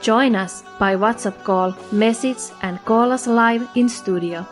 [0.00, 4.46] Join us by WhatsApp call, message, and call us live in studio.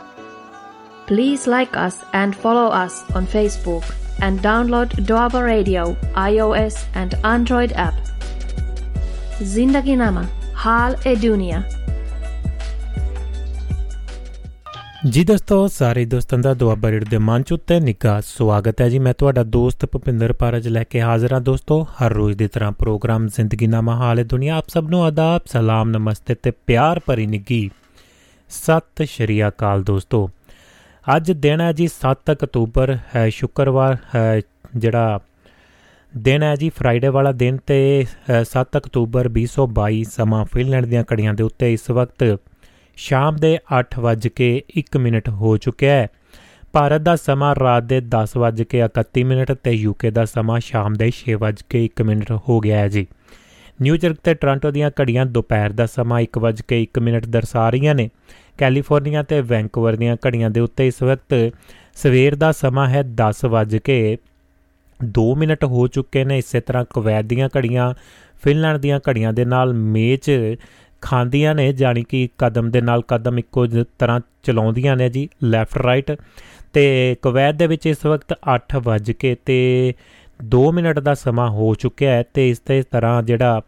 [1.06, 3.82] Please like us and follow us on Facebook
[4.20, 7.94] and download Doaba Radio iOS and Android app.
[9.40, 11.77] Zindagi Nama, Hal e Dunia.
[15.06, 19.12] ਜੀ ਦੋਸਤੋ, ਸਾਰੇ ਦੋਸਤਾਂ ਦਾ Doaba raid ਦੇ ਮੰਚ ਉੱਤੇ ਨਿੱਘਾ ਸਵਾਗਤ ਹੈ ਜੀ। ਮੈਂ
[19.18, 23.66] ਤੁਹਾਡਾ ਦੋਸਤ ਭੁਪਿੰਦਰ ਪਾਰਜ ਲੈ ਕੇ ਹਾਜ਼ਰ ਹਾਂ। ਦੋਸਤੋ, ਹਰ ਰੋਜ਼ ਦੀ ਤਰ੍ਹਾਂ ਪ੍ਰੋਗਰਾਮ ਜ਼ਿੰਦਗੀ
[23.66, 27.70] ਨਾਮਾ ਹਾਲੇ ਦੁਨੀਆ ਆਪ ਸਭ ਨੂੰ ਆਦਾਬ, ਸਲਾਮ, ਨਮਸਤੇ ਤੇ ਪਿਆਰ ਭਰੀ ਨਿੱਗੀ
[28.50, 30.28] ਸਤਿ ਸ਼੍ਰੀ ਅਕਾਲ ਦੋਸਤੋ।
[31.16, 34.40] ਅੱਜ ਦਿਨ ਹੈ ਜੀ 7 ਅਕਤੂਬਰ, ਹੈ ਸ਼ੁੱਕਰਵਾਰ, ਹੈ
[34.76, 35.20] ਜਿਹੜਾ
[36.12, 38.06] ਦਿਨ ਹੈ ਜੀ ਫਰਾਈਡੇ ਵਾਲਾ ਦਿਨ ਤੇ
[38.52, 42.38] 7 ਅਕਤੂਬਰ 2022 ਸਮਾਂ ਫਿਨਲੈਂਡ ਦੀਆਂ ਘੜੀਆਂ ਦੇ ਉੱਤੇ ਇਸ ਵਕਤ
[42.98, 46.08] ਸ਼ਾਮ ਦੇ 8:01 ਮਿੰਟ ਹੋ ਚੁੱਕਿਆ ਹੈ।
[46.72, 52.32] ਭਾਰਤ ਦਾ ਸਮਾਂ ਰਾਤ ਦੇ 10:31 ਮਿੰਟ ਤੇ ਯੂਕੇ ਦਾ ਸਮਾਂ ਸ਼ਾਮ ਦੇ 6:01 ਮਿੰਟ
[52.48, 53.06] ਹੋ ਗਿਆ ਹੈ ਜੀ।
[53.82, 58.10] ਨਿਊਯਾਰਕ ਤੇ ਟੋਰਾਂਟੋ ਦੀਆਂ ਘੜੀਆਂ ਦੁਪਹਿਰ ਦਾ ਸਮਾਂ 1:01 ਮਿੰਟ ਦਰਸਾ ਰਹੀਆਂ ਨੇ।
[58.58, 61.52] ਕੈਲੀਫੋਰਨੀਆ ਤੇ ਵੈਂਕੂਵਰ ਦੀਆਂ ਘੜੀਆਂ ਦੇ ਉੱਤੇ ਇਸ ਵਕਤ
[61.94, 67.94] ਸਵੇਰ ਦਾ ਸਮਾਂ ਹੈ 10:02 ਮਿੰਟ ਹੋ ਚੁੱਕੇ ਨੇ। ਇਸੇ ਤਰ੍ਹਾਂ ਕੁਵੈਤ ਦੀਆਂ ਘੜੀਆਂ,
[68.42, 70.56] ਫਿਨਲੈਂਡ ਦੀਆਂ ਘੜੀਆਂ ਦੇ ਨਾਲ ਮੇਚ
[71.02, 73.66] ਖਾਂਦੀਆਂ ਨੇ ਜਾਨੀ ਕਿ ਕਦਮ ਦੇ ਨਾਲ ਕਦਮ ਇੱਕੋ
[73.98, 76.12] ਤਰ੍ਹਾਂ ਚਲਾਉਂਦੀਆਂ ਨੇ ਜੀ ਲੈਫਟ ਰਾਈਟ
[76.72, 79.94] ਤੇ ਕੁਵੈਤ ਦੇ ਵਿੱਚ ਇਸ ਵਕਤ 8 ਵਜ ਕੇ ਤੇ
[80.56, 83.62] 2 ਮਿੰਟ ਦਾ ਸਮਾਂ ਹੋ ਚੁੱਕਿਆ ਹੈ ਤੇ ਇਸ ਤੇ ਤਰ੍ਹਾਂ ਜਿਹੜਾ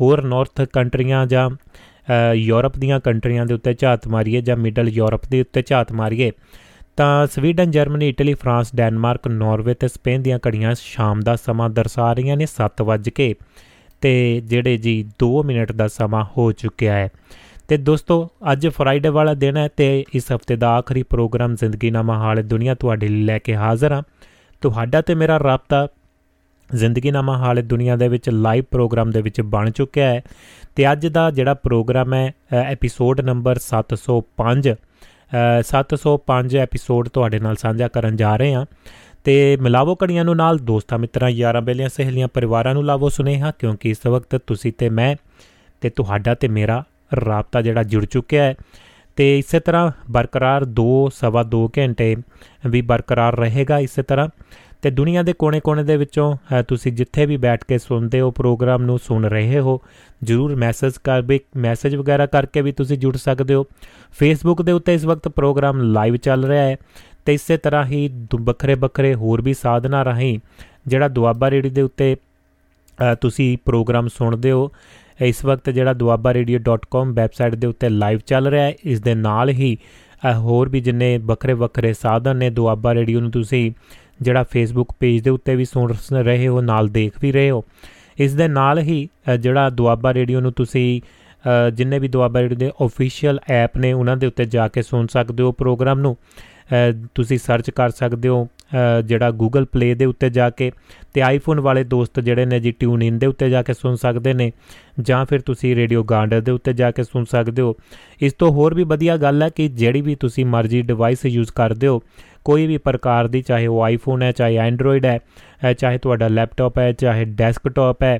[0.00, 1.50] ਹੋਰ ਨਾਰਥ ਕੰਟਰੀਆਂ ਜਾਂ
[2.34, 6.32] ਯੂਰਪ ਦੀਆਂ ਕੰਟਰੀਆਂ ਦੇ ਉੱਤੇ ਝਾਤ ਮਾਰੀਏ ਜਾਂ ਮਿਡਲ ਯੂਰਪ ਦੇ ਉੱਤੇ ਝਾਤ ਮਾਰੀਏ,
[6.96, 12.12] ਤਾਂ Sweden, Germany, Italy, France, Denmark, Norway ਤੇ ਸਪੇਨ ਦੀਆਂ ਘੜੀਆਂ ਸ਼ਾਮ ਦਾ ਸਮਾਂ ਦਰਸਾ
[12.12, 13.34] ਰਹੀਆਂ ਨੇ 7 ਵਜ ਕੇ।
[14.04, 17.08] ਤੇ ਜਿਹੜੇ ਜੀ 2 ਮਿੰਟ ਦਾ ਸਮਾਂ ਹੋ ਚੁੱਕਿਆ ਹੈ।
[17.68, 22.18] ਤੇ ਦੋਸਤੋ, ਅੱਜ ਫਰਾਈਡੇ ਵਾਲਾ ਦਿਨ ਹੈ ਤੇ ਇਸ ਹਫ਼ਤੇ ਦਾ ਆਖਰੀ ਪ੍ਰੋਗਰਾਮ ਜ਼ਿੰਦਗੀ ਨਾਮਾ
[22.18, 24.02] ਹਾਲ ਦੁਨੀਆ ਤੁਹਾਡੇ ਲਈ ਲੈ ਕੇ ਹਾਜ਼ਰ ਹਾਂ।
[24.60, 25.88] ਤੁਹਾਡਾ ਤੇ ਮੇਰਾ ਰਾਬਤਾ
[26.74, 30.22] ਜ਼ਿੰਦਗੀ ਨਾਮਾ ਹਾਲ ਦੁਨੀਆ ਦੇ ਵਿੱਚ ਲਾਈਵ ਪ੍ਰੋਗਰਾਮ ਦੇ ਵਿੱਚ ਬਣ ਚੁੱਕਿਆ ਹੈ।
[30.76, 34.74] ਤੇ ਅੱਜ ਦਾ ਜਿਹੜਾ ਪ੍ਰੋਗਰਾਮ ਹੈ ਐਪੀਸੋਡ ਨੰਬਰ 705
[35.62, 38.66] 705 ਐਪੀਸੋਡ ਤੁਹਾਡੇ ਨਾਲ ਸਾਂਝਾ ਕਰਨ ਜਾ ਰਹੇ ਹਾਂ।
[39.24, 43.90] ਤੇ ਮਿਲਾਵੋ ਕੜੀਆਂ ਨੂੰ ਨਾਲ ਦੋਸਤਾਂ ਮਿੱਤਰਾਂ, ਯਾਰਾਂ ਬੇਲੀਆਂ, ਸਹੇਲੀਆਂ, ਪਰਿਵਾਰਾਂ ਨੂੰ ਲਾਵੋ ਸੁਨੇਹਾ, ਕਿਉਂਕਿ
[43.90, 45.16] ਇਸ ਵਕਤ ਤੁਸੀਂ ਤੇ ਮੈਂ
[45.80, 46.84] ਤੇ ਤੁਹਾਡਾ ਤੇ ਮੇਰਾ
[47.24, 48.54] ਰਾਬਤਾ ਜਿਹੜਾ ਜੁੜ ਚੁੱਕਿਆ ਹੈ।
[49.16, 52.16] ਤੇ ਇਸੇ ਤਰ੍ਹਾਂ ਬਰਕਰਾਰ 2 ਸਵਾ 2 ਘੰਟੇ
[52.66, 54.28] ਵੀ ਬਰਕਰਾਰ ਰਹੇਗਾ ਇਸੇ ਤਰ੍ਹਾਂ।
[54.82, 56.36] ਤੇ ਦੁਨੀਆ ਦੇ ਕੋਨੇ-ਕੋਨੇ ਦੇ ਵਿੱਚੋਂ
[56.68, 59.80] ਤੁਸੀਂ ਜਿੱਥੇ ਵੀ ਬੈਠ ਕੇ ਸੁਣਦੇ ਹੋ, ਪ੍ਰੋਗਰਾਮ ਨੂੰ ਸੁਣ ਰਹੇ ਹੋ,
[60.22, 63.66] ਜਰੂਰ ਮੈਸੇਜ ਕਰ ਵੀ, ਮੈਸੇਜ ਵਗੈਰਾ ਕਰਕੇ ਵੀ ਤੁਸੀਂ ਜੁੜ ਸਕਦੇ ਹੋ।
[64.18, 66.76] ਫੇਸਬੁੱਕ ਦੇ ਉੱਤੇ ਇਸ ਵਕਤ ਪ੍ਰੋਗਰਾਮ ਲਾਈਵ ਚੱਲ ਰਿਹਾ ਹੈ।
[67.24, 68.08] ਤੇ ਇਸੇ ਤਰ੍ਹਾਂ ਹੀ
[68.40, 70.38] ਵੱਖਰੇ ਵੱਖਰੇ ਹੋਰ ਵੀ ਸਾਧਨਾ ਰਾਹੀਂ
[70.86, 72.16] ਜਿਹੜਾ ਦੁਆਬਾ ਰੇਡੀਓ ਦੇ ਉੱਤੇ
[73.20, 74.70] ਤੁਸੀਂ ਪ੍ਰੋਗਰਾਮ ਸੁਣਦੇ ਹੋ,
[75.20, 79.76] ਇਸ ਵਕਤ ਜਿਹੜਾ duabarradio.com ਵੈਬਸਾਈਟ ਦੇ ਉੱਤੇ ਲਾਈਵ ਚੱਲ ਰਿਹਾ ਹੈ, ਇਸ ਦੇ ਨਾਲ ਹੀ
[80.36, 83.70] ਹੋਰ ਵੀ ਜਿੰਨੇ ਵੱਖਰੇ ਵੱਖਰੇ ਸਾਧਨ ਨੇ ਦੁਆਬਾ ਰੇਡੀਓ ਨੂੰ ਤੁਸੀਂ
[84.22, 87.64] ਜਿਹੜਾ ਫੇਸਬੁੱਕ ਪੇਜ ਦੇ ਉੱਤੇ ਵੀ ਸੁਣ ਰਹੇ ਹੋ, ਨਾਲ ਦੇਖ ਵੀ ਰਹੇ ਹੋ,
[88.18, 89.08] ਇਸ ਦੇ ਨਾਲ ਹੀ
[89.40, 91.00] ਜਿਹੜਾ ਦੁਆਬਾ ਰੇਡੀਓ ਨੂੰ ਤੁਸੀਂ
[91.74, 95.42] ਜਿੰਨੇ ਵੀ ਦੁਆਬਾ ਰੇਡੀਓ ਦੇ ਅਫੀਸ਼ੀਅਲ ਐਪ ਨੇ, ਉਹਨਾਂ ਦੇ ਉੱਤੇ ਜਾ ਕੇ ਸੁਣ ਸਕਦੇ
[95.42, 96.16] ਹੋ ਪ੍ਰੋਗਰਾਮ ਨੂੰ
[97.14, 98.46] ਤੁਸੀਂ ਸਰਚ ਕਰ ਸਕਦੇ ਹੋ
[99.04, 100.70] ਜਿਹੜਾ Google Play ਦੇ ਉੱਤੇ ਜਾ ਕੇ
[101.14, 104.32] ਤੇ ਆਈਫੋਨ ਵਾਲੇ ਦੋਸਤ ਜਿਹੜੇ ਨੇ ਜੀ ਟਿਊਨ ਇਨ ਦੇ ਉੱਤੇ ਜਾ ਕੇ ਸੁਣ ਸਕਦੇ
[104.34, 104.50] ਨੇ
[105.00, 107.74] ਜਾਂ ਫਿਰ ਤੁਸੀਂ ਰੇਡੀਓ ਗਾਰਡਨ ਦੇ ਉੱਤੇ ਜਾ ਕੇ ਸੁਣ ਸਕਦੇ ਹੋ।
[108.20, 111.86] ਇਸ ਤੋਂ ਹੋਰ ਵੀ ਵਧੀਆ ਗੱਲ ਹੈ ਕਿ ਜਿਹੜੀ ਵੀ ਤੁਸੀਂ ਮਰਜ਼ੀ ਡਿਵਾਈਸ ਯੂਜ਼ ਕਰਦੇ
[111.86, 112.02] ਹੋ,
[112.44, 115.18] ਕੋਈ ਵੀ ਪ੍ਰਕਾਰ ਦੀ, ਚਾਹੇ ਉਹ ਆਈਫੋਨ ਹੈ, ਚਾਹੇ ਐਂਡਰੋਇਡ ਹੈ
[115.78, 118.18] ਚਾਹੇ ਤੁਹਾਡਾ ਲੈਪਟਾਪ ਹੈ, ਚਾਹੇ ਡੈਸਕਟਾਪ ਹੈ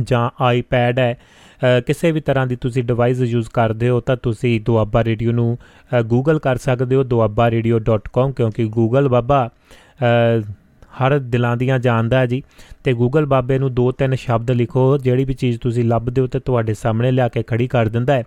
[0.00, 1.18] ਜਾਂ ਆਈਪੈਡ ਹੈ
[1.86, 5.58] ਕਿਸੇ ਵੀ ਤਰ੍ਹਾਂ ਦੀ ਤੁਸੀਂ ਡਿਵਾਈਸ ਯੂਜ਼ ਕਰਦੇ ਹੋ ਤਾਂ ਤੁਸੀਂ ਦੁਆਬਾ ਰੇਡੀਓ ਨੂੰ
[6.06, 9.48] ਗੂਗਲ ਕਰ ਸਕਦੇ ਹੋ duabbaradio.com ਕਿਉਂਕਿ ਗੂਗਲ ਬਾਬਾ
[11.00, 12.42] ਹਰ ਦਿਲਾਂ ਦੀਆਂ ਜਾਣਦਾ ਹੈ ਜੀ।
[12.84, 16.40] ਤੇ ਗੂਗਲ ਬਾਬੇ ਨੂੰ ਦੋ ਤਿੰਨ ਸ਼ਬਦ ਲਿਖੋ, ਜਿਹੜੀ ਵੀ ਚੀਜ਼ ਤੁਸੀਂ ਲੱਭਦੇ ਹੋ ਤੇ
[16.40, 18.24] ਤੁਹਾਡੇ ਸਾਹਮਣੇ ਲਿਆ ਕੇ ਖੜੀ ਕਰ ਦਿੰਦਾ ਹੈ।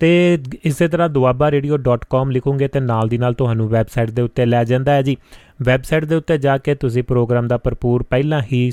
[0.00, 4.92] ਤੇ ਇਸੇ ਤਰ੍ਹਾਂ duabbaradio.com ਲਿਖੋਗੇ ਤੇ ਨਾਲ ਦੀ ਨਾਲ ਤੁਹਾਨੂੰ ਵੈਬਸਾਈਟ ਦੇ ਉੱਤੇ ਲੈ ਜਾਂਦਾ
[4.92, 5.16] ਹੈ ਜੀ।
[5.60, 8.70] ਵੈਬਸਾਈਟ ਦੇ ਉੱਤੇ ਜਾ ਕੇ ਤੁਸੀਂ ਪ੍ਰੋਗਰਾਮ ਦਾ ਭਰਪੂਰ ਪਹਿਲਾਂ ਹੀ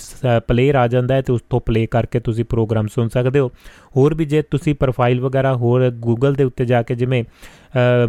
[0.47, 3.51] ਪਲੇਅਰ ਆ ਜਾਂਦਾ ਹੈ ਤੇ ਉਸ ਤੋਂ ਪਲੇ ਕਰਕੇ ਤੁਸੀਂ ਪ੍ਰੋਗਰਾਮ ਸੁਣ ਸਕਦੇ ਹੋ।
[3.97, 7.23] ਹੋਰ ਵੀ ਜੇ ਤੁਸੀਂ ਪ੍ਰੋਫਾਈਲ ਵਗੈਰਾ ਹੋਰ ਗੂਗਲ ਦੇ ਉੱਤੇ ਜਾ ਕੇ ਜਿਵੇਂ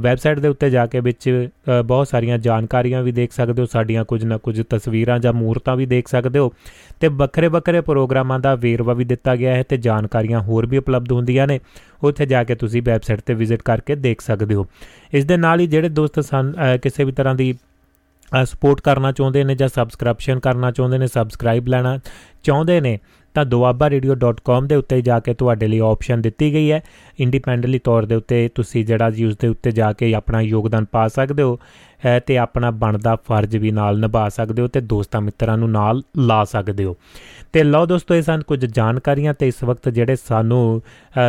[0.01, 1.49] ਵੈਬਸਾਈਟ ਦੇ ਉੱਤੇ ਜਾ ਕੇ ਵਿੱਚ
[1.85, 5.87] ਬਹੁਤ ਸਾਰੀਆਂ ਜਾਣਕਾਰੀਆਂ ਵੀ ਦੇਖ ਸਕਦੇ ਹੋ, ਸਾਡੀਆਂ ਕੁਝ ਨਾ ਕੁਝ ਤਸਵੀਰਾਂ ਜਾਂ ਮੂਰਤਾਂ ਵੀ
[5.87, 6.53] ਦੇਖ ਸਕਦੇ ਹੋ
[7.01, 11.13] ਤੇ ਵੱਖਰੇ ਵੱਖਰੇ ਪ੍ਰੋਗਰਾਮਾਂ ਦਾ ਵੇਰਵਾ ਵੀ ਦਿੱਤਾ ਗਿਆ ਹੈ ਤੇ ਜਾਣਕਾਰੀਆਂ ਹੋਰ ਵੀ ਉਪਲਬਧ
[11.13, 11.61] ਹੁੰਦੀਆਂ ਨੇ,
[12.03, 14.67] ਉੱਥੇ ਜਾ ਕੇ ਤੁਸੀਂ ਵੈਬਸਾਈਟ ਤੇ ਵਿਜ਼ਿਟ ਕਰਕੇ ਦੇਖ ਸਕਦੇ ਹੋ।
[15.13, 16.21] ਇਸ ਦੇ ਨਾਲ ਹੀ ਜਿਹੜੇ ਦੋਸਤ
[16.83, 17.55] ਕਿਸੇ ਵੀ ਤਰ੍ਹਾਂ ਦੀ
[18.45, 21.99] ਸਪੋਰਟ ਕਰਨਾ ਚਾਹੁੰਦੇ ਨੇ ਜਾਂ ਸਬਸਕ੍ਰਿਪਸ਼ਨ ਕਰਨਾ ਚਾਹੁੰਦੇ ਨੇ ਸਬਸਕ੍ਰਾਈਬ ਲੈਣਾ
[22.43, 22.99] ਚਾਹੁੰਦੇ ਨੇ,
[23.35, 26.81] ਤਾਂ doabarradio.com ਦੇ ਉੱਤੇ ਜਾ ਕੇ ਤੁਹਾਡੇ ਲਈ ਆਪਸ਼ਨ ਦਿੱਤੀ ਗਈ ਹੈ।
[27.21, 31.07] ਇੰਡੀਪੈਂਡੈਂਟਲੀ ਤੌਰ ਦੇ ਉੱਤੇ ਤੁਸੀਂ ਜਿਹੜਾ ਜੀ ਉਸ ਦੇ ਉੱਤੇ ਜਾ ਕੇ ਆਪਣਾ ਯੋਗਦਾਨ ਪਾ
[31.09, 31.59] ਸਕਦੇ ਹੋ
[32.27, 36.43] ਤੇ ਆਪਣਾ ਬਣਦਾ ਫਰਜ਼ ਵੀ ਨਾਲ ਨਿਭਾ ਸਕਦੇ ਹੋ ਤੇ ਦੋਸਤਾਂ ਮਿੱਤਰਾਂ ਨੂੰ ਨਾਲ ਲਾ
[36.45, 36.97] ਸਕਦੇ ਹੋ।
[37.53, 40.83] ਤੇ ਲਓ ਦੋਸਤੋ, ਇਹ ਸਨ ਕੁਝ ਜਾਣਕਾਰੀਆਂ ਤੇ ਇਸ ਵਕਤ ਜਿਹੜੇ ਸਾਨੂੰ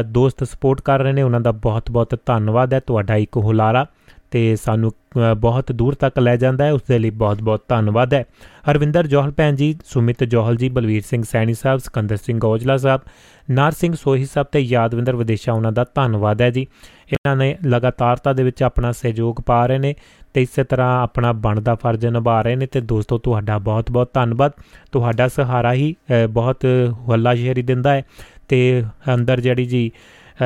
[0.05, 3.85] ਦੋਸਤ ਸਪੋਰਟ ਕਰ ਰਹੇ ਨੇ, ਉਹਨਾਂ ਦਾ ਬਹੁਤ-ਬਹੁਤ ਧੰਨਵਾਦ ਹੈ। ਤੁਹਾਡਾ ਇੱਕ ਹੁਲਾਰਾ
[4.31, 4.91] ਤੇ ਸਾਨੂੰ
[5.37, 8.23] ਬਹੁਤ ਦੂਰ ਤੱਕ ਲੈ ਜਾਂਦਾ ਹੈ। ਉਸ ਦੇ ਲਈ ਬਹੁਤ-ਬਹੁਤ ਧੰਨਵਾਦ ਹੈ।
[8.71, 13.01] ਹਰਵਿੰਦਰ ਜੋਹਲ ਭੈਣ ਜੀ, ਸੁਮਿਤ ਜੋਹਲ ਜੀ, ਬਲਵੀਰ ਸਿੰਘ ਸੈਣੀ ਸਾਹਿਬ, ਸਕੰਦਰ ਸਿੰਘ ਔਜਲਾ ਸਾਹਿਬ,
[13.49, 18.33] ਨਾਰ ਸਿੰਘ ਸੋਹੀ ਸਾਹਿਬ ਤੇ ਯਾਦਵਿੰਦਰ ਵਿਦੇਸ਼ਾ, ਉਹਨਾਂ ਦਾ ਧੰਨਵਾਦ ਹੈ ਜੀ। ਇਹਨਾਂ ਨੇ ਲਗਾਤਾਰਤਾ
[18.33, 19.93] ਦੇ ਵਿੱਚ ਆਪਣਾ ਸਹਿਯੋਗ ਪਾ ਰਹੇ ਨੇ
[20.33, 24.51] ਤੇ ਇਸੇ ਤਰ੍ਹਾਂ ਆਪਣਾ ਬਣਦਾ ਫਰਜ਼ ਨਿਭਾ ਰਹੇ ਨੇ ਤੇ ਦੋਸਤੋ, ਤੁਹਾਡਾ ਬਹੁਤ-ਬਹੁਤ ਧੰਨਵਾਦ।
[24.91, 25.93] ਤੁਹਾਡਾ ਸਹਾਰਾ ਹੀ
[26.29, 26.65] ਬਹੁਤ
[27.11, 28.03] ਹੱਲਾਸ਼ੇਰੀ ਦਿੰਦਾ ਹੈ
[28.47, 28.83] ਤੇ
[29.13, 29.91] ਅੰਦਰ ਜਿਹੜੀ ਜੀ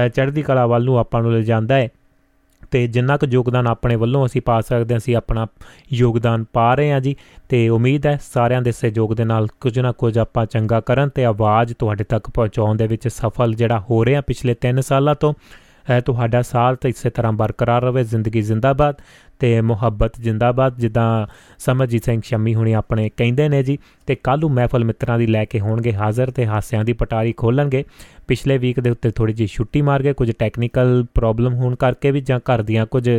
[0.07, 1.87] ਚੜ੍ਹਦੀ ਕਲਾ ਵੱਲ ਨੂੰ ਆਪਾਂ ਨੂੰ ਲੈ ਜਾਂਦਾ ਹੈ।
[2.71, 5.47] ਤੇ ਜਿੰਨਾ ਕੁ ਯੋਗਦਾਨ ਆਪਣੇ ਵੱਲੋਂ ਅਸੀਂ ਪਾ ਸਕਦੇ ਹਾਂ, ਅਸੀਂ ਆਪਣਾ
[5.93, 7.15] ਯੋਗਦਾਨ ਪਾ ਰਹੇ ਹਾਂ ਜੀ।
[7.49, 11.25] ਤੇ ਉਮੀਦ ਹੈ ਸਾਰਿਆਂ ਦੇ ਸਹਿਯੋਗ ਦੇ ਨਾਲ ਕੁਝ ਨਾ ਕੁਝ ਆਪਾਂ ਚੰਗਾ ਕਰਨ ਤੇ
[11.25, 15.33] ਆਵਾਜ਼ ਤੁਹਾਡੇ ਤੱਕ ਪਹੁੰਚਾਉਣ ਦੇ ਵਿੱਚ ਸਫਲ ਜਿਹੜਾ ਹੋ ਰਿਹਾ ਪਿਛਲੇ 3 ਸਾਲਾਂ ਤੋਂ।
[16.05, 18.95] ਤੁਹਾਡਾ ਸਾਥ ਇਸੇ ਤਰ੍ਹਾਂ ਬਰਕਰਾਰ ਰਹੇ, ਜ਼ਿੰਦਗੀ ਜ਼ਿੰਦਾਬਾਦ
[19.39, 21.27] ਤੇ ਮੁਹੱਬਤ ਜਿੰਦਾਬਾਦ, ਜਿੱਦਾਂ
[21.59, 23.77] ਸਮਝਜੀਤ ਸਿੰਘ ਸ਼ਮੀ ਹੁਣੀ ਆਪਣੇ ਕਹਿੰਦੇ ਨੇ ਜੀ,
[24.07, 27.83] ਤੇ ਕੱਲੂ ਮਹਿਫਲ ਮਿੱਤਰਾਂ ਦੀ ਲੈ ਕੇ ਹੋਣਗੇ ਹਾਜ਼ਰ ਤੇ ਹਾਸਿਆਂ ਦੀ ਪਟਾਰੀ ਖੋਲਣਗੇ।
[28.27, 32.21] ਪਿਛਲੇ ਵੀਕ ਦੇ ਉੱਤੇ ਥੋੜੀ ਜੀ ਛੁੱਟੀ ਮਾਰ ਗਏ ਕੁਝ ਟੈਕਨੀਕਲ ਪ੍ਰੋਬਲਮ ਹੋਣ ਕਰਕੇ ਵੀ
[32.21, 33.09] ਜਾਂ ਘਰ ਦੀਆਂ ਕੁਝ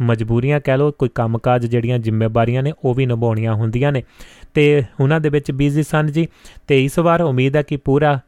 [0.00, 4.02] ਮਜਬੂਰੀਆਂ ਕਹਿ ਲਓ, ਕੋਈ ਕੰਮਕਾਜ ਜਿਹੜੀਆਂ ਜ਼ਿੰਮੇਵਾਰੀਆਂ ਨੇ, ਉਹ ਵੀ ਨਿਭਾਉਣੀਆਂ ਹੁੰਦੀਆਂ ਨੇ।
[4.54, 6.28] ਤੇ ਉਹਨਾਂ ਦੇ ਵਿੱਚ ਬਿਜ਼ੀ ਸਨ ਜੀ,
[6.66, 8.20] ਤੇ ਇਸ ਵਾਰ ਉਮੀਦ ਹੈ ਕਿ ਪੂਰਾ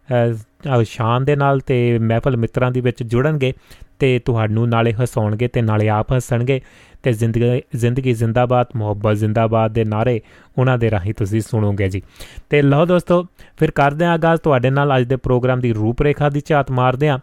[0.85, 3.53] ਸ਼ਾਨ ਦੇ ਨਾਲ ਤੇ ਮਹਿਫਲ ਮਿੱਤਰਾਂ ਦੀ ਵਿੱਚ ਜੁੜਨਗੇ
[3.99, 6.61] ਤੇ ਤੁਹਾਨੂੰ ਨਾਲੇ ਹਸਾਉਣਗੇ ਤੇ ਨਾਲੇ ਆਪ ਹੱਸਣਗੇ
[7.03, 10.21] ਤੇ ਜ਼ਿੰਦਗੀ ਜ਼ਿੰਦਗੀ ਜ਼ਿੰਦਾਬਾਦ, ਮੁਹੱਬਤ ਜ਼ਿੰਦਾਬਾਦ ਦੇ ਨਾਰੇ
[10.59, 12.03] ਉਹਨਾਂ ਦੇ ਰਾਹੀਂ ਤੁਸੀਂ ਸੁਣੋਗੇ ਜੀ।
[12.51, 13.27] ਤੇ ਲਓ ਦੋਸਤੋ,
[13.59, 17.19] ਫਿਰ ਕਰਦੇ ਆਂ ਆਗਾਜ਼, ਤੁਹਾਡੇ ਨਾਲ ਅੱਜ ਦੇ ਪ੍ਰੋਗਰਾਮ ਦੀ ਰੂਪਰੇਖਾ ਦੀ ਝਾਤ ਮਾਰਦੇ ਆਂ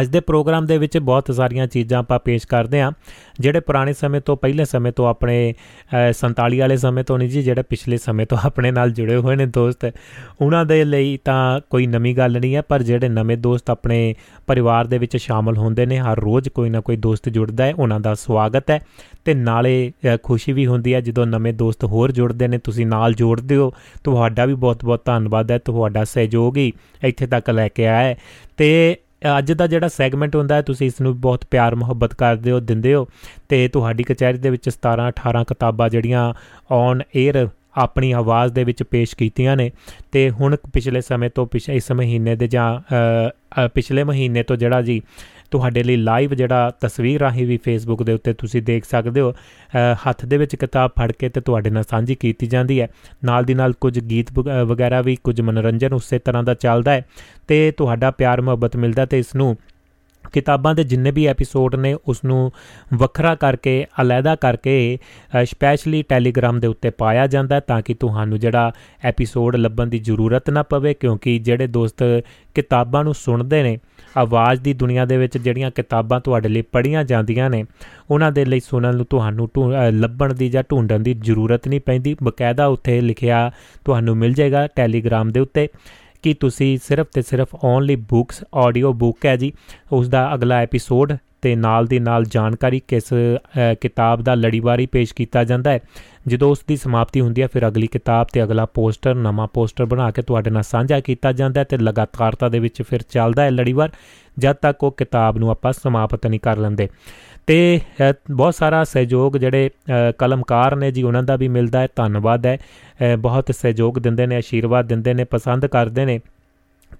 [0.00, 2.90] ਅੱਜ ਦੇ ਪ੍ਰੋਗਰਾਮ ਦੇ ਵਿੱਚ ਬਹੁਤ ਸਾਰੀਆਂ ਚੀਜ਼ਾਂ ਆਪਾਂ ਪੇਸ਼ ਕਰਦੇ ਆਂ
[3.40, 5.54] ਜਿਹੜੇ ਪੁਰਾਣੇ ਸਮੇਂ ਤੋਂ ਪਹਿਲੇ ਸਮੇਂ ਤੋਂ ਆਪਣੇ
[6.12, 9.46] 47 ਵਾਲੇ ਸਮੇਂ ਤੋਂ ਨਹੀਂ ਜੀ, ਜਿਹੜੇ ਪਿਛਲੇ ਸਮੇਂ ਤੋਂ ਆਪਣੇ ਨਾਲ ਜੁੜੇ ਹੋਏ ਨੇ
[9.46, 9.84] ਦੋਸਤ।
[10.40, 14.14] ਉਹਨਾਂ ਦੇ ਲਈ ਤਾਂ ਕੋਈ ਨਵੀਂ ਗੱਲ ਨਹੀਂ ਹੈ, ਪਰ ਜਿਹੜੇ ਨਵੇਂ ਦੋਸਤ ਆਪਣੇ
[14.46, 18.00] ਪਰਿਵਾਰ ਦੇ ਵਿੱਚ ਸ਼ਾਮਲ ਹੁੰਦੇ ਨੇ, ਹਰ ਰੋਜ਼ ਕੋਈ ਨਾ ਕੋਈ ਦੋਸਤ ਜੁੜਦਾ ਹੈ, ਉਹਨਾਂ
[18.00, 18.80] ਦਾ ਸਵਾਗਤ ਹੈ।
[19.24, 19.92] ਤੇ ਨਾਲੇ
[20.22, 23.72] ਖੁਸ਼ੀ ਵੀ ਹੁੰਦੀ ਹੈ, ਜਦੋਂ ਨਵੇਂ ਦੋਸਤ ਹੋਰ ਜੁੜਦੇ ਨੇ, ਤੁਸੀਂ ਨਾਲ ਜੋੜਦੇ ਹੋ,
[24.04, 26.72] ਤੁਹਾਡਾ ਵੀ ਬਹੁਤ-ਬਹੁਤ ਧੰਨਵਾਦ ਹੈ, ਤੁਹਾਡਾ ਸਹਿਯੋਗ ਹੀ
[27.04, 28.14] ਇੱਥੇ ਤੱਕ ਲੈ ਕੇ ਆਇਆ
[28.56, 28.96] ਤੇ
[29.38, 32.94] ਅੱਜ ਦਾ ਜਿਹੜਾ ਸੈਗਮੈਂਟ ਹੁੰਦਾ ਹੈ, ਤੁਸੀਂ ਇਸ ਨੂੰ ਬਹੁਤ ਪਿਆਰ, ਮੁਹੱਬਤ ਕਰਦੇ ਹੋ, ਦਿੰਦੇ
[32.94, 33.06] ਹੋ
[33.48, 36.32] ਤੇ ਤੁਹਾਡੀ ਕਚਹਿਰੀ ਦੇ ਵਿੱਚ 17 18 ਕਿਤਾਬਾਂ ਜਿਹੜੀਆਂ
[36.70, 39.70] ਔਨ 에ਅਰ ਆਪਣੀ ਆਵਾਜ਼ ਦੇ ਵਿੱਚ ਪੇਸ਼ ਕੀਤੀਆਂ ਨੇ
[40.12, 42.80] ਤੇ ਹੁਣ ਪਿਛਲੇ ਸਮੇਂ ਤੋਂ ਪਿਛਲੇ ਇਸ ਮਹੀਨੇ ਦੇ ਜਾਂ
[43.74, 45.00] ਪਿਛਲੇ ਮਹੀਨੇ ਤੋਂ ਜਿਹੜਾ ਜੀ
[45.50, 49.32] ਤੁਹਾਡੇ ਲਈ ਲਾਈਵ ਜਿਹੜਾ ਤਸਵੀਰ ਰਾਹੀਂ ਵੀ ਫੇਸਬੁੱਕ ਦੇ ਉੱਤੇ ਤੁਸੀਂ ਦੇਖ ਸਕਦੇ ਹੋ
[50.08, 52.88] ਹੱਥ ਦੇ ਵਿੱਚ ਕਿਤਾਬ ਫੜ ਕੇ ਤੇ ਤੁਹਾਡੇ ਨਾਲ ਸਾਂਝੀ ਕੀਤੀ ਜਾਂਦੀ ਹੈ।
[53.24, 57.04] ਨਾਲ ਦੀ ਨਾਲ ਕੁਝ ਗੀਤ ਵਗੈਰਾ ਵੀ ਕੁਝ ਮਨੋਰੰਜਨ ਉਸੇ ਤਰ੍ਹਾਂ ਦਾ ਚੱਲਦਾ ਹੈ
[57.48, 59.56] ਤੇ ਤੁਹਾਡਾ ਪਿਆਰ ਮੁਹੱਬਤ ਮਿਲਦਾ ਤੇ ਇਸ ਨੂੰ
[60.32, 62.50] ਕਿਤਾਬਾਂ ਦੇ ਜਿੰਨੇ ਵੀ ਐਪੀਸੋਡ ਨੇ ਉਸ ਨੂੰ
[62.94, 64.98] ਵੱਖਰਾ ਕਰਕੇ ਅਲੱਗਾ ਕਰਕੇ
[65.44, 68.72] ਸਪੈਸ਼ਲੀ ਟੈਲੀਗ੍ਰਾਮ ਦੇ ਉੱਤੇ ਪਾਇਆ ਜਾਂਦਾ ਤਾਂ ਕਿ ਤੁਹਾਨੂੰ ਜਿਹੜਾ
[69.04, 72.02] ਐਪੀਸੋਡ ਲੱਭਣ ਦੀ ਜ਼ਰੂਰਤ ਨਾ ਪਵੇ, ਕਿਉਂਕਿ ਜਿਹੜੇ ਦੋਸਤ
[72.54, 73.78] ਕਿਤਾਬਾਂ ਨੂੰ ਸੁਣਦੇ ਨੇ,
[74.16, 77.64] ਆਵਾਜ਼ ਦੀ ਦੁਨੀਆ ਦੇ ਵਿੱਚ ਜਿਹੜੀਆਂ ਕਿਤਾਬਾਂ ਤੁਹਾਡੇ ਲਈ ਪੜ੍ਹੀਆਂ ਜਾਂਦੀਆਂ ਨੇ,
[78.10, 79.48] ਉਹਨਾਂ ਦੇ ਲਈ ਸੁਣਨ ਨੂੰ ਤੁਹਾਨੂੰ
[79.92, 83.50] ਲੱਭਣ ਦੀ ਜਾਂ ਢੂੰਡਣ ਦੀ ਜ਼ਰੂਰਤ ਨਹੀਂ ਪੈਂਦੀ। ਬਕਾਇਦਾ ਉੱਥੇ ਲਿਖਿਆ
[83.84, 85.68] ਤੁਹਾਨੂੰ ਮਿਲ ਜਾਏਗਾ ਟੈਲੀਗ੍ਰਾਮ ਦੇ ਉੱਤੇ।
[86.22, 89.52] ਕਿ ਤੁਸੀਂ ਸਿਰਫ ਤੇ ਸਿਰਫ ਓਨਲੀ ਬੁక్స్ ਆਡੀਓ ਬੁੱਕ ਹੈ ਜੀ।
[89.92, 91.12] ਉਸ ਦਾ ਅਗਲਾ ਐਪੀਸੋਡ
[91.42, 93.12] ਤੇ ਨਾਲ ਦੀ ਨਾਲ ਜਾਣਕਾਰੀ ਕਿਸ
[93.80, 95.80] ਕਿਤਾਬ ਦਾ ਲੜੀਵਾਰੀ ਪੇਸ਼ ਕੀਤਾ ਜਾਂਦਾ ਹੈ।
[96.28, 100.10] ਜਦੋਂ ਉਸ ਦੀ ਸਮਾਪਤੀ ਹੁੰਦੀ ਹੈ, ਫਿਰ ਅਗਲੀ ਕਿਤਾਬ ਤੇ ਅਗਲਾ ਪੋਸਟਰ, ਨਵਾਂ ਪੋਸਟਰ ਬਣਾ
[100.10, 103.90] ਕੇ ਤੁਹਾਡੇ ਨਾਲ ਸਾਂਝਾ ਕੀਤਾ ਜਾਂਦਾ ਹੈ ਤੇ ਲਗਾਤਾਰਤਾ ਦੇ ਵਿੱਚ ਫਿਰ ਚੱਲਦਾ ਹੈ ਲੜੀਵਾਰ,
[104.38, 106.88] ਜਦ ਤੱਕ ਉਹ ਕਿਤਾਬ ਨੂੰ ਆਪਾਂ ਸਮਾਪਤ ਨਹੀਂ ਕਰ ਲੈਂਦੇ।
[107.48, 107.80] ਤੇ
[108.30, 109.70] ਬਹੁਤ ਸਾਰਾ ਸਹਿਯੋਗ ਜਿਹੜੇ
[110.18, 112.58] ਕਲਮਕਾਰ ਨੇ ਜੀ, ਉਹਨਾਂ ਦਾ ਵੀ ਮਿਲਦਾ ਹੈ, ਧੰਨਵਾਦ ਹੈ।
[113.18, 116.18] ਬਹੁਤ ਸਹਿਯੋਗ ਦਿੰਦੇ ਨੇ, ਆਸ਼ੀਰਵਾਦ ਦਿੰਦੇ ਨੇ, ਪਸੰਦ ਕਰਦੇ ਨੇ।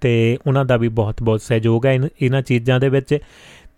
[0.01, 3.17] ਤੇ ਉਹਨਾਂ ਦਾ ਵੀ ਬਹੁਤ ਬਹੁਤ ਸਹਿਯੋਗ ਹੈ। ਇਹਨਾਂ ਚੀਜ਼ਾਂ ਦੇ ਵਿੱਚ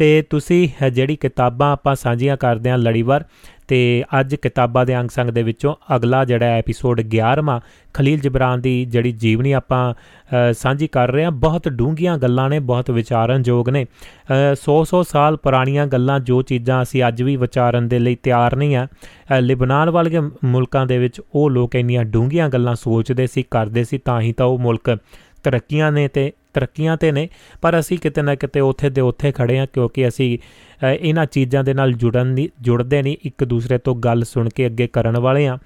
[0.02, 3.24] ਤੇ ਤੁਸੀਂ ਜਿਹੜੀ ਕਿਤਾਬਾਂ ਆਪਾਂ ਸਾਂਝੀਆਂ ਕਰਦੇ ਆਂ ਲੜੀਵਾਰ,
[3.68, 7.60] ਤੇ ਅੱਜ ਕਿਤਾਬਾਂ ਦੇ ਅੰਗ ਸੰਗ ਦੇ ਵਿੱਚੋਂ ਅਗਲਾ ਜਿਹੜਾ ਐਪੀਸੋਡ 11ਵਾਂ
[7.94, 9.84] ਖਲੀਲ ਜਬਰਾਨ ਦੀ ਜਿਹੜੀ ਜੀਵਨੀ ਆਪਾਂ
[10.54, 13.86] ਸਾਂਝੀ ਕਰ ਰਹੇ ਆਂ, ਬਹੁਤ ਡੂੰਘੀਆਂ ਗੱਲਾਂ ਨੇ, ਬਹੁਤ ਵਿਚਾਰਨਯੋਗ ਨੇ।
[14.56, 18.88] 100-100 ਸਾਲ ਪੁਰਾਣੀਆਂ ਗੱਲਾਂ ਜੋ ਚੀਜ਼ਾਂ ਅਸੀਂ ਅੱਜ ਵੀ ਵਿਚਾਰਨ ਦੇ ਲਈ ਤਿਆਰ ਨਹੀਂ ਆ
[19.40, 24.22] ਲਿਬਨਾਨ ਵਾਲੇ ਮੁਲਕਾਂ ਦੇ ਵਿੱਚ ਉਹ ਲੋਕ ਇੰਨੀਆਂ ਡੂੰਘੀਆਂ ਗੱਲਾਂ ਸੋਚਦੇ ਸੀ, ਕਰਦੇ ਸੀ, ਤਾਂ
[24.22, 24.98] ਹੀ ਤਾਂ ਉਹ ਮੁਲਕ
[25.44, 27.30] ਤਰੱਕੀਆਂ ਨੇ ਤੇ ਤਰੱਕੀਆਂ ਤੇ ਨੇ,
[27.62, 30.38] ਪਰ ਅਸੀਂ ਕਿਤੇ ਨਾ ਕਿਤੇ ਉੱਥੇ ਦੇ ਉੱਥੇ ਖੜੇ ਆ ਕਿਉਂਕਿ ਅਸੀਂ
[30.84, 34.88] ਇਹਨਾਂ ਚੀਜ਼ਾਂ ਦੇ ਨਾਲ ਜੁੜਨ ਨਹੀਂ ਜੁੜਦੇ ਨਹੀਂ, ਇੱਕ ਦੂਸਰੇ ਤੋਂ ਗੱਲ ਸੁਣ ਕੇ ਅੱਗੇ
[34.88, 35.58] ਕਰਨ ਵਾਲੇ ਆ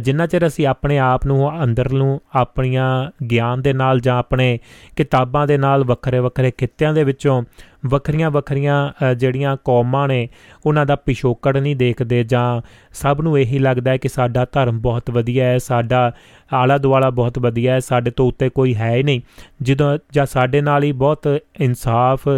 [0.00, 4.58] ਜਿੰਨਾ ਚਿਰ ਅਸੀਂ ਆਪਣੇ ਆਪ ਨੂੰ ਅੰਦਰ ਨੂੰ, ਆਪਣੀਆਂ ਗਿਆਨ ਦੇ ਨਾਲ ਜਾਂ ਆਪਣੇ
[4.96, 7.42] ਕਿਤਾਬਾਂ ਦੇ ਨਾਲ ਵੱਖਰੇ ਵੱਖਰੇ ਖਿੱਤਿਆਂ ਦੇ ਵਿੱਚੋਂ
[7.86, 10.28] ਵੱਖਰੀਆਂ ਵੱਖਰੀਆਂ ਜਿਹੜੀਆਂ ਕੌਮਾਂ ਨੇ,
[10.66, 12.60] ਉਹਨਾਂ ਦਾ ਪਿਛੋਕੜ ਨਹੀਂ ਦੇਖਦੇ ਜਾਂ
[12.92, 16.12] ਸਭ ਨੂੰ ਇਹੀ ਲੱਗਦਾ ਹੈ ਕਿ ਸਾਡਾ ਧਰਮ ਬਹੁਤ ਵਧੀਆ ਹੈ, ਸਾਡਾ
[16.54, 19.20] ਆਲਾ ਦੁਆਲਾ ਬਹੁਤ ਵਧੀਆ ਹੈ, ਸਾਡੇ ਤੋਂ ਉੱਤੇ ਕੋਈ ਹੈ ਹੀ ਨਹੀਂ।
[19.62, 22.28] ਜਦੋਂ ਜਾਂ ਸਾਡੇ ਨਾਲ ਹੀ ਬਹੁਤ ਇਨਸਾਫ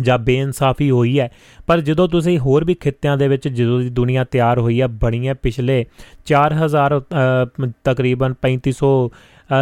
[0.00, 1.30] ਜਾਂ ਬੇਇਨਸਾਫੀ ਹੋਈ ਹੈ।
[1.66, 5.28] ਪਰ ਜਦੋਂ ਤੁਸੀਂ ਹੋਰ ਵੀ ਖਿੱਤਿਆਂ ਦੇ ਵਿੱਚ ਜਦੋਂ ਦੀ ਦੁਨੀਆ ਤਿਆਰ ਹੋਈ ਹੈ ਬਣੀ
[5.28, 5.86] ਹੈ ਪਿਛਲੇ
[6.26, 7.00] 4000
[7.84, 8.90] ਤਕਰੀਬਨ 3500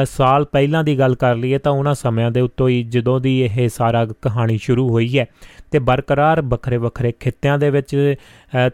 [0.04, 3.68] ਸਾਲ ਪਹਿਲਾਂ ਦੀ ਗੱਲ ਕਰ ਲਈਏ ਤਾਂ ਉਹਨਾਂ ਸਮਿਆਂ ਦੇ ਉੱਤੋਂ ਹੀ ਜਦੋਂ ਦੀ ਇਹ
[3.68, 5.26] ਸਾਰਾ ਕਹਾਣੀ ਸ਼ੁਰੂ ਹੋਈ ਹੈ
[5.70, 8.14] ਤੇ ਬਰਕਰਾਰ ਵੱਖਰੇ ਵੱਖਰੇ ਖਿੱਤਿਆਂ ਦੇ ਵਿੱਚ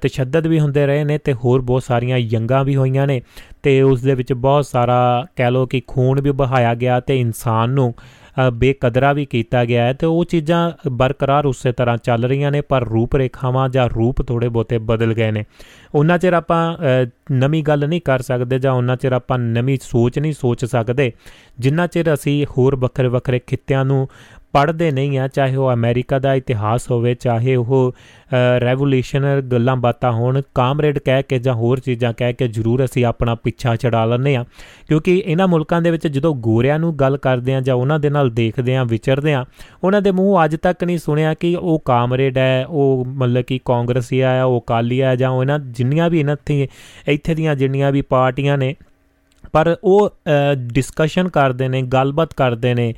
[0.03, 3.23] ਤਸ਼ੱਦਦ ਵੀ ਹੁੰਦੇ ਰਹੇ ਨੇ ਤੇ ਹੋਰ ਬਹੁਤ ਸਾਰੀਆਂ ਯੰਗਾਂ ਵੀ ਹੋਈਆਂ ਨੇ
[3.63, 7.71] ਤੇ ਉਸ ਦੇ ਵਿੱਚ ਬਹੁਤ ਸਾਰਾ ਕਹਿ ਲੋ ਕਿ ਖੂਨ ਵੀ ਬਹਾਇਆ ਗਿਆ ਤੇ ਇਨਸਾਨ
[7.71, 7.95] ਨੂੰ
[8.53, 12.85] ਬੇਕਦਰਾ ਵੀ ਕੀਤਾ ਗਿਆ ਹੈ ਤੇ ਉਹ ਚੀਜ਼ਾਂ ਬਰਕਰਾਰ ਉਸੇ ਤਰ੍ਹਾਂ ਚੱਲ ਰਹੀਆਂ ਨੇ, ਪਰ
[12.85, 15.45] ਰੂਪ ਰੇਖਾਵਾਂ ਜਾਂ ਰੂਪ ਥੋੜੇ ਬੋਤੇ ਬਦਲ ਗਏ ਨੇ।
[15.95, 16.77] ਉਹਨਾਂ ਚਿਰ ਆਪਾਂ
[17.33, 21.13] ਨਵੀਂ ਗੱਲ ਨਹੀਂ ਕਰ ਸਕਦੇ ਜਾਂ ਉਹਨਾਂ ਚਿਰ ਆਪਾਂ ਨਵੀਂ ਸੋਚ ਨਹੀਂ ਸੋਚ ਸਕਦੇ,
[21.59, 24.09] ਜਿੰਨਾ ਚਿਰ ਅਸੀਂ ਹੋਰ ਵੱਖਰੇ ਵੱਖਰੇ ਖਿੱਤਿਆਂ ਨੂੰ
[24.55, 27.93] ਪੜ੍ਹਦੇ ਨਹੀਂ ਆ, ਚਾਹੇ ਉਹ ਅਮਰੀਕਾ ਦਾ ਇਤਿਹਾਸ ਹੋਵੇ, ਚਾਹੇ ਉਹ
[28.61, 33.35] ਰੈਵੋਲੂਸ਼ਨਰ ਗੱਲਾਂ ਬਾਤਾਂ ਹੋਣ, ਕਾਮਰੇਡ ਕਹਿ ਕੇ ਜਾਂ ਹੋਰ ਚੀਜ਼ਾਂ ਕਹਿ ਕੇ ਜ਼ਰੂਰ ਅਸੀਂ ਆਪਣਾ
[33.35, 34.45] ਪਿੱਛਾ ਛਡਾ ਲੈਂਦੇ ਆ
[34.89, 38.31] ਕਿਉਂਕਿ ਇਹਨਾਂ ਮੁਲਕਾਂ ਦੇ ਵਿੱਚ ਜਦੋਂ ਗੋਰਿਆਂ ਨੂੰ ਗੱਲ ਕਰਦੇ ਆ ਜਾਂ ਉਹਨਾਂ ਦੇ ਨਾਲ
[38.31, 39.45] ਦੇਖਦੇ ਆ ਵਿਚਰਦੇ ਆ
[39.85, 44.21] ਉਹਨਾਂ ਦੇ ਮੂੰਹ ਅੱਜ ਤੱਕ ਨਹੀਂ ਸੁਣਿਆ ਕਿ ਉਹ ਕਾਮਰੇਡ ਹੈ, ਉਹ ਮਤਲਬ ਕਿ ਕਾਂਗਰਸੀ
[44.21, 46.37] ਆ ਉਹ ਕਾਲੀ ਆ ਜਾਂ ਉਹਨਾਂ ਜਿੰਨੀਆਂ ਵੀ ਇਹਨਾਂ
[47.09, 48.75] ਇੱਥੇ ਦੀਆਂ ਜਿੰਨੀਆਂ ਵੀ ਪਾਰਟੀਆਂ ਨੇ
[49.53, 50.11] ਪਰ ਉਹ
[50.73, 52.93] ਡਿਸਕਸ਼ਨ ਕਰਦੇ ਨੇ, ਗੱਲਬਾਤ ਕਰਦੇ ਨੇ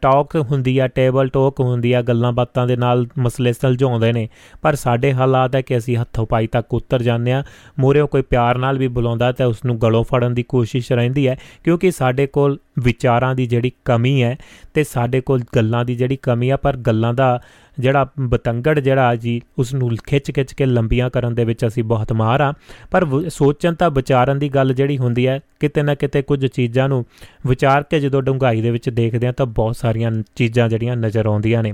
[0.00, 4.28] ਟਾਕ ਹੁੰਦੀ ਆ ਟੇਬਲ ਟਾਕ ਹੁੰਦੀ ਆ, ਗੱਲਾਂ ਬਾਤਾਂ ਦੇ ਨਾਲ ਮਸਲੇ ਸੁਲਝਾਉਂਦੇ ਨੇ।
[4.62, 7.42] ਪਰ ਸਾਡੇ ਹਾਲਾਤ ਹੈ ਕਿ ਅਸੀਂ ਹੱਥੋਂ ਪਾਈ ਤੱਕ ਉਤਰ ਜਾਂਦੇ ਆ
[7.78, 11.36] ਮੋਰੇ ਕੋਈ ਪਿਆਰ ਨਾਲ ਵੀ ਬੁਲਾਉਂਦਾ ਤਾਂ ਉਸ ਨੂੰ ਗਲੋਂ ਫੜਨ ਦੀ ਕੋਸ਼ਿਸ਼ ਰਹਿੰਦੀ ਹੈ,
[11.64, 14.36] ਕਿਉਂਕਿ ਸਾਡੇ ਕੋਲ ਵਿਚਾਰਾਂ ਦੀ ਜਿਹੜੀ ਕਮੀ ਹੈ
[14.74, 17.40] ਤੇ ਸਾਡੇ ਕੋਲ ਗੱਲਾਂ ਦੀ ਜਿਹੜੀ ਕਮੀ ਆ, ਪਰ ਗੱਲਾਂ ਦਾ
[17.78, 22.12] ਜਿਹੜਾ ਬਤੰਗੜ ਜਿਹੜਾ ਜੀ ਉਸ ਨੂੰ ਖਿੱਚ ਖਿੱਚ ਕੇ ਲੰਬੀਆਂ ਕਰਨ ਦੇ ਵਿੱਚ ਅਸੀਂ ਬਹੁਤ
[22.12, 22.52] ਮਾਹਰ ਆ।
[22.90, 27.04] ਪਰ ਸੋਚਣ ਤਾਂ ਵਿਚਾਰਨ ਦੀ ਗੱਲ ਜਿਹੜੀ ਹੁੰਦੀ ਹੈ, ਕਿਤੇ ਨਾ ਕਿਤੇ ਕੁਝ ਚੀਜ਼ਾਂ ਨੂੰ
[27.46, 31.62] ਵਿਚਾਰ ਕੇ ਜਦੋਂ ਡੂੰਘਾਈ ਦੇ ਵਿੱਚ ਦੇਖਦੇ ਆ ਤਾਂ ਬਹੁਤ ਸਾਰੀਆਂ ਚੀਜ਼ਾਂ ਜਿਹੜੀਆਂ ਨਜ਼ਰ ਆਉਂਦੀਆਂ
[31.62, 31.72] ਨੇ।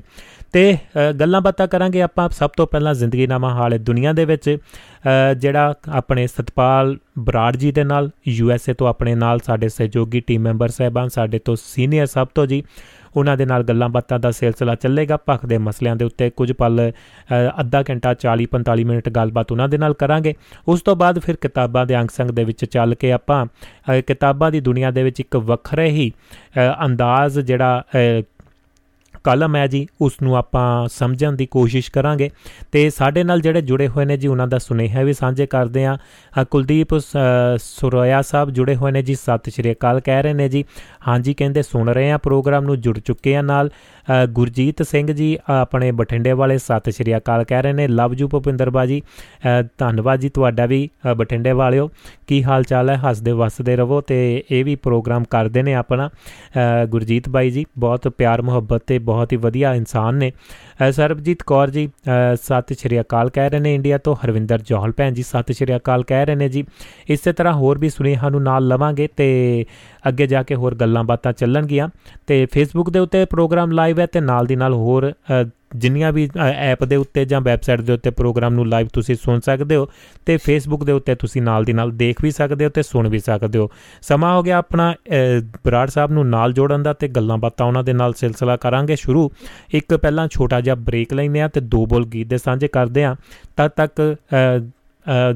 [0.52, 0.76] ਤੇ
[1.20, 4.56] ਗੱਲਾਂ ਬਾਤਾਂ ਕਰਾਂਗੇ ਆਪਾਂ ਸਭ ਤੋਂ ਪਹਿਲਾਂ ਜ਼ਿੰਦਗੀਨਾਮਾ ਹਾਲੇ ਦੁਨੀਆ ਦੇ ਵਿੱਚ।
[5.38, 10.20] ਜਿਹੜਾ ਆਪਣੇ ਸਤਪਾਲ ਬਰਾੜ ਜੀ ਦੇ ਨਾਲ, ਯੂ ਐਸ ਏ ਤੋਂ ਆਪਣੇ ਨਾਲ ਸਾਡੇ ਸਹਿਯੋਗੀ
[10.20, 12.62] ਟੀਮ ਮੈਂਬਰ ਸਹਿਬਾਨ, ਸਾਡੇ ਤੋਂ ਸੀਨੀਅਰ ਸਭ ਤੋਂ ਜੀ।
[13.16, 16.90] ਉਹਨਾਂ ਦੇ ਨਾਲ ਗੱਲਾਂ ਬਾਤਾਂ ਦਾ ਸਿਲਸਿਲਾ ਚੱਲੇਗਾ। ਭਖ ਦੇ ਮਸਲਿਆਂ ਦੇ ਉੱਤੇ ਕੁਝ ਪਲ
[17.60, 20.34] ਅੱਧਾ ਘੰਟਾ 40 45 ਮਿੰਟ ਗੱਲਬਾਤ ਉਹਨਾਂ ਦੇ ਨਾਲ ਕਰਾਂਗੇ।
[20.68, 23.44] ਉਸ ਤੋਂ ਬਾਅਦ ਫਿਰ ਕਿਤਾਬਾਂ ਦੇ ਅੰਗ ਸੰਗ ਦੇ ਵਿੱਚ ਚੱਲ ਕੇ ਆਪਾਂ
[24.02, 26.10] ਕਿਤਾਬਾਂ ਦੀ ਦੁਨੀਆ ਦੇ ਵਿੱਚ ਇੱਕ ਵੱਖਰੇ ਹੀ
[26.84, 27.82] ਅੰਦਾਜ਼ ਜਿਹੜਾ
[29.24, 32.30] ਕਲਮ ਹੈ ਜੀ ਉਸ ਨੂੰ ਆਪਾਂ ਸਮਝਣ ਦੀ ਕੋਸ਼ਿਸ਼ ਕਰਾਂਗੇ
[32.72, 35.96] ਤੇ ਸਾਡੇ ਨਾਲ ਜਿਹੜੇ ਜੁੜੇ ਹੋਏ ਨੇ ਜੀ, ਉਹਨਾਂ ਦਾ ਸੁਨੇਹਾ ਵੀ ਸਾਂਝੇ ਕਰਦੇ ਆ
[36.50, 36.96] ਕੁਲਦੀਪ
[37.58, 40.64] ਸੁਰੋਇਆ ਸਾਹਿਬ ਜੁੜੇ ਹੋਏ ਨੇ ਜੀ, ਸਤਿ ਸ਼੍ਰੀ ਅਕਾਲ ਕਹਿ ਰਹੇ ਨੇ ਜੀ।
[41.08, 43.70] ਹਾਂਜੀ, ਕਹਿੰਦੇ ਸੁਣ ਰਹੇ ਆ ਪ੍ਰੋਗਰਾਮ ਨੂੰ ਜੁੜ ਚੁੱਕੇ ਆ ਨਾਲ।
[44.30, 48.70] ਗੁਰਜੀਤ ਸਿੰਘ ਜੀ, ਆਪਣੇ ਬਠਿੰਡੇ ਵਾਲੇ ਸਤਿ ਸ਼੍ਰੀ ਅਕਾਲ ਕਹਿ ਰਹੇ ਨੇ। ਲਵ ਜੂ ਭੁਪਿੰਦਰ
[48.70, 49.00] ਬਾਜੀ।
[49.78, 51.90] ਧੰਨਵਾਦ ਜੀ ਤੁਹਾਡਾ ਵੀ ਬਠਿੰਡੇ ਵਾਲਿਓ।
[52.26, 52.96] ਕੀ ਹਾਲ ਚਾਲ ਹੈ?
[52.98, 56.08] ਹੱਸਦੇ ਵਸਦੇ ਰਹੋ ਤੇ ਇਹ ਵੀ ਪ੍ਰੋਗਰਾਮ ਕਰਦੇ ਨੇ ਆਪਣਾ।
[56.90, 60.32] ਗੁਰਜੀਤ ਬਾਈ ਜੀ, ਬਹੁਤ ਪਿਆਰ, ਮੁਹੱਬਤ ਤੇ ਬਹੁਤ ਹੀ ਵਧੀਆ ਇਨਸਾਨ ਨੇ।
[60.92, 61.88] ਸਰਬਜੀਤ ਕੌਰ ਜੀ
[62.42, 66.02] ਸਤਿ ਸ਼੍ਰੀ ਅਕਾਲ ਕਹਿ ਰਹੇ ਨੇ ਇੰਡੀਆ ਤੋਂ। ਹਰਵਿੰਦਰ ਜੋਹਲ ਭੈਣ ਜੀ, ਸਤਿ ਸ਼੍ਰੀ ਅਕਾਲ
[66.02, 66.64] ਕਹਿ ਰਹੇ ਨੇ ਜੀ।
[67.08, 69.64] ਇਸੇ ਤਰ੍ਹਾਂ ਹੋਰ ਵੀ ਸੁਨੇਹਾ ਨੂੰ ਨਾਲ ਲਵਾਂਗੇ ਤੇ
[70.08, 71.88] ਅੱਗੇ ਜਾ ਕੇ ਹੋਰ ਗੱਲਾਂ ਬਾਤਾਂ ਚੱਲਣਗੀਆਂ।
[72.26, 75.12] ਤੇ ਫੇਸਬੁੱਕ ਦੇ ਉੱਤੇ ਪ੍ਰੋਗਰਾਮ ਲਾਈਵ ਹੈ ਤੇ ਨਾਲ ਦੀ ਨਾਲ ਹੋਰ
[75.76, 79.76] ਜਿੰਨੀਆਂ ਵੀ ਐਪ ਦੇ ਉੱਤੇ ਜਾਂ ਵੈਬਸਾਈਟ ਦੇ ਉੱਤੇ ਪ੍ਰੋਗਰਾਮ ਨੂੰ ਲਾਈਵ ਤੁਸੀਂ ਸੁਣ ਸਕਦੇ
[79.76, 79.88] ਹੋ
[80.26, 83.18] ਤੇ ਫੇਸਬੁੱਕ ਦੇ ਉੱਤੇ ਤੁਸੀਂ ਨਾਲ ਦੀ ਨਾਲ ਦੇਖ ਵੀ ਸਕਦੇ ਹੋ ਤੇ ਸੁਣ ਵੀ
[83.18, 83.70] ਸਕਦੇ ਹੋ।
[84.02, 84.94] ਸਮਾਂ ਹੋ ਗਿਆ ਆਪਣਾ
[85.64, 89.30] ਬਰਾੜ ਸਾਹਿਬ ਨੂੰ ਨਾਲ ਜੋੜਨ ਦਾ ਤੇ ਗੱਲਾਂ ਬਾਤਾਂ ਉਹਨਾਂ ਦੇ ਨਾਲ ਸਿਲਸਿਲਾ ਕਰਾਂਗੇ ਸ਼ੁਰੂ।
[89.74, 93.16] ਇੱਕ ਪਹਿਲਾਂ ਛੋਟਾ ਜਿਹਾ ਬ੍ਰੇਕ ਲੈਂਦੇ ਆ ਤੇ ਦੋ ਬੋਲ ਗੀਤ ਦੇ ਸਾਂਝੇ ਕਰਦੇ ਆ
[93.56, 94.16] ਤਦ ਤੱਕ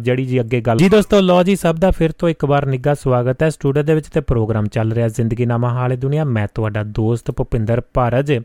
[0.01, 2.95] ਜਿਹੜੀ ਜੀ ਅੱਗੇ ਗੱਲ ਜੀ ਦੋਸਤੋ ਲੋ ਜੀ, ਸਭ ਦਾ ਫਿਰ ਤੋਂ ਇੱਕ ਵਾਰ ਨਿੱਘਾ
[2.95, 6.83] ਸਵਾਗਤ ਹੈ। ਸਟੂਡੀਓ ਦੇ ਵਿੱਚ ਤੇ ਪ੍ਰੋਗਰਾਮ ਚੱਲ ਰਿਹਾ ਜ਼ਿੰਦਗੀ ਨਾਮਾ ਹਾਲੇ ਦੁਨੀਆ। ਮੈਂ ਤੁਹਾਡਾ
[6.83, 8.41] ਦੋਸਤ ਭੁਪਿੰਦਰ ਭਾਰਜ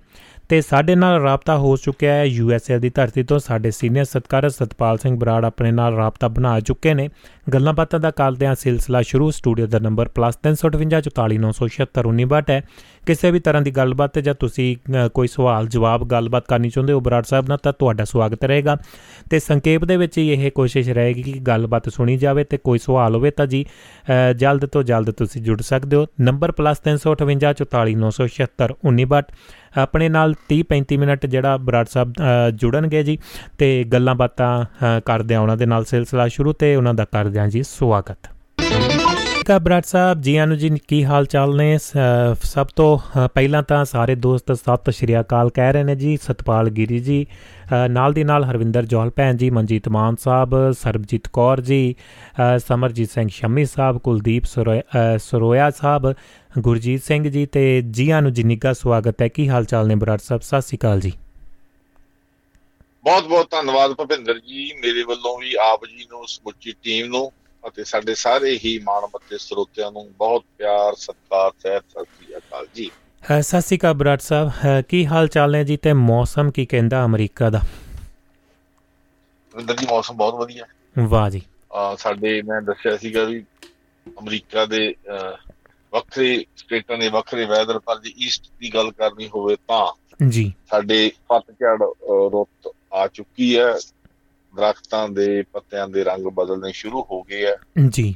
[0.49, 4.05] ਤੇ ਸਾਡੇ ਨਾਲ ਰਾਬਤਾ ਹੋ ਚੁੱਕਿਆ ਹੈ ਯੂ ਐਸ ਏ ਦੀ ਧਰਤੀ ਤੋਂ। ਸਾਡੇ ਸੀਨੀਅਰ
[4.05, 7.09] ਸਤਕਾਰ ਸਤਪਾਲ ਸਿੰਘ ਬਰਾੜ ਆਪਣੇ ਨਾਲ ਰਾਬਤਾ ਬਣਾ ਚੁੱਕੇ ਨੇ।
[7.53, 12.63] ਗੱਲਾਂ ਬਾਤਾਂ ਦਾ ਕਰਦੇ ਆ ਸਿਲਸਿਲਾ ਸ਼ੁਰੂ। ਸਟੂਡੀਓ ਦਾ ਨੰਬਰ +358 ਹੈ।
[13.09, 14.75] ਕਿਸੇ ਵੀ ਤਰ੍ਹਾਂ ਦੀ ਗੱਲਬਾਤ ਤੇ ਜਾਂ ਤੁਸੀਂ
[15.13, 18.77] ਕੋਈ ਸਵਾਲ, ਜਵਾਬ, ਗੱਲਬਾਤ ਕਰਨੀ ਚਾਹੁੰਦੇ ਹੋ ਬਰਾੜ ਸਾਹਿਬ ਨਾਲ, ਤਾਂ ਤੁਹਾਡਾ ਸਵਾਗਤ ਰਹੇਗਾ।
[19.29, 23.15] ਤੇ ਸੰਖੇਪ ਦੇ ਵਿੱਚ ਹੀ ਇਹ ਕੋਸ਼ਿਸ਼ ਰਹੇਗੀ ਕਿ ਗੱਲਬਾਤ ਸੁਣੀ ਜਾਵੇ ਤੇ ਕੋਈ ਸਵਾਲ
[23.15, 23.65] ਹੋਵੇ ਤਾਂ ਜੀ
[24.37, 29.23] ਜਲਦ ਤੋਂ ਜਲਦ ਤੁਸੀਂ ਜੁੜ ਸਕਦੇ ਹੋ। ਨੰਬਰ +358
[29.77, 32.13] ਆਪਣੇ ਨਾਲ 30 35 ਮਿੰਟ ਜਿਹੜਾ ਬਰਾੜ ਸਾਹਿਬ
[32.55, 33.17] ਜੁੜਨਗੇ ਜੀ।
[33.57, 34.65] ਤੇ ਗੱਲਾਂ ਬਾਤਾਂ
[35.05, 38.38] ਕਰਦੇ ਆ ਉਹਨਾਂ ਦੇ ਨਾਲ ਸਿਲਸਿਲਾ ਸ਼ੁਰੂ ਤੇ ਉਹਨਾਂ ਦਾ ਕਰਦੇ ਆ ਜੀ ਸਵਾਗਤ।
[39.49, 42.97] ਕਾ ਬਰਾੜ ਸਾਹਿਬ, ਜੀ ਆਨੂ ਜੀ ਕੀ ਹਾਲ ਚਾਲ ਨੇ ਸਭ ਤੋਂ
[43.35, 47.25] ਪਹਿਲਾਂ ਤਾਂ ਸਾਰੇ ਦੋਸਤ ਸਤਿ ਸ਼੍ਰੀ ਅਕਾਲ ਕਹਿ ਰਹੇ ਨੇ ਜੀ, ਸਤਪਾਲ ਗਿਰੀ ਜੀ
[47.91, 51.95] ਨਾਲ ਦੀ ਨਾਲ ਹਰਵਿੰਦਰ ਜੋਹਲ ਭੈਣ ਜੀ, ਮਨਜੀਤ ਮਾਨ ਸਾਹਿਬ, ਸਰਬਜੀਤ ਕੌਰ ਜੀ
[52.67, 54.45] ਸਮਰਜੀਤ ਸਿੰਘ ਸ਼ਮੀ ਸਾਹਿਬ, ਕੁਲਦੀਪ
[55.19, 56.13] ਸਰੋਇਆ ਸਾਹਿਬ,
[56.59, 60.41] ਗੁਰਜੀਤ ਸਿੰਘ ਜੀ ਤੇ ਜੀਆਂ ਨੂੰ ਜਿੰਨੀਕਾ ਸਵਾਗਤ ਹੈ, ਕੀ ਹਾਲ ਚਾਲ ਨੇ ਬਰਾੜ ਸਾਹਿਬ?
[60.41, 61.13] ਸਤਿ ਸ਼੍ਰੀ ਅਕਾਲ ਜੀ।
[63.05, 67.31] ਬਹੁਤ ਬਹੁਤ ਧੰਨਵਾਦ ਭਵਿੰਦਰ ਜੀ, ਮੇਰੇ ਵੱਲੋਂ ਵੀ ਆਪ ਜੀ ਨੂੰ ਸਮੁੱਚੀ ਟੀਮ ਨੂੰ
[67.67, 72.89] ਅਤੇ ਸਾਡੇ ਸਾਰੇ ਹੀ ਮਾਣਮੱਤੇ ਸਰੋਤਿਆਂ ਨੂੰ ਬਹੁਤ ਪਿਆਰ ਸਤਿਕਾਰ ਸਹਿਤ ਸਤਿ ਸ਼੍ਰੀ ਅਕਾਲ ਜੀ।
[73.41, 77.49] ਸਤਿ ਸ਼੍ਰੀ ਅਕਾਲ ਬਰਾੜ ਸਾਹਿਬ। ਕੀ ਹਾਲ ਚਾਲ ਨੇ ਜੀ ਤੇ ਮੌਸਮ ਕੀ ਕਹਿੰਦਾ ਅਮਰੀਕਾ
[77.49, 77.61] ਦਾ?
[79.53, 80.65] ਅੰਦਰ ਜੀ ਮੌਸਮ ਬਹੁਤ ਵਧੀਆ।
[80.99, 81.41] ਵਾਹ ਜੀ।
[81.97, 83.43] ਸਾਡੇ ਮੈਂ ਦੱਸਿਆ ਸੀਗਾ ਵੀ
[84.19, 84.93] ਅਮਰੀਕਾ ਦੇ
[85.93, 89.85] ਵੱਖਰੇ ਸਟੇਟਾਂ ਦੇ ਵੱਖਰੇ ਵੈਦਰ ਪਰ ਜੇ ਈਸਟ ਦੀ ਗੱਲ ਕਰਨੀ ਹੋਵੇ ਤਾਂ
[90.29, 91.81] ਜੀ। ਸਾਡੇ ਪਤਝੜ
[92.33, 93.73] ਰੁੱਤ ਆ ਚੁੱਕੀ ਹੈ।
[94.55, 97.57] ਦਰਖਤਾਂ ਦੇ ਪੱਤਿਆਂ ਦੇ ਰੰਗ ਬਦਲਣੇ ਸ਼ੁਰੂ ਹੋ ਗਏ ਆ।
[97.89, 98.15] ਜੀ।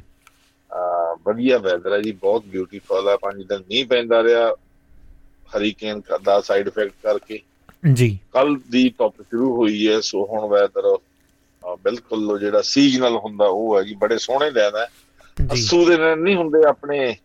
[1.26, 4.52] ਵਧੀਆ ਵੈਦਰ ਹੈ ਜੀ ਬਹੁਤ ਬਿਊਟੀਫੁਲ ਹੈ ਪੰਜ ਦਿਨ ਨਹੀਂ ਪੈਂਦਾ ਰਿਹਾ
[5.56, 7.40] ਹਰੀਕੇਨ ਦਾ ਸਾਈਡ ਇਫੈਕਟ ਕਰਕੇ।
[7.92, 10.98] ਜੀ। ਕੱਲ ਦੀ ਟੌਪ ਸ਼ੁਰੂ ਹੋਈ ਹੈ ਸੋ ਹੁਣ ਵੈਦਰ
[11.84, 14.86] ਬਿਲਕੁਲ ਜਿਹੜਾ ਸੀਜ਼ਨਲ ਹੁੰਦਾ ਉਹ ਹੈ ਜੀ ਬੜੇ ਸੋਹਣੇ ਦਿਨ ਹੈ
[15.54, 17.16] ਅਸੂ ਦੇ ਦਿਨ ਨਹੀਂ ਹੁੰਦੇ ਆਪਣੇ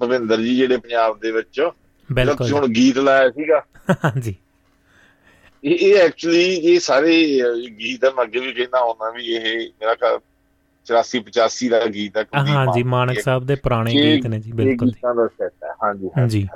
[0.00, 1.68] ਭਵਿੰਦਰ ਜੀ ਜਿਹੜੇ ਪੰਜਾਬ ਦੇ ਵਿੱਚ।
[2.12, 3.62] ਬਿਲਕੁਲ। ਹੁਣ ਗੀਤ ਲਾਇਆ ਸੀਗਾ।
[4.04, 4.34] ਹਾਂਜੀ
[5.64, 7.14] ਇਹ ਇਹ ਐਕਚੁਅਲੀ ਇਹ ਸਾਰੇ
[7.78, 9.46] ਗੀਤ ਮੈਂ ਅੱਗੇ ਵੀ ਕਹਿੰਦਾ ਹੁੰਦਾ ਵੀ ਇਹ
[9.80, 9.94] ਮੇਰਾ
[10.86, 15.14] 84 85 ਦਾ ਗੀਤ ਹੈ ਹਾਂਜੀ ਮਾਨਕ ਸਾਹਿਬ ਦੇ ਪੁਰਾਣੇ ਗੀਤ ਨੇ ਜੀ ਬਿਲਕੁਲ ਗੀਤਾਂ
[15.14, 16.46] ਦਾ ਸੈੱਟ ਹੈ ਹਾਂਜੀ ਹਾਂਜੀ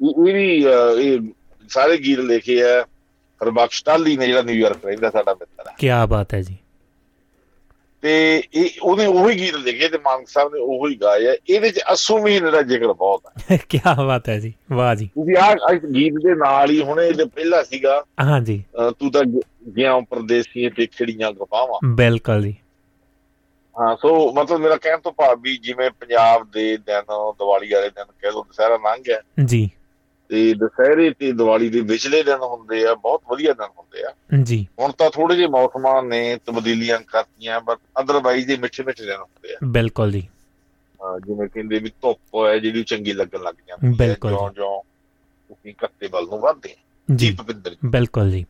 [0.00, 1.18] ਇਹ ਵੀ ਇਹ
[1.70, 2.80] ਸਾਰੇ ਗੀਤ ਲਿਖੇ ਆ
[3.40, 6.56] ਹਰਬਖਸ਼ ਟਾਲੀ ਨੇ ਜਿਹੜਾ ਨਿਊਯਾਰਕ ਰਹਿੰਦਾ ਸਾਡਾ ਮਿੱਤਰ ਹੈ ਕੀ ਬਾਤ ਹੈ ਜੀ।
[8.02, 8.12] ਤੇ
[8.54, 12.18] ਇਹ ਉਹਨੇ ਉਹੀ ਗੀਤ ਲਿਖੇ ਤੇ ਮਾਨਕ ਸਾਹਿਬ ਨੇ ਉਹੀ ਗਾਏ ਆ। ਇਹਦੇ ਚ ਅਸੂ
[12.18, 16.34] ਮਹੀਨੇ ਦਾ ਜ਼ਿਕਰ ਬਹੁਤ ਹੈ ਕੀ ਬਾਤ ਹੈ ਜੀ ਵਾਹ ਜੀ। ਤੁਸੀਂ ਆ ਗੀਤ ਦੇ
[16.34, 18.62] ਨਾਲ ਹੀ ਹੁਣੇ ਇਹਦੇ ਪਹਿਲਾ ਸੀਗਾ ਹਾਂਜੀ
[18.98, 19.22] ਤੂੰ ਤਾਂ
[19.76, 22.54] ਗਿਆ ਪਰਦੇਸੀ ਤੇ ਖੜੀਆਂ ਗਪਾਵਾਂ ਬਿਲਕੁਲ ਜੀ।
[23.76, 28.04] ਹਾਂ ਸੋ ਮਤਲਬ ਮੇਰਾ ਕਹਿਣ ਤੋਂ ਭਾਵ ਵੀ ਜਿਵੇਂ ਪੰਜਾਬ ਦੇ ਦਿਨ ਦੀਵਾਲੀ ਵਾਲੇ ਦਿਨ
[28.04, 29.68] ਕਹਿ ਲੋ ਦੁਸਹਿਰਾ ਲੰਘ ਗਿਆ। ਜੀ।
[30.32, 34.12] ਤੇ ਦੁਸਹਿਰੇ ਤੇ ਦੀਵਾਲੀ ਦੇ ਵਿਚਲੇ ਦਿਨ ਹੁੰਦੇ ਆ ਬਹੁਤ ਵਧੀਆ ਦਿਨ ਹੁੰਦੇ ਆ।
[34.42, 39.16] ਜੀ। ਹੁਣ ਤਾਂ ਥੋੜੇ ਜਿਹੇ ਮੌਸਮਾਂ ਨੇ ਤਬਦੀਲੀਆਂ ਕਰਤੀਆਂ ਬਟ ਅਦਰਵਾਈਜ਼ ਦੇ ਮਿੱਠੇ ਮਿੱਠੇ ਦਿਨ
[39.16, 40.20] ਹੁੰਦੇ ਆ। ਬਿਲਕੁਲ ਜੀ।
[41.26, 44.82] ਜਿਵੇਂ ਕਹਿੰਦੇ ਵੀ ਧੁੱਪ ਹੈ ਜਿਹੜੀ ਚੰਗੀ ਲੱਗਣ ਲੱਗ ਜਾਂਦੀ ਹੈ। ਜਿਉਂ ਜਿਉਂ
[45.48, 46.74] ਤੁਸੀਂ ਕੱਤੇ ਵੱਲ ਨੂੰ ਵਧਦੇ
[47.14, 47.36] ਜੀ।
[47.84, 48.46] ਬਿਲਕੁਲ ਜੀ।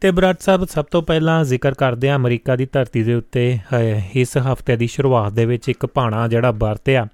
[0.00, 3.58] ਤੇ ਬਰਾੜ ਸਾਹਿਬ ਸਭ ਤੋਂ ਪਹਿਲਾਂ ਜ਼ਿਕਰ ਕਰਦੇ ਆ ਅਮਰੀਕਾ ਦੀ ਧਰਤੀ ਦੇ ਉੱਤੇ
[4.14, 7.06] ਇਸ ਹਫ਼ਤੇ ਦੀ ਸ਼ੁਰੂਆਤ ਦੇ ਵਿੱਚ ਇੱਕ ਭਾਣਾ ਜਿਹੜਾ ਵਰਤਿਆ।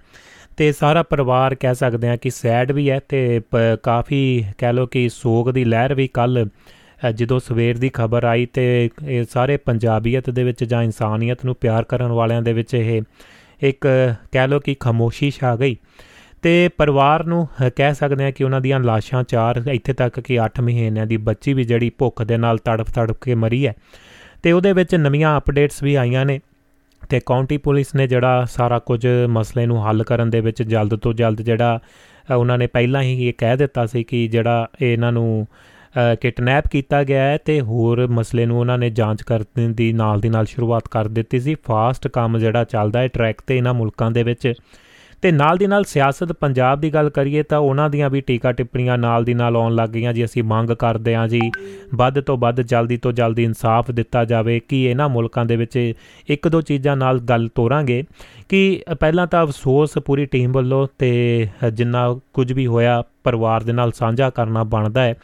[0.58, 3.40] ਤੇ ਸਾਰਾ ਪਰਿਵਾਰ ਕਹਿ ਸਕਦੇ ਆ ਕਿ ਸੈਡ ਵੀ ਹੈ ਤੇ
[3.82, 6.48] ਕਾਫੀ ਕਹਿ ਲੋ ਕਿ ਸੋਗ ਦੀ ਲਹਿਰ ਵੀ ਕੱਲ
[7.14, 11.84] ਜਦੋਂ ਸਵੇਰ ਦੀ ਖਬਰ ਆਈ ਤੇ ਇਹ ਸਾਰੇ ਪੰਜਾਬੀਅਤ ਦੇ ਵਿੱਚ ਜਾਂ ਇਨਸਾਨੀਅਤ ਨੂੰ ਪਿਆਰ
[11.84, 13.02] ਕਰਨ ਵਾਲਿਆਂ ਦੇ ਵਿੱਚ ਇਹ,
[13.62, 13.86] ਇੱਕ
[14.32, 15.76] ਕਹਿ ਲੋ ਕਿ ਖਮੋਸ਼ੀ ਛਾ ਗਈ।
[16.42, 20.62] ਤੇ ਪਰਿਵਾਰ ਨੂੰ ਕਹਿ ਸਕਦੇ ਆ ਕਿ ਉਹਨਾਂ ਦੀਆਂ ਲਾਸ਼ਾਂ ਚਾਰ ਇੱਥੇ ਤੱਕ ਕਿ 8
[20.62, 23.74] ਮਹੀਨਿਆਂ ਦੀ ਬੱਚੀ ਵੀ ਜਿਹੜੀ ਭੁੱਖ ਦੇ ਨਾਲ ਤੜਫ ਤੜਫ ਕੇ ਮਰੀ ਹੈ।
[24.42, 26.40] ਤੇ ਉਹਦੇ ਵਿੱਚ ਨਵੀਆਂ ਅਪਡੇਟਸ ਵੀ ਆਈਆਂ ਨੇ।
[27.08, 31.12] ਤੇ ਕਾਉਂਟੀ ਪੁਲਿਸ ਨੇ ਜਿਹੜਾ ਸਾਰਾ ਕੁਝ ਮਸਲੇ ਨੂੰ ਹੱਲ ਕਰਨ ਦੇ ਵਿੱਚ ਜਲਦ ਤੋਂ
[31.12, 31.78] ਜਲਦ ਜਿਹੜਾ
[32.36, 35.46] ਉਹਨਾਂ ਨੇ ਪਹਿਲਾਂ ਹੀ ਇਹ ਕਹਿ ਦਿੱਤਾ ਸੀ ਕਿ ਜਿਹੜਾ ਇਹਨਾਂ ਨੂੰ
[36.20, 40.28] ਕਿਡਨੈਪ ਕੀਤਾ ਗਿਆ ਹੈ ਤੇ ਹੋਰ ਮਸਲੇ ਨੂੰ ਉਹਨਾਂ ਨੇ ਜਾਂਚ ਕਰਨ ਦੀ ਨਾਲ ਦੀ
[40.28, 44.22] ਨਾਲ ਸ਼ੁਰੂਆਤ ਕਰ ਦਿੱਤੀ ਸੀ। ਫਾਸਟ ਕੰਮ ਜਿਹੜਾ ਚੱਲਦਾ ਹੈ ਟਰੈਕ ਤੇ ਇਹਨਾਂ ਮੁਲਕਾਂ ਦੇ
[44.22, 44.52] ਵਿੱਚ
[45.22, 48.98] ਤੇ ਨਾਲ ਦੀ ਨਾਲ ਸਿਆਸਤ ਪੰਜਾਬ ਦੀ ਗੱਲ ਕਰੀਏ ਤਾਂ ਉਹਨਾਂ ਦੀਆਂ ਵੀ ਟੀਕਾ ਟਿੱਪਣੀਆਂ
[48.98, 51.40] ਨਾਲ ਦੀ ਨਾਲ ਆਉਣ ਲੱਗ ਗਈਆਂ ਜੀ। ਅਸੀਂ ਮੰਗ ਕਰਦੇ ਹਾਂ ਜੀ,
[51.94, 55.76] ਵੱਧ ਤੋਂ ਵੱਧ ਜਲਦੀ ਤੋਂ ਜਲਦੀ ਇਨਸਾਫ ਦਿੱਤਾ ਜਾਵੇ ਕਿ ਇਹਨਾਂ ਮੁਲਕਾਂ ਦੇ ਵਿੱਚ
[56.28, 58.02] ਇੱਕ ਦੋ ਚੀਜ਼ਾਂ ਨਾਲ ਗੱਲ ਤੋਰਾਂਗੇ
[58.48, 63.92] ਕਿ ਪਹਿਲਾਂ ਤਾਂ ਅਫਸੋਸ ਪੂਰੀ ਟੀਮ ਵੱਲੋਂ ਤੇ ਜਿੰਨਾ ਕੁਝ ਵੀ ਹੋਇਆ ਪਰਿਵਾਰ ਦੇ ਨਾਲ
[63.92, 65.14] ਸਾਂਝਾ ਕਰਨਾ ਬਣਦਾ ਹੈ।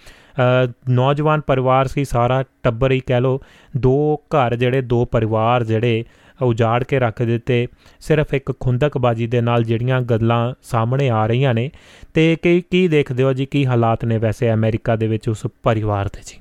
[0.90, 3.40] ਨੌਜਵਾਨ ਪਰਿਵਾਰ ਸੀ ਸਾਰਾ, ਟੱਬਰ ਹੀ ਕਹਿ ਲੋ
[3.76, 6.04] ਦੋ ਘਰ ਜਿਹੜੇ, ਦੋ ਪਰਿਵਾਰ ਜਿਹੜੇ
[6.42, 7.68] ਉਜਾੜ ਕੇ ਰੱਖ ਦਿੱਤੇ।
[8.00, 11.70] ਸਿਰਫ ਇੱਕ ਖੁੰਦਕਬਾਜੀ ਦੇ ਨਾਲ ਜਿਹੜੀਆਂ ਗੱਲਾਂ ਸਾਹਮਣੇ ਆ ਰਹੀਆਂ ਨੇ।
[12.14, 13.46] ਤੇ ਕੀ ਕੀ ਦੇਖਦੇ ਹੋ ਜੀ?
[13.46, 16.40] ਕੀ ਹਾਲਾਤ ਨੇ ਵੈਸੇ ਅਮਰੀਕਾ ਦੇ ਵਿੱਚ ਉਸ ਪਰਿਵਾਰ ਦੇ ਜੀ?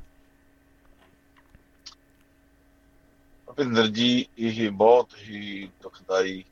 [3.58, 6.44] ਭਿੰਦਰ ਜੀ ਇਹ ਬਹੁਤ ਹੀ ਦੁਖਦਾਈ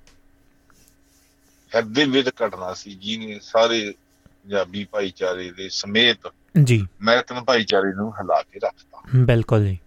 [1.75, 3.93] ਹਿਰਦੇ ਵਿੱਚ ਘਟਨਾ ਸੀ ਜਿਹਨੇ ਸਾਰੇ
[4.25, 9.79] ਪੰਜਾਬੀ ਭਾਈਚਾਰੇ ਦੇ ਸਮੇਤ ਜੀ। ਅਮਰੀਕਨ ਭਾਈਚਾਰੇ ਨੂੰ ਹਿਲਾ ਕੇ ਰੱਖਤਾ। ਬਿਲਕੁਲ ਜੀ।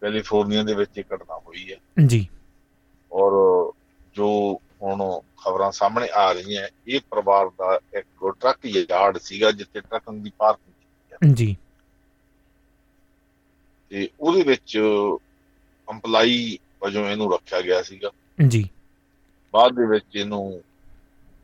[0.00, 2.28] ਕੈਲੀਫੋਰਨੀਆ ਦੇ ਵਿੱਚ ਇਹ ਘਟਨਾ ਹੋਈ ਹੈ। ਜੀ।
[3.12, 3.32] ਔਰ
[4.14, 10.14] ਜੋ ਹੁਣ ਖਬਰਾਂ ਸਾਹਮਣੇ ਆ ਰਹੀਆਂ ਇਹ ਪਰਿਵਾਰ ਦਾ ਇੱਕ ਟਰੱਕ ਯਾਰਡ ਸੀਗਾ ਜਿੱਥੇ ਟਰੱਕਾਂ
[10.14, 11.56] ਦੀ ਪਾਰਕਿੰਗ ਸੀ ਜੀ।
[13.90, 14.78] ਤੇ ਉਹਦੇ ਵਿੱਚ
[15.90, 18.10] ਅੰਪਲਾਈ ਵਜੋਂ ਇਹਨੂੰ ਰੱਖਿਆ ਗਿਆ ਸੀਗਾ।
[18.48, 18.68] ਜੀ।
[19.52, 20.62] ਬਾਅਦ ਦੇ ਵਿੱਚ ਇਹਨੂੰ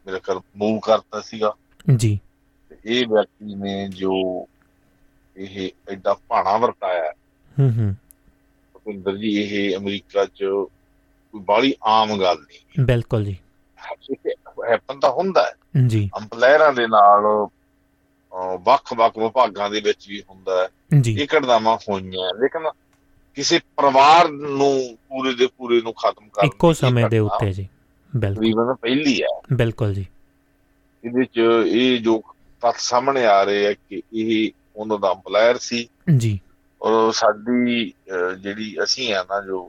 [0.07, 1.55] ਮੇਰੇ ਖਿਆਲ ਮੂਵ ਕਰਤਾ ਸੀਗਾ।
[1.97, 2.21] ਜੀ।
[2.85, 4.47] ਇਹ ਵਿਅਕਤੀ ਨੇ ਜੋ
[5.37, 7.13] ਇਹ ਐਡਾ ਭਾਣਾ ਵਰਤਾਇਆ
[7.59, 7.97] ਹੂੰ ਹੂੰ।
[8.85, 10.45] ਭੁਪਿੰਦਰ ਜੀ ਇਹ ਅਮਰੀਕਾ 'ਚ
[11.33, 13.37] ਕੋਈ ਬਾਲੀ ਆਮ ਗੱਲ ਨਹੀਂ ਬਿਲਕੁਲ ਜੀ।
[14.71, 15.55] ਹੈਪਨ ਤਾਂ ਹੁੰਦਾ ਹੈ।
[15.87, 17.47] ਜੀ। ਅੰਪਲਾਇਰਾਂ ਦੇ ਨਾਲ
[18.61, 20.69] ਵੱਖ-ਵੱਖ ਵਿਭਾਗਾਂ ਦੇ ਵਿੱਚ ਵੀ ਹੁੰਦਾ ਹੈ।
[21.09, 22.71] ਇਹ ਘਟਨਾਵਾਂ ਹੋਈਆਂ ਲੇਕਿਨ
[23.35, 27.69] ਕਿਸੇ ਪਰਿਵਾਰ ਨੂੰ ਪੂਰੇ ਦੇ ਪੂਰੇ ਨੂੰ ਖਤਮ ਕਰਨ ਇੱਕੋ ਸਮੇਂ ਦੇ ਉੱਤੇ ਜੀ।
[28.17, 30.07] ਬਿਲਕੁਲ। ਪਹਿਲੀ ਹੈ। ਬਿਲਕੁਲ ਜੀ।
[31.05, 32.23] ਇਹਦੇ 'ਚ ਇਹ ਜੋ
[32.61, 36.41] ਤੱਥ ਸਾਹਮਣੇ ਆ ਰਹੇ ਆ ਕਿ ਇਹ ਉਹਨਾਂ ਦਾ ਅੰਪਲਾਇਰ ਸੀ। ਜੀ।
[36.85, 37.85] ਔਰ ਸਾਡੀ
[38.39, 39.61] ਜਿਹੜੀ ਅਸੀਂ ਆ ਨਾ ਜੋ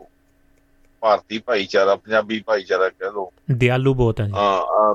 [1.01, 4.93] ਭਾਰਤੀ ਭਾਈਚਾਰਾ ਪੰਜਾਬੀ ਭਾਈਚਾਰਾ ਕਹਿ ਲੋ ਦਿਆਲੂ ਬਹੁਤ ਹੈ ਹਾਂ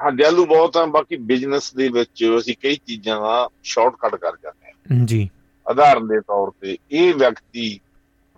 [0.00, 4.72] ਹਾਂ ਦਿਆਲੂ ਬਹੁਤ ਆ ਬਾਕੀ ਬਿਜ਼ਨਸ ਦੇ ਵਿੱਚ ਅਸੀਂ ਕਈ ਚੀਜ਼ਾਂ ਦਾ ਸ਼ਾਰਟਕਟ ਕਰ ਜਾਂਦੇ
[4.90, 5.28] ਹਾਂ ਜੀ।
[5.66, 7.68] ਆਧਾਰਨ ਦੇ ਤੌਰ ਤੇ ਇਹ ਵਿਅਕਤੀ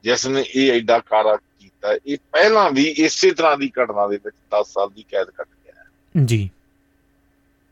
[0.04, 4.35] ਜਿਸ ਨੇ ਇਹ ਐਡਾ ਕਾਰਾ ਕੀਤਾ ਇਹ ਪਹਿਲਾਂ ਵੀ ਇਸੇ ਤਰ੍ਹਾਂ ਦੀ ਘਟਨਾ ਦੇ ਵਿੱਚ
[4.54, 6.48] 10 ਸਾਲ ਦੀ ਕੈਦ ਕੱਟ ਗਿਆ ਜੀ।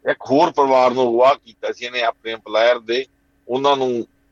[0.04, 3.04] ਇੱਕ ਹੋਰ ਪਰਿਵਾਰ ਨੂੰ ਅਗਵਾ ਕੀਤਾ ਸੀ ਇਹਨੇ ਆਪਣੇ ਐਮਪਲਾਇਰ ਦੇ
[3.48, 3.90] ਉਹਨਾਂ ਨੂੰ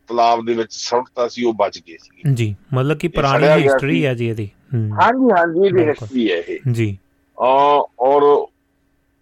[0.09, 4.15] ਤਲਾਬ ਦੇ ਵਿੱਚ ਸੁੱਟਤਾ ਸੀ ਉਹ ਬਚ ਗਏ ਸੀ ਜੀ ਮਤਲਬ ਕਿ ਪੁਰਾਣੀ ਹਿਸਟਰੀ ਹੈ
[4.15, 6.97] ਜੀ ਇਹਦੀ। ਹਾਂਜੀ ਹਾਂਜੀ ਇਹਦੀ ਹਿਸਟਰੀ ਹੈ ਇਹ। ਜੀ।
[7.39, 8.23] ਔਰ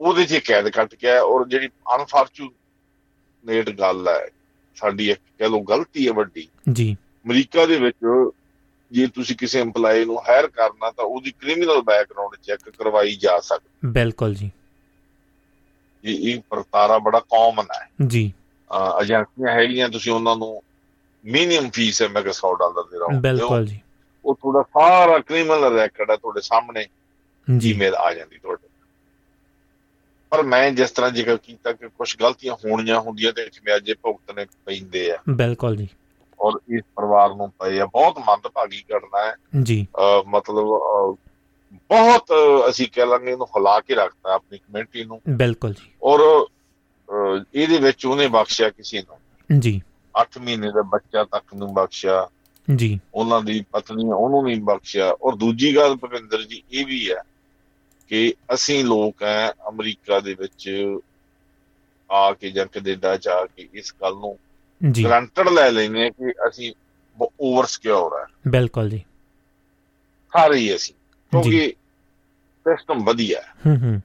[0.01, 4.27] ਉਹਦੇ 'ਚ ਕੈਦ ਕੱਟ ਗਿਆ ਔਰ ਜਿਹੜੀ ਅਨਫੋਰਚੂਨੇਟ ਗੱਲ ਹੈ
[4.77, 6.96] ਸਾਡੀ ਇੱਕ ਕਹ ਲੋ ਗਲਤੀ ਹੈ ਵੱਡੀ। ਜੀ।
[7.27, 7.96] ਅਮਰੀਕਾ ਦੇ ਵਿੱਚ
[8.92, 13.88] ਜੇ ਤੁਸੀਂ ਕਿਸੇ EMPLOYE ਨੂੰ ਹਾਇਰ ਕਰਨਾ ਤਾਂ ਉਹਦੀ ਕ੍ਰਿਮੀਨਲ ਬੈਕਗ੍ਰਾਉਂਡ ਚੈੱਕ ਕਰਵਾਈ ਜਾ ਸਕਦੀ
[13.92, 14.51] ਬਿਲਕੁਲ ਜੀ।
[16.05, 18.33] ਇਹ ਇਹ ਪ੍ਰਤਾਰਾ ਬੜਾ ਕਾਮਨ ਹੈ। ਜੀ।
[19.03, 20.62] ਏਜੰਸੀਆਂ ਹੈਗੀਆਂ ਤੁਸੀਂ ਉਹਨਾਂ ਨੂੰ
[21.24, 23.81] ਮਿਨੀਮਮ ਫੀਸ ਹੈ ਮੈਂ ਕਿ 100 ਡਾਲਰ ਦੇ ਰਹਾ ਬਿਲਕੁਲ ਜੀ।
[24.24, 26.87] ਉਹ ਤੁਹਾਡਾ ਸਾਰਾ ਕ੍ਰਿਮੀਨਲ ਰੈਕੋਰਡ ਹੈ ਤੁਹਾਡੇ ਸਾਹਮਣੇ
[27.59, 28.68] ਜੀ। ਈਮੇਲ ਆ ਜਾਂਦੀ ਤੁਹਾਡੇ।
[30.31, 35.11] ਪਰ ਮੈਂ ਜਿਸ ਤਰ੍ਹਾਂ ਜ਼ਿਕਰ ਕੀਤਾ ਕਿ ਕੁਝ ਗਲਤੀਆਂ ਹੋਣੀਆਂ ਹੁੰਦੀਆਂ ਤੇ ਖਿਆਜੇ ਭੁਗਤਣੇ ਪੈਂਦੇ
[35.11, 35.88] ਆ। ਬਿਲਕੁਲ ਜੀ।
[36.40, 39.87] ਔਰ ਇਸ ਪਰਿਵਾਰ ਨੂੰ ਪਏ ਆ ਬਹੁਤ ਮੰਦਭਾਗੀ ਘਟਨਾ ਹੈ। ਜੀ।
[40.29, 40.64] ਮਤਲਬ
[41.74, 42.33] ਬਹੁਤ
[42.70, 46.46] ਅਸੀਂ ਕਹਿ ਲਾਂਗੇ ਇਹਨੂੰ ਹਿਲਾ ਕੇ ਰੱਖਤਾ ਆਪਣੀ ਕਮਿਊਨਿਟੀ ਨੂੰ। ਬਿਲਕੁਲ ਜੀ। ਔਰ
[47.55, 49.83] ਇਹਦੇ ਵਿੱਚ ਉਹਨੇ ਬਖਸ਼ਿਆ ਕਿਸੇ ਨੂੰ। ਜੀ।
[50.20, 52.29] 8 ਮਹੀਨੇ ਦਾ ਬੱਚਾ ਤੱਕ ਨੂੰ ਬਖਸ਼ਿਆ।
[52.76, 57.22] ਜੀ। ਉਹਨਾਂ ਦੀ ਪਤਨੀ ਉਹਨੂੰ ਨਹੀਂ ਬਖਸ਼ਿਆ। ਔਰ ਦੂਜੀ ਗੱਲ ਭਵਿੰਦਰ ਜੀ ਇਹ ਵੀ ਹੈ
[58.09, 60.70] ਕਿ ਅਸੀਂ ਲੋਕ ਹੈ ਅਮਰੀਕਾ ਦੇ ਵਿੱਚ
[62.11, 64.38] ਆ ਕੇ ਜਾਂ ਕੈਨੇਡਾ ਜਾ ਕੇ ਇਸ ਗੱਲ ਨੂੰ
[64.90, 66.72] ਜੀ। ਗਰੰਟਡ ਲੈ ਲੈਨੇ ਆ ਕਿ ਅਸੀਂ
[67.40, 69.05] ਓਵਰ ਸਿਕਿਉਰ ਹੈ ਬਿਲਕੁਲ ਜੀ।
[70.33, 70.94] ਸਾਰੇ ਅਸੀਂ।
[71.31, 71.74] ਕਿਉਂਕਿ
[72.68, 74.02] ਸਿਸਟਮ ਵਧੀਆ ਹੈ। ਹੂੰ ਹੂੰ।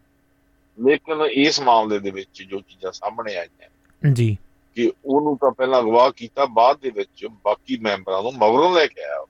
[0.88, 4.38] ਲੇਕਿਨ ਇਸ ਮਾਮਲੇ ਦੇ ਵਿੱਚ ਜੋ ਚੀਜ਼ਾਂ ਸਾਹਮਣੇ ਆਈਆਂ ਜੀ।
[4.76, 9.04] ਕਿ ਉਹਨੂੰ ਤਾਂ ਪਹਿਲਾਂ ਅਗਵਾ ਕੀਤਾ ਬਾਅਦ ਦੇ ਵਿੱਚ ਬਾਕੀ ਮੈਂਬਰਾਂ ਨੂੰ ਮਗਰੋਂ ਲੈ ਕੇ
[9.04, 9.26] ਆਇਆ।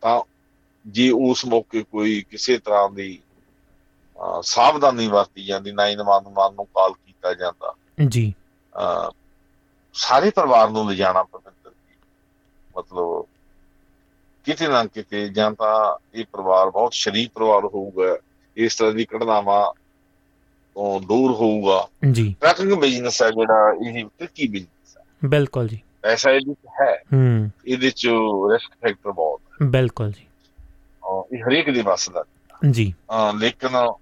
[0.00, 0.20] ਤਾਂ
[0.86, 3.22] ਜੇ ਉਸ ਮੌਕੇ ਕੋਈ ਕਿਸੇ ਤਰ੍ਹਾਂ ਦੀ
[4.42, 7.74] ਸਾਵਧਾਨੀ ਵਰਤੀ ਜਾਂਦੀ 911 ਨੂੰ ਕਾਲ ਕੀਤਾ ਜਾਂਦਾ।
[8.08, 8.34] ਜੀ।
[9.92, 11.96] ਸਾਰੇ ਪਰਿਵਾਰ ਨੂੰ ਲਿਜਾਣਾ ਪਵਿੱਤਰ ਜੀ
[12.78, 13.26] ਮਤਲਬ
[14.44, 18.18] ਕਿਤੇ ਨਾ ਕਿਤੇ ਜਾਂ ਤਾਂ ਇਹ ਪਰਿਵਾਰ ਬਹੁਤ ਸ਼ਰੀਫ ਪਰਿਵਾਰ ਹੋਊਗਾ
[18.56, 19.79] ਇਸ ਤਰ੍ਹਾਂ ਦੀ ਘਟਨਾਵਾਂ
[20.74, 25.80] ਤੋਂ ਦੂਰ ਹੋਊਗਾ। ਜੀ। ਟਰੱਕਿੰਗ ਬਿਜ਼ਨਸ ਹੈ ਜਿਹੜਾ ਇਹ ਟ੍ਰਿਕੀ ਬਿਜ਼ਨਸ ਹੈ। ਬਿਲਕੁਲ ਜੀ।
[26.12, 28.06] ਇਹਦੇ ਵਿੱਚ ਹੈ। ਹੂੰ। ਇਹਦੇ ਚ
[28.52, 30.26] ਰਿਸਕ ਫੈਕਟਰ ਬਹੁਤ ਹੈ। ਬਿਲਕੁਲ ਜੀ।
[31.36, 32.24] ਇਹ ਹਰੇਕ ਦੇ ਵੱਸ ਦਾ।
[32.70, 32.94] ਜੀ।
[33.38, 33.92] ਲੇਕਿਨ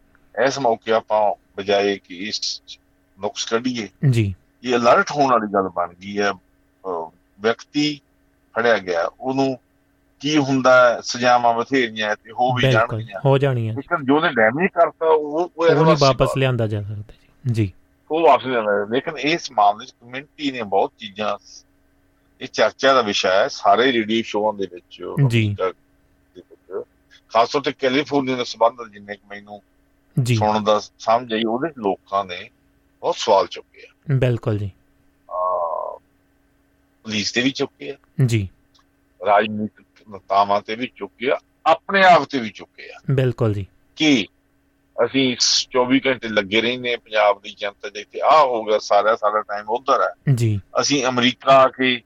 [0.46, 2.62] ਇਸ ਮੌਕੇ ਆਪਾਂ ਬਜਾਏ ਕਿ ਇਸ
[3.20, 6.32] ਨੁਕਸ ਕੱਢੀਏ। ਜੀ। ਇਹ ਅਲਰਟ ਹੋਣ ਵਾਲੀ ਗੱਲ ਬਣ ਗਈ ਹੈ।
[7.40, 8.00] ਵਿਅਕਤੀ
[8.56, 9.58] ਫੜਿਆ ਗਿਆ ਉਹਨੂੰ
[10.20, 14.28] ਕੀ ਹੁੰਦਾ ਸਜ਼ਾਵਾਂ ਬਥੇਰੀਆਂ ਤੇ ਹੋ ਵੀ ਬਿਲਕੁਲ ਜਾਣਗੀਆਂ। ਹੋ ਜਾਣੀ ਹੈ ਲੇਕਿਨ ਜੋ ਨੇ
[14.28, 17.72] ਡੈਮੇਜ ਕਰਤਾ ਉਹ ਉਹ ਨਹੀਂ ਵਾਪਸ ਲਿਆਂਦਾ ਜਾ ਸਕਦਾ ਜੀ। ਜੀ।
[18.10, 21.38] ਉਹ ਵਾਪਸ ਲਿਆਂਦਾ। ਲੇਕਿਨ ਇਸ ਮਾਮਲੇ ਚ ਕਮਿਊਨਿਟੀ ਨੇ ਬਹੁਤ ਚੀਜ਼ਾਂ
[22.40, 25.66] ਇਹ ਚਰਚਾ ਦਾ ਵਿਸ਼ਾ ਹੈ। ਸਾਰੇ ਰੇਡੀਓ ਸ਼ੋਆਂ ਦੇ ਵਿੱਚ ਜੀ। ਦੇ
[26.36, 26.86] ਵਿੱਚ।
[27.32, 29.62] ਖਾਸ ਤੌਰ ਤੇ ਕੈਲੀਫੋਰਨੀਆ ਦੇ ਸੰਬੰਧ ਜਿੰਨੇ ਕੁ ਮੈਨੂੰ
[30.22, 32.50] ਜੀ। ਸੁਣਨ ਦਾ ਸਮਝ ਆਈ ਉਹਦੇ ਲੋਕਾਂ ਨੇ
[33.00, 34.70] ਬਹੁਤ ਸਵਾਲ ਚੁੱਕੇ ਆ। ਬਿਲਕੁਲ ਜੀ।
[35.30, 35.98] ਅਹ
[37.02, 38.48] ਪੁਲਿਸ ਤੇ ਵੀ ਚੁੱਕੇ ਆ। ਜੀ।
[39.26, 43.66] ਰਾਜਨੀਤਿਕ ਨੇਤਾਵਾਂ ਤੇ ਵੀ ਚੁੱਕੇ ਆ ਆਪਣੇ ਆਪ ਤੇ ਵੀ ਚੁੱਕੇ ਆ ਬਿਲਕੁਲ ਜੀ।
[43.96, 44.26] ਕਿ
[45.04, 45.36] ਅਸੀਂ
[45.70, 49.68] 24 ਘੰਟੇ ਲੱਗੇ ਰਹਿੰਦੇ ਪੰਜਾਬ ਦੀ ਜਨਤਾ ਦੇ ਇੱਥੇ ਆ ਹੋ ਗਿਆ ਸਾਰਾ ਸਾਰਾ ਟਾਈਮ
[49.68, 52.02] ਉਧਰ ਹੈ। ਜੀ। ਅਸੀਂ ਅਮਰੀਕਾ ਆ ਕੇ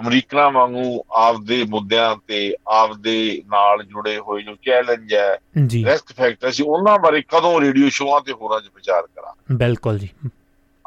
[0.00, 6.50] ਅਮਰੀਕਾ ਵਾਂਗੂ ਆਪਦੇ ਮੁੱਦਿਆਂ ਤੇ ਆਪਦੇ ਨਾਲ ਜੁੜੇ ਹੋਏ ਜੋ ਚੈਲੰਜ ਹੈ ਜੀ। ਰਿਸਕ ਫੈਕਟਰ
[6.50, 10.08] ਸੀ ਉਹਨਾਂ ਬਾਰੇ ਕਦੋਂ ਰੇਡੀਓ ਸ਼ੋਆਂ ਤੇ ਹੋਰਾਂ 'ਚ ਵਿਚਾਰ ਕਰਾਂ ਬਿਲਕੁਲ ਜੀ।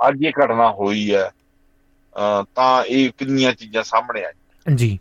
[0.10, 1.32] ਅੱਜ ਇਹ ਘਟਨਾ ਹੋਈ ਹੈ
[2.56, 5.00] ਤਾਂ ਇਹ ਕਿੰਨੀਆਂ ਚੀਜ਼ਾਂ ਸਾਹਮਣੇ ਆਈਆਂ। ਜੀ।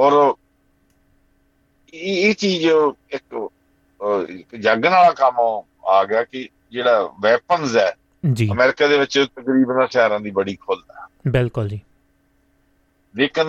[0.00, 0.34] ਔਰ
[1.94, 2.66] ਇਹ ਚੀਜ਼
[3.10, 3.48] ਇੱਕ
[4.60, 7.92] ਜਾਗਣ ਵਾਲਾ ਕੰਮ ਆ ਗਿਆ ਕਿ ਜਿਹੜਾ ਵੈਪਨਸ ਹੈ
[8.32, 11.80] ਜੀ। ਅਮਰੀਕਾ ਦੇ ਵਿੱਚ ਤਕਰੀਬਨ ਹਥਿਆਰਾਂ ਦੀ ਬੜੀ ਖੁੱਲ੍ਹ ਹੈ। ਬਿਲਕੁਲ ਜੀ।
[13.16, 13.48] ਲੇਕਿਨ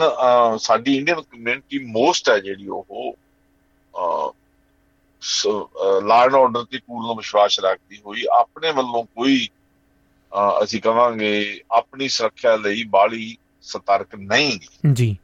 [0.58, 3.16] ਸਾਡੀ ਇੰਡੀਅਨ ਕਮਿਊਨਿਟੀ ਮੋਸਟ ਹੈ ਜਿਹੜੀ ਉਹ
[6.04, 9.48] ਲਾਅ ਐਂਡ ਆਰਡਰ ਤੇ ਪੂਰਨ ਵਿਸ਼ਵਾਸ ਰੱਖਦੀ ਹੋਈ ਆਪਣੇ ਵੱਲੋਂ ਕੋਈ
[10.64, 14.60] ਅਸੀਂ ਕਵਾਂਗੇ ਆਪਣੀ ਸੁਰੱਖਿਆ ਲਈ ਬਾਲੀ ਸਤਰਕ ਨਹੀਂ।
[14.94, 15.18] ਜੀ।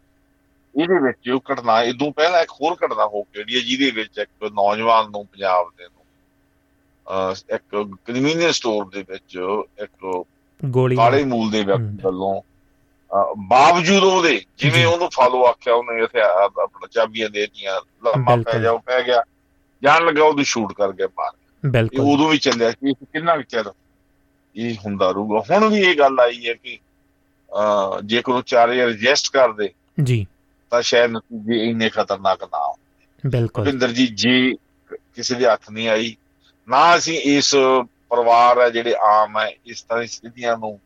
[0.78, 4.18] ਇਹਦੇ ਵਿੱਚ ਉਹ ਘਟਨਾ ਇਦੋਂ ਪਹਿਲਾਂ ਇੱਕ ਹੋਰ ਘਟਨਾ ਹੋ ਕੇ ਜਿਹੜੀ ਹੈ ਜਿਹਦੇ ਵਿੱਚ
[4.18, 5.96] ਇੱਕ ਨੌਜਵਾਨ ਨੂੰ ਪੰਜਾਬ ਦੇ ਨੂੰ
[7.56, 7.63] ਇੱਕ
[8.06, 9.38] ਕਨਵੀਨੀਅੰਸ ਸਟੋਰ ਦੇ ਵਿੱਚ
[9.84, 10.24] ਇੱਕ
[10.66, 12.42] ਗੋਲੀ ਕਾਲੇ ਮੂਲ ਦੇ ਵਿਅਕਤੀ। ਵੱਲੋਂ
[13.48, 18.74] ਬਾਵਜੂਦ ਉਹਦੇ। ਜਿਵੇਂ ਉਹਨੂੰ ਫਾਲੋ ਆਖਿਆ ਉਹਨੇ ਇੱਥੇ ਆਪਣਾ ਚਾਬੀਆਂ ਦੇ ਦਿੱਤੀਆਂ ਲੰਮਾ ਪੈ। ਜਾ
[18.78, 19.24] ਪੈ ਗਿਆ
[19.84, 21.32] ਜਾਣ ਲੱਗਾ ਉਹਨੂੰ ਸ਼ੂਟ ਕਰ ਗਿਆ ਮਾਰ
[21.66, 23.72] ਬਿਲਕੁਲ ਉਦੋਂ ਵੀ ਚੱਲਿਆ ਕਿ ਕਿੰਨਾ ਕੁ ਚਿਰ
[24.56, 26.80] ਇਹ ਹੁੰਦਾ ਰਹੂਗਾ ਹੁਣ ਵੀ ਇਹ ਗੱਲ ਆਈ ਹੈ ਕਿ
[28.06, 29.70] ਜੇਕਰ ਉਹ ਚਾਰੇ ਰਜਿਸਟ ਕਰ ਦੇ
[30.04, 30.26] ਜੀ
[30.69, 34.53] ਤਾਂ ਸ਼ਾਇਦ ਨਤੀਜੇ ਇੰਨੇ ਖਤਰਨਾਕ ਨਾ ਹੋਣ। ਬਿਲਕੁਲ। ਭੁਪਿੰਦਰ ਜੀ ਜੇ
[34.93, 36.15] ਕਿਸੇ ਦੇ ਹੱਥ ਨਹੀਂ ਆਈ
[36.69, 37.56] ਨਾ ਅਸੀਂ ਇਸ
[38.10, 40.80] ਪਰਿਵਾਰ ਹੈ ਜਿਹੜੇ ਆਮ ਹੈ ਇਸ ਤਰ੍ਹਾਂ ਦੀ ਸਥਿਤੀਆਂ ਨੂੰ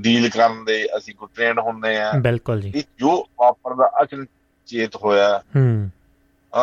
[0.00, 5.90] ਡੀਲ ਕਰਨ ਦੇ ਅਸੀਂ ਕੋ ਟ੍ਰੇਨਡ ਹੁੰਦੇ ਆ ਬਿਲਕੁਲ ਜੀ। ਜੋ ਵਾਪਰਦਾ ਅਚਨਚੇਤ ਹੋਇਆ। ਹੂੰ।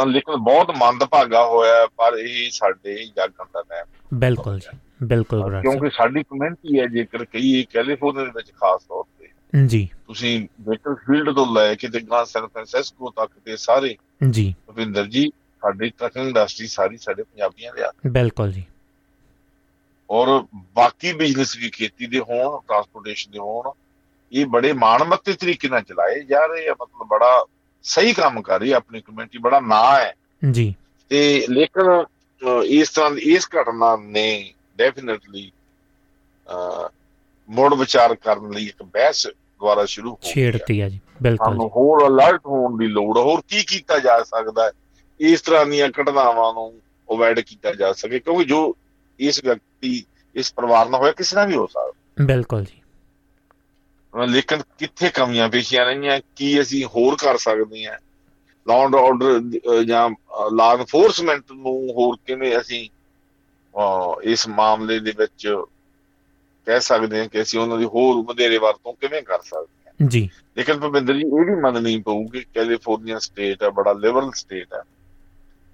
[0.08, 6.24] ਲੇਕਿਨ ਬਹੁਤ ਮੰਦਭਾਗਾ ਹੋਇਆ ਪਰ ਇਹ ਸਾਡੇ ਜਾਗਣ ਦਾ ਟਾਈਮ ਬਿਲਕੁਲ ਜੀ। ਬਿਲਕੁਲ ਕਿਉਂਕਿ ਸਾਡੀ
[6.24, 9.04] ਕਮਿਊਨਿਟੀ ਹੈ ਜੇਕਰ ਕਹੀਏ ਕੈਲੀਫੋਰਨੀਆ ਦੇ ਵਿੱਚ ਖਾਸ ਤੌਰ
[9.54, 13.96] ਜੀ। ਤੁਸੀਂ ਬੇਟਰਫੀਲਡ ਤੋਂ ਲੈ ਕੇ ਤੇ ਗਾਂ ਸੈਨ ਫਰਾਂਸਿਸਕੋ ਤੱਕ ਤੇ ਸਾਰੇ
[14.30, 15.28] ਜੀ। ਭੁਪਿੰਦਰ ਜੀ
[15.64, 18.64] ਸਾਡੀ ਟਰਕਿੰਗ ਇੰਡਸਟਰੀ ਸਾਰੀ ਸਾਡੇ ਪੰਜਾਬੀਆਂ ਦੇ ਆ ਬਿਲਕੁਲ ਜੀ।
[20.10, 20.28] ਔਰ
[20.76, 23.72] ਬਾਕੀ ਬਿਜ਼ਨਸ ਵੀ ਖੇਤੀ ਦੇ ਹੋਣ ਟਰਾਂਸਪੋਰਟੇਸ਼ਨ ਦੇ ਹੋਣ
[24.32, 27.46] ਇਹ ਬੜੇ ਮਾਣਮੱਤੇ ਤਰੀਕੇ ਨਾਲ ਚਲਾਏ ਜਾ ਰਹੇ ਆ। ਮਤਲਬ ਬੜਾ
[27.86, 30.14] ਸਹੀ ਕੰਮ ਕਰ ਰਹੀ ਆਪਣੀ ਕਮਿਊਨਿਟੀ ਬੜਾ ਨਾਂ ਹੈ।
[30.52, 30.74] ਜੀ।
[31.12, 32.04] ਤੇ ਲੇਕਿਨ
[32.66, 35.52] ਇਸ ਤਰ੍ਹਾਂ ਦੀ ਇਸ ਘਟਨਾ ਨੇ ਡੈਫੀਨਿਟਲੀ
[37.50, 39.28] ਮੁੜ ਵਿਚਾਰ ਕਰਨ ਲਈ ਇੱਕ ਬਹਿਸ
[39.64, 43.24] ਦੁਆਰਾ ਸ਼ੁਰੂ ਹੋ ਹੈ। ਛੇੜਤੀ ਆ ਜੀ ਬਿਲਕੁਲ ਸਾਨੂੰ ਹੋਰ ਅਲਰਟ ਹੋਣ ਦੀ ਲੋੜ ਹੈ।
[43.24, 44.72] ਹੋਰ ਕੀ ਕੀਤਾ ਜਾ ਸਕਦਾ ਹੈ
[45.20, 46.70] ਇਸ ਤਰ੍ਹਾਂ ਦੀਆਂ ਘਟਨਾਵਾਂ ਨੂੰ
[47.10, 48.62] ਅਵੋਇਡ ਕੀਤਾ ਜਾ ਸਕੇ ਕਿਉਂਕਿ ਜੋ
[49.20, 50.04] ਇਸ ਵਿਅਕਤੀ
[50.36, 52.82] ਇਸ ਪਰਿਵਾਰ ਨਾਲ ਹੋਇਆ ਕਿਸੇ ਨਾਲ ਵੀ ਹੋ ਸਕਦਾ ਬਿਲਕੁਲ ਜੀ
[54.14, 57.98] ਲੇਕਿਨ ਕਿੱਥੇ ਕਮੀਆਂ ਪੇਸ਼ੀਆਂ ਰਹੀਆਂ ਕੀ ਅਸੀਂ ਹੋਰ ਕਰ ਸਕਦੇ ਹਾਂ
[58.68, 60.10] ਲਾਅ ਐਂਡ ਆਰਡਰ ਜਾਂ
[60.54, 62.88] ਲਾਅ ਐਨਫੋਰਸਮੈਂਟ ਨੂੰ ਹੋਰ ਕਿਵੇਂ ਅਸੀਂ
[64.24, 65.48] ਇਸ ਮਾਮਲੇ ਦੇ ਵਿੱਚ
[66.66, 70.30] ਕਹਿ ਸਕਦੇ ਹਾਂ ਕਿ ਅਸੀਂ ਉਹਨਾਂ ਦੀ ਹੋਰ ਵਧੇਰੇ ਵਰਤੋਂ ਕਿਵੇਂ ਕਰ ਸਕਦੇ ਹਾਂ। ਜੀ।
[70.58, 74.82] ਲੇਕਿਨ ਭਵਿੰਦਰ ਜੀ ਇਹ ਵੀ ਮੰਨਣੀ ਪਊਗੀ ਕੈਲੀਫੋਰਨੀਆ ਸਟੇਟ ਹੈ ਬੜਾ ਲਿਬਰਲ ਸਟੇਟ ਹੈ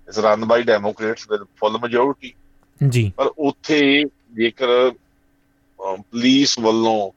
[0.08, 2.34] is run by Democrats with full majority
[2.82, 4.92] ਜੀ। ਪਰ ਉੱਥੇ ਜੇਕਰ
[5.80, 7.12] ਪੁਲਿਸ ਵੱਲੋਂ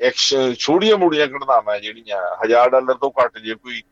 [0.00, 3.82] ਐਕਸ਼ਨ ਛੋੜੀਆਂ ਮੋੜੀਆਂ ਘਟਨਾਵਾਂ ਜਿਹੜੀਆਂ 1000 ਡਾਲਰ ਤੋਂ ਘੱਟ ਜੇ ਕੋਈ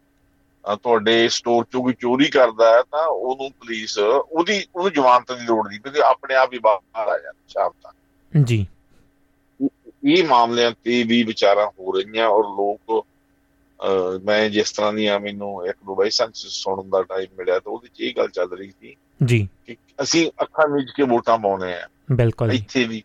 [0.83, 5.69] ਤੁਹਾਡੇ ਸਟੋਰ ਚੋਂ ਕੋਈ ਚੋਰੀ ਕਰਦਾ ਹੈ ਤਾਂ ਉਹਨੂੰ ਪੁਲਿਸ ਉਹਦੀ ਉਹਨੂੰ ਜ਼ਮਾਨਤ ਦੀ ਲੋੜ
[5.69, 7.95] ਨਹੀਂ ਕਿਉਂਕਿ ਆਪਣੇ ਆਪ ਹੀ ਬਾਹਰ ਆ ਜਾਂਦਾ ਸ਼ਾਮ ਤੱਕ।
[8.45, 8.67] ਜੀ।
[10.09, 13.07] ਇਹ ਮਾਮਲਿਆਂ ਤੇ ਵੀ ਵਿਚਾਰਾਂ ਹੋ ਰਹੀਆਂ ਔਰ ਲੋਕ
[14.25, 18.01] ਮੈਂ ਜਿਸ ਤਰ੍ਹਾਂ ਦੀਆਂ ਮੈਨੂੰ ਇੱਕ ਦੋ ਬਾਈਸੈਂਸ ਸੁਣਨ ਦਾ ਟਾਈਮ ਮਿਲਿਆ ਤਾਂ ਉਹਦੇ 'ਚ
[18.01, 22.53] ਇਹ ਗੱਲ ਚੱਲ ਰਹੀ ਸੀ ਜੀ। ਕਿ ਅਸੀਂ ਅੱਖਾਂ ਮੀਚ ਕੇ ਵੋਟਾਂ ਪਾਉਣੇ ਆ। ਬਿਲਕੁਲ।
[22.53, 23.03] ਇੱਥੇ ਵੀ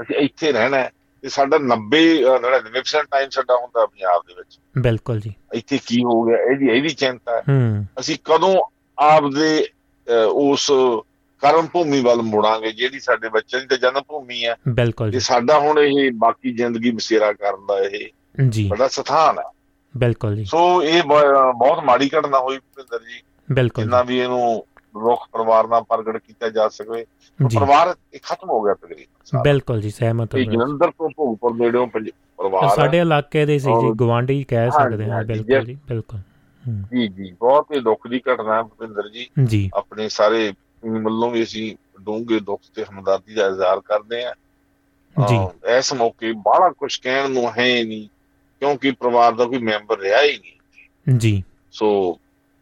[0.00, 0.90] ਅਸੀਂ ਇੱਥੇ ਰਹਿਣਾ ਹੈ
[1.22, 6.04] ਤੇ ਸਾਡਾ 90 ਅਹ 99% ਟਾਈਮ ਸਾਡਾ ਹੁੰਦਾ ਪੰਜਾਬ ਦੇ ਵਿੱਚ। ਬਿਲਕੁਲ ਜੀ। ਇੱਥੇ ਕੀ
[6.04, 7.42] ਹੋ ਗਿਆ ਇਹਦੀ ਇਹਦੀ ਚਿੰਤਾ ਹੈ।
[8.00, 8.56] ਅਸੀਂ ਕਦੋਂ
[8.98, 9.66] ਆਪਦੇ
[10.08, 10.72] ਅਹ, ਉਸ
[11.42, 15.58] ਕਰਮ ਭੂਮੀ ਵੱਲ ਮੁੜਾਂਗੇ ਜਿਹੜੀ ਸਾਡੇ ਬੱਚਿਆਂ ਦੀ ਤਾਂ ਜਨਮ ਭੂਮੀ ਹੈ ਬਿਲਕੁਲ ਜੀ। ਸਾਡਾ
[15.58, 18.08] ਹੁਣ ਇਹ ਬਾਕੀ ਜ਼ਿੰਦਗੀ ਬਸੇਰਾ ਕਰਨ ਦਾ ਇਹ
[18.48, 19.44] ਜੀ। ਬੜਾ ਸਥਾਨ ਹੈ
[19.96, 21.02] ਬਿਲਕੁਲ ਜੀ। ਸੋ ਇਹ
[21.52, 23.22] ਬਹੁਤ ਮਾੜੀ ਘਟਨਾ ਹੋਈ ਭਿੰਦਰ ਜੀ।
[23.54, 24.64] ਬਿਲਕੁਲ ਜਿੰਨਾ ਵੀ ਇਹਨੂੰ
[25.00, 27.04] ਰੁੱਖ ਪਰਿਵਾਰ ਨਾਲ ਪ੍ਰਗਟ ਕੀਤਾ ਜਾ ਸਕੇ।
[27.54, 32.68] ਪਰਿਵਾਰ ਇਹ ਖਤਮ ਹੋ ਗਿਆ ਤਕਰੀਬਨ। ਬਿਲਕੁਲ ਜੀ ਸਹਿਮਤ ਹਾਂ। ਜਲੰਧਰ ਤੋਂ ਭੋਗਪੁਰ ਪੰਜ- ਪਰਿਵਾਰ।
[32.76, 36.20] ਸਾਡੇ ਇਲਾਕੇ ਦੇ ਸੀ ਜੀ ਗਵਾਂਢੀ ਕਹਿ ਸਕਦੇ ਹਾਂ ਬਿਲਕੁਲ ਜੀ ਬਿਲਕੁਲ।
[36.68, 40.52] ਜੀ ਜੀ ਬਹੁਤ ਹੀ ਦੁੱਖ ਦੀ ਘਟਨਾ ਹੈ ਭੁਪਿੰਦਰ ਜੀ। ਜੀ। ਆਪਣੇ ਸਾਰੇ
[40.84, 44.34] ਵੱਲੋਂ ਵੀ ਅਸੀਂ ਡੂੰਘੇ ਦੁੱਖ ਤੇ ਹਮਦਰਦੀ ਦਾ ਇਜ਼ਹਾਰ ਕਰਦੇ ਹਾਂ।
[45.26, 45.36] ਜੀ।
[45.78, 48.08] ਇਸ ਮੌਕੇ ਬਾਹਲਾ ਕੁਝ ਕਹਿਣ ਨੂੰ ਹੈ ਨਹੀਂ
[48.60, 52.18] ਕਿਉਂਕਿ ਪਰਿਵਾਰ ਦਾ ਕੋਈ ਮੈਂਬਰ ਰਿਹਾ ਹੀ ਨਹੀਂ। ਜੀ। ਸੋ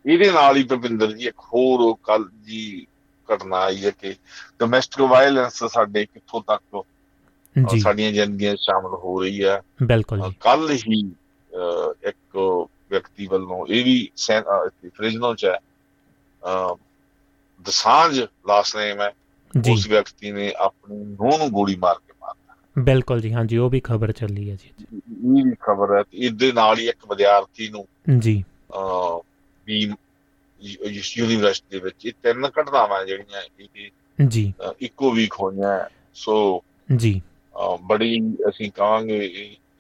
[0.07, 2.87] ਇਹਦੇ ਨਾਲ ਹੀ ਭੁਪਿੰਦਰ ਜੀ ਇੱਕ ਹੋਰ ਕੱਲ ਜੀ
[3.35, 4.15] ਘਟਨਾ ਆਈ ਹੈ ਕਿ
[4.59, 6.83] ਡੋਮੈਸਟਿਕ ਵਾਇਲੈਂਸ ਸਾਡੇ ਕਿੱਥੋਂ ਤੱਕ
[7.71, 11.13] ਜੀ। ਸਾਡੀਆਂ ਜ਼ਿੰਦਗੀਆਂ ਸ਼ਾਮਲ ਹੋ ਰਹੀ ਹੈ। ਬਿਲਕੁਲ ਜੀ। ਕੱਲ ਹੀ
[12.05, 12.37] ਇੱਕ
[12.91, 14.11] ਵਿਅਕਤੀ ਵੱਲੋਂ ਇਹ ਵੀ
[14.89, 15.47] ਫ੍ਰਿਜਨੋ ਚ
[17.65, 19.13] ਦਸਾਂਝ ਲਾਸਟ ਨੇਮ ਹੈ।
[19.73, 23.81] ਉਸ ਵਿਅਕਤੀ ਨੇ ਆਪਣੀ ਨੂੰਹ ਨੂੰ ਗੋਲੀ ਮਾਰ ਕੇ ਮਾਰਤਾ ਬਿਲਕੁਲ ਜੀ ਹਾਂਜੀ ਉਹ ਵੀ
[23.81, 24.71] ਖਬਰ ਚੱਲੀ ਹੈ ਜੀ।
[25.39, 27.87] ਇਹ ਵੀ ਖਬਰ ਹੈ ਤੇ ਇਹਦੇ ਨਾਲ ਹੀ ਇੱਕ ਵਿਦਿਆਰਥੀ ਨੂੰ
[28.19, 29.21] ਜੀ। ਅਹ,
[29.67, 29.93] ਵੀ
[31.17, 33.91] ਯੂਨੀਵਰਸਿਟੀ ਦੇ ਵਿੱਚ ਇਹ ਤਿੰਨ ਘਟਨਾਵਾਂ ਜਿਹੜੀਆਂ ਇਹ
[34.29, 36.63] ਜੀ। ਇੱਕੋ ਵੀਕ ਹੋਈਆਂ। ਸੋ
[36.97, 37.23] ਜੀ।
[37.83, 39.27] ਬੜੀ ਅਸੀਂ ਕਹਾਂਗੇ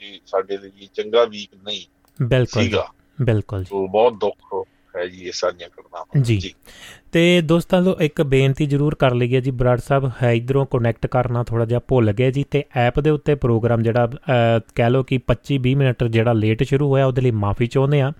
[0.00, 1.80] ਇਹ ਸਾਡੇ ਲਈ ਚੰਗਾ ਵੀਕ ਨਹੀਂ
[2.22, 2.82] ਬਿਲਕੁਲ
[3.22, 6.54] ਬਿਲਕੁਲ ਜੀ। ਬਹੁਤ ਦੁੱਖ ਹੈ ਜੀ ਇਹ ਸਾਰੀਆਂ ਘਟਨਾਵਾਂ। ਜੀ।
[7.12, 11.44] ਤੇ ਦੋਸਤਾਂ ਨੂੰ ਇੱਕ ਬੇਨਤੀ ਜ਼ਰੂਰ ਕਰ ਲਈਏ ਜੀ ਬਰਾੜ ਸਾਹਿਬ ਹੈ ਇਧਰੋਂ ਕਨੈਕਟ ਕਰਨਾ
[11.44, 14.10] ਥੋੜਾ ਜਿਹਾ ਭੁੱਲ ਗਏ ਜੀ ਤੇ ਐਪ ਦੇ ਉੱਤੇ ਪ੍ਰੋਗਰਾਮ ਜਿਹੜਾ
[14.74, 18.12] ਕਹਿ ਲਓ ਕਿ 25 20 ਮਿੰਟ ਜਿਹੜਾ ਲੇਟ ਸ਼ੁਰੂ ਹੋਇਆ ਉਹਦੇ ਲਈ ਮਾਫੀ ਚਾਹੁੰਦੇ ਆ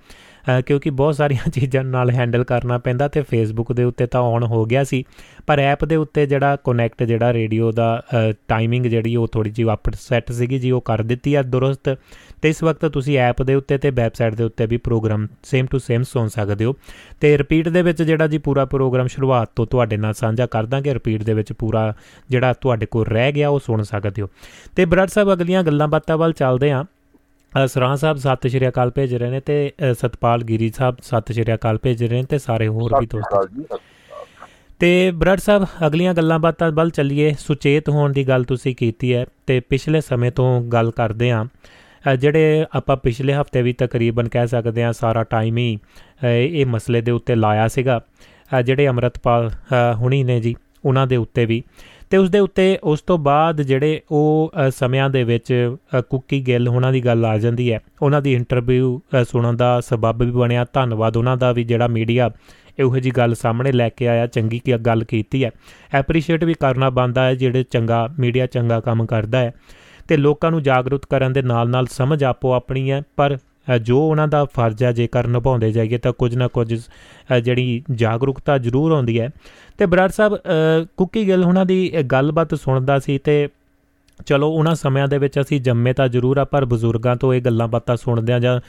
[0.67, 4.65] ਕਿਉਂਕਿ ਬਹੁਤ ਸਾਰੀਆਂ ਚੀਜ਼ਾਂ ਨਾਲ ਹੈਂਡਲ ਕਰਨਾ ਪੈਂਦਾ ਤੇ ਫੇਸਬੁੱਕ ਦੇ ਉੱਤੇ ਤਾਂ ਔਨ ਹੋ
[4.65, 5.05] ਗਿਆ ਸੀ।
[5.47, 8.03] ਪਰ ਐਪ ਦੇ ਉੱਤੇ ਜਿਹੜਾ ਕਨੈਕਟ ਜਿਹੜਾ ਰੇਡੀਓ ਦਾ
[8.49, 11.89] ਟਾਈਮਿੰਗ ਜਿਹੜੀ ਉਹ ਥੋੜੀ ਜਿਹੀ ਅਪ ਸੈੱਟ ਸੀਗੀ ਜੀ ਉਹ ਕਰ ਦਿੱਤੀ ਆ ਦੁਰਸਤ।
[12.45, 15.79] ਤੇ ਇਸ ਵਕਤ ਤੁਸੀਂ ਐਪ ਦੇ ਉੱਤੇ ਤੇ ਵੈਬਸਾਈਟ ਦੇ ਉੱਤੇ ਵੀ ਪ੍ਰੋਗਰਾਮ ਸੇਮ ਟੂ
[15.79, 16.75] ਸੇਮ ਸੁਣ ਸਕਦੇ ਹੋ।
[17.21, 20.95] ਤੇ ਰਿਪੀਟ ਦੇ ਵਿੱਚ ਜਿਹੜਾ ਜੀ ਪੂਰਾ ਪ੍ਰੋਗਰਾਮ ਸ਼ੁਰੂਆਤ ਤੋਂ ਤੁਹਾਡੇ ਨਾਲ ਸਾਂਝਾ ਕਰ ਦਾਂਗੇ
[20.95, 21.95] ਰਿਪੀਟ ਦੇ ਵਿੱਚ ਪੂਰਾ
[22.31, 24.29] ਜਿਹੜਾ ਤੁਹਾਡੇ ਕੋਲ ਰਹਿ ਗਿਆ ਉਹ ਸੁਣ ਸਕਦੇ ਹੋ।
[24.77, 28.91] ਤੇ ਬਰਾੜ ਸਾਹਿਬ ਅਗਲੀਆਂ ਗੱਲਾਂ ਬਾਤਾਂ ਵੱਲ ਚੱਲਦੇ ਹਾਂ। ਅ, ਸਰਾਂ ਸਾਹਿਬ ਸਤਿ ਸ਼੍ਰੀ ਅਕਾਲ
[28.91, 32.69] ਭੇਜ ਰਹੇ ਨੇ ਤੇ ਸਤਪਾਲ ਗਿਰੀ ਸਾਹਿਬ ਸਤਿ ਸ਼੍ਰੀ ਅਕਾਲ ਭੇਜ ਰਹੇ ਨੇ ਤੇ ਸਾਰੇ
[32.69, 33.79] ਹੋਰ ਵੀ ਦੋਸਤ।
[34.79, 39.27] ਤੇ ਬਰੜ ਸਾਹਿਬ ਅਗਲੀਆਂ ਗੱਲਾਂ ਬਾਤਾਂ ਵੱਲ ਚੱਲੀਏ। ਸੁਚੇਤ ਹੋਣ ਦੀ ਗੱਲ ਤੁਸੀਂ ਕੀਤੀ ਹੈ
[39.47, 41.45] ਤੇ ਪਿਛਲੇ ਸਮੇਂ ਤੋਂ ਗੱਲ ਕਰਦੇ ਅ,
[42.19, 45.79] ਜਿਹੜੇ ਆਪਾਂ ਪਿਛਲੇ ਹਫ਼ਤੇ ਵੀ ਤਕਰੀਬਨ ਕਹਿ ਸਕਦੇ ਹਾਂ ਸਾਰਾ ਟਾਈਮ ਹੀ
[46.25, 48.01] ਅ, ਇਹ ਮਸਲੇ ਦੇ ਉੱਤੇ ਲਾਇਆ ਸੀਗਾ।
[48.59, 51.63] ਅ, ਜਿਹੜੇ ਅਮਰਤਪਾਲ ਅ, ਹੁਣੀ ਨੇ ਜੀ ਉਹਨਾਂ ਦੇ ਉੱਤੇ ਵੀ।
[52.11, 56.41] ਤੇ ਉਸ ਦੇ ਉੱਤੇ ਉਸ ਤੋਂ ਬਾਅਦ ਜਿਹੜੇ ਉਹ ਅ, ਸਮਿਆਂ ਦੇ ਵਿੱਚ ਅ, ਕੁੱਕੀ
[56.47, 60.67] ਗਿੱਲ ਉਹਨਾਂ ਦੀ ਗੱਲ ਆ ਜਾਂਦੀ ਹੈ। ਉਹਨਾਂ ਦੀ ਇੰਟਰਵਿਊ ਸੁਣਨ ਦਾ ਸਬਬ ਵੀ ਬਣਿਆ।
[60.73, 62.31] ਧੰਨਵਾਦ ਉਹਨਾਂ ਦਾ ਵੀ ਜਿਹੜਾ ਮੀਡੀਆ
[62.79, 65.51] ਇਹੋ ਜੀ ਗੱਲ ਸਾਹਮਣੇ ਲੈ ਕੇ ਆਇਆ ਚੰਗੀ ਕੀ ਗੱਲ ਕੀਤੀ ਹੈ।
[65.95, 69.53] ਐਪਰੀਸ਼ੀਏਟ ਵੀ ਕਰਨਾ ਬੰਦਾ ਹੈ ਜਿਹੜੇ ਚੰਗਾ ਮੀਡੀਆ ਚੰਗਾ ਕੰਮ ਕਰਦਾ ਹੈ।
[70.09, 73.39] ਤੇ ਲੋਕਾਂ ਨੂੰ ਜਾਗਰੂਕ ਕਰਨ ਦੇ ਨਾਲ ਨਾਲ ਸਮਝ ਆਪੋ ਆਪਣੀ ਹੈ ਪਰ
[73.75, 76.81] ਅ, ਜੋ ਉਹਨਾਂ ਦਾ ਫਰਜ਼ ਹੈ ਜੇਕਰ ਨਿਭਾਉਂਦੇ ਜਾਈਏ ਤਾਂ ਕੁਝ ਨਾ ਕੁਝ
[77.37, 79.31] ਅ, ਜਿਹੜੀ ਜਾਗਰੂਕਤਾ ਜ਼ਰੂਰ ਆਉਂਦੀ ਹੈ।
[79.79, 80.39] ਤੇ ਬਰਾੜ ਸਾਹਿਬ ਅ,
[80.97, 83.49] ਕੁੱਕੀ ਗਿੱਲ ਉਹਨਾਂ ਦੀ ਇਹ ਗੱਲਬਾਤ ਸੁਣਦਾ ਸੀ ਤੇ
[84.27, 87.69] ਚਲੋ ਉਹਨਾਂ ਸਮਿਆਂ ਦੇ ਵਿੱਚ ਅਸੀਂ ਜੰਮੇ ਤਾਂ ਜ਼ਰੂਰ ਆ ਪਰ ਬਜ਼ੁਰਗਾਂ ਤੋਂ ਇਹ ਗੱਲਾਂ
[87.69, 88.61] ਬਾਤਾਂ ਸੁਣਦੇ ਆ ਜਾਂ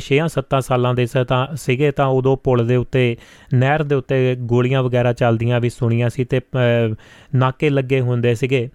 [0.00, 3.16] 6-7 ਸਾਲਾਂ ਦੇ ਸ ਤਾਂ ਸੀਗੇ ਤਾਂ ਉਦੋਂ ਪੁਲ ਦੇ ਉੱਤੇ
[3.54, 6.94] ਨਹਿਰ ਦੇ ਉੱਤੇ ਗੋਲੀਆਂ ਵਗੈਰਾ ਚੱਲਦੀਆਂ ਵੀ ਸੁਣੀਆਂ ਸੀ ਤੇ ਅ,
[7.34, 8.68] ਨਾਕੇ ਲੱਗੇ ਹੁੰਦੇ ਸੀਗੇ।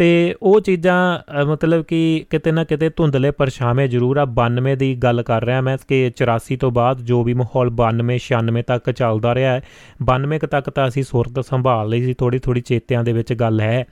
[0.00, 4.94] ਤੇ ਉਹ ਚੀਜ਼ਾਂ ਅ, ਮਤਲਬ ਕਿ ਕਿਤੇ ਨਾ ਕਿਤੇ ਧੁੰਦਲੇ ਪਰਛਾਵੇਂ ਜ਼ਰੂਰ ਆ। 92 ਦੀ
[4.94, 9.34] ਗੱਲ ਕਰ ਰਿਹਾ ਮੈਂ ਕਿ 84 ਤੋਂ ਬਾਅਦ ਜੋ ਵੀ ਮਾਹੌਲ 92 96 ਤੱਕ ਚੱਲਦਾ
[9.34, 9.62] ਰਿਹਾ ਹੈ।
[10.04, 13.60] 92 ਕੁ ਤੱਕ ਤਾਂ ਅਸੀਂ ਸੁਰਤ ਸੰਭਾਲ ਲਈ ਸੀ ਥੋੜੀ ਥੋੜੀ ਚੇਤਿਆਂ ਦੇ ਵਿੱਚ ਗੱਲ
[13.60, 13.84] ਹੈ।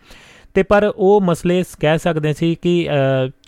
[0.55, 2.89] ਤੇ ਪਰ ਉਹ ਮਸਲੇ ਕਹਿ ਸਕਦੇ ਸੀ ਕਿ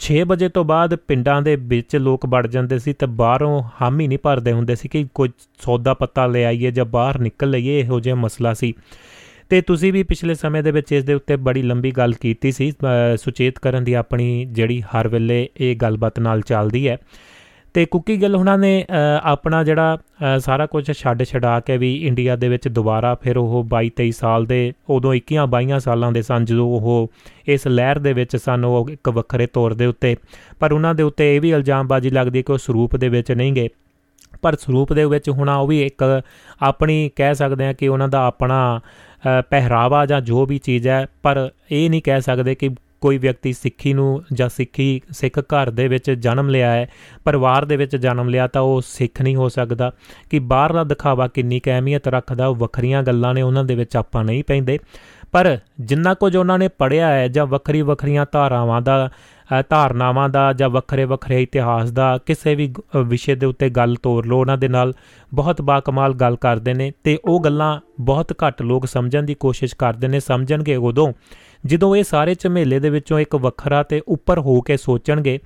[0.01, 4.19] 6 ਵਜੇ ਤੋਂ ਬਾਅਦ ਪਿੰਡਾਂ ਦੇ ਵਿੱਚ ਲੋਕ ਵੜ ਜਾਂਦੇ ਸੀ ਤੇ ਬਾਹਰੋਂ ਹਾਮੀ ਨਹੀਂ
[4.23, 8.15] ਭਰਦੇ ਹੁੰਦੇ ਸੀ ਕਿ ਕੋਈ ਸੌਦਾ ਪੱਤਾ ਲੈ ਆਈਏ ਜਾਂ ਬਾਹਰ ਨਿਕਲ ਲਈਏ ਇਹੋ ਜਿਹਾ
[8.15, 8.75] ਮਸਲਾ ਸੀ।
[9.51, 12.73] ਤੇ ਤੁਸੀਂ ਵੀ ਪਿਛਲੇ ਸਮੇਂ ਦੇ ਵਿੱਚ ਇਸ ਦੇ ਉੱਤੇ ਬੜੀ ਲੰਬੀ ਗੱਲ ਕੀਤੀ ਸੀ
[13.17, 16.97] ਸੁਚੇਤ ਕਰਨ ਦੀ ਆਪਣੀ ਜਿਹੜੀ ਹਰ ਵੇਲੇ ਇਹ ਗੱਲਬਾਤ ਨਾਲ ਚੱਲਦੀ ਹੈ।
[17.75, 18.85] ਤੇ ਕੁੱਕੀ ਗਿੱਲ ਉਹਨਾਂ ਨੇ
[19.23, 19.99] ਆਪਣਾ ਜਿਹੜਾ
[20.39, 24.47] ਸਾਰਾ ਕੁਝ ਛੱਡ ਛਡਾ ਕੇ ਵੀ ਇੰਡੀਆ ਦੇ ਵਿੱਚ ਦੁਬਾਰਾ ਫਿਰ ਉਹ 22 23 ਸਾਲ
[24.47, 27.13] ਦੇ, ਉਦੋਂ 21 22 ਸਾਲਾਂ ਦੇ ਸਨ ਜਦੋਂ ਉਹ
[27.47, 30.17] ਇਸ ਲਹਿਰ ਦੇ ਵਿੱਚ ਸਨ, ਉਹ ਇੱਕ ਵੱਖਰੇ ਤੌਰ ਦੇ ਉੱਤੇ।
[30.61, 33.69] ਪਰ ਉਹਨਾਂ ਦੇ ਉੱਤੇ ਇਹ ਵੀ ਇਲਜ਼ਾਮਬਾਜ਼ੀ ਲੱਗਦੀ ਕਿ ਉਹ ਸਰੂਪ ਦੇ ਵਿੱਚ ਨਹੀਂ ਗਏ।
[34.43, 36.23] ਪਰ ਸਰੂਪ ਦੇ ਵਿੱਚ ਹੁਣਾ ਉਹ ਵੀ ਇੱਕ
[36.63, 38.81] ਆਪਣੀ ਕਹਿ ਸਕਦੇ ਆ ਕਿ ਉਹਨਾਂ ਦਾ ਆਪਣਾ
[39.51, 43.93] ਪਹਿਰਾਵਾ ਜਾਂ ਜੋ ਵੀ ਚੀਜ਼ ਹੈ, ਪਰ ਇਹ ਨਹੀਂ ਕਹਿ ਸਕਦੇ ਕਿ ਕੋਈ ਵਿਅਕਤੀ ਸਿੱਖੀ
[43.93, 46.91] ਨੂੰ ਜਾਂ ਸਿੱਖੀ, ਸਿੱਖ ਘਰ ਦੇ ਵਿੱਚ ਜਨਮ ਲਿਆ ਹੈ,
[47.25, 49.93] ਪਰਿਵਾਰ ਦੇ ਵਿੱਚ ਜਨਮ ਲਿਆ ਤਾਂ ਉਹ ਸਿੱਖ ਨਹੀਂ ਹੋ ਸਕਦਾ।
[50.31, 54.45] ਕਿ ਬਾਹਰਲਾ ਦਿਖਾਵਾ ਕਿੰਨੀ ਅਹਿਮੀਅਤ ਰੱਖਦਾ, ਉਹ ਵੱਖਰੀਆਂ ਗੱਲਾਂ ਨੇ, ਉਹਨਾਂ ਦੇ ਵਿੱਚ ਆਪਾਂ ਨਹੀਂ
[54.47, 54.79] ਪੈਂਦੇ।
[55.33, 59.11] ਪਰ ਜਿੰਨਾ ਕੁਝ ਉਹਨਾਂ ਨੇ ਪੜਿਆ ਹੈ ਜਾਂ ਵੱਖਰੀ ਵੱਖਰੀਆਂ ਧਾਰਾਵਾਂ ਦਾ
[59.69, 62.75] ਧਾਰਨਾਵਾਂ ਦਾ ਜਾਂ ਵੱਖਰੇ ਵੱਖਰੇ ਇਤਿਹਾਸ ਦਾ ਕਿਸੇ ਵੀ
[63.07, 64.93] ਵਿਸ਼ੇ ਦੇ ਉੱਤੇ ਗੱਲ ਤੋਰ ਲੋ ਉਹਨਾਂ ਦੇ ਨਾਲ
[65.35, 70.09] ਬਹੁਤ ਬਾਕਮਾਲ ਗੱਲ ਕਰਦੇ ਨੇ ਤੇ ਉਹ ਗੱਲਾਂ ਬਹੁਤ ਘੱਟ ਲੋਕ ਸਮਝਣ ਦੀ ਕੋਸ਼ਿਸ਼ ਕਰਦੇ
[70.09, 71.13] ਨੇ, ਸਮਝਣਗੇ ਉਦੋਂ
[71.67, 75.39] ਜਦੋਂ ਇਹ ਸਾਰੇ ਝਮੇਲੇ ਦੇ ਵਿੱਚੋਂ ਇੱਕ ਵੱਖਰਾ ਤੇ ਉੱਪਰ ਹੋ ਕੇ ਸੋਚਣਗੇ,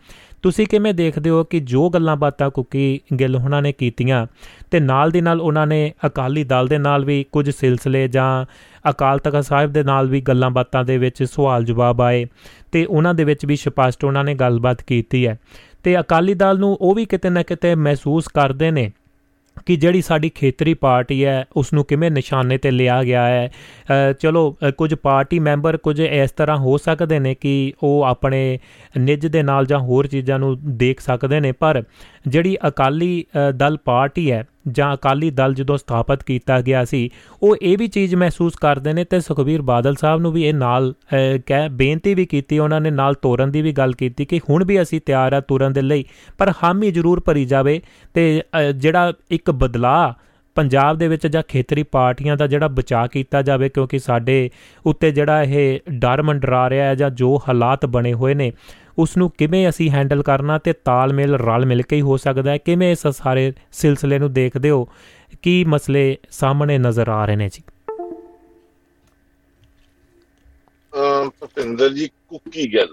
[0.43, 4.27] ਤੁਸੀਂ ਕਿਵੇਂ ਦੇਖਦੇ ਹੋ ਕਿ ਜੋ ਗੱਲਾਂ ਬਾਤਾਂ ਕੁਕੀ ਗਿੱਲ ਉਹਨਾਂ ਨੇ ਕੀਤੀਆਂ
[4.71, 8.47] ਤੇ ਨਾਲ ਦੀ ਨਾਲ ਉਹਨਾਂ ਨੇ ਅਕਾਲੀ ਦਲ ਦੇ ਨਾਲ ਵੀ ਕੁਝ ਸਿਲਸਿਲੇ ਜਾਂ
[8.91, 12.27] ਅਕਾਲ ਤਖਤ ਸਾਹਿਬ ਦੇ ਨਾਲ ਵੀ ਗੱਲਾਂ ਬਾਤਾਂ ਦੇ ਵਿੱਚ ਸਵਾਲ ਜਵਾਬ ਆਏ
[12.73, 15.39] ਤੇ ਉਹਨਾਂ ਦੇ ਵਿੱਚ ਵੀ ਸਪਸ਼ਟ ਉਹਨਾਂ ਨੇ ਗੱਲਬਾਤ ਕੀਤੀ ਹੈ।
[15.83, 18.93] ਤੇ ਅਕਾਲੀ ਦਲ ਨੂੰ ਉਹ ਵੀ ਕਿਤੇ ਨਾ ਕਿਤੇ ਮਹਿਸੂਸ ਕਰਦੇ ਨੇ
[19.67, 24.57] ਕਿ ਜਿਹੜੀ ਸਾਡੀ ਖੇਤਰੀ ਪਾਰਟੀ ਹੈ ਉਸ ਨੂੰ ਕਿਵੇਂ ਨਿਸ਼ਾਨੇ ਤੇ ਲਿਆ ਗਿਆ ਹੈ। ਚਲੋ
[24.79, 28.59] ਕੁਝ ਪਾਰਟੀ ਮੈਂਬਰ ਕੁਝ ਇਸ ਤਰ੍ਹਾਂ ਹੋ ਸਕਦੇ ਨੇ ਕਿ ਉਹ ਆਪਣੇ
[28.99, 31.83] ਨਿੱਜ ਦੇ ਨਾਲ ਜਾਂ ਹੋਰ ਚੀਜ਼ਾਂ ਨੂੰ ਦੇਖ ਸਕਦੇ ਨੇ, ਪਰ
[32.25, 33.25] ਜਿਹੜੀ ਅਕਾਲੀ
[33.57, 37.11] ਦਲ ਪਾਰਟੀ ਹੈ ਜਾਂ ਅਕਾਲੀ ਦਲ ਜਦੋਂ ਸਥਾਪਿਤ ਕੀਤਾ ਗਿਆ ਸੀ,
[37.43, 40.93] ਉਹ ਇਹ ਵੀ ਚੀਜ਼ ਮਹਿਸੂਸ ਕਰਦੇ ਨੇ ਤੇ ਸੁਖਬੀਰ ਬਾਦਲ ਸਾਹਿਬ ਨੂੰ ਵੀ ਇਹ ਨਾਲ
[41.47, 44.81] ਕਹਿ ਬੇਨਤੀ ਵੀ ਕੀਤੀ, ਉਹਨਾਂ ਨੇ ਨਾਲ ਤੋਰਨ ਦੀ ਵੀ ਗੱਲ ਕੀਤੀ ਕਿ ਹੁਣ ਵੀ
[44.83, 46.05] ਅਸੀਂ ਤਿਆਰ ਆ ਤੁਰਨ ਦੇ ਲਈ,
[46.39, 47.81] ਪਰ ਹਾਮੀ ਜ਼ਰੂਰ ਭਰੀ ਜਾਵੇ
[48.15, 48.43] ਤੇ
[48.77, 50.13] ਜਿਹੜਾ ਇੱਕ ਬਦਲਾਅ
[50.57, 54.51] ਪੰਜਾਬ ਦੇ ਵਿੱਚ ਜਾਂ ਖੇਤਰੀ ਪਾਰਟੀਆਂ ਦਾ ਜਿਹੜਾ ਬਚਾਅ ਕੀਤਾ ਜਾਵੇ, ਕਿਉਂਕਿ ਸਾਡੇ
[54.85, 58.51] ਉੱਤੇ ਜਿਹੜਾ ਇਹ ਡਰ ਮੰਡਰਾ ਰਿਹਾ ਹੈ ਜਾਂ ਜੋ ਹਾਲਾਤ ਬਣੇ ਹੋਏ ਨੇ
[58.99, 62.57] ਉਸ ਨੂੰ ਕਿਵੇਂ ਅਸੀਂ ਹੈਂਡਲ ਕਰਨਾ ਤੇ ਤਾਲਮੇਲ ਰਲ ਮਿਲ ਕੇ ਹੀ ਹੋ ਸਕਦਾ ਹੈ?
[62.57, 64.89] ਕਿਵੇਂ ਇਸ ਸਾਰੇ ਸਿਲਸਿਲੇ ਨੂੰ ਦੇਖਦੇ ਹੋ?
[65.43, 67.63] ਕੀ ਮਸਲੇ ਸਾਹਮਣੇ ਨਜ਼ਰ ਆ ਰਹੇ ਨੇ ਜੀ?
[71.29, 72.93] ਭਪਿੰਦਰ ਜੀ ਕੁੱਕੀ ਗੱਲ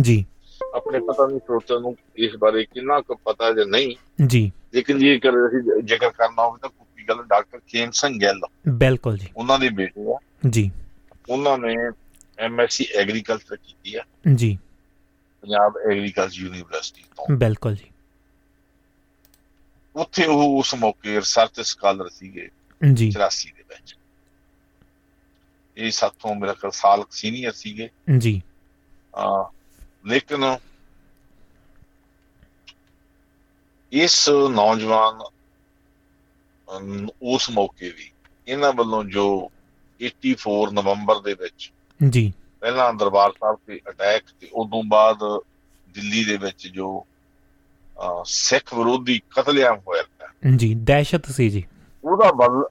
[0.00, 0.26] ਜੀ।
[0.74, 5.18] ਆਪਣੇ ਪਤਾ ਨਹੀਂ ਸਰੋਤਿਆਂ ਨੂੰ ਇਸ ਬਾਰੇ ਕਿੰਨਾ ਕੁ ਪਤਾ ਜਾਂ ਨਹੀਂ। ਜੀ। ਲੇਕਿਨ ਜੇ
[5.18, 9.58] ਕਰ ਅਸੀਂ ਜ਼ਿਕਰ ਕਰਨਾ ਹੋਵੇ ਤਾਂ ਕੁੱਕੀ ਗੱਲ ਡਾਕਟਰ ਖੇਮ ਸਿੰਘ ਗਿੱਲ ਬਿਲਕੁਲ ਜੀ। ਉਹਨਾਂ
[9.58, 10.18] ਦੇ ਬੇਟੇ ਆ।
[10.50, 10.70] ਜੀ।
[11.30, 11.74] ਉਹਨਾਂ ਨੇ
[12.38, 14.02] ਐਮਐਸਸੀ ਐਗਰੀਕਲਚਰ ਕੀਤੀ ਆ।
[14.34, 14.58] ਜੀ।
[15.46, 17.90] ਪੰਜਾਬ ਐਗਰੀਕਲਚਰ ਯੂਨੀਵਰਸਿਟੀ ਤੋਂ। ਬਿਲਕੁਲ ਜੀ।
[19.96, 22.48] ਉੱਥੇ ਉਹ ਉਸ ਮੌਕੇ ਰਿਸਰਚ ਸਕਾਲਰ ਸੀਗੇ
[22.92, 23.96] ਜੀ। 84 ਦੇ ਵਿੱਚ।
[25.76, 28.42] ਇਹ ਸਾਥੋਂ ਮੇਰਾ ਖਿਆਲ ਸਾਲ ਸੀਨੀਅਰ ਸੀਗੇ। ਜੀ।
[29.16, 29.52] ਆ
[30.06, 30.58] ਲੇਕਿਨ
[33.92, 35.22] ਇਸ ਨੌਜਵਾਨ
[37.22, 38.10] ਉਸ ਮੌਕੇ ਵੀ
[38.48, 39.50] ਇਹਨਾਂ ਵੱਲੋਂ ਜੋ
[40.00, 41.72] 84 ਨਵੰਬਰ ਦੇ ਵਿੱਚ
[42.08, 42.32] ਜੀ।
[42.66, 45.18] ਪਹਿਲਾਂ ਦਰਬਾਰ ਸਾਹਿਬ ਤੇ ਅਟੈਕ ਤੇ ਉਦੋਂ ਬਾਅਦ
[45.94, 46.86] ਦਿੱਲੀ ਦੇ ਵਿੱਚ ਜੋ
[48.24, 50.02] ਸਿੱਖ ਵਿਰੋਧੀ ਕਤਲੇਆਮ ਹੋਇਆ
[50.56, 51.62] ਜੀ ਦਹਿਸ਼ਤ ਸੀ ਜੀ।
[52.04, 52.64] ਉਹਦਾ ਬਦਲਾ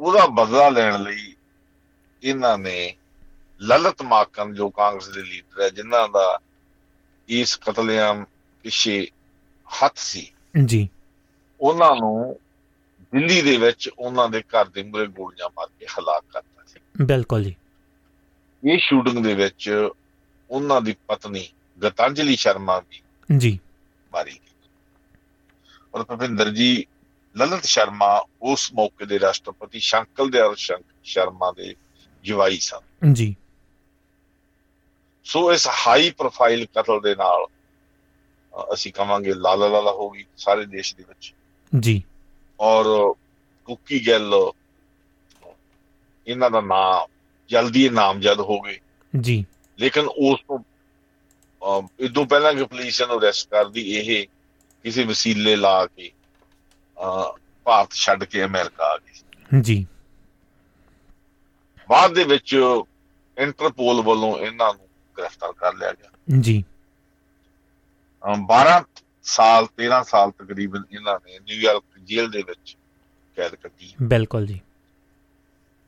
[0.00, 1.34] ਉਹਦਾ ਬਦਲਾ ਲੈਣ ਲਈ
[2.22, 2.94] ਇਹਨਾਂ ਨੇ
[3.60, 6.26] ਲਲਤ ਮਾਕਨ ਜੋ ਕਾਂਗਰਸ ਦੇ ਲੀਡਰ ਹੈ ਜਿਨ੍ਹਾਂ ਦਾ
[7.28, 8.24] ਇਸ ਕਤਲੇਆਮ
[8.64, 8.96] ਪਿੱਛੇ
[9.68, 10.26] ਹੱਥ ਸੀ
[10.64, 10.88] ਜੀ।
[11.60, 12.36] ਉਹਨਾਂ ਨੂੰ
[13.12, 17.44] ਦਿੱਲੀ ਦੇ ਵਿੱਚ ਉਹਨਾਂ ਦੇ ਘਰ ਦੇ ਮੂਰੇ ਗੋਲੀਆਂ ਮਾਰ ਕੇ ਹਲਾਕ ਕਰਤਾ ਸੀ। ਬਿਲਕੁਲ
[17.44, 17.54] ਜੀ।
[18.66, 19.88] ਇਹ ਸ਼ੂਟਿੰਗ ਦੇ ਵਿੱਚ
[20.50, 21.48] ਉਹਨਾਂ ਦੀ ਪਤਨੀ
[21.82, 23.02] ਗਤਾਂਜਲੀ ਸ਼ਰਮਾ ਵੀ
[23.36, 23.58] ਜੀ।
[24.12, 24.68] ਮਾਰੀ ਗਈ।
[25.94, 26.86] ਔਰ ਭਵਿੰਦਰ ਜੀ
[27.36, 30.38] ਲਲਿਤ ਸ਼ਰਮਾ ਉਸ ਮੌਕੇ ਦੇ ਰਾਸ਼ਟਰਪਤੀ ਸ਼ੰਕਲ ਦੇ
[31.04, 31.74] ਸ਼ਰਮਾ ਦੇ
[32.24, 33.36] ਜਵਾਈ ਸਨ। ਜੀ।
[35.24, 37.46] ਸੋ ਇਸ ਹਾਈ ਪ੍ਰੋਫਾਈਲ ਕਤਲ ਦੇ ਨਾਲ
[38.74, 41.34] ਅਸੀਂ ਕਵਾਂਗੇ ਲਾਲਾ ਲਾਲਾ ਹੋ ਗਈ ਸਾਰੇ ਦੇਸ਼ ਦੇ ਵਿੱਚ।
[41.80, 42.02] ਜੀ।
[42.60, 43.14] ਔਰ
[43.64, 44.34] ਕੁੱਕੀ ਗੱਲ
[46.26, 47.13] ਇਹਨਾਂ ਦਾ ਨਾਮ
[47.50, 48.78] ਜਲਦੀ ਨਾਮਜ਼ਦ ਹੋ ਗਏ।
[49.14, 49.44] ਜੀ।
[49.78, 50.58] ਲੇਕਿਨ ਉਸ ਤੋਂ
[52.00, 54.26] ਇਦੋਂ ਪਹਿਲਾਂ ਕਿ ਪੁਲਿਸ ਨੂੰ ਅਰੈਸਟ ਕਰਦੀ ਇਹ
[54.82, 56.10] ਕਿਸੇ ਵਸੀਲੇ ਲਾ ਕੇ
[57.64, 59.86] ਭਾਰਤ ਛੱਡ ਕੇ ਅਮਰੀਕਾ ਆ ਗਈ ਜੀ।
[61.88, 62.56] ਬਾਅਦ ਦੇ ਵਿੱਚ
[63.36, 64.86] ਇੰਟਰਪੋਲ ਵੱਲੋਂ ਇਹਨਾਂ ਨੂੰ
[65.18, 66.64] ਗ੍ਰਿਫਤਾਰ ਕਰ ਲਿਆ ਗਿਆ। ਜੀ।
[68.48, 68.82] 12
[69.24, 72.76] ਸਾਲ 13 ਸਾਲ ਤਕਰੀਬਨ ਇਹਨਾਂ ਨੇ ਨਿਊਯਾਰਕ ਜੇਲ੍ਹ ਦੇ ਵਿੱਚ
[73.36, 74.60] ਕੈਦ ਕੱਟੀ ਬਿਲਕੁਲ ਜੀ।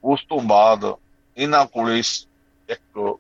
[0.05, 0.85] ਉਸ ਤੋਂ ਬਾਅਦ
[1.37, 1.99] ਇਹਨਾਂ ਕੋਲੇ
[2.69, 3.19] ਇੱਕ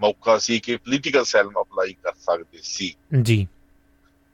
[0.00, 3.48] ਮੌਕਾ ਸੀ ਕਿ ਪੋਲੀਟੀਕਲ ਸੈਲ ਨੂੰ ਅਪਲਾਈ ਕਰ ਸਕਦੇ ਸੀ। ਜੀ।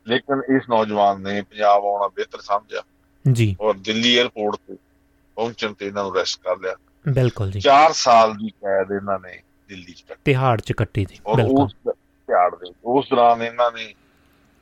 [0.07, 2.83] ਲੇਕਿਨ ਇਸ ਨੌਜਵਾਨ ਨੇ ਪੰਜਾਬ ਆਉਣਾ ਬਿਹਤਰ ਸਮਝਿਆ।
[3.33, 4.77] ਜੀ। ਔਰ ਦਿੱਲੀ 에ਅਰਪੋਰਟ ਤੇ
[5.35, 6.77] ਪਹੁੰਚਣ ਤੇ ਇਹਨਾਂ ਨੂੰ ਅਰੈਸਟ ਕਰ ਲਿਆ।
[7.09, 11.19] ਬਿਲਕੁਲ ਜੀ। 4 ਸਾਲ ਦੀ ਕੈਦ ਇਹਨਾਂ ਨੇ ਦਿੱਲੀ 'ਚ ਕੱਟੀ। ਤਿਹਾੜ ਚ ਕੱਟੀ ਸੀ
[11.37, 11.75] ਬਿਲਕੁਲ। ਉਸ
[12.27, 13.95] ਤਿਹਾੜ ਦੇ ਉਸ ਦੌਰਾਨ ਇਹਨਾਂ ਨੇ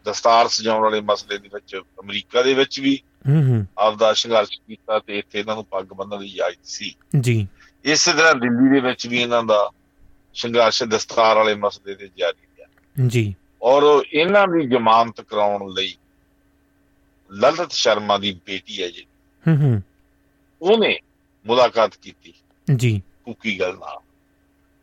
[0.05, 4.98] ਦਸਤਾਰ ਸਜਾਉਣ ਵਾਲੇ ਮਸਲੇ ਦੇ ਵਿੱਚ ਅਮਰੀਕਾ ਦੇ ਵਿੱਚ ਵੀ ਹੂੰ ਹੂੰ। ਆਪਦਾ ਸੰਘਰਸ਼ ਕੀਤਾ
[4.98, 7.48] ਤੇ ਇੱਥੇ ਇਹਨਾਂ ਨੂੰ ਪੱਗ ਬੰਨ੍ਹਣ ਦੀ ਇਜਾਜ਼ਤ ਸੀ। ਜੀ।
[7.84, 9.70] ਇਸੇ ਤਰ੍ਹਾਂ ਦਿੱਲੀ ਦੇ ਵਿੱਚ ਵੀ ਇਹਨਾਂ ਦਾ
[10.34, 12.68] ਸੰਘਰਸ਼ ਦਸਤਾਰ ਵਾਲੇ ਮਸਲੇ ਤੇ ਜਾਰੀ ਰਿਹਾ।
[13.06, 15.96] ਜੀ। ਔਰ ਇਹਨਾਂ ਦੀ ਜ਼ਮਾਨਤ ਕਰਾਉਣ ਲਈ
[17.32, 19.06] ਲਲਿਤ ਸ਼ਰਮਾ ਦੀ ਬੇਟੀ ਹੈ ਜੀ
[19.48, 19.82] ਹੂੰ ਹੂੰ।
[20.62, 20.98] ਉਹਨੇ
[21.46, 22.34] ਮੁਲਾਕਾਤ ਕੀਤੀ।
[22.76, 23.98] ਜੀ। ਕੁਕੀ ਗੱਲ ਨਾਲ।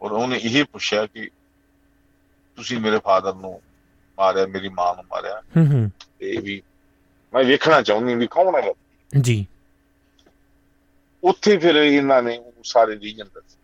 [0.01, 1.29] ਔਰ ਉਹਨੇ ਇਹ ਪੁੱਛਿਆ ਕਿ
[2.55, 3.61] ਤੁਸੀਂ ਮੇਰੇ ਫਾਦਰ ਨੂੰ
[4.17, 6.61] ਮਾਰਿਆ ਮੇਰੀ ਮਾਂ ਨੂੰ ਮਾਰਿਆ। ਹੂੰ ਹੂੰ। ਤੇ ਵੀ
[7.33, 8.73] ਮੈਂ ਵੇਖਣਾ ਚਾਹੁੰਦੀ ਵੀ ਕੌਣ ਹੈ।
[9.21, 9.47] ਜੀ।
[11.23, 13.57] ਉੱਥੇ ਫਿਰ ਇਹਨਾਂ ਨੇ ਉਹ ਸਾਰੇ ਰੀਜਨ ਦੱਸੇ।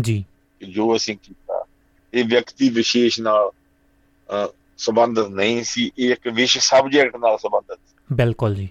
[0.00, 0.24] ਜੀ।
[0.68, 1.64] ਜੋ ਅਸੀਂ ਕੀਤਾ
[2.14, 3.50] ਇਹ ਵਿਅਕਤੀ ਵਿਸ਼ੇਸ਼ ਨਾਲ
[4.78, 8.68] ਸੰਬੰਧਿਤ ਨਹੀਂ ਸੀ ਇਹ ਇੱਕ ਵਿਸ਼ ਸਬਜੈਕਟ ਨਾਲ ਸੰਬੰਧਿਤ ਸੀ। ਬਿਲਕੁਲ ਜੀ।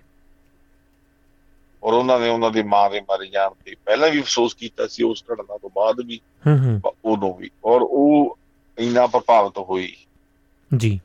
[1.84, 5.04] ਔਰ ਉਹਨਾਂ ਨੇ ਉਹਨਾਂ ਦੀ ਮਾਂ ਦੇ ਮਾਰੇ ਜਾਣ ਤੇ ਪਹਿਲਾਂ ਵੀ ਅਫਸੋਸ ਕੀਤਾ ਸੀ
[5.04, 8.38] ਉਸ ਘਟਨਾ ਤੋਂ ਬਾਅਦ ਵੀ। ਹੂੰ ਹੂੰ। ਪ- ਉਦੋਂ ਵੀ। ਔਰ ਉਹ
[8.80, 9.96] ਇੰਨਾ ਪ੍ਰਭਾਵਿਤ ਹੋਈ।
[10.78, 11.00] ਜੀ।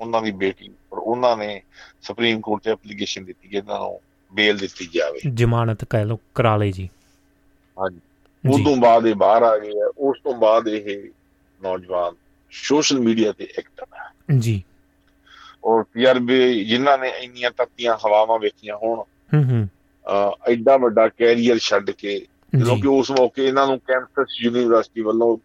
[0.00, 1.62] ਉਹਨਾਂ ਦੀ ਬੇਟੀ ਔਰ ਉਹਨਾਂ ਨੇ
[2.02, 4.00] ਸੁਪਰੀਮ ਕੋਰਟ 'ਚ ਐਪਲੀਕੇਸ਼ਨ ਦਿੱਤੀ ਕਿ ਇਹਨਾਂ ਨੂੰ
[4.32, 6.88] ਬੇਲ ਦਿੱਤੀ ਜਾਵੇ। ਜ਼ਮਾਨਤ ਕਹਿ ਲੋ ਕਰਾ ਲਈ ਜੀ।
[7.78, 8.00] ਹਾਂਜੀ।
[8.44, 11.10] ਜੀ। ਉਦੋਂ ਬਾਅਦ ਇਹ ਬਾਹਰ ਆ ਗਏ ਆ ਉਸ ਤੋਂ ਬਾਅਦ ਇਹ
[11.62, 12.14] ਨੌਜਵਾਨ
[12.50, 14.62] ਸੋਸ਼ਲ ਮੀਡੀਆ ਤੇ ਐਕਟਿਵ ਹੈ ਜੀ।
[15.64, 18.98] ਔਰ ਪੀਆਰਬੀ ਜਿਨ੍ਹਾਂ ਨੇ ਇੰਨੀਆਂ ਤੱਤੀਆਂ ਹਵਾਵਾਂ ਵੇਖੀਆਂ ਹੋਣ
[19.34, 19.68] ਹੂੰ ਹੂੰ।
[20.48, 22.26] ਐਡਾ ਵੱਡਾ ਕੈਰੀਅਰ ਛੱਡ ਕੇ
[22.58, 25.36] ਜਦੋਂ ਜੀ। ਕਿ ਉਸ ਮੌਕੇ ਇਹਨਾਂ ਨੂੰ ਕੈਂਪਸ ਯੂਨੀਵਰਸਿਟੀ ਵੱਲੋਂ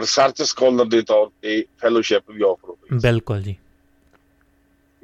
[0.00, 3.56] ਰਿਸਰਚ ਸਕਾਲਰ ਦੇ ਤੌਰ ਤੇ ਫੈਲੋਸ਼ਿਪ ਵੀ ਆਫਰ ਹੋਈ ਬਿਲਕੁਲ ਜੀ।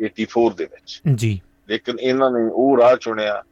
[0.05, 3.43] 84 ਦੇ ਵਿੱਚ। ਜੀ। ਲੇਕਿਨ ਇਹਨਾਂ ਨੇ ਉਹ ਰਾਹ ਚੁਣਿਆ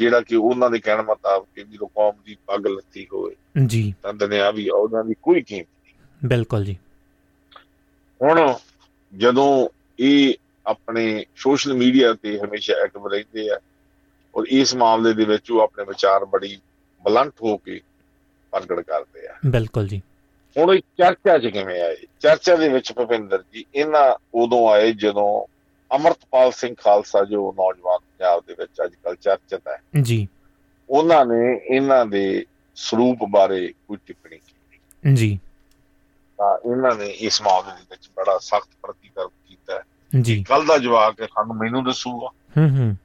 [0.00, 3.36] ਜਿਹੜਾ ਕਿ ਉਹਨਾਂ ਦੇ ਕਹਿਣ ਮੁਤਾਬਕ ਜਦੋਂ ਕੌਮ ਦੀ ਪੱਗ ਲੱਤੀ ਹੋਵੇ
[3.66, 6.76] ਜੀ। ਤਾਂ ਦੁਨਿਆ ਵੀ ਉਹਨਾਂ ਦੀ ਕੋਈ ਕੀਮਤ ਨਹੀਂ। ਬਿਲਕੁਲ ਜੀ।
[8.22, 8.54] ਹੁਣ
[9.16, 10.34] ਜਦੋਂ ਇਹ
[10.66, 13.60] ਆਪਣੇ ਸੋਸ਼ਲ ਮੀਡੀਆ ਤੇ ਹਮੇਸ਼ਾ ਐਕਟਿਵ ਰਹਿੰਦੇ ਆ
[14.34, 16.58] ਔਰ ਇਸ ਮਾਮਲੇ ਦੇ ਵਿੱਚ ਉਹ ਆਪਣੇ ਵਿਚਾਰ ਬੜੀ
[17.04, 17.80] ਬਲੰਟ ਹੋ ਕੇ
[18.50, 20.02] ਪ੍ਰਗਟ ਕਰਦੇ ਆ। ਬਿਲਕੁਲ ਜੀ।
[20.58, 21.96] ਹੁਣ ਇਹ ਚਰਚਾ 'ਚ ਕਿਵੇਂ ਆਏ?
[22.20, 25.59] ਚਰਚਾ ਦੇ ਵਿੱਚ ਭੁਪਿੰਦਰ ਜੀ ਇਹਨਾਂ ਉਦੋਂ ਆਏ ਜਦੋਂ
[25.96, 30.28] ਅਮਰਤਪਾਲ ਸਿੰਘ ਖਾਲਸਾ ਜੋ ਨੌਜਵਾਨ ਪੰਜਾਬ ਦੇ ਵਿੱਚ ਅੱਜ ਕੱਲ ਚਰਚਿਤ ਹੈ ਜੀ।
[30.90, 34.78] ਉਹਨਾਂ ਨੇ ਇਹਨਾਂ ਦੇ ਸਰੂਪ ਬਾਰੇ ਕੋਈ ਟਿੱਪਣੀ ਕੀਤੀ।
[35.14, 35.40] ਜੀ।
[36.36, 39.82] ਤਾਂ ਇਹਨਾਂ ਨੇ ਇਸ ਮਾਮਲੇ ਦੇ ਵਿੱਚ ਬੜਾ ਸਖਤ ਪ੍ਰਤੀਕਰਮ ਕੀਤਾ ਹੈ।
[40.20, 42.28] ਜੀ। ਕੱਲ ਦਾ ਜਵਾਬ ਹੈ ਸਾਨੂੰ ਮੈਨੂੰ ਦੱਸੂਗਾ।
[42.60, 42.96] ਹੂੰ ਹੂੰ।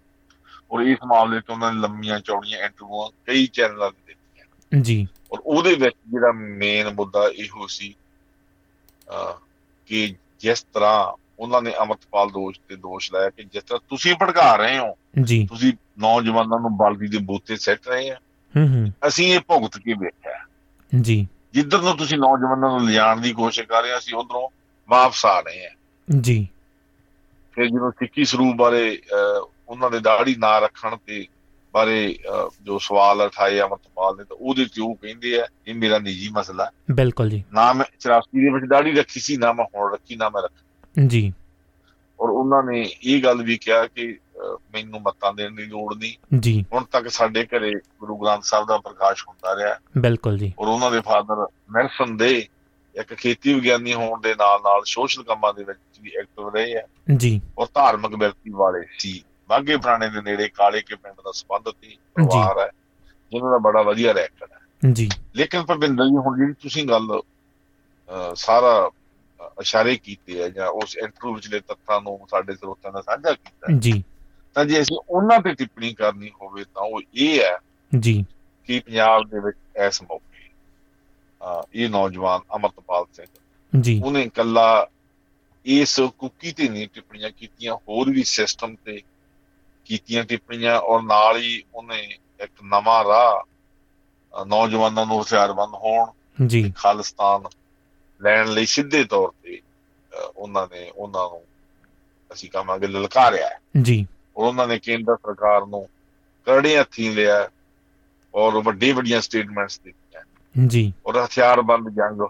[0.71, 5.37] ਔਰ ਇਸ ਮਾਮਲੇ ਤੋਂ ਉਹਨਾਂ ਨੇ ਲੰਮੀਆਂ ਚੌੜੀਆਂ ਇੰਟਰਵਿਊਆਂ ਕਈ ਚੈਨਲਾਂ ਤੇ ਦਿੱਤੀਆਂ। ਜੀ। ਔਰ
[5.45, 7.95] ਉਹਦੇ ਵਿੱਚ ਜਿਹੜਾ ਮੇਨ ਮੁੱਦਾ ਇਹੋ ਸੀ
[9.85, 14.55] ਕਿ ਜਿਸ ਤਰ੍ਹਾਂ ਉਹਨਾਂ ਨੇ ਅਮਰਤਪਾਲ ਦੋਸ਼ ਤੇ ਦੋਸ਼ ਲਾਇਆ ਕਿ ਜਿਸ ਤਰ੍ਹਾਂ ਤੁਸੀਂ ਭੜਕਾ
[14.55, 18.15] ਰਹੇ ਹੋ ਜੀ। ਤੁਸੀਂ ਨੌਜਵਾਨਾਂ ਨੂੰ ਬਲਦੀ ਦੇ ਬੂਤੇ ਸੱਟ ਰਹੇ ਆ।
[18.57, 20.45] ਹੂੰ ਹੂੰ। ਅਸੀਂ ਇਹ ਭੁਗਤ ਕੇ ਵੇਖਿਆ।
[21.01, 24.49] ਜੀ। ਜਿੱਧਰ ਨੂੰ ਤੁਸੀਂ ਨੌਜਵਾਨਾਂ ਨੂੰ ਲਿਜਾਣ ਦੀ ਕੋਸ਼ਿਸ਼ ਕਰ ਰਹੇ ਆ, ਅਸੀਂ ਉਧਰੋਂ
[24.89, 25.69] ਵਾਪਸ ਆ ਰਹੇ ਆ
[26.19, 26.47] ਜੀ।
[27.51, 29.01] ਫਿਰ ਜਦੋਂ ਸਿੱਖੀ ਸਰੂਪ ਬਾਰੇ
[29.69, 31.27] ਉਹਨਾਂ ਦੇ ਦਾੜੀ ਨਾ ਰੱਖਣ ਤੇ
[31.73, 32.19] ਬਾਰੇ
[32.61, 36.71] ਜੋ ਸਵਾਲ ਉਠਾਏ ਅਮਰਤਪਾਲ ਨੇ ਤਾਂ ਉਹਦੇ ਤੇ ਉਹ ਕਹਿੰਦੇ ਆ ਇਹ ਮੇਰਾ ਨਿੱਜੀ ਮਸਲਾ।
[36.91, 40.29] ਬਿਲਕੁਲ ਜੀ। ਨਾ ਮੈਂ 84 ਦੇ ਵਿੱਚ ਦਾੜੀ ਰੱਖੀ ਸੀ ਨਾ ਮੈਂ ਹੁਣ ਰੱਖੀ ਨਾ
[40.29, 40.51] ਮੈਂ ਰੱਖ।
[41.07, 41.33] ਜੀ।
[42.19, 44.17] ਔਰ ਉਹਨਾਂ ਨੇ ਇਹ ਗੱਲ ਵੀ ਕਿਹਾ ਕਿ
[44.73, 48.77] ਮੈਨੂੰ ਮੱਤਾਂ ਦੇਣ ਦੀ ਲੋੜ ਨਹੀਂ। ਜੀ। ਹੁਣ ਤੱਕ ਸਾਡੇ ਘਰੇ ਗੁਰੂ ਗ੍ਰੰਥ ਸਾਹਿਬ ਦਾ
[48.77, 52.47] ਪ੍ਰਕਾਸ਼ ਹੁੰਦਾ ਰਿਹਾ। ਬਿਲਕੁਲ ਜੀ। ਔਰ ਉਹਨਾਂ ਦੇ ਫਾਦਰ ਨੈਲਸਨ ਦੇ
[52.95, 56.83] ਇੱਕ ਖੇਤੀ ਵਿਗਿਆਨੀ ਹੋਣ ਦੇ ਨਾਲ ਨਾਲ ਸੋਸ਼ਲ ਕੰਮਾਂ ਦੇ ਵਿੱਚ ਵੀ ਐਕਟਿਵ ਰਹੇ ਆ।
[57.17, 61.73] ਜੀ। ਔਰ ਧਾਰਮਿਕ ਵਿਅਕਤੀ ਵਾਲੇ ਸੀ। ਬਾਗੇ ਪੁਰਾਣੇ ਦੇ ਨੇੜੇ ਕਾਲੇ ਕੇ ਪਿੰਡ ਦਾ ਸੰਬੰਧ
[61.81, 62.69] ਸੀ ਪਰਿਵਾਰ ਹੈ।
[63.31, 67.21] ਜਿਹਨਾਂ ਦਾ ਬੜਾ ਵਧੀਆ ਰੈਕਡ ਹੈ। ਜੀ। ਲੇਕਿਨ ਭਵਿੰਦਰ ਜੀ ਹੁਣ ਜਿਹੜੀ ਤੁਸੀਂ ਗੱਲ
[68.35, 68.89] ਸਾਰਾ
[69.41, 74.03] ਇਸ਼ਾਰੇ ਕੀਤੇ ਆ ਜਾਂ ਉਸ ਇੰਟਰਵਿਊ ਵਿਚਲੇ ਤੱਥਾਂ ਨੂੰ ਸਾਡੇ ਸਰੋਤਿਆਂ ਨਾਲ ਸਾਂਝਾ ਕੀਤਾ। ਜੀ।
[74.53, 77.57] ਤਾਂ ਜੇ ਅਸੀਂ ਉਹਨਾਂ ਤੇ ਟਿੱਪਣੀ ਕਰਨੀ ਹੋਵੇ ਤਾਂ ਉਹ ਇਹ ਹੈ
[77.99, 78.25] ਜੀ।
[78.67, 79.57] ਕਿ ਪੰਜਾਬ ਦੇ ਵਿੱਚ
[79.87, 80.49] ਇਸ ਮੌਕੇ
[81.41, 83.25] ਅਹ, ਇਹ ਨੌਜਵਾਨ ਅਮਰਤਪਾਲ ਸਿੰਘ
[83.81, 84.87] ਜੀ। ਉਹਨੇ ਇਕੱਲਾ
[85.65, 89.01] ਇਸ ਕੁੱਕੀ ਤੇ ਨਹੀਂ ਟਿੱਪਣੀਆਂ ਕੀਤੀਆਂ ਹੋਰ ਵੀ ਸਿਸਟਮ ਤੇ
[89.85, 91.99] ਕੀਤੀਆਂ ਟਿੱਪਣੀਆਂ ਔਰ ਨਾਲ ਹੀ ਉਹਨੇ
[92.43, 93.43] ਇੱਕ ਨਵਾਂ ਰਾਹ
[94.45, 96.11] ਨੌਜਵਾਨਾਂ ਨੂੰ ਹਥਿਆਰਬੰਦ ਹੋਣ
[96.47, 97.43] ਜੀ। ਖਾਲਿਸਤਾਨ
[98.25, 99.61] ਲੈਣ ਲਈ ਸਿੱਧੇ ਤੌਰ ਤੇ
[100.37, 101.43] ਉਹਨਾਂ ਨੇ ਉਹਨਾਂ ਨੂੰ
[102.33, 103.49] ਅਸੀਂ ਕਹਾਂਗੇ ਲਲਕਾਰਿਆ।
[103.81, 104.07] ਜੀ।
[104.37, 105.89] ਉਹਨਾਂ ਨੇ ਕੇਂਦਰ ਸਰਕਾਰ ਨੂੰ
[106.45, 107.49] ਕਰੜੇ ਹੱਥੀਂ ਲਿਆ
[108.35, 110.21] ਔਰ ਵੱਡੀ ਵੱਡੀਆਂ ਸਟੇਟਮੈਂਟਸ ਦਿੱਤੀਆਂ।
[110.67, 112.27] ਜੀ। ਔਰ ਹਥਿਆਰਬੰਦ ਜੰਗ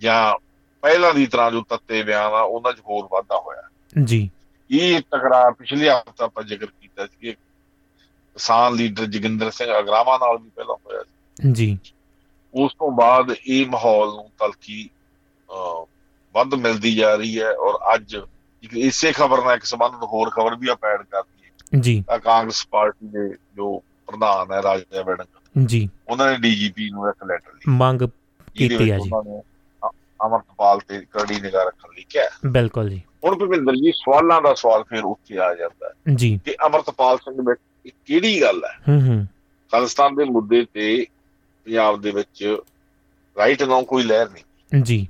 [0.00, 0.42] ਜਾਂ
[0.82, 3.62] ਪਹਿਲਾਂ ਦੀ ਤਰ੍ਹਾਂ ਜੋ ਤੱਤੇ ਬਿਆਨ ਆ ਉਹਨਾਂ 'ਚ ਹੋਰ ਵਾਧਾ ਹੋਇਆ।
[4.04, 4.30] ਜੀ।
[4.70, 10.38] ਇਹ ਟਕਰਾਅ ਪਿਛਲੇ ਹਫ਼ਤਾ ਆਪਾਂ ਜ਼ਿਕਰ ਕੀਤਾ ਸੀ ਕਿ ਕਿਸਾਨ ਲੀਡਰ ਜੋਗਿੰਦਰ ਸਿੰਘ ਅਗਰਾਵਾਂ ਨਾਲ
[10.38, 11.78] ਵੀ ਪਹਿਲਾਂ ਹੋਇਆ ਸੀ। ਜੀ।
[12.56, 14.30] ਉਸ ਤੋਂ ਬਾਅਦ ਇਹ ਮਾਹੌਲ ਨੂੰ
[15.50, 15.86] ਅਹ,
[16.34, 18.16] ਵੱਧ ਮਿਲਦੀ ਜਾ ਰਹੀ ਹੈ ਔਰ ਅੱਜ
[18.76, 23.06] ਇਸੇ ਖਬਰ ਨਾਲ ਇੱਕ ਸੰਬੰਧਿਤ ਹੋਰ ਖਬਰ ਵੀ ਆਪਾਂ ਐਡ ਕਰਦੀ ਹੈ ਜੀ। ਕਾਂਗਰਸ ਪਾਰਟੀ
[23.06, 28.02] ਦੇ ਜੋ ਪ੍ਰਧਾਨ ਹੈ ਰਾਜਾ ਵੜਿੰਗ ਜੀ। ਉਹਨਾਂ ਨੇ ਡੀਜੀਪੀ ਨੂੰ ਇੱਕ ਲੈਟਰ ਲਿਖਿਆ ਮੰਗ
[28.54, 29.42] ਕੀਤੀ ਆ ਜੀ। ਉਹਨਾਂ ਨੇ
[29.88, 34.54] ਅ- ਅਮਰਤਪਾਲ ਤੇ ਕੜੀ ਨਿਗਾਹ ਰੱਖਣ ਲਈ ਕਿਹਾ। ਬਿਲਕੁਲ ਜੀ। ਹੁਣ ਭਵਿੰਦਰ ਜੀ ਸਵਾਲਾਂ ਦਾ
[34.54, 38.92] ਸਵਾਲ ਫਿਰ ਉੱਥੇ ਆ ਜਾਂਦਾ ਹੈ ਜੀ। ਕਿ ਅਮਰਤਪਾਲ ਸਿੰਘ ਵਿੱਚ ਕਿਹੜੀ ਗੱਲ ਹੈ?
[38.92, 39.26] ਹੂੰ ਹੂੰ।
[39.72, 41.06] ਖਾਲਿਸਤਾਨ ਦੇ ਮੁੱਦੇ ਤੇ
[41.66, 42.56] ਪੰਜਾਬ ਦੇ ਵਿੱਚ
[43.38, 45.08] ਰਾਈਟ ਨਾਉ ਕੋਈ ਲਹਿਰ ਨਹੀਂ। ਜੀ।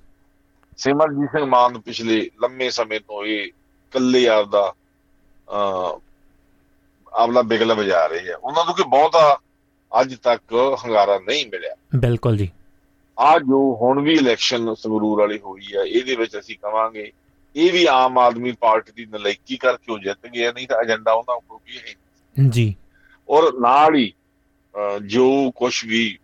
[0.76, 4.72] ਸਿਮਰਜੀਤ ਸਿੰਘ ਮਾਨ ਪਿਛਲੇ ਲੰਮੇ ਸਮੇਂ ਤੋਂ ਇਹ ਇਕੱਲੇ ਆਪਦਾ
[5.48, 6.00] ਅ
[7.12, 9.38] ਆਪਲਾ ਬਿਗਲ ਵਜਾ ਰਹੇ ਆ। ਉਹਨਾਂ ਨੂੰ ਕਿ ਬਹੁਤਾ
[9.92, 10.54] ਅੱਜ ਤੱਕ
[10.84, 12.50] ਹੰਗਾਰਾ ਨਹੀਂ ਮਿਲਿਆ। ਬਿਲਕੁਲ ਜੀ।
[13.18, 17.12] ਆ ਜੋ ਹੁਣ ਵੀ ਇਲੈਕਸ਼ਨ ਸੰਗਰੂਰ ਵਾਲੀ ਹੋਈ ਆ ਇਹਦੇ ਵਿੱਚ ਅਸੀਂ ਕਵਾਂਗੇ
[17.56, 21.40] ਇਹ ਵੀ ਆਮ ਆਦਮੀ ਪਾਰਟੀ ਦੀ ਨਲਾਇਕੀ ਕਰਕੇ ਉਹ ਜਿੱਤ ਗਿਆ ਨਹੀਂ ਤਾਂ ਏਜੰਡਾ ਉਹਨਾਂ
[21.40, 21.94] ਕੋਲ ਵੀ ਹੈ?
[22.48, 22.74] ਜੀ।
[23.28, 24.12] ਔਰ ਨਾਲ ਹੀ
[25.06, 26.18] ਜੋ ਕੁਝ ਵੀ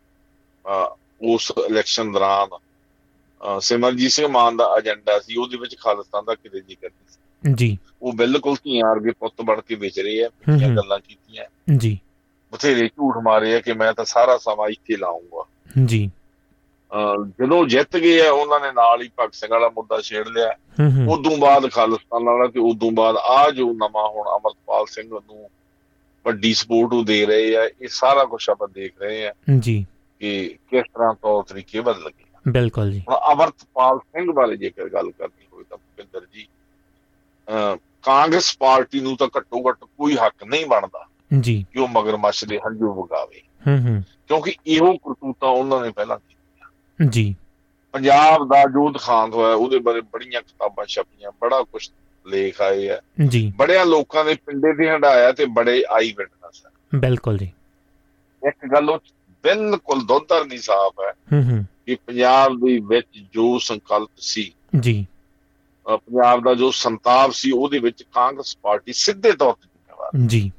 [1.23, 2.59] ਉਸ ਇਲੈਕਸ਼ਨ ਦੌਰਾਨ
[3.61, 7.79] ਸਿਮਰਜੀਤ ਸਿੰਘ ਮਾਨ ਦਾ ਏਜੰਡਾ ਸੀ ਉਹਦੇ ਵਿੱਚ ਖਾਲਸਤਾਨ ਦਾ ਕਿਤੇ ਜ਼ਿਕਰ ਨਹੀਂ ਸੀ। ਜੀ।
[8.03, 11.45] ਉਹ ਬਿਲਕੁਲ ਧੀਆਂ ਵਰਗੇ ਪੁੱਤ ਬਣ ਕੇ ਵਿਚ ਰਹੇ ਆ ਇਹ ਗੱਲਾਂ ਕੀਤੀਆਂ।
[11.77, 11.99] ਜੀ।
[12.53, 15.45] ਬਥੇਰੇ ਝੂਠ ਮਾਰੇ ਆ ਕਿ ਮੈਂ ਤਾਂ ਸਾਰਾ ਸਮਾਂ ਇੱਥੇ ਲਾਉਂਗਾ।
[15.85, 16.11] ਜੀ।
[17.41, 20.51] ਜਦੋਂ ਜਿੱਤ ਗਏ ਆ ਉਹਨਾਂ ਨੇ ਨਾਲ ਹੀ ਭਗਤ ਸਿੰਘ ਵਾਲਾ ਮੁੱਦਾ ਛੇੜ ਲਿਆ।
[21.13, 25.51] ਉਦੋਂ ਬਾਅਦ ਖਾਲਿਸਤਾਨ ਵਾਲਾ ਤੇ ਉਦੋਂ ਬਾਅਦ ਆ ਜੋ ਨਵਾਂ ਹੁਣ ਅਮਰਪਾਲ ਸਿੰਘ ਨੂੰ
[26.25, 29.87] ਵੱਡੀ ਸਪੋਰਟ ਉਹ ਦੇ ਰਹੇ ਆ ਇਹ ਸਾਰਾ ਕੁਝ ਆਪਾਂ ਦੇਖ ਰਹੇ ਆ। ਜੀ।
[30.23, 35.11] ਕਿ ਕਿਸ ਤਰ੍ਹਾਂ ਤੌਰ ਤਰੀਕੇ ਬਦਲ ਗਏ। ਬਿਲਕੁਲ ਜੀ। ਹੁਣ ਅਮਰਪਾਲ ਸਿੰਘ ਬਾਰੇ ਜੇਕਰ ਗੱਲ
[35.11, 36.47] ਕਰਨੀ ਹੋਵੇ ਤਾਂ ਭੁਪਿੰਦਰ ਜੀ
[38.03, 41.07] ਕਾਂਗਰਸ ਪਾਰਟੀ ਨੂੰ ਤਾਂ ਘੱਟੋ ਘੱਟ ਕੋਈ ਹੱਕ ਨਹੀਂ ਬਣਦਾ
[41.41, 46.19] ਜੀ। ਕਿ ਉਹ ਮਗਰਮੱਛ ਦੇ ਹੰਝੂ ਵਗਾਵੇ। ਹੂੰ ਹੂੰ। ਕਿਉਂਕਿ ਇਹੋ ਕਰਤੂਤਾਂ ਉਹਨਾਂ ਨੇ ਪਹਿਲਾਂ
[46.19, 47.37] ਕੀਤੀਆਂ। ਜੀ।
[47.93, 51.89] ਪੰਜਾਬ ਦਾ ਜੋ ਦਿਖਾਂਤ ਹੋਇਆ ਉਹਦੇ ਬਾਰੇ ਬੜੀਆਂ ਕਿਤਾਬਾਂ ਛਪੀਆਂ ਬੜਾ ਕੁਝ
[52.27, 56.99] ਲੇਖ ਆਏ ਆ। ਜੀ। ਬੜਿਆਂ ਲੋਕਾਂ ਦੇ ਪਿੰਡੇ ਤੇ ਹੰਡਾਇਆ ਤੇ ਬੜੇ ਆਈ ਵਿਟਨੈਸ ਹੈ
[56.99, 57.53] ਬਿਲਕੁਲ ਜੀ।
[58.49, 58.99] ਇੱਕ ਗੱਲ ਉਹ
[59.45, 65.07] ਬਿਲਕੁਲ ਦੁੱਧਰ ਦੀ ਸਾਫ਼ ਹੈ ਹੂੰ ਹੂੰ। ਕਿ ਪੰਜਾਬ ਦੇ ਵਿੱਚ ਜੋ ਸੰਕਲਪ ਸੀ ਜੀ।
[65.89, 70.53] ਪੰਜਾਬ ਦਾ ਜੋ ਸੰਤਾਪ ਸੀ ਉਹਦੇ ਵਿੱਚ ਕਾਂਗਰਸ ਪਾਰਟੀ ਸਿੱਧੇ ਤੌਰ ਤੇ ਜ਼ਿੰਮੇਵਾਰ ਜੀ।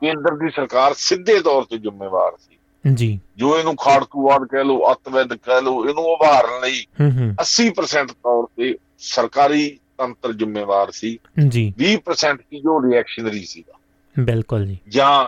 [0.00, 2.56] ਕੇਂਦਰ ਦੀ ਸਰਕਾਰ ਸਿੱਧੇ ਤੌਰ ਤੇ ਜ਼ਿੰਮੇਵਾਰ ਸੀ।
[2.94, 8.12] ਜੀ। ਜੋ ਇਹਨੂੰ ਖਾੜਕੂਵਾਦ ਕਹਿ ਲਓ ਅਤਵੈਦ ਕਹਿ ਲਓ ਇਹਨੂੰ ਉਭਾਰਨ ਲਈ ਹੂੰ ਹੂੰ। 80%
[8.12, 13.78] ਤੌਰ ਤੇ ਸਰਕਾਰੀ ਤੰਤਰ ਜ਼ਿੰਮੇਵਾਰ ਸੀ। ਜੀ। 20% ਕੀ ਜੋ ਰਿਐਕਸ਼ਨਰੀ ਸੀਗਾ।
[14.18, 15.26] ਬਿਲਕੁਲ ਜੀ। ਜਾਂ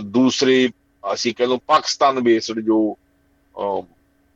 [0.00, 0.70] ਦੂਸਰੇ
[1.12, 2.96] ਅਸੀਂ ਕਹ ਲਓ ਪਾਕਿਸਤਾਨ ਬੇਸਡ ਜੋ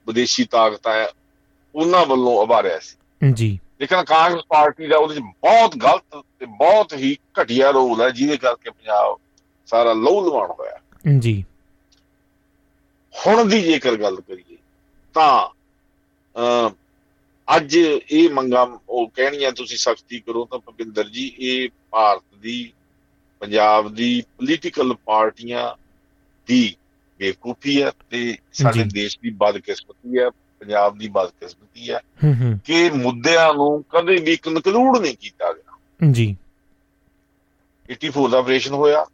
[0.06, 1.08] ਵਿਦੇਸ਼ੀ ਤਾਕਤਾਂ ਹੈ
[1.74, 2.96] ਉਹਨਾਂ ਵੱਲੋਂ ਉਭਾਰਿਆ ਸੀ।
[3.32, 8.10] ਜੀ। ਲੇਕਿਨ ਕਾਂਗਰਸ ਪਾਰਟੀ ਦਾ ਉਹਦੇ ਵਿੱਚ ਬਹੁਤ ਗਲਤ ਤੇ ਬਹੁਤ ਹੀ ਘਟੀਆ ਰੋਲ ਹੈ
[8.10, 9.18] ਜਿਹਦੇ ਕਰਕੇ ਪੰਜਾਬ
[9.66, 10.80] ਸਾਰਾ ਲਹੂ ਲਵਾਣ ਹੋਇਆ।
[11.18, 11.44] ਜੀ।
[13.26, 14.56] ਹੁਣ ਦੀ ਜੇਕਰ ਗੱਲ ਕਰੀਏ
[15.14, 15.48] ਤਾਂ
[17.56, 17.76] ਅੱਜ
[18.10, 22.72] ਇਹ ਮੰਗਾਂ ਉਹ ਕਹਿਣੀਆਂ ਤੁਸੀਂ ਸਖਤੀ ਕਰੋ ਤਾਂ ਭਵਿੰਦਰ ਜੀ ਇਹ ਭਾਰਤ ਦੀ
[23.40, 25.87] ਪੰਜਾਬ ਦੀ ਪੋਲੀਟੀਕਲ ਪਾਰਟੀਆਂ
[26.48, 26.76] ਦੀ
[27.18, 32.00] ਬੇਕੂਫੀ ਹੈ ਤੇ ਸਾਡੇ ਦੇਸ਼ ਦੀ ਬਦਕਿਸਮਤੀ ਹੈ ਪੰਜਾਬ ਦੀ ਬਦਕਿਸਮਤੀ ਹੈ
[32.64, 35.78] ਕਿ ਮੁੱਦਿਆਂ ਨੂੰ ਕਦੇ ਵੀ ਕਨਕਲੂਡ ਨਹੀਂ ਕੀਤਾ ਗਿਆ।
[36.10, 36.36] ਜੀ।
[37.92, 39.06] 84 ਦਾ ਆਪਰੇਸ਼ਨ ਹੋਇਆ।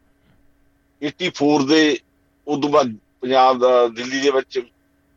[1.07, 1.99] 84 ਦੇ
[2.49, 4.61] ਉਦੋਂ ਬਾਅਦ ਪੰਜਾਬ ਦਾ ਦਿੱਲੀ ਦੇ ਵਿੱਚ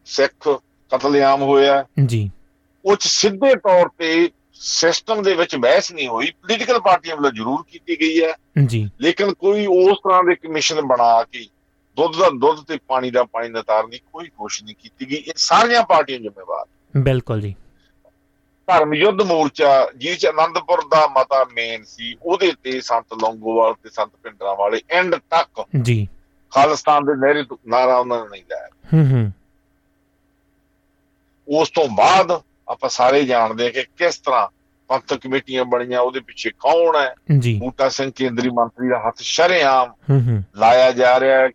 [0.05, 0.61] ਸਿੱਖ
[0.91, 2.31] ਕਤਲੇਆਮ ਹੋਇਆ। ਜੀ।
[2.85, 8.01] ਉਹ ਸਿੱਧੇ ਤੌਰ ਤੇ ਸਿਸਟਮ ਦੇ ਵਿੱਚ ਬਹਿਸ ਨਹੀਂ ਹੋਈ। ਪੋਲੀਟੀਕਲ ਪਾਰਟੀਆਂ ਵੱਲੋਂ ਜ਼ਰੂਰ ਕੀਤੀ
[8.01, 8.33] ਗਈ ਹੈ।
[8.65, 11.47] ਜੀ। ਲੇਕਿਨ ਕੋਈ ਉਸ ਤਰ੍ਹਾਂ ਦੇ ਕਮਿਸ਼ਨ ਬਣਾ ਕੇ
[11.97, 15.33] ਦੁੱਧ ਦਾ ਦੁੱਧ ਤੇ ਪਾਣੀ ਦਾ ਪਾਣੀ ਨਤਾਰਨ ਦੀ ਕੋਈ ਕੋਸ਼ਿਸ਼ ਨਹੀਂ ਕੀਤੀ ਗਈ। ਇਹ
[15.35, 16.65] ਸਾਰੀਆਂ ਪਾਰਟੀਆਂ ਜ਼ਿੰਮੇਵਾਰ।
[16.97, 17.55] ਬਿਲਕੁਲ ਜੀ।
[18.67, 24.11] ਧਰਮ ਯੁੱਧ ਮੋਰਚਾ ਜਿਸ ਆਨੰਦਪੁਰ ਦਾ ਮਤਾ ਮੇਨ ਸੀ ਉਹਦੇ ਤੇ ਸੰਤ ਲੌਂਗੋਵਾਲ ਤੇ ਸੰਤ
[24.23, 26.07] ਪਿੰਡਰਾਂ ਵਾਲੇ ਐਂਡ ਤੱਕ ਜੀ।
[26.51, 29.31] ਖਾਲਿਸਤਾਨ ਦੇ ਨਹਿਰੇ ਨਾਰਾ ਉਹਨਾਂ ਨੇ ਨਹੀਂ ਲਾਇਆ। ਹੂੰ ਹੂੰ।
[31.59, 32.31] ਉਸ ਤੋਂ ਬਾਅਦ
[32.67, 34.47] ਆਪਾਂ ਸਾਰੇ ਜਾਣਦੇ ਹਾਂ ਕਿ ਕਿਸ ਤਰ੍ਹਾਂ
[34.87, 37.15] ਪੰਥਕ ਕਮੇਟੀਆਂ ਬਣੀਆਂ ਉਹਦੇ ਪਿੱਛੇ ਕੌਣ ਹੈ?
[37.59, 39.93] ਬੂਟਾ ਸਿੰਘ ਕੇਂਦਰੀ ਮੰਤਰੀ ਦਾ ਹੱਥ ਸ਼ਰੇਆਮ
[40.55, 41.49] ਲਾਇਆ ਜਾ ਰਿਹਾ ਹੈ।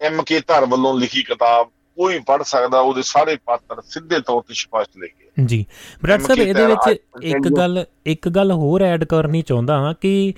[0.00, 4.54] ਐਮ ਕੇ ਧਰ ਵੱਲੋਂ ਲਿਖੀ ਕਿਤਾਬ, ਕੋਈ ਪੜ ਸਕਦਾ, ਉਹਦੇ ਸਾਰੇ ਪਾਤਰ ਸਿੱਧੇ ਤੌਰ ਤੇ
[4.54, 5.64] ਸਪਸ਼ਟ ਲਿਖੇ ਜੀ।
[6.02, 10.34] ਬ੍ਰੈਡ ਸਾਹਿਬ ਇਹਦੇ ਵਿੱਚ ਇੱਕ ਗੱਲ ਇੱਕ ਗੱਲ ਹੋਰ ਐਡ ਕਰਨੀ ਚਾਹੁੰਦਾ ਹਾਂ ਕਿ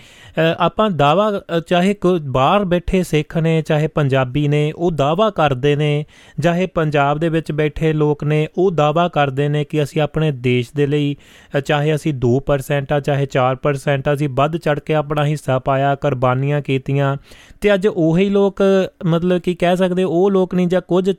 [0.58, 1.30] ਆਪਾਂ ਦਾਵਾ
[1.66, 6.04] ਚਾਹੇ ਬਾਹਰ ਬੈਠੇ ਸਿੱਖ ਨੇ ਚਾਹੇ ਪੰਜਾਬੀ ਨੇ ਉਹ ਦਾਵਾ ਕਰਦੇ ਨੇ
[6.42, 10.70] ਚਾਹੇ ਪੰਜਾਬ ਦੇ ਵਿੱਚ ਬੈਠੇ ਲੋਕ ਨੇ ਉਹ ਦਾਵਾ ਕਰਦੇ ਨੇ ਕਿ ਅਸੀਂ ਆਪਣੇ ਦੇਸ਼
[10.76, 11.16] ਦੇ ਲਈ
[11.64, 16.60] ਚਾਹੇ ਅਸੀਂ 2% ਆ ਚਾਹੇ 4% ਆ ਅਸੀਂ ਵੱਧ ਚੜ ਕੇ ਆਪਣਾ ਹਿੱਸਾ ਪਾਇਆ ਕੁਰਬਾਨੀਆਂ
[16.62, 17.16] ਕੀਤੀਆਂ।
[17.60, 18.62] ਤੇ ਅੱਜ ਉਹੀ ਲੋਕ
[19.06, 21.10] ਮਤਲਬ ਕਿ ਕਹਿ ਸਕਦੇ ਉਹ ਲੋਕ ਨਹੀਂ ਜਾਂ ਕੁਝ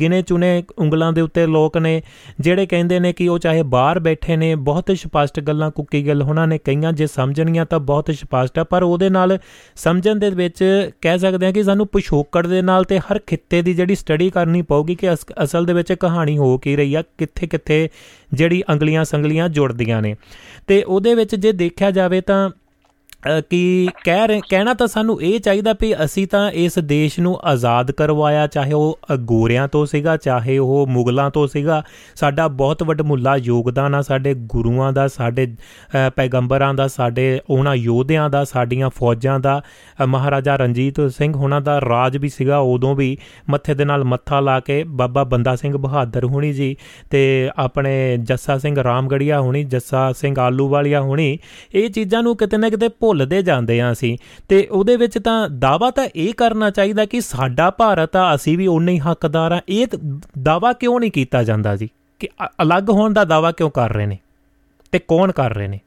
[0.00, 2.02] ਗਿਨੇ ਚੁਨੇ ਉਂਗਲਾਂ ਦੇ ਉੱਤੇ ਲੋਕ ਨੇ
[2.40, 6.46] ਜਿਹੜੇ ਕਹਿੰਦੇ ਨੇ ਕਿ ਉਹ ਚਾਹੇ ਬਾਹਰ ਬੈਠੇ ਨੇ, ਬਹੁਤ ਸਪਸ਼ਟ ਗੱਲਾਂ ਕੁੱਕੀ ਗੱਲ ਉਹਨਾਂ
[6.46, 9.38] ਨੇ ਕਈਆਂ ਜੇ ਸਮਝਣੀਆਂ ਤਾਂ ਬਹੁਤ ਸਪਸ਼ਟ ਆ, ਪਰ ਉਹਦੇ ਨਾਲ
[9.76, 13.74] ਸਮਝਣ ਦੇ ਵਿੱਚ ਕਹਿ ਸਕਦੇ ਆ ਕਿ ਸਾਨੂੰ ਪਿਛੋਕੜ ਦੇ ਨਾਲ ਤੇ ਹਰ ਖਿੱਤੇ ਦੀ
[13.74, 17.88] ਜਿਹੜੀ ਸਟੱਡੀ ਕਰਨੀ ਪਊਗੀ ਕਿ ਅਸਲ ਦੇ ਵਿੱਚ ਕਹਾਣੀ ਹੋ ਕੀ ਰਹੀ ਆ ਕਿੱਥੇ ਕਿੱਥੇ
[18.32, 20.16] ਜਿਹੜੀ ਅੰਗਲੀਆਂ ਸੰਗਲੀਆਂ ਜੁੜਦੀਆਂ ਨੇ।
[20.66, 22.50] ਤੇ ਉਹਦੇ ਵਿੱਚ ਜੇ ਦੇਖਿਆ ਜਾਵੇ ਤਾਂ
[23.22, 27.90] ਕਿ ਕਹਿ ਰਹੇ ਕਹਿਣਾ ਤਾਂ ਸਾਨੂੰ ਇਹ ਚਾਹੀਦਾ ਵੀ ਅਸੀਂ ਤਾਂ ਇਸ ਦੇਸ਼ ਨੂੰ ਆਜ਼ਾਦ
[27.90, 31.82] ਕਰਵਾਇਆ, ਚਾਹੇ ਉਹ ਗੋਰਿਆਂ ਤੋਂ ਸੀਗਾ, ਚਾਹੇ ਉਹ ਮੁਗਲਾਂ ਤੋਂ ਸੀਗਾ,
[32.16, 35.46] ਸਾਡਾ ਬਹੁਤ ਵੱਡਮੁੱਲਾ ਯੋਗਦਾਨ ਆ, ਸਾਡੇ ਗੁਰੂਆਂ ਦਾ, ਸਾਡੇ
[36.16, 39.60] ਪੈਗੰਬਰਾਂ ਦਾ, ਸਾਡੇ ਉਹਨਾਂ ਯੋਧਿਆਂ ਦਾ, ਸਾਡੀਆਂ ਫੌਜਾਂ ਦਾ
[40.06, 43.16] ਮਹਾਰਾਜਾ ਰਣਜੀਤ ਸਿੰਘ ਉਹਨਾਂ ਦਾ ਰਾਜ ਵੀ ਸੀਗਾ, ਉਦੋਂ ਵੀ
[43.50, 46.76] ਮੱਥੇ ਦੇ ਨਾਲ ਮੱਥਾ ਲਾ ਕੇ ਬਾਬਾ ਬੰਦਾ ਸਿੰਘ ਬਹਾਦਰ ਹੁਣੀ ਜੀ
[47.10, 51.38] ਤੇ ਆਪਣੇ ਜੱਸਾ ਸਿੰਘ ਰਾਮਗੜੀਆ ਹੁਣੀ, ਜੱਸਾ ਸਿੰਘ ਆਲੂਵਾਲੀਆ ਹੁਣੀ,
[51.74, 55.90] ਇਹ ਚੀਜ਼ਾਂ ਨੂੰ ਕਿਤੇ ਨਾ ਕਿਤੇ ਭੁੱਲਦੇ ਜਾਂਦੇ ਆ ਅਸੀਂ। ਤੇ ਉਹਦੇ ਵਿੱਚ ਤਾਂ ਦਾਵਾ
[55.90, 59.86] ਤਾਂ ਇਹ ਕਰਨਾ ਚਾਹੀਦਾ ਕਿ ਸਾਡਾ ਭਾਰਤ ਆ ਅਸੀਂ ਵੀ ਉਨੇ ਹੀ ਹੱਕਦਾਰ ਆ। ਇਹ
[60.42, 61.88] ਦਾਵਾ ਕਿਉਂ ਨਹੀਂ ਕੀਤਾ ਜਾਂਦਾ ਜੀ?
[62.20, 62.28] ਕਿ
[62.62, 64.18] ਅਲੱਗ ਹੋਣ ਦਾ ਦਾਵਾ ਕਿਉਂ ਕਰ ਰਹੇ ਨੇ?
[64.92, 65.80] ਤੇ ਕੌਣ ਕਰ ਰਹੇ ਨੇ?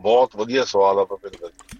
[0.00, 1.78] ਬਹੁਤ ਵਧੀਆ ਸਵਾਲ ਆ ਭਪਿੰਦਰ ਜੀ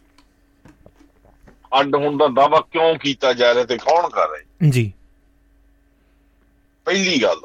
[1.80, 4.92] ਅੱਡ ਹੋਣ ਦਾ ਦਾਵਾ ਕਿਉਂ ਕੀਤਾ ਜਾ ਰਿਹਾ ਤੇ ਕੌਣ ਕਰ ਰਿਹਾ ਜੀ?
[6.84, 7.40] ਪਹਿਲੀ ਗੱਲ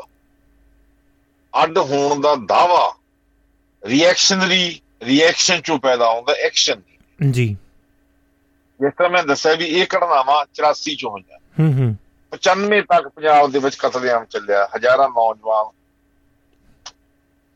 [1.64, 2.96] ਅੱਡ ਹੋਣ ਦਾ ਦਾਵਾ
[3.86, 6.82] ਰਿਐਕਸ਼ਨਰੀ ਰਿਐਕਸ਼ਨ ਚੋਂ ਪੈਦਾ ਹੁੰਦਾ ਐਕਸ਼ਨ
[7.32, 7.58] ਜੀ।
[8.82, 11.96] ਜਿਸ ਤਰ੍ਹਾਂ ਮੈਂ ਦੱਸਿਆ ਵੀ ਇਹ ਘਟਨਾਵਾਂ 84 ਚੋਂ ਹੋਈਆਂ। ਹੂੰ ਹੂੰ।
[12.32, 15.66] 95 ਤੱਕ ਪੰਜਾਬ ਦੇ ਵਿੱਚ ਕਤਲੇਆਮ ਚੱਲਿਆ ਹਜ਼ਾਰਾਂ ਨੌਜਵਾਨ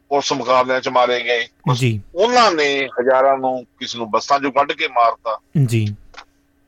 [0.10, 4.72] ਪੁਲਿਸ ਮੁਕਾਬਲਿਆਂ 'ਚ ਮਾਰੇ ਗਏ। ਜੀ। ਉਹਨਾਂ ਨੇ ਹਜ਼ਾਰਾਂ ਨੂੰ ਕਿਸ ਨੂੰ ਬੱਸਾਂ 'ਚੋਂ ਕੱਢ
[4.72, 5.96] ਕੇ ਮਾਰਤਾ। ਜੀ।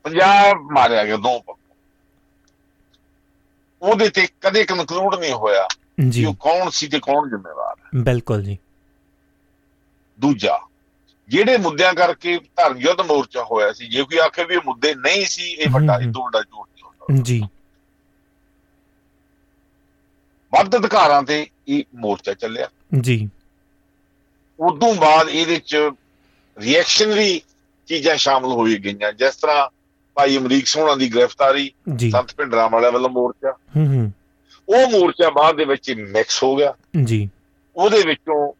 [0.02, 1.74] ਪੰਜਾਬ ਮਾਰਿਆ ਗਿਆ ਦੋ ਪੱਖੋਂ।
[3.82, 5.68] ਉਹਦੇ ਤੇ ਕਦੇ ਕਨਕਲੂਡ ਨਹੀਂ ਹੋਇਆ
[6.08, 8.58] ਜੀ। ਉਹ ਕੌਣ ਸੀ ਤੇ ਕੌਣ ਜ਼ਿੰਮੇਵਾਰ ਹੈ। ਬਿਲਕੁਲ ਜੀ।
[10.20, 10.60] ਦੂਜਾ
[11.28, 15.26] ਜਿਹੜੇ ਮੁੱਦਿਆਂ ਕਰਕੇ ਧਰਮ ਯੁੱਧ ਮੋਰਚਾ ਹੋਇਆ ਸੀ ਜੇ ਕੋਈ ਆਖੇ ਵੀ ਇਹ ਮੁੱਦੇ ਨਹੀਂ
[15.26, 17.42] ਸੀ ਇਹ ਵੱਡਾ ਇਹ ਤੋਂ ਵੱਡਾ ਝੂਠ ਨਹੀਂ ਹੁੰਦਾ। ਜੀ।
[20.52, 22.68] ਵੱਧ ਅਧਿਕਾਰਾਂ ਤੇ ਇਹ ਮੋਰਚਾ ਚੱਲਿਆ।
[23.00, 23.30] ਜੀ।
[24.60, 25.76] ਉਦੋਂ ਬਾਅਦ ਇਹਦੇ ਚ
[26.58, 27.42] ਰਿਐਕਸ਼ਨਰੀ
[27.86, 29.68] ਚੀਜ਼ਾਂ ਸ਼ਾਮਲ ਹੋਈ ਗਈਆਂ। ਜਿਸ ਤਰ੍ਹਾਂ
[30.14, 31.72] ਭਾਈ ਅਮਰੀਕ ਸੋਹਣਾ ਦੀ ਗ੍ਰਿਫਤਾਰੀ
[32.12, 34.12] ਸੰਤ ਭਿੰਡਰਾਂ ਵਾਲਿਆਂ ਵੱਲੋਂ ਮੋਰਚਾ। ਹੂੰ ਹੂੰ।
[34.68, 37.30] ਉਹ ਮੋਰਚਾ ਬਾਅਦ ਦੇ ਵਿੱਚ ਮਿਕਸ ਹੋ ਗਿਆ। ਜੀ।
[37.76, 38.52] ਉਹਦੇ ਵਿੱਚੋਂ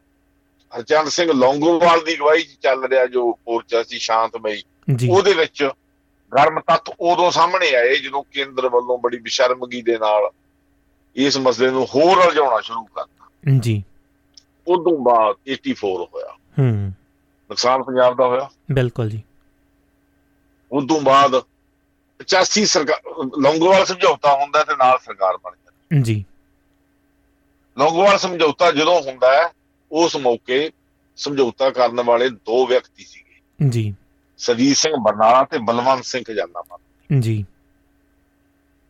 [0.77, 4.62] ਹਰਚੰਦ ਸਿੰਘ ਲੌਂਗੋਵਾਲ ਦੀ ਅਗਵਾਈ 'ਚ ਚੱਲ ਰਿਹਾ ਜੋ ਮੋਰਚਾ ਸੀ ਸ਼ਾਂਤਮਈ
[5.11, 5.68] ਉਹਦੇ ਵਿੱਚ
[6.35, 10.31] ਗਰਮ ਤੱਤ ਉਦੋਂ ਸਾਹਮਣੇ ਆਏ ਜਦੋਂ ਕੇਂਦਰ ਵੱਲੋਂ ਬੜੀ ਬੇਸ਼ਰਮਗੀ ਦੇ ਨਾਲ
[11.16, 13.27] ਇਸ ਮਸਲੇ ਨੂੰ ਹੋਰ ਉਲਝਾਉਣਾ ਸ਼ੁਰੂ ਕਰਤਾ।
[13.59, 13.83] ਜੀ।
[14.68, 16.93] ਉਦੋਂ ਬਾਅਦ 84 ਹੋਇਆ। ਹੂੰ।
[17.51, 19.22] ਨੁਕਸਾਨ ਪੰਜਾਬ ਦਾ ਹੋਇਆ। ਬਿਲਕੁਲ ਜੀ।
[20.72, 21.43] ਉਦੋਂ ਬਾਅਦ
[22.20, 23.01] 85 ਸਰਕਾਰ
[23.39, 26.25] ਲੌਂਗੋਵਾਲ ਸਮਝੌਤਾ ਹੁੰਦਾ ਤੇ ਨਾਲ ਸਰਕਾਰ ਬਣ ਜਾਂਦੀ। ਜੀ।
[27.79, 29.49] ਲੌਂਗੋਵਾਲ ਸਮਝੌਤਾ ਜਦੋਂ ਹੁੰਦਾ ਹੈ
[29.95, 30.71] ਉਸ ਮੌਕੇ
[31.17, 33.95] ਸਮਝੌਤਾ ਕਰਨ ਵਾਲੇ ਦੋ ਵਿਅਕਤੀ ਸੀਗੇ। ਜੀ।
[34.39, 36.79] ਸਦੀਰ ਸਿੰਘ ਬਰਨਾਲਾ ਤੇ ਬਲਵੰਤ ਸਿੰਘ ਖਜ਼ਾਨਾ।
[37.21, 37.45] ਜੀ।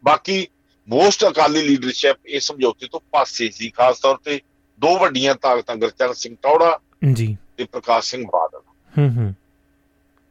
[0.04, 0.48] ਬਾਕੀ
[0.88, 4.40] ਮੋਸਟ ਅਕਾਲੀ ਲੀਡਰਸ਼ਿਪ ਇਸ ਸਮਝੌਤੇ ਤੋਂ ਪਾਸੇ ਸੀ ਖਾਸ ਤੌਰ ਤੇ
[4.78, 6.78] ਦੋ ਵੱਡੀਆਂ ਤਾਕਤਾਂ ਗੁਰਚਰਨ ਸਿੰਘ ਟੌੜਾ
[7.12, 8.60] ਜੀ। ਤੇ ਪ੍ਰਕਾਸ਼ ਸਿੰਘ ਬਾਦਲ।
[8.98, 9.34] ਹੂੰ ਹੂੰ।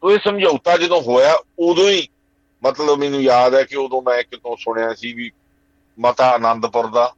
[0.02, 2.08] ਤੋਂ ਇਹ ਸਮਝੌਤਾ ਜਦੋਂ ਹੋਇਆ ਉਦੋਂ ਹੀ
[2.64, 5.32] ਮਤਲਬ ਮੈਨੂੰ ਯਾਦ ਹੈ ਕਿ ਉਦੋਂ ਮੈਂ ਕਿਤੋਂ ਸੁਣਿਆ ਸੀ ਵੀ
[6.00, 7.14] ਮਤਾ ਆਨੰਦਪੁਰ ਦਾ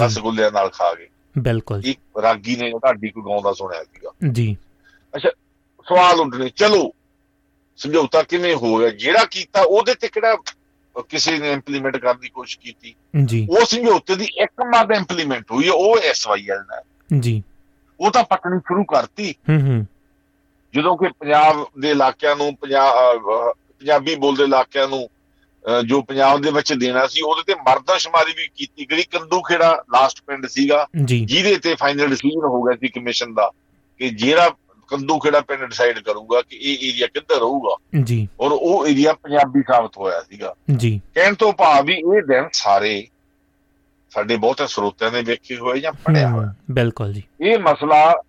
[0.00, 4.56] ਰਸਗੁੱਲਿਆਂ ਨਾਲ ਖਾ ਗਏ। ਬਿਲਕੁਲ ਜੀ। ਰਾਗੀ ਨੇ ਢਾਡੀ ਕੋ ਗਾਉਂਦਾ ਸੁਣਿਆ ਸੀਗਾ। ਜੀ।
[5.88, 6.92] ਸਵਾਲ ਉੱਠਣੇ ਚਲੋ
[7.76, 8.88] ਸਮਝੌਤਾ ਕਿਵੇਂ ਹੋ ਗਿਆ?
[8.88, 10.36] ਜਿਹੜਾ ਕੀਤਾ ਉਹਦੇ ਤੇ ਕਿਹੜਾ
[11.08, 12.94] ਕਿਸੇ ਨੇ ਇੰਪਲੀਮੈਂਟ ਕਰਨ ਦੀ ਕੋਸ਼ਿਸ਼ ਕੀਤੀ?
[13.24, 16.82] ਜੀ। ਉਹ ਸਮਝੌਤੇ ਦੀ ਇੱਕ ਮੱਦ ਇੰਪਲੀਮੈਂਟ ਹੋਈ ਉਹ ਐਸਵਾਈਐਲ ਨਾਲ।
[17.20, 17.42] ਜੀ।
[18.00, 19.86] ਉਹ ਤਾਂ ਪੱਟਣੀ ਸ਼ੁਰੂ ਕਰਤੀ। ਹੂੰ ਹੂੰ।
[20.74, 25.08] ਜਦੋਂ ਕਿ ਪੰਜਾਬ ਦੇ ਇਲਾਕਿਆਂ ਨੂੰ ਪੰਜਾਬ ਬੋਲਦੇ ਇਲਾਕਿਆਂ ਨੂੰ
[25.86, 30.20] ਜੋ ਪੰਜਾਬ ਦੇ ਵਿੱਚ ਦੇਣਾ ਸੀ ਉਹਦੇ ਤੇ ਮਰਦਮਸ਼ੁਮਾਰੀ ਵੀ ਕੀਤੀ ਗਈ। ਕੰਦੂ ਖੇੜਾ ਲਾਸਟ
[30.26, 30.86] ਪਿੰਡ ਸੀਗਾ।
[31.24, 33.50] ਜਿਹਦੇ ਤੇ ਫਾਈਨਲ ਡਿਸੀਜਨ ਹੋ ਗਿਆ ਸੀ ਕਮਿਸ਼ਨ ਦਾ
[33.98, 34.50] ਕਿ ਜਿਹੜਾ
[34.88, 39.62] ਕੰਦੂ ਖੇੜਾ ਪਿੰਡ ਡਿਸਾਈਡ ਕਰੂਗਾ ਕਿ ਇਹ ਏਰੀਆ ਕਿੱਧਰ ਰਹੂਗਾ ਜੀ। ਔਰ ਉਹ ਏਰੀਆ ਪੰਜਾਬੀ
[39.62, 43.08] ਸਾਬਤ ਹੋਇਆ ਸੀਗਾ। ਜੀ। ਕਹਿਣ ਤੋਂ ਭਾਵ ਵੀ ਇਹ ਦਿਨ ਸਾਰੇ
[44.10, 48.22] ਸਾਡੇ ਬਹੁਤੇ ਸਰੋਤਿਆਂ ਨੇ ਵੇਖੇ ਹੋਏ ਜਾਂ ਪੜਿਆ ਹੋਇਆ। ਬਿਲਕੁਲ ਜੀ। ਇਹ ਮਸਲਾ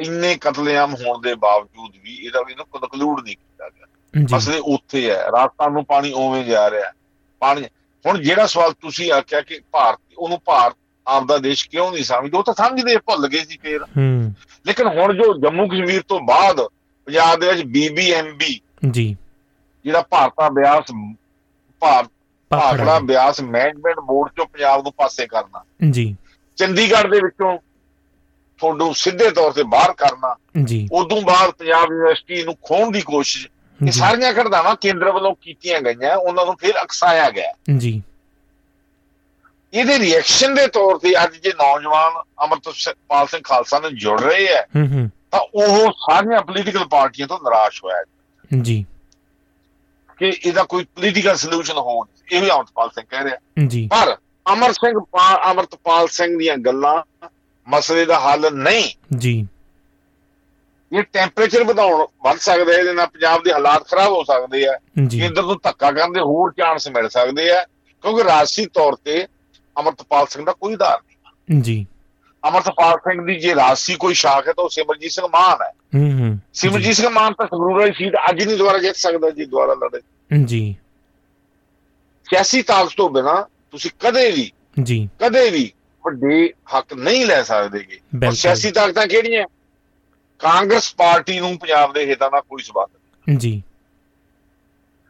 [0.00, 3.86] ਇੰਨੇ ਕਤਲੇਆਮ ਹੋਣ ਦੇ ਬਾਵਜੂਦ ਵੀ ਇਹਦਾ ਵੀ ਇਹਨੂੰ ਕਨਕਲੂਡ ਨਹੀਂ ਕੀਤਾ ਗਿਆ।
[4.18, 6.92] ਜੀ। ਮਸਲੇ ਉੱਥੇ ਹੈ ਰਾਤਾਂ ਨੂੰ ਪਾਣੀ ਉਵੇਂ ਜਾ ਰਿਹਾ।
[7.38, 7.64] ਪਾਣੀ
[8.06, 12.38] ਹੁਣ ਜਿਹੜਾ ਸਵਾਲ ਤੁਸੀਂ ਆਖਿਆ ਕਿ ਭਾਰਤ ਉਹਨੂੰ ਭਾਰਤ ਆਪਦਾ ਦੇਸ਼ ਕਿਉਂ ਨਹੀਂ ਸਮਝਦੇ?
[12.38, 14.34] ਉਹ ਤਾਂ ਸਮਝਦੇ ਭੁੱਲ ਗਏ ਸੀ ਫੇਰ। ਹੂੰ।
[14.66, 16.60] ਲੇਕਿਨ ਹੁਣ ਜੋ ਜੰਮੂ ਕਸ਼ਮੀਰ ਤੋਂ ਬਾਅਦ
[17.06, 19.16] ਪੰਜਾਬ ਦੇ ਵਿੱਚ ਬੀਬੀਐਮਬੀ ਜੀ।
[19.84, 20.84] ਜਿਹੜਾ ਭਾਰਤਾ ਬਿਆਸ
[21.80, 22.10] ਭਾਰਤ
[22.48, 26.16] ਭਾਖੜਾ ਬਿਆਸ ਮੈਨੇਜਮੈਂਟ ਬੋਰਡ ਚੋਂ ਪੰਜਾਬ ਨੂੰ ਪਾਸੇ ਕਰਨਾ। ਜੀ।
[26.56, 27.58] ਚੰਡੀਗੜ੍ਹ ਦੇ ਵਿੱਚੋਂ
[28.58, 33.48] ਤੁਹਾਨੂੰ ਸਿੱਧੇ ਤੌਰ ਤੇ ਬਾਹਰ ਕਰਨਾ। ਜੀ। ਉਦੋਂ ਬਾਅਦ ਪੰਜਾਬ ਯੂਨੀਵਰਸਿਟੀ ਨੂੰ ਖੋਣ ਦੀ ਕੋਸ਼ਿਸ਼
[33.86, 38.02] ਇਹ ਸਾਰੀਆਂ ਘਟਨਾਵਾਂ ਕੇਂਦਰ ਵੱਲੋਂ ਕੀਤੀਆਂ ਗਈਆਂ ਉਹਨਾਂ ਨੂੰ ਫਿਰ ਅਕਸਾਇਆ ਗਿਆ। ਜੀ।
[39.74, 44.66] ਇਹਦੇ ਰਿਐਕਸ਼ਨ ਦੇ ਤੌਰ ਤੇ ਅੱਜ ਜੇ ਨੌਜਵਾਨ ਅਮਰਤਪਾਲ ਸਿੰਘ ਖਾਲਸਾ ਨਾਲ ਜੁੜ ਰਹੇ ਹੈ
[45.30, 48.04] ਤਾਂ ਉਹ ਸਾਰੀਆਂ ਪੋਲੀਟੀਕਲ ਪਾਰਟੀਆਂ ਤੋਂ ਨਿਰਾਸ਼ ਹੋਇਆ
[48.62, 48.86] ਜੀ।
[50.18, 54.16] ਕਿ ਇਹਦਾ ਕੋਈ ਪੋਲੀਟੀਕਲ ਸੋਲੂਸ਼ਨ ਹੋਣ ਇਹ ਵੀ ਅਮਰਤਪਾਲ ਸਿੰਘ ਕਹਿ ਰਿਹਾ। ਜੀ। ਪਰ
[54.52, 55.00] ਅਮਰ ਸਿੰਘ
[55.50, 57.28] ਅਮਰਤਪਾਲ ਸਿੰਘ ਦੀਆਂ ਗੱਲਾਂ
[57.68, 59.46] ਮਸਲੇ ਦਾ ਹੱਲ ਨਹੀਂ। ਜੀ।
[60.92, 64.78] ਇਹ ਟੈਂਪਰੇਚਰ ਵਧਾਉਣ ਵੱਧ ਸਕਦਾ ਇਹਦੇ ਨਾਲ ਪੰਜਾਬ ਦੇ ਹਾਲਾਤ ਖਰਾਬ ਹੋ ਸਕਦੇ ਆ
[65.10, 67.62] ਕੇਂਦਰ ਨੂੰ ਧੱਕਾ ਕਰਨ ਦੇ ਹੋਰ ਚਾਂਸ ਮਿਲ ਸਕਦੇ ਆ
[68.02, 69.26] ਕਿਉਂਕਿ ਰਾਜਸੀ ਤੌਰ ਤੇ
[69.80, 71.86] ਅਮਰਤਪਾਲ ਸਿੰਘ ਦਾ ਕੋਈ ਆਧਾਰ ਨਹੀਂ। ਜੀ।
[72.48, 76.20] ਅਮਰਤਪਾਲ ਸਿੰਘ ਦੀ ਜੇ ਰਾਜਸੀ ਕੋਈ ਸ਼ਾਖ ਹੈ ਤਾਂ ਉਹ ਸਿਮਰਜੀਤ ਸਿੰਘ ਮਾਨ ਹੈ। ਹੂੰ
[76.20, 79.74] ਹੂੰ। ਸਿਮਰਜੀਤ ਸਿੰਘ ਮਾਨ ਤਾਂ ਸੰਗਰੂਰ ਵਾਲੀ ਸੀਟ ਅੱਜ ਨਹੀਂ ਦੁਬਾਰਾ ਜਿੱਤ ਸਕਦਾ ਜੀ ਦੁਬਾਰਾ
[79.74, 80.00] ਲੜੇ।
[80.44, 80.76] ਜੀ।
[82.24, 85.72] ਸਿਆਸੀ ਤਾਕਤ ਤੋਂ ਬਿਨਾ ਤੁਸੀਂ ਕਦੇ ਵੀ ਜੀ। ਕਦੇ ਵੀ
[86.04, 89.46] ਵੱਡੇ ਹੱਕ ਨਹੀਂ ਲੈ ਸਕਦੇਗੇ। ਔਰ ਸਿਆਸੀ ਤਾਕਤਾਂ ਕਿਹੜੀਆਂ?
[90.42, 93.62] ਕਾਂਗਰਸ ਪਾਰਟੀ ਨੂੰ ਪੰਜਾਬ ਦੇ ਹਿੱਤਾਂ ਨਾਲ ਕੋਈ ਸਬੰਧ ਨਹੀਂ। ਜੀ।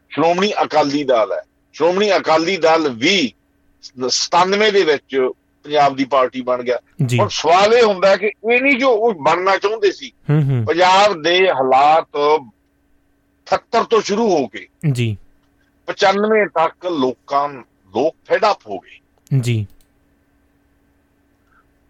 [0.09, 1.41] ਸ਼੍ਰੋਮਣੀ ਅਕਾਲੀ ਦਲ ਹੈ।
[1.73, 3.33] ਸ਼੍ਰੋਮਣੀ ਅਕਾਲੀ ਦਲ ਵੀ
[4.09, 5.29] 97 ਦੇ ਵਿੱਚ
[5.63, 6.77] ਪੰਜਾਬ ਦੀ ਪਾਰਟੀ ਬਣ ਗਿਆ।
[7.19, 10.11] ਹੁਣ ਸਵਾਲ ਇਹ ਹੁੰਦਾ ਕਿ ਇਹ ਨਹੀਂ ਜੋ ਉਹ ਬਣਨਾ ਚਾਹੁੰਦੇ ਸੀ
[10.67, 12.07] ਪੰਜਾਬ ਦੇ ਹਾਲਾਤ
[13.47, 15.17] 78 ਤੋਂ ਸ਼ੁਰੂ ਹੋ ਕੇ ਜੀ।
[15.87, 17.49] 95 ਤੱਕ ਲੋਕਾਂ
[17.95, 18.99] ਲੋਕ ਫੈਡ ਅਪ ਹੋ ਗਏ।
[19.39, 19.67] ਜੀ।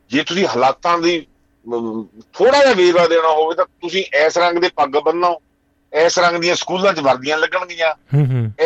[0.09, 1.27] ਜੇ ਤੁਸੀਂ ਹਾਲਾਤਾਂ ਦੀ
[2.33, 5.41] ਥੋੜਾ ਜਿਹਾ ਵੇਰਵਾ ਦੇਣਾ ਹੋਵੇ ਤਾਂ ਤੁਸੀਂ ਇਸ ਰੰਗ ਦੇ ਪੱਗ ਬੰਨੋ
[5.93, 8.17] ਇਸ ਰੰਗ ਦੀਆਂ ਸਕੂਲਾਂ 'ਚ ਵਰਦੀਆਂ ਲੱਗਣਗੀਆਂ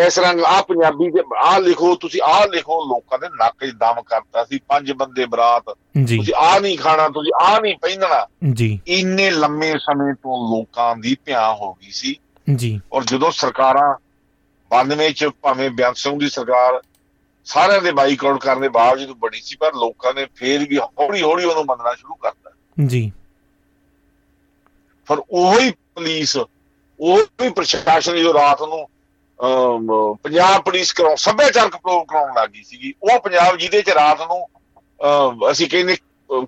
[0.06, 4.02] ਇਸ ਰੰਗ ਆ ਪੰਜਾਬੀ ਦੇ ਆ ਲਿਖੋ ਤੁਸੀਂ ਆ ਲਿਖੋ ਲੋਕਾਂ ਦੇ ਨੱਕ 'ਚ ਦਮ
[4.02, 5.64] ਕਰਤਾ ਸੀ ਪੰਜ ਬੰਦੇ ਬਰਾਤ।
[6.18, 11.18] ਤੁਸੀਂ ਆ ਨਹੀਂ ਖਾਣਾ ਤੁਸੀਂ ਆ ਨਹੀਂ ਪਹਿਨਣਾ। ਜੀ। ਇੰਨੇ ਲੰਮੇ ਸਮੇਂ ਤੋਂ ਲੋਕਾਂ ਦੀ
[11.26, 12.16] ਭਿਆ ਹੋ ਗਈ ਸੀ।
[12.56, 13.96] ਜੀ। ਔਰ ਜਦੋਂ ਸਰਕਾਰਾਂ
[14.72, 16.82] 92 ਚ ਭਾਵੇਂ ਬਿਆਨ ਸਿੰਘ ਦੀ ਸਰਕਾਰ
[17.46, 21.46] ਸਾਰਿਆਂ ਦੇ ਬਾਈਕਾਟ ਕਰਨ ਦੇ ਬਾਵਜੂਦ ਬਣੀ ਸੀ ਪਰ ਲੋਕਾਂ ਨੇ ਫੇਰ ਵੀ ਹੌਲੀ ਹੌਲੀ
[21.46, 22.52] ਉਹਨੂੰ ਮੰਨਣਾ ਸ਼ੁਰੂ ਕਰਤਾ।
[22.88, 23.12] ਜੀ।
[25.08, 26.38] ਪਰ ਉਹੀ ਪੁਲਿਸ
[27.00, 28.88] ਉਹੀ ਪ੍ਰਸ਼ਾਸਨ ਜੋ ਰਾਤ ਨੂੰ
[30.24, 34.48] ਪੰਜਾਬ ਪੁਲਿਸ ਕਰਾਉ ਸੱਭਿਆਚਾਰਕ ਪ੍ਰੋਗਰਾਮ ਕਰਾਉਣ ਲੱਗੀ ਸੀਗੀ ਉਹ ਪੰਜਾਬ ਜਿਹਦੇ ਚ ਰਾਤ ਨੂੰ
[35.52, 35.98] ਅਸੀਂ ਕਹਿੰਦੇ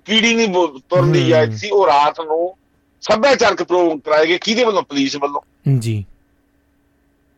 [0.04, 0.48] ਕੀੜੀ ਨਹੀਂ
[0.88, 2.56] ਤੁਰਨ ਦੀ। ਜਾਇਜ਼ ਸੀ ਉਹ ਰਾਤ ਨੂੰ
[3.00, 4.82] ਸੱਭਿਆਚਾਰਕ ਪ੍ਰੋਗਰਾਮ ਕਰਾਏ ਗਏ ਕਿਹਦੇ ਵੱਲੋਂ?
[4.82, 5.40] ਪੁਲਿਸ ਵੱਲੋਂ।
[5.78, 6.04] ਜੀ।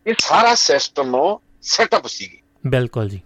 [0.07, 2.37] ਇਹ ਸਾਰਾ ਸਿਸਟਮ ਸੈਟਅਪ ਸੀਗੀ।
[2.67, 3.21] ਬਿਲਕੁਲ ਜੀ।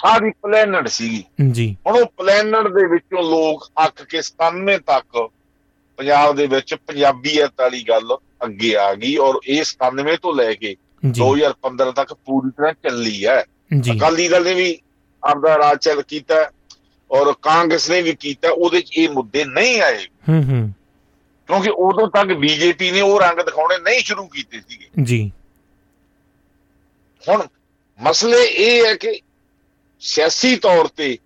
[0.00, 5.30] ਸਾਰੀ ਪਲੈਨਡ ਸੀਗੀ। ਜੀ। ਹੁਣ ਉਹ ਪਲੈਨਡ ਦੇ ਵਿੱਚੋਂ ਲੋਕ ਅੱਕ ਕੇ 97 ਤੱਕ
[5.96, 10.76] ਪੰਜਾਬ ਦੇ ਵਿੱਚ ਪੰਜਾਬੀਅਤ ਵਾਲੀ ਗੱਲ ਅੱਗੇ ਆ ਗਈ ਔਰ ਇਹ 97 ਤੋਂ ਲੈ ਕੇ
[11.10, 13.44] ਜੀ। 2015 ਤੱਕ ਪੂਰੀ ਤਰ੍ਹਾਂ ਚੱਲੀ ਹੈ।
[13.96, 14.78] ਅਕਾਲੀ ਦਲ ਨੇ ਵੀ
[15.24, 16.50] ਆਪਦਾ ਰਾਜ ਚੱਲ ਕੀਤਾ
[17.10, 20.74] ਔਰ ਕਾਂਗਰਸ ਨੇ ਵੀ ਕੀਤਾ ਉਹਦੇ 'ਚ ਇਹ ਮੁੱਦੇ ਨਹੀਂ ਆਏ। ਹੂੰ ਹੂੰ।
[21.46, 25.32] ਕਿਉਂਕਿ ਉਦੋਂ ਤੱਕ ਬੀਜੇਪੀ ਨੇ ਉਹ ਰੰਗ ਦਿਖਾਉਣੇ ਨਹੀਂ ਸ਼ੁਰੂ ਕੀਤੇ ਸੀਗੇ। ਜੀ।
[27.28, 27.46] ਹੁਣ
[28.00, 29.20] ਮਸਲੇ ਇਹ ਹੈ ਕਿ
[30.00, 31.18] ਸਿਆਸੀ ਤੌਰ ਤੇ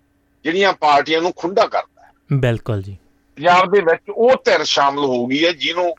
[0.43, 2.97] ਜਿਹੜੀਆਂ ਪਾਰਟੀਆਂ ਨੂੰ ਖੁੰਡਾ ਕਰਦਾ ਹੈ। ਬਿਲਕੁਲ ਜੀ।
[3.35, 5.95] ਪੰਜਾਬ ਦੇ ਵਿੱਚ ਉਹ ਧਿਰ ਸ਼ਾਮਲ ਹੋ ਗਈ ਹੈ ਜਿਹਨੂੰ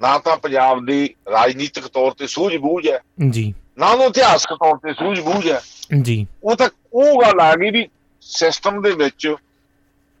[0.00, 3.00] ਨਾ ਤਾਂ ਪੰਜਾਬ ਦੀ ਰਾਜਨੀਤਿਕ ਤੌਰ ਤੇ ਸੂਝ-ਬੂਝ ਹੈ
[3.30, 5.60] ਜੀ। ਨਾ ਉਹਨੂੰ ਇਤਿਹਾਸਕ ਤੌਰ ਤੇ ਸੂਝ-ਬੂਝ ਹੈ।
[6.02, 7.88] ਜੀ। ਉਹ ਤਾਂ ਉਹ ਗੱਲ ਆ ਗਈ ਵੀ
[8.20, 9.34] ਸਿਸਟਮ ਦੇ ਵਿੱਚ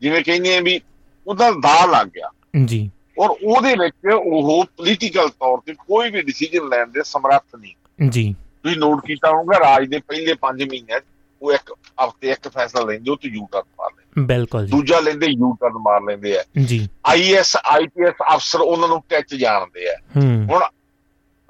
[0.00, 0.80] ਜਿਵੇਂ ਕਹਿੰਦੇ ਆ ਵੀ
[1.26, 2.30] ਉਹਦਾ ਦਾ ਲੱਗ ਗਿਆ।
[2.64, 8.08] ਜੀ। ਔਰ ਉਹਦੇ ਵਿੱਚ ਉਹ ਪੋਲੀਟੀਕਲ ਤੌਰ ਤੇ ਕੋਈ ਵੀ ਡਿਸੀਜਨ ਲੈਣ ਦੇ ਸਮਰੱਥ ਨਹੀਂ।
[8.08, 11.00] ਜੀ। ਤੁਸੀਂ ਨੋਟ ਕੀਤਾ ਹੋਊਗਾ ਰਾਜ ਦੇ ਪਹਿਲੇ 5 ਮਹੀਨਿਆਂ
[11.42, 11.74] ਉਹ ਇੱਕ
[12.04, 15.56] ਹਫ਼ਤੇ ਇੱਕ ਫੈਸਲਾ ਲੈਂਦੇ ਉਹ ਤੇ ਯੂ ਟਰਨ ਮਾਰ ਲੈਂਦੇ ਬਿਲਕੁਲ ਜੀ। ਦੂਜਾ ਲੈਂਦੇ ਯੂ
[15.60, 20.62] ਟਰਨ ਮਾਰ ਲੈਂਦੇ ਆ। ਜੀ। ਆਈਐਸ ਆਈਪੀਐਸ ਅਫਸਰ ਉਹਨਾਂ ਨੂੰ ਟੱਚ ਜਾਣਦੇ ਆ। ਹੁਣ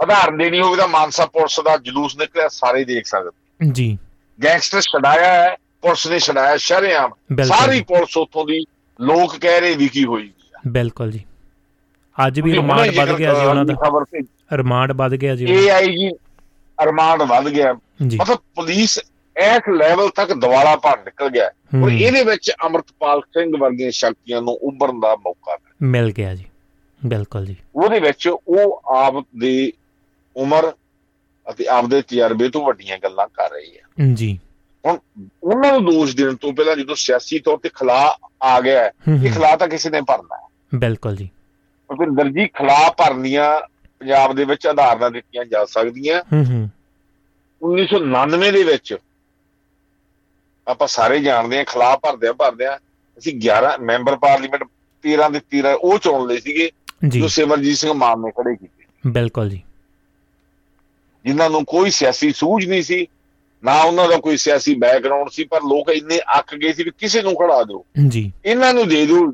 [0.00, 3.30] ਉਦਾਹਰਨ ਦੇਣੀ ਹੋਵੇ ਤਾਂ ਮਾਨਸਾ ਪੁਲਿਸ ਦਾ ਜਲੂਸ ਨਿਕਲਿਆ ਸਾਰੇ ਦੇਖ ਸਕਦੇ।
[3.72, 3.98] ਜੀ।
[4.44, 7.10] ਗੈਂਗਸਟਰ ਛਡਾਇਆ ਹੈ ਪੁਲਿਸ ਨੇ ਛਡਾਇਆ ਸ਼ਰੇਆਮ।
[7.42, 8.64] ਸਾਰੀ ਜੀ, ਪੁਲਿਸ ਉੱਥੋਂ ਦੀ
[9.00, 10.32] ਲੋਕ ਕਹਿ ਰਹੇ ਵਿਕੀ ਹੋਈ
[10.68, 11.24] ਬਿਲਕੁਲ ਜੀ।
[12.26, 13.74] ਅੱਜ ਵੀ ਰਿਮਾਂਡ ਵੱਧ ਗਿਆ ਜੀ ਉਹਨਾਂ ਦਾ।
[14.52, 16.10] ਰਿਮਾਂਡ ਵੱਧ ਗਿਆ ਜੀ। ਉਹਨਾਂ ਏਆਈਜੀ
[16.82, 17.74] ਅਰਮਾਨ ਵੱਧ ਗਿਆ।
[18.06, 18.98] ਜੀ। ਮਤਲਬ ਪੁਲਿਸ
[19.36, 21.50] ਇਸ ਲੈਵਲ ਤੱਕ ਦਿਵਾਲਾ ਭਰ ਨਿਕਲ ਗਿਆ।
[21.84, 26.44] ਔਰ ਇਹਦੇ ਵਿੱਚ ਅਮਰਤਪਾਲ ਸਿੰਘ ਵਰਗੀਆਂ ਸ਼ਕਤੀਆਂ ਨੂੰ ਉੱਭਰਨ ਦਾ ਮੌਕਾ ਮਿਲ ਗਿਆ ਜੀ।
[27.06, 29.72] ਬਿਲਕੁਲ ਜੀ। ਉਹਦੇ ਵਿੱਚ ਉਹ ਆਪ ਦੀ
[30.36, 30.72] ਉਮਰ
[31.50, 34.38] ਅਤੇ ਆਪਦੇ ਤਜਰਬੇ ਤੋਂ ਵੱਡੀਆਂ ਗੱਲਾਂ ਕਰ ਰਹੀ ਹੈ। ਜੀ।
[34.86, 34.98] ਹੁਣ
[35.42, 38.86] ਉਹਨਾਂ ਨੂੰ ਦੋਸ਼ ਦੇਣ ਤੋਂ ਪਹਿਲਾਂ ਜਦੋਂ ਸਿਆਸੀ ਤੌਰ ਤੇ ਖਲਾ ਆ ਗਿਆ
[39.24, 41.30] ਇਹ ਖਲਾ ਤਾਂ ਕਿਸੇ ਨੇ ਭਰਨਾ ਹੈ। ਬਿਲਕੁਲ ਜੀ।
[41.88, 43.60] ਭੁਪਿੰਦਰ ਜੀ ਖਲਾ ਭਰਨੀਆਂ
[43.98, 46.70] ਪੰਜਾਬ ਦੇ ਵਿੱਚ ਆਧਾਰ ਨਾਲ ਦਿੱਤੀਆਂ ਜਾ ਸਕਦੀਆਂ। ਹੂੰ ਹੂੰ।
[47.62, 48.96] 1999 ਦੇ ਵਿੱਚ
[50.68, 52.76] ਆਪਾਂ ਸਾਰੇ ਜਾਣਦੇ ਹਾਂ ਖਲਾ ਭਰਦਿਆਂ ਭਰਦਿਆਂ
[53.18, 54.64] ਅਸੀਂ 11 ਮੈਂਬਰ ਪਾਰਲੀਮੈਂਟ
[55.02, 56.70] 13 ਦੇ 13 ਉਹ ਚੁਣ ਲਏ ਸੀਗੇ
[57.08, 59.62] ਜੀ। ਸਿਮਰਜੀਤ ਸਿੰਘ ਮਾਨ ਨੇ ਖੜੇ ਕੀਤੇ। ਬਿਲਕੁਲ ਜੀ।
[61.24, 63.06] ਜਿਨ੍ਹਾਂ ਨੂੰ ਕੋਈ ਸਿਆਸੀ ਸੂਝ ਨਹੀਂ ਸੀ
[63.64, 67.22] ਨਾ ਉਹਨਾਂ ਦਾ ਕੋਈ ਸਿਆਸੀ ਬੈਕਗ੍ਰਾਉਂਡ ਸੀ ਪਰ ਲੋਕ ਇੰਨੇ ਅੱਕ ਗਏ ਸੀ ਵੀ ਕਿਸੇ
[67.22, 69.26] ਨੂੰ ਖੜਾ ਦਿਓ। ਜੀ। ਇਹਨਾਂ ਨੂੰ ਦੇ ਦਿਓ।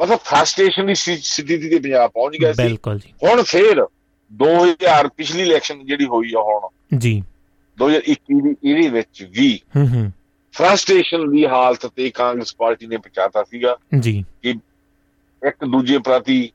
[0.00, 3.86] ਮਤਲਬ ਫਰਸਟ੍ਰੇਸ਼ਨ ਦੀ ਸਥਿ- ਸਥਿਤੀ ਤੇ ਪੰਜਾਬ ਪਹੁੰਚ ਗਿਆ ਸੀ। ਬਿਲਕੁਲ ਜੀ। ਹੁਣ ਫੇਰ
[4.32, 7.22] 2000 ਪਿਛਲੀ ਇਲੈਕਸ਼ਨ ਜਿਹੜੀ ਹੋਈ ਆ ਹੁਣ ਜੀ।
[7.78, 10.12] 2021 ਦੀ ਇਹਦੇ ਵਿੱਚ ਵੀ ਹੂੰ ਹੂੰ।
[10.52, 14.24] ਫਰਸਟ੍ਰੇਸ਼ਨ ਦੀ ਹਾਲਤ ਤੇ ਕਾਂਗਰਸ ਪਾਰਟੀ ਨੇ ਪਹੁੰਚਾਤਾ ਸੀਗਾ ਜੀ।
[15.46, 16.52] ਇੱਕ ਦੂਜੇ ਪ੍ਰਤੀ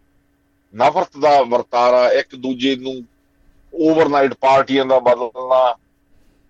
[0.76, 3.02] ਨਫ਼ਰਤ ਦਾ ਵਰਤਾਰਾ ਇੱਕ ਦੂਜੇ ਨੂੰ
[3.74, 5.76] ਓਵਰਨਾਈਟ ਪਾਰਟੀਆਂ ਦਾ ਬਦਲਣਾ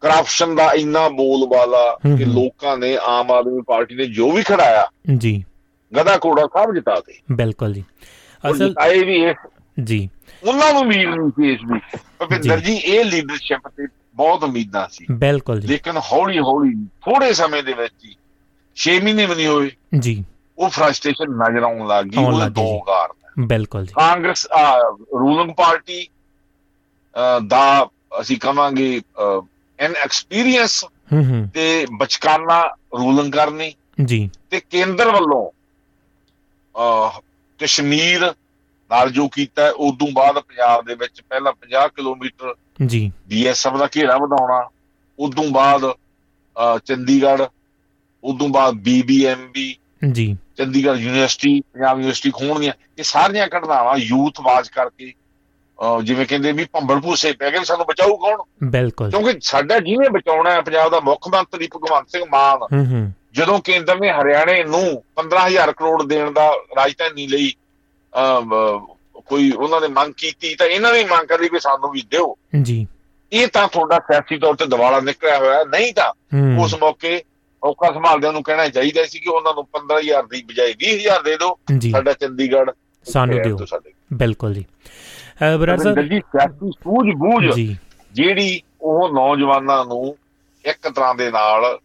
[0.01, 4.87] ਕਰਪਸ਼ਨ ਦਾ ਇੰਨਾ ਬੋਲਬਾਲਾ ਕਿ। ਲੋਕਾਂ ਨੇ ਆਮ ਆਦਮੀ ਪਾਰਟੀ ਨੇ ਜੋ ਵੀ ਖੜਾਇਆ
[5.17, 5.43] ਜੀ।
[5.93, 7.83] ਗਦਾ ਕੋੜਾ ਸਭ ਜਿਤਾਤੇ ਬਿਲਕੁਲ ਜੀ।
[8.51, 9.33] ਅਸਲ ਜਿਤਾਏ ਵੀ
[9.83, 10.09] ਜੀ।
[10.43, 11.79] ਉਹਨਾਂ ਨੂੰ ਉਮੀਦ ਨਹੀਂ ਸੀ ਇਸ ਵੀ
[12.19, 13.87] ਭੁਪਿੰਦਰ ਜੀ। ਜੀ ਇਹ ਲੀਡਰਸ਼ਿਪ ਤੇ
[14.17, 18.15] ਬਹੁਤ ਉਮੀਦਾਂ ਸੀ। ਬਿਲਕੁਲ ਜੀ। ਲੇਕਿਨ ਹੌਲੀ ਹੌਲੀ ਥੋੜੇ ਸਮੇਂ ਦੇ ਵਿੱਚ ਹੀ
[18.75, 20.25] 6 ਮਹੀਨੇ ਵੀ ਨਹੀਂ ਹੋਏ ਜੀ।
[20.57, 24.47] ਉਹ ਫਰਸਟ੍ਰੇਸ਼ਨ ਨਜ਼ਰ ਆਉਣ ਲੱਗ ਗਈ ਗਈ ਦੋ। ਕਾਰਨ ਬਿਲਕੁਲ ਜੀ। ਕਾਂਗਰਸ
[25.19, 26.07] ਰੂਲਿੰਗ ਪਾਰਟੀ
[27.47, 27.87] ਦਾ
[28.21, 29.01] ਅਸੀਂ ਕਵਾਂਗੇ
[29.79, 32.61] ਐਨ ਐਕਸਪੀਰੀਅੰਸ ਹੂੰ ਹੂੰ। ਤੇ ਬਚਕਾਨਾ
[32.99, 33.73] ਰੂਲਿੰਗ ਕਰਨੀ।
[34.05, 35.51] ਜੀ। ਤੇ ਕੇਂਦਰ ਵੱਲੋਂ
[37.59, 38.33] ਕਸ਼ਮੀਰ
[38.91, 42.53] ਨਾਲ ਜੋ ਕੀਤਾ ਹੈ, ਉਦੋਂ ਬਾਅਦ ਪੰਜਾਬ ਦੇ ਵਿੱਚ ਪਹਿਲਾਂ 50 ਕਿਲੋਮੀਟਰ
[42.85, 44.69] ਜੀ। ਬੀਐਸਐਫ ਦਾ ਘੇਰਾ ਵਧਾਉਣਾ
[45.19, 45.81] ਉਦੋਂ ਬਾਅਦ
[46.85, 47.43] ਚੰਡੀਗੜ੍ਹ
[48.23, 49.75] ਉਦੋਂ ਬਾਅਦ BBMB
[50.11, 50.37] ji.
[50.57, 55.13] Chandigarh university Punjab university ਖੋਣ ਦੀਆਂ ਇਹ ਸਾਰੀਆਂ ਘਟਨਾਵਾਂ ਯੂਥ ਆਵਾਜ਼ ਕਰਕੇ
[56.03, 58.37] ਜਿਵੇਂ ਕਹਿੰਦੇ ਵੀ ਭੰਬਲ ਭੂਸੇ ਪੈ ਗਏ ਸਾਨੂੰ ਬਚਾਊ ਕੌਣ?
[58.63, 62.57] ਬਿਲਕੁਲ। ਕਿਉਂਕਿ ਸਾਡਾ ਜਿਹਨੇ ਬਚਾਉਣਾ ਹੈ ਪੰਜਾਬ ਦਾ ਮੁੱਖ ਮੰਤਰੀ ਭਗਵੰਤ ਸਿੰਘ ਮਾਨ?
[62.57, 67.53] ਹੂੰ ਹੂੰ। ਜਦੋਂ ਕੇਂਦਰ ਨੇ ਹਰਿਆਣੇ ਨੂੰ 15000 ਕਰੋੜ ਦੇਣ ਦਾ ਰਾਜਧਾਨੀ ਲਈ
[69.29, 72.87] ਕੋਈ ਉਹਨਾਂ ਨੇ ਮੰਗ ਕੀਤੀ ਤਾਂ ਇਹਨਾਂ ਨੇ ਮੰਗ ਕਰੀ ਵੀ ਸਾਨੂੰ ਵੀ ਦਿਓ। ਜੀ।
[73.31, 76.11] ਇਹ ਤਾਂ ਤੁਹਾਡਾ ਸਿਆਸੀ ਤੌਰ ਤੇ ਦਿਵਾਲਾ ਨਿਕਲਿਆ ਹੋਇਆ। ਨਹੀਂ ਤਾਂ
[76.63, 77.21] ਉਸ ਮੌਕੇ
[77.63, 81.57] ਔਕਾ ਸੰਭਾਲਦਿਆਂ ਨੂੰ ਕਹਿਣਾ ਚਾਹੀਦਾ ਸੀ ਕਿ ਉਹਨਾਂ ਨੂੰ 15000 ਦੀ ਬਜਾਏ 20000 ਦੇ ਦਿਓ।
[81.91, 82.71] ਸਾਡਾ ਚੰਡੀਗੜ੍ਹ
[83.05, 83.57] ਸਾਨੂੰ ਦਿਓ।
[84.13, 84.65] ਬਿਲਕੁਲ ਜੀ।
[85.59, 87.43] ਬਰਾੜ ਸਾਹਿਬ ਜੀ ਸਿਆਸੀ ਸੂਝ ਬੂਝ
[88.13, 90.17] ਜਿਹੜੀ ਉਹ ਨੌਜਵਾਨਾਂ ਨੂੰ
[90.65, 91.77] ਇੱਕ ਤਰ੍ਹਾਂ ਦੇ ਨਾਲ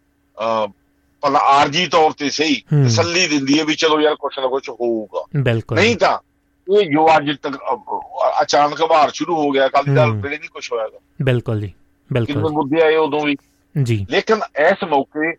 [1.22, 2.54] ਭਲਾ ਆਰਜੀ ਤੌਰ ਤੇ ਸਹੀ
[2.86, 6.18] ਤਸੱਲੀ ਦਿੰਦੀ ਹੈ ਵੀ ਚਲੋ ਯਾਰ ਕੁਛ ਨਾ ਕੁਛ ਹੋਊਗਾ। ਬਿਲਕੁਲ ਨਹੀਂ ਤਾਂ
[6.78, 7.58] ਇਹ ਜੋ ਅੱਜ ਤੱਕ
[8.42, 11.72] ਅਚਾਨਕ ਬਾਹਰ ਸ਼ੁਰੂ ਹੋ ਗਿਆ ਕੱਲ ਦਾ ਵੇਲੇ ਨਹੀਂ ਕੁਛ ਹੋਇਆਗਾ ਬਿਲਕੁਲ ਜੀ
[12.12, 13.36] ਬਿਲਕੁਲ। ਕਿੰਨੇ ਮੁੱਦੇ ਆਏ ਉਦੋਂ ਵੀ।
[13.82, 15.36] ਜੀ। ਲੇਕਿਨ ਇਸ ਮੌਕੇ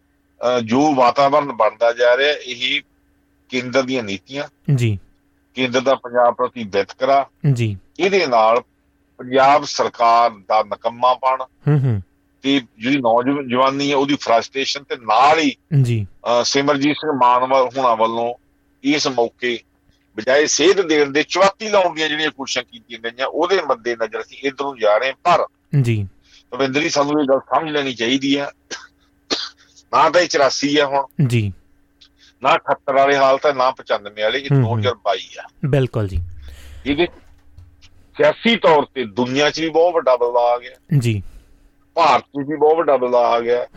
[0.63, 2.81] ਜੋ ਵਾਤਾਵਰਣ ਬਣਦਾ ਜਾ ਰਿਹਾ ਇਹ
[3.49, 4.43] ਕੇਂਦਰ ਦੀਆਂ ਨੀਤੀਆਂ।
[4.75, 4.99] ਜੀ।
[5.53, 8.61] ਕੇਂਦਰ ਦਾ ਪੰਜਾਬ ਪ੍ਰਤੀ ਵਿਤਕਰਾ ਜੀ। ਇਹਦੇ ਨਾਲ
[9.17, 12.03] ਪੰਜਾਬ ਸਰਕਾਰ ਦਾ ਨਕੰਮਾਪਣ ਹੂੰ ਹੂੰ।
[12.41, 16.07] ਤੇ ਜਿਹੜੀ ਨੌਜਵਾਨ ਜਵਾਨੀ ਹੈ ਉਹਦੀ ਫਰਸਟ੍ਰੇਸ਼ਨ ਤੇ ਨਾਲ ਹੀ ਜੀ।
[16.43, 18.33] ਸਿਮਰਜੀਤ ਸਿੰਘ ਮਾਨਵਾ ਹੁਣਾਂ ਵੱਲੋਂ
[18.83, 19.59] ਇਸ ਮੌਕੇ
[20.17, 24.37] ਬਜਾਏ ਸੇਧ ਦੇਣ ਦੇ ਚਵਾਤੀ ਲਾਉਣ ਦੀਆਂ ਜਿਹੜੀਆਂ ਕੋਸ਼ਿਸ਼ਾਂ ਕੀਤੀਆਂ ਗਈਆਂ ਉਹਦੇ ਮੱਦੇ ਨਜ਼ਰ ਅਸੀਂ
[24.43, 25.47] ਇਧਰ ਨੂੰ ਜਾ ਰਹੇ ਪਰ
[25.81, 26.07] ਜੀ।
[26.53, 28.49] ਰਵਿੰਦਰੀ ਸਾਨੂੰ ਇਹ ਗੱਲ ਸਮਝ ਲੈਣੀ ਚਾਹੀਦੀ ਹੈ
[29.93, 31.53] ਨਾ ਤਾਂ 84 ਹੈ ਹੁਣ। ਜੀ।
[32.43, 36.21] ਨਾ 78 ਵਾਲੇ ਹਾਲਤ ਹੈ ਨਾ 95 ਵਾਲੇ ਇਹ 2022 ਆ। ਬਿਲਕੁਲ ਜੀ।
[36.85, 37.07] ਇਹਦੇ
[38.17, 41.23] ਸਿਆਸੀ ਤੌਰ ਤੇ ਦੁਨੀਆ 'ਚ ਵੀ ਬਹੁਤ ਵੱਡਾ ਬਦਲਾਅ ਆ ਗਿਆ। ਜੀ।
[41.93, 43.67] ਭਾਰਤ 'ਚ ਵੀ ਬਹੁਤ ਵੱਡਾ ਬਦਲਾਅ ਆ ਗਿਆ।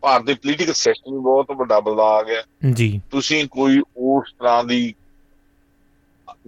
[0.00, 2.42] ਭਾਰਤ ਦੇ ਪੋਲੀਟੀਕਲ ਸਿਸਟਮ ਵੀ ਬਹੁਤ ਵੱਡਾ ਬਦਲਾਅ ਆ ਗਿਆ।
[2.72, 4.94] ਜੀ। ਤੁਸੀਂ ਕੋਈ ਉਸ ਤਰ੍ਹਾਂ ਦੀ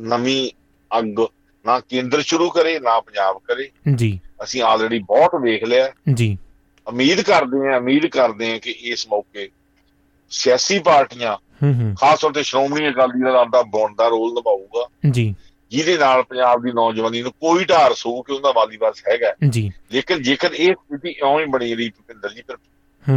[0.01, 0.51] ਨਵੀਂ
[0.99, 1.21] ਅੱਗ
[1.67, 6.39] ਨਾ ਕੇਂਦਰ ਸ਼ੁਰੂ ਕਰੇ ਨਾ ਪੰਜਾਬ ਕਰੇ। ਜੀ। ਅਸੀਂ ਆਲਰੇਡੀ ਬਹੁਤ ਵੇਖ ਲਿਆ। ਜੀ।
[6.87, 9.49] ਉਮੀਦ ਕਰਦੇ ਹਾਂ ਉਮੀਦ ਕਰਦੇ ਹਾਂ ਕਿ ਇਸ ਮੌਕੇ
[10.31, 14.89] ਸਿਆਸੀ ਪਾਰਟੀਆਂ ਹੂੰ ਹੂੰ। ਖਾਸ ਤੌਰ ਤੇ ਸ਼੍ਰੋਮਣੀ ਅਕਾਲੀ ਦਲ ਦਾ ਬੌਂਡ ਦਾ ਰੋਲ ਨਿਭਾਊਗਾ।
[15.11, 15.35] ਜੀ।
[15.71, 20.23] ਜਿਹਦੇ ਨਾਲ ਪੰਜਾਬ ਦੀ ਨੌਜਵਾਨੀ ਨੂੰ ਕੋਈ ਢਾਰ ਸੂ ਕਿ ਉਹਦਾ ਵਾਲੀਵਾਸ ਹੈਗਾ। ਜੀ। ਲੇਕਿਨ
[20.23, 22.57] ਜੇਕਰ ਇਹ ਸਥਿਤੀ ਇਉਂ ਹੀ ਬਣੀ ਰਹੀ ਭੁਪਿੰਦਰ ਜੀ ਫਿਰ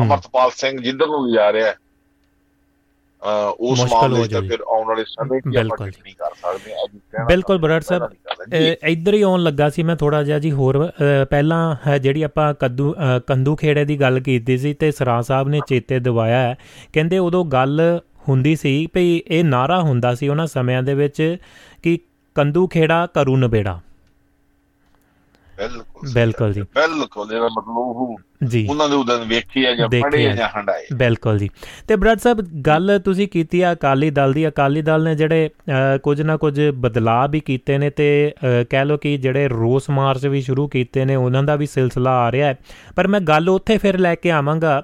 [0.04, 1.74] ਅਮਰਤਪਾਲ ਸਿੰਘ ਜਿੱਧਰ ਨੂੰ ਜਾ ਰਿਹਾ
[3.60, 8.04] ਉਸ ਮਾਮਲੇ ਤੇ ਫਿਰ ਆਉਣ ਵਾਲੇ ਸਮੇਂ ਕੀ ਆਪਾਂ ਨਹੀਂ ਕਰ ਸਕਦੇ ਬਿਲਕੁਲ ਬਰੜ ਸਾਹਿਬ
[8.84, 10.92] ਇੱਧਰ ਹੀ ਆਉਣ ਲੱਗਾ ਸੀ ਮੈਂ ਥੋੜਾ ਜਿਹਾ ਜੀ ਹੋਰ
[11.30, 12.96] ਪਹਿਲਾਂ ਜਿਹੜੀ ਆਪਾਂ ਕੱਦੂ
[13.28, 16.58] ਕੰਦੂ ਖੇੜੇ ਦੀ ਗੱਲ ਕੀਤੀ ਸੀ ਤੇ ਸਰਾ ਸਾਹਿਬ ਨੇ ਚੇਤੇ ਦਿਵਾਇਆ ਹੈ।
[16.94, 18.00] ਕਹਿੰਦੇ ਉਦੋਂ ਗੱਲ
[18.30, 21.38] ਹੁੰਦੀ ਸੀ ਭਈ ਇਹ ਨਾਰਾ ਹੁੰਦਾ ਸੀ ਉਹਨਾਂ ਸਮਿਆਂ ਦੇ ਵਿੱਚ
[21.84, 22.00] ਕਿ
[22.36, 23.80] ਕੰਦੂ ਖੇੜਾ ਕਰੂ ਨਬੇੜਾ।
[25.60, 30.26] ਬਿਲਕੁਲ ਬਿਲਕੁਲ ਜੀ। ਬਿਲਕੁਲ ਇਹਦਾ ਮਤਲਬ ਉਹ ਜੀ। ਉਹਨਾਂ ਦੇ ਉਦੋਂ ਵੇਖੀ ਆ ਜਾਂ ਪੜ੍ਹੇ
[30.28, 31.49] ਆ ਜਾਂ ਹੰਡਾਏ ਬਿਲਕੁਲ ਜੀ।
[31.88, 35.49] ਤੇ ਬ੍ਰਦ ਸਾਹਿਬ ਗੱਲ ਤੁਸੀਂ ਕੀਤੀ ਆ ਅਕਾਲੀ ਦਲ ਦੀ। ਅਕਾਲੀ ਦਲ ਨੇ ਜਿਹੜੇ
[36.03, 38.10] ਕੁਝ ਨਾ ਕੁਝ ਬਦਲਾਅ ਵੀ ਕੀਤੇ ਨੇ ਤੇ
[38.70, 42.32] ਕਹਿ ਲਓ ਕਿ ਜਿਹੜੇ ਰੋਸ ਮਾਰਚ ਵੀ ਸ਼ੁਰੂ ਕੀਤੇ ਨੇ ਉਹਨਾਂ ਦਾ ਵੀ ਸਿਲਸਿਲਾ ਆ
[42.32, 42.57] ਰਿਹਾ ਹੈ।
[42.95, 44.82] ਪਰ ਮੈਂ ਗੱਲ ਉੱਥੇ ਫਿਰ ਲੈ ਕੇ ਆਵਾਂਗਾ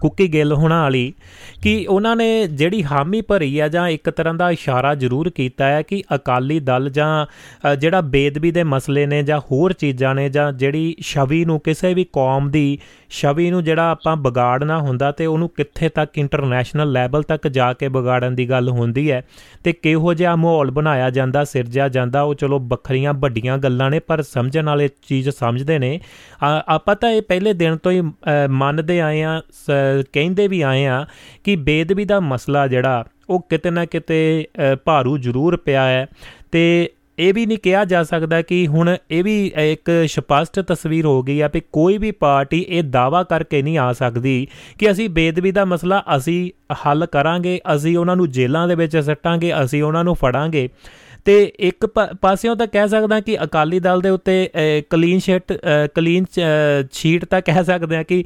[0.00, 1.12] ਕੁੱਕੀ ਗਿੱਲ ਹੋਣਾ ਵਾਲੀ,
[1.62, 5.82] ਕਿ ਉਹਨਾਂ ਨੇ ਜਿਹੜੀ ਹਾਮੀ ਭਰੀ ਆ ਜਾਂ ਇੱਕ ਤਰ੍ਹਾਂ ਦਾ ਇਸ਼ਾਰਾ ਜ਼ਰੂਰ ਕੀਤਾ ਹੈ
[5.82, 7.26] ਕਿ ਅਕਾਲੀ ਦਲ ਜਾਂ
[7.76, 12.04] ਜਿਹੜਾ ਬੇਦਬੀ ਦੇ ਮਸਲੇ ਨੇ ਜਾਂ ਹੋਰ ਚੀਜ਼ਾਂ ਨੇ ਜਾਂ ਜਿਹੜੀ ਛਵੀ ਨੂੰ ਕਿਸੇ ਵੀ
[12.04, 12.78] ਕੌਮ ਦੀ
[13.14, 17.88] ਛਵੀ ਨੂੰ ਜਿਹੜਾ ਆਪਾਂ ਵਿਗਾੜਨਾ ਹੁੰਦਾ ਤੇ ਉਹਨੂੰ ਕਿੱਥੇ ਤੱਕ ਇੰਟਰਨੈਸ਼ਨਲ ਲੈਵਲ ਤੱਕ ਜਾ ਕੇ
[17.88, 19.22] ਵਿਗਾੜਨ ਦੀ ਗੱਲ ਹੁੰਦੀ ਹੈ
[19.64, 24.22] ਤੇ ਕਿਹੋ ਜਿਹਾ ਮਾਹੌਲ ਬਣਾਇਆ ਜਾਂਦਾ, ਸਿਰਜਿਆ ਜਾਂਦਾ, ਉਹ ਚਲੋ ਵੱਖਰੀਆਂ ਵੱਡੀਆਂ ਗੱਲਾਂ ਨੇ, ਪਰ
[24.22, 25.98] ਸਮਝਣ ਵਾਲੇ ਚੀਜ਼ ਸਮਝਦੇ ਨੇ।
[26.68, 28.02] ਆਪਾਂ ਤਾਂ ਇਹ ਪਹਿਲੇ ਦਿਨ ਤੋਂ ਹੀ
[28.50, 29.40] ਮੰਨਦੇ ਆਏ ਆ
[30.12, 31.04] ਕਹਿੰਦੇ ਵੀ ਆਏ ਆ
[31.44, 34.46] ਕਿ ਬੇਦਬੀ ਦਾ ਮਸਲਾ ਜਿਹੜਾ, ਉਹ ਕਿਤੇ ਨਾ ਕਿਤੇ
[34.84, 36.06] ਭਾਰੂ ਜ਼ਰੂਰ ਪਿਆ ਹੈ
[36.52, 41.22] ਤੇ ਇਹ ਵੀ ਨਹੀਂ ਕਿਹਾ ਜਾ ਸਕਦਾ ਕਿ ਹੁਣ ਇਹ ਵੀ ਇੱਕ ਸਪਸ਼ਟ ਤਸਵੀਰ ਹੋ
[41.22, 44.46] ਗਈ ਆ ਕਿ ਕੋਈ ਵੀ ਪਾਰਟੀ ਇਹ ਦਾਵਾ ਕਰਕੇ ਨਹੀਂ ਆ ਸਕਦੀ
[44.78, 46.50] ਕਿ ਅਸੀਂ ਬੇਦਬੀ ਦਾ ਮਸਲਾ ਅਸੀਂ
[46.86, 50.68] ਹੱਲ ਕਰਾਂਗੇ, ਅਸੀਂ ਉਹਨਾਂ ਨੂੰ ਜੇਲ੍ਹਾਂ ਦੇ ਵਿੱਚ ਸੱਟਾਂਗੇ, ਅਸੀਂ ਉਹਨਾਂ ਨੂੰ ਫੜਾਂਗੇ।
[51.24, 51.86] ਤੇ ਇੱਕ
[52.20, 54.34] ਪਾਸਿਓਂ ਤਾਂ ਕਹਿ ਸਕਦਾ ਕਿ ਅਕਾਲੀ ਦਲ ਦੇ ਉੱਤੇ
[54.90, 55.52] ਕਲੀਨ ਸ਼ੀਟ
[55.94, 56.24] ਕਲੀਨ
[56.92, 58.24] ਸ਼ੀਟ ਤਾਂ ਕਹਿ ਸਕਦੇ ਆ ਕਿ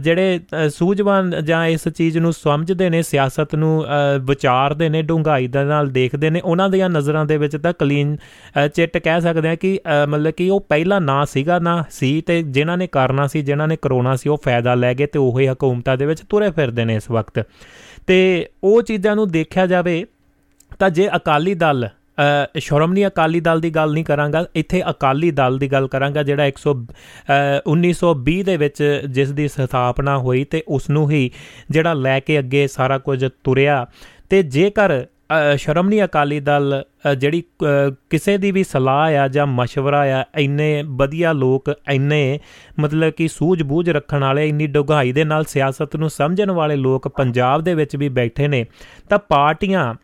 [0.00, 3.84] ਜਿਹੜੇ ਸੂਝਵਾਨ ਜਾਂ ਇਸ ਚੀਜ਼ ਨੂੰ ਸਮਝਦੇ ਨੇ, ਸਿਆਸਤ ਨੂੰ
[4.26, 8.16] ਵਿਚਾਰਦੇ ਨੇ, ਡੂੰਘਾਈ ਦੇ ਨਾਲ ਦੇਖਦੇ ਨੇ, ਉਹਨਾਂ ਦੀਆਂ ਨਜ਼ਰਾਂ ਦੇ ਵਿੱਚ ਤਾਂ ਕਲੀਨ
[8.74, 9.78] ਚਿੱਟ ਕਹਿ ਸਕਦੇ ਆ ਕਿ
[10.08, 13.76] ਮਤਲਬ ਕਿ ਉਹ ਪਹਿਲਾ ਨਾ ਸੀਗਾ, ਨਾ ਸੀ ਤੇ ਜਿਨ੍ਹਾਂ ਨੇ ਕਰਨਾ ਸੀ, ਜਿਨ੍ਹਾਂ ਨੇ
[13.82, 17.10] ਕਰੋਨਾ ਸੀ, ਉਹ ਫਾਇਦਾ ਲੈ ਗਏ ਤੇ ਉਹੀ ਹਕੂਮਤਾਂ ਦੇ ਵਿੱਚ ਤੁਰੇ ਫਿਰਦੇ ਨੇ ਇਸ
[17.10, 17.46] ਵਕਤ।
[18.06, 20.04] ਤੇ ਉਹ ਚੀਜ਼ਾਂ ਨੂੰ ਦੇਖਿਆ ਜਾਵੇ,
[20.78, 21.88] ਤਾਂ ਜੇ ਅਕਾਲੀ ਦਲ
[22.58, 26.74] ਸ਼੍ਰੋਮਣੀ ਅਕਾਲੀ ਦਲ ਦੀ ਗੱਲ ਨਹੀਂ ਕਰਾਂਗਾ, ਇੱਥੇ ਅਕਾਲੀ ਦਲ ਦੀ ਗੱਲ ਕਰਾਂਗਾ, ਜਿਹੜਾ 100
[27.66, 31.30] 1920 ਦੇ ਵਿੱਚ ਜਿਸ ਦੀ ਸਥਾਪਨਾ ਹੋਈ ਤੇ ਉਸ ਨੂੰ ਹੀ
[31.70, 33.86] ਜਿਹੜਾ ਲੈ ਕੇ ਅੱਗੇ ਸਾਰਾ ਕੁਝ ਤੁਰਿਆ।
[34.30, 35.04] ਤੇ ਜੇਕਰ
[35.56, 36.82] ਸ਼ਰਮਨੀ ਅਕਾਲੀ ਦਲ
[37.18, 37.42] ਜਿਹੜੀ
[38.10, 42.38] ਕਿਸੇ ਦੀ ਵੀ ਸਲਾਹ ਆ ਜਾਂ مشਵਰਾ ਆ, ਇੰਨੇ ਵਧੀਆ ਲੋਕ, ਇੰਨੇ
[42.80, 47.62] ਮਤਲਬ ਕਿ ਸੂਝ-ਬੂਝ ਰੱਖਣ ਵਾਲੇ, ਇੰਨੀ ਡੁਗਾਈ ਦੇ ਨਾਲ ਸਿਆਸਤ ਨੂੰ ਸਮਝਣ ਵਾਲੇ ਲੋਕ ਪੰਜਾਬ
[47.62, 48.64] ਦੇ ਵਿੱਚ ਵੀ ਬੈਠੇ ਨੇ,
[49.08, 49.94] ਤਾਂ ਪਾਰਟੀਆਂ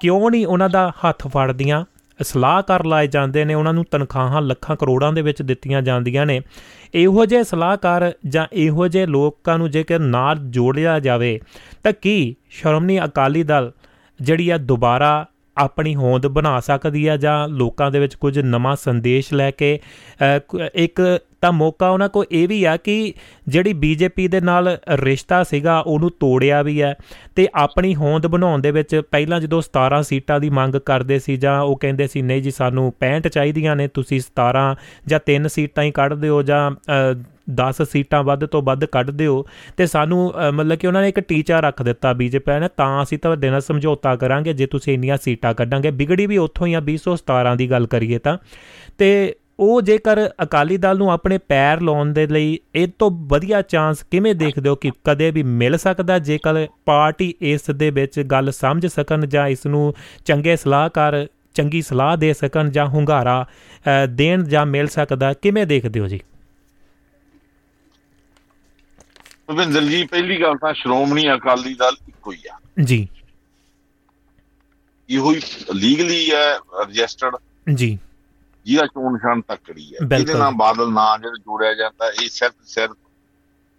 [0.00, 1.84] ਕਿਉਂ ਨਹੀਂ ਉਹਨਾਂ ਦਾ ਹੱਥ ਫੜਦੀਆਂ?
[2.20, 6.40] ਸਲਾਹਕਾਰ ਲਾਏ ਜਾਂਦੇ ਨੇ, ਉਹਨਾਂ ਨੂੰ ਤਨਖਾਹਾਂ ਲੱਖਾਂ ਕਰੋੜਾਂ ਦੇ ਵਿੱਚ ਦਿੱਤੀਆਂ ਜਾਂਦੀਆਂ ਨੇ।
[6.94, 11.40] ਇਹੋ ਜਿਹੇ ਸਲਾਹਕਾਰ ਜਾਂ ਇਹੋ ਜਿਹੇ ਲੋਕਾਂ ਨੂੰ ਜੇਕਰ ਨਾਲ ਜੋੜਿਆ ਜਾਵੇ,
[11.84, 13.72] ਤਾਂ ਕੀ ਸ਼ਰਮਨੀ ਅਕਾਲੀ ਦਲ
[14.20, 15.26] ਜਿਹੜੀ ਆ ਦੁਬਾਰਾ
[15.58, 20.38] ਆਪਣੀ ਹੋਂਦ ਬਣਾ ਸਕਦੀ ਆ ਜਾਂ ਲੋਕਾਂ ਦੇ ਵਿੱਚ ਕੁਝ ਨਵਾਂ ਸੰਦੇਸ਼ ਲੈ ਕੇ ਅ,
[20.38, 23.14] ਕ- ਇੱਕ ਤਾਂ ਮੌਕਾ ਉਹਨਾਂ ਕੋ ਇਹ ਵੀ ਆ ਕਿ
[23.48, 26.94] ਜਿਹੜੀ ਬੀਜੇਪੀ ਦੇ ਨਾਲ ਰਿਸ਼ਤਾ ਸੀਗਾ ਉਹਨੂੰ ਤੋੜਿਆ ਵੀ ਹੈ
[27.34, 31.60] ਤੇ ਆਪਣੀ ਹੋਂਦ ਬਣਾਉਣ ਦੇ ਵਿੱਚ ਪਹਿਲਾਂ ਜਦੋਂ 17 ਸੀਟਾਂ ਦੀ ਮੰਗ ਕਰਦੇ ਸੀ ਜਾਂ
[31.62, 34.64] ਉਹ ਕਹਿੰਦੇ ਸੀ ਨਹੀਂ ਜੀ ਸਾਨੂੰ 65 ਚਾਹੀਦੀਆਂ ਨੇ ਤੁਸੀਂ 17
[35.06, 37.14] ਜਾਂ 3 ਸੀਟਾਂ ਹੀ ਕੱਢ ਦਿਓ ਜਾਂ ਅ,
[37.50, 39.46] 10 ਸੀਟਾਂ ਵੱਧ ਤੋਂ ਵੱਧ ਕੱਢ ਦਿਓ
[39.76, 43.18] ਤੇ ਸਾਨੂੰ ਅ, ਮਤਲਬ ਕਿ ਉਹਨਾਂ ਨੇ ਇੱਕ ਟੀਚਾ ਰੱਖ ਦਿੱਤਾ ਬੀਜੇਪੀ ਨੇ ਤਾਂ ਅਸੀਂ
[43.18, 47.56] ਤੁਹਾਡੇ ਨਾਲ ਸਮਝੌਤਾ ਕਰਾਂਗੇ ਜੇ ਤੁਸੀਂ ਇੰਨੀਆਂ ਸੀਟਾਂ ਕੱਢਾਂਗੇ। ਵਿਗੜੀ ਵੀ ਉੱਥੋਂ ਹੀ ਆ 217
[47.56, 48.38] ਦੀ ਗੱਲ ਕਰੀਏ ਤਾਂ।
[48.98, 54.02] ਤੇ ਉਹ ਜੇਕਰ ਅਕਾਲੀ ਦਲ ਨੂੰ ਆਪਣੇ ਪੈਰ ਲਾਉਣ ਦੇ ਲਈ ਇਹ ਤੋਂ ਵਧੀਆ ਚਾਂਸ
[54.02, 58.86] ਕਿਵੇਂ ਦੇਖਦੇ ਹੋ ਕਿ ਕਦੇ ਵੀ ਮਿਲ ਸਕਦਾ ਜੇਕਰ ਪਾਰਟੀ ਇਸ ਦੇ ਵਿੱਚ ਗੱਲ ਸਮਝ
[58.86, 59.94] ਸਕਣ ਜਾਂ ਇਸ ਨੂੰ
[60.24, 63.46] ਚੰਗੇ ਸਲਾਹਕਾਰ ਚੰਗੀ ਸਲਾਹ ਦੇ ਸਕਣ ਜਾਂ ਹੁੰਗਾਰਾ
[64.02, 66.20] ਅ, ਦੇਣ ਜਾਂ ਮਿਲ ਸਕਦਾ ਕਿਵੇਂ ਦੇਖਦੇ ਹੋ ਜੀ?
[69.48, 73.08] ਭਵਿੰਦਰ ਜੀ ਪਹਿਲੀ ਗੱਲ ਤਾਂ ਸ਼੍ਰੋਮਣੀ ਅਕਾਲੀ ਦਲ ਇੱਕੋ ਹੀ ਆ। ਜੀ।
[75.10, 75.40] ਇਹੋ ਹੀ
[75.74, 77.36] ਲੀਗਲੀ ਹੈ ਰਜਿਸਟਰਡ
[77.74, 77.98] ਜੀ।
[78.66, 82.96] ਜਿਹਦਾ ਚੋਣ ਨਿਸ਼ਾਨ ਤੱਕੜੀ ਹੈ। ਇਹਦੇ। ਨਾਲ ਬਾਦਲ ਨਾਂ ਜਿਹੜਾ ਜੋੜਿਆ ਜਾਂਦਾ ਇਹ ਸਿਰਫ ਸਿਰਫ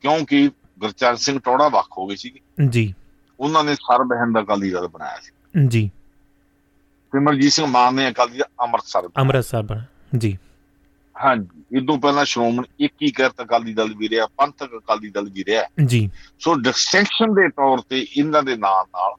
[0.02, 2.34] ਕਿਉਂਕਿ ਗੁਰਚਰਨ ਸਿੰਘ ਟੋੜਾ ਵੱਖ ਹੋ ਗਏ ਸੀ
[2.70, 2.94] ਜੀ।
[3.40, 5.32] ਉਹਨਾਂ ਨੇ ਸਰਬਹਿੰਦ ਅਕਾਲੀ ਦਲ ਬਣਾਇਆ ਸੀ।
[5.68, 5.92] ਜੀ।
[7.12, 9.82] ਸਿਮਰਜੀਤ ਸਿੰਘ ਮਾਨ ਨੇ ਅਕਾਲੀ ਦਲ ਅੰਮ੍ਰਿਤਸਰ। ਅੰਮ੍ਰਿਤਸਰ ਬਣ
[10.18, 10.38] ਜੀ।
[11.24, 16.10] ਹਾਂਜੀ। ਇਦੋਂ ਪਹਿਲਾਂ ਸ਼੍ਰੋਮਣੀ ਏਕੀਕਰਤ ਅਕਾਲੀ ਦਲ ਵੀ ਰਿਹਾ ਪੰਥਕ ਅਕਾਲੀ ਦਲ ਵੀ ਰਿਹਾ ਜੀ।
[16.40, 19.14] ਸੋ ਡਿਸਟਿੰਕਸ਼ਨ ਦੇ ਤੌਰ ਤੇ ਇਹਨਾਂ ਦੇ ਨਾਂ ਨਾਲ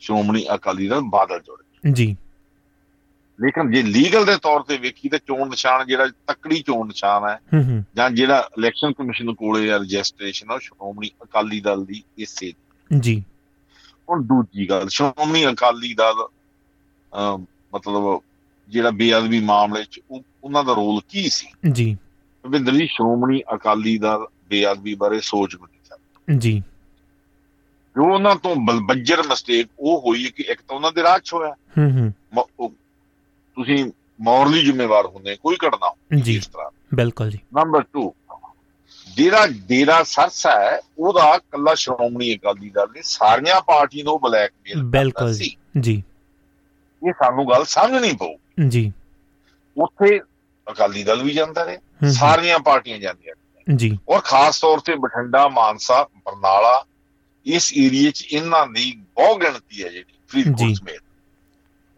[0.00, 2.16] ਸ਼੍ਰੋਮਣੀ ਅਕਾਲੀ ਦਲ ਬਾਦਲ ਜੁੜੇ। ਜੀ।
[3.40, 7.38] ਲੇਕਿਨ ਜੇ ਲੀਗਲ ਦੇ ਤੌਰ ਤੇ ਵੇਖੀ ਤੇ ਚੋਣ ਨਿਸ਼ਾਨ ਜਿਹੜਾ ਤੱਕੜੀ ਚੋਣ ਨਿਸ਼ਾਨ ਹੈ
[7.54, 12.52] ਹੂੰ ਹੂੰ। ਜਾਂ ਜਿਹੜਾ ਇਲੈਕਸ਼ਨ ਕਮਿਸ਼ਨ ਕੋਲੇ ਆ ਰਜਿਸਟ੍ਰੇਸ਼ਨ ਉਹ ਸ਼੍ਰੋਮਣੀ ਅਕਾਲੀ ਦਲ ਦੀ ਇਸੇ
[12.98, 13.24] ਜੀ।
[14.10, 16.26] ਹੁਣ ਦੂਜੀ ਗੱਲ ਸ਼੍ਰੋਮਣੀ ਅਕਾਲੀ ਦਲ
[17.74, 18.20] ਮਤਲਬ
[18.68, 21.46] ਜਿਹੜਾ ਬੇਅਦਬੀ ਮਾਮਲੇ ਚ ਉਹ- ਉਹਨਾਂ ਦਾ ਰੋਲ ਕੀ ਸੀ?
[21.72, 21.96] ਜੀ।
[22.42, 26.62] ਭਵਿੰਦਰ ਜੀ ਸ਼੍ਰੋਮਣੀ ਅਕਾਲੀ ਦਲ ਬੇਅਦਬੀ ਬਾਰੇ ਸੋਚ ਨਹੀਂ ਸਕਦਾ ਜੀ।
[27.96, 31.32] ਜੋ ਉਹਨਾਂ ਤੋਂ ਬਲ- ਬੱਜਰ ਮਿਸਟੇਕ ਉਹ ਹੋਈ ਕਿ ਇੱਕ ਤਾਂ ਉਹਨਾਂ ਦੇ ਰਾਹ 'ਚ
[31.32, 32.70] ਹੋਇਆ। ਹੂੰ ਹੂੰ।
[33.56, 33.90] ਤੁਸੀਂ
[34.20, 38.12] ਮੌਰਲੀ ਜ਼ਿੰਮੇਵਾਰ ਹੁੰਦੇ ਕੋਈ ਘਟਨਾ ਜੀ। ਇਸ ਤਰ੍ਹਾਂ। ਬਿਲਕੁਲ ਜੀ। ਨੰਬਰ 2
[39.16, 45.34] ਜਿਹੜਾ ਡੇਰਾ ਸਰਸਾ ਹੈ ਉਹਦਾ ਕੱਲਾ ਸ਼੍ਰੋਮਣੀ ਅਕਾਲੀ ਦਲ ਨੇ ਸਾਰੀਆਂ ਪਾਰਟੀਆਂ ਨੂੰ ਬਲੈਕਮੇਲ ਬਿਲਕੁਲ
[45.34, 46.02] ਜੀ। ਜੀ।
[47.06, 48.34] ਇਹ ਸਾਨੂੰ ਗੱਲ ਸਮਝਣੀ ਪਊ।
[48.68, 48.92] ਜੀ।
[49.76, 50.20] ਉੱਥੇ
[50.70, 51.78] ਅਕਾਲੀ ਦਲ ਵੀ ਜਾਂਦਾ ਹੈ
[52.10, 53.34] ਸਾਰੀਆਂ ਪਾਰਟੀਆਂ ਜਾਂਦੀਆਂ।
[53.76, 56.84] ਜੀ। ਔਰ ਖਾਸ ਤੌਰ ਤੇ ਬਠਿੰਡਾ ਮਾਨਸਾ ਬਰਨਾਲਾ
[57.46, 61.00] ਇਸ ਏਰੀਏ 'ਚ ਇਹਨਾਂ ਦੀ ਬਹੁ ਗਿਣਤੀ ਹੈ ਜਿਹੜੀ। ਫਰੀਦਕੋਟ ਸਮੇਤ।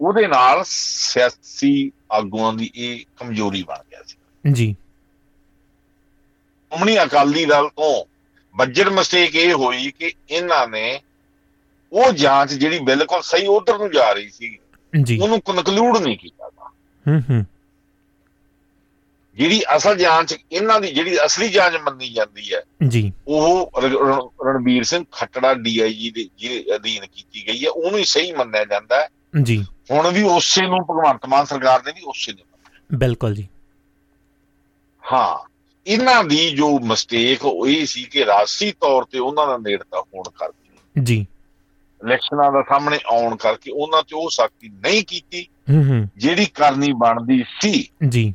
[0.00, 4.16] ਉਹਦੇ ਨਾਲ ਸਿਆਸੀ ਆਗੂਆਂ ਦੀ ਇਹ ਕਮਜ਼ੋਰੀ ਬਣ ਗਿਆ ਸੀ।
[4.52, 4.76] ਜੀ।
[6.66, 8.04] ਸ਼੍ਰੋਮਣੀ ਅਕਾਲੀ ਦਲ ਤੋਂ
[8.56, 11.00] ਬੱਜਰ ਮਿਸਟੇਕ ਇਹ ਹੋਈ ਕਿ ਇਹਨਾਂ ਨੇ
[11.92, 14.58] ਉਹ ਜਾਂਚ ਜਿਹੜੀ ਬਿਲਕੁਲ ਸਹੀ ਉਧਰ ਨੂੰ ਜਾ ਰਹੀ ਸੀ
[15.02, 16.35] ਜੀ। ਉਹਨੂੰ ਕਨਕਲੂਡ ਨਹੀਂ ਕੀਤਾ।
[17.08, 17.46] ਹੂੰ ਹੂੰ।
[19.34, 23.70] ਜਿਹੜੀ ਅਸਲ ਜਾਂਚ ਇਹਨਾਂ ਦੀ ਜਿਹੜੀ ਅਸਲੀ ਜਾਂਚ ਮੰਨੀ ਜਾਂਦੀ ਹੈ ਜੀ। ਉਹ
[24.46, 29.00] ਰਣਬੀਰ ਸਿੰਘ ਖੱਟੜਾ ਡੀਆਈਜੀ ਦੇ ਜਿਹਦੇ ਅਧੀਨ ਕੀਤੀ ਗਈ ਹੈ। ਉਹਨੂੰ ਹੀ ਸਹੀ ਮੰਨਿਆ ਜਾਂਦਾ
[29.00, 29.08] ਹੈ।
[29.42, 32.44] ਜੀ। ਹੁਣ ਵੀ ਉਸੇ ਨੂੰ ਭਗਵੰਤ ਮਾਨ ਸਰਕਾਰ ਨੇ ਵੀ ਉਸੇ ਨੂੰ।
[32.98, 33.48] ਬਿਲਕੁਲ ਜੀ।
[35.12, 35.48] ਹਾਂ
[35.86, 37.38] ਇਹਨਾਂ ਦੀ ਜੋ ਮਿਸਟੇਕ
[37.68, 41.26] ਇਹ ਸੀ ਕਿ ਰਾਸ਼ਟਰੀ ਤੌਰ ਤੇ ਉਹਨਾਂ ਦਾ ਨੇੜਤਾ ਹੋਣ ਕਰਕੇ ਜੀ।
[42.04, 45.48] ਇਲੈਕਸ਼ਨਾਂ ਦਾ ਸਾਹਮਣੇ ਆਉਣ ਕਰਕੇ ਉਹਨਾਂ ਤੇ ਉਹ ਸਖਤੀ ਨਹੀਂ ਕੀਤੀ।
[46.16, 48.34] ਜਿਹੜੀ ਕਰਨੀ ਬਣਦੀ ਸੀ। ਜੀ।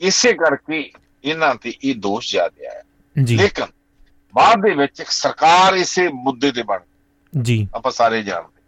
[0.00, 0.92] ਇਸੇ ਕਰਕੇ
[1.24, 2.82] ਇਹਨਾਂ ਤੇ ਇਹ ਦੋਸ਼ ਜ਼ਿਆਦਾ ਹੈ
[3.24, 3.66] ਜੀ। ਲੇਕਿਨ
[4.34, 6.78] ਬਾਅਦ ਦੇ ਵਿੱਚ ਇੱਕ ਸਰਕਾਰ ਇਸੇ ਮੁੱਦੇ ਤੇ ਬਣ।
[7.42, 8.62] ਜੀ। ਆਪਾਂ ਸਾਰੇ ਜਾਣਦੇ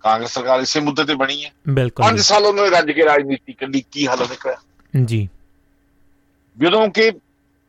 [0.00, 3.52] ਕਾਂਗਰਸ ਸਰਕਾਰ ਇਸੇ ਮੁੱਦੇ ਤੇ ਬਣੀ ਹੈ। ਬਿਲਕੁਲ 5 ਸਾਲ ਉਹਨਾਂ ਨੇ ਰੱਜ ਕੇ ਰਾਜਨੀਤੀ
[3.52, 4.56] ਕੱਢੀ ਕੀ ਹੱਲ ਨਿਕਲਿਆ
[5.04, 5.28] ਜੀ।
[6.58, 7.10] ਜਦੋਂ ਕਿ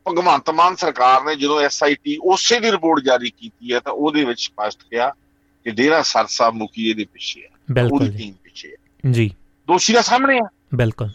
[0.08, 4.40] ਭਗਵੰਤ ਮਾਨ ਸਰਕਾਰ ਨੇ ਜਦੋਂ ਐਸਆਈਟੀ ਉਸੇ ਦੀ ਰਿਪੋਰਟ ਜਾਰੀ ਕੀਤੀ ਹੈ ਤਾਂ ਉਹਦੇ ਵਿੱਚ
[4.40, 5.10] ਸਪਸ਼ਟ ਕਿਹਾ
[5.64, 9.34] ਕਿ ਡੇਰਾ ਸਰਸਾ ਮੁਖੀ ਇਹਦੇ ਪਿੱਛੇ ਹੈ ਬਿਲਕੁਲ ਉਹਦੀ ਟੀਮ ਪਿੱਛੇ ਹੈ ਜੀ।
[9.70, 11.08] ਦੋਸ਼ੀ ਦਾ ਸਾਹਮਣੇ ਹੈ ਬਿਲਕੁਲ।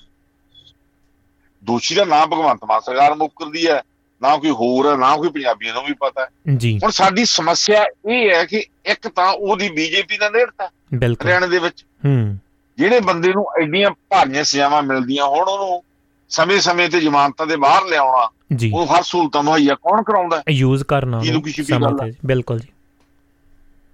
[1.64, 3.82] ਦੋਸ਼ੀ ਦਾ ਨਾਮ ਭਗਵੰਤ ਮਾਨ ਸਰਕਾਰ ਮੁੱਕਰਦੀ ਹੈ
[4.22, 6.28] ਨਾ ਕੋਈ ਹੋਰ ਹੈ ਨਾ ਕੋਈ ਪੰਜਾਬੀਆਂ ਨੂੰ ਵੀ ਪਤਾ ਹੈ।
[6.58, 11.48] ਜੀ। ਹੁਣ ਸਾਡੀ ਸਮੱਸਿਆ ਇਹ ਹੈ ਕਿ ਇੱਕ ਤਾਂ ਉਹਦੀ ਬੀਜੇਪੀ ਨਾਲ ਨੇੜਤਾ ਬਿਲਕੁਲ। ਹਰਿਆਣੇ
[11.48, 12.40] ਦੇ ਵਿੱਚ। ਹੂੰ।
[12.78, 15.84] ਜਿਹੜੇ ਬੰਦੇ ਨੂੰ ਐਡੀਆਂ ਭਾਰੀਆਂ ਸਜ਼ਾਵਾਂ ਮਿਲਦੀਆਂ ਹੁਣ ਉਹਨੂੰ
[16.30, 18.30] ਸਮੇਂ-ਸਮੇਂ ਤੇ ਜ਼ਮਾਨਤਾਂ ਦੇ ਬਾਹਰ ਲਿਆਉਣਾ
[18.74, 20.44] ਉਹ ਹਰ ਸਹੂਲਤਾਂ ਮੁਹੱਈਆ ਕੌਣ ਕਰਾਉਂਦਾ ਹੈ?
[20.50, 21.22] ਯੂਜ਼ ਕਰਨਾ ਆ।
[22.26, 22.68] ਬਿਲਕੁਲ ਜੀ।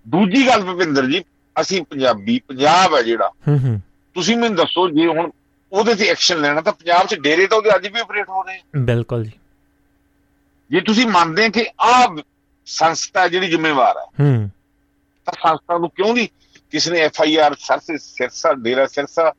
[0.08, 1.24] ਦੂਜੀ ਗੱਲ ਭਵਿੰਦਰ ਜੀ
[1.62, 3.82] ਅਸੀਂ ਪੰਜਾਬੀ ਪੰਜਾਬ ਹੈ ਜਿਹੜਾ। ਹੂੰ ਹੂੰ।
[4.14, 5.30] ਤੁਸੀਂ ਮੈਨੂੰ ਦੱਸੋ ਜੇ ਹੁਣ
[5.72, 8.60] ਉਹਦੇ ਤੇ ਐਕਸ਼ਨ ਲੈਣਾ ਤਾਂ ਪੰਜਾਬ 'ਚ ਡੇਰੇ ਤਾਂ ਉਹਦੇ ਅੱਜ ਵੀ ਆਪਰੇਟ ਹੋ ਰਹੇ।
[8.78, 9.32] ਬਿਲਕੁਲ ਜੀ।
[10.70, 12.16] ਜੇ ਤੁਸੀਂ ਮੰਨਦੇ ਕਿ ਆਹ
[12.66, 14.50] ਸੰਸਥਾ ਜਿਹੜੀ ਜ਼ਿੰਮੇਵਾਰ ਹੈ ਹੂੰ।
[15.26, 16.28] ਤਾਂ ਸੰਸਥਾ ਨੂੰ ਕਿਉਂ ਨਹੀਂ
[16.72, 19.34] ਕਿਸੇ ਨੇ ਐਫ ਆਈ ਆਰ ਸਰਸੇ ਸਿਰਸਾ ਡੇਰਾ ਸਿਰਸਾ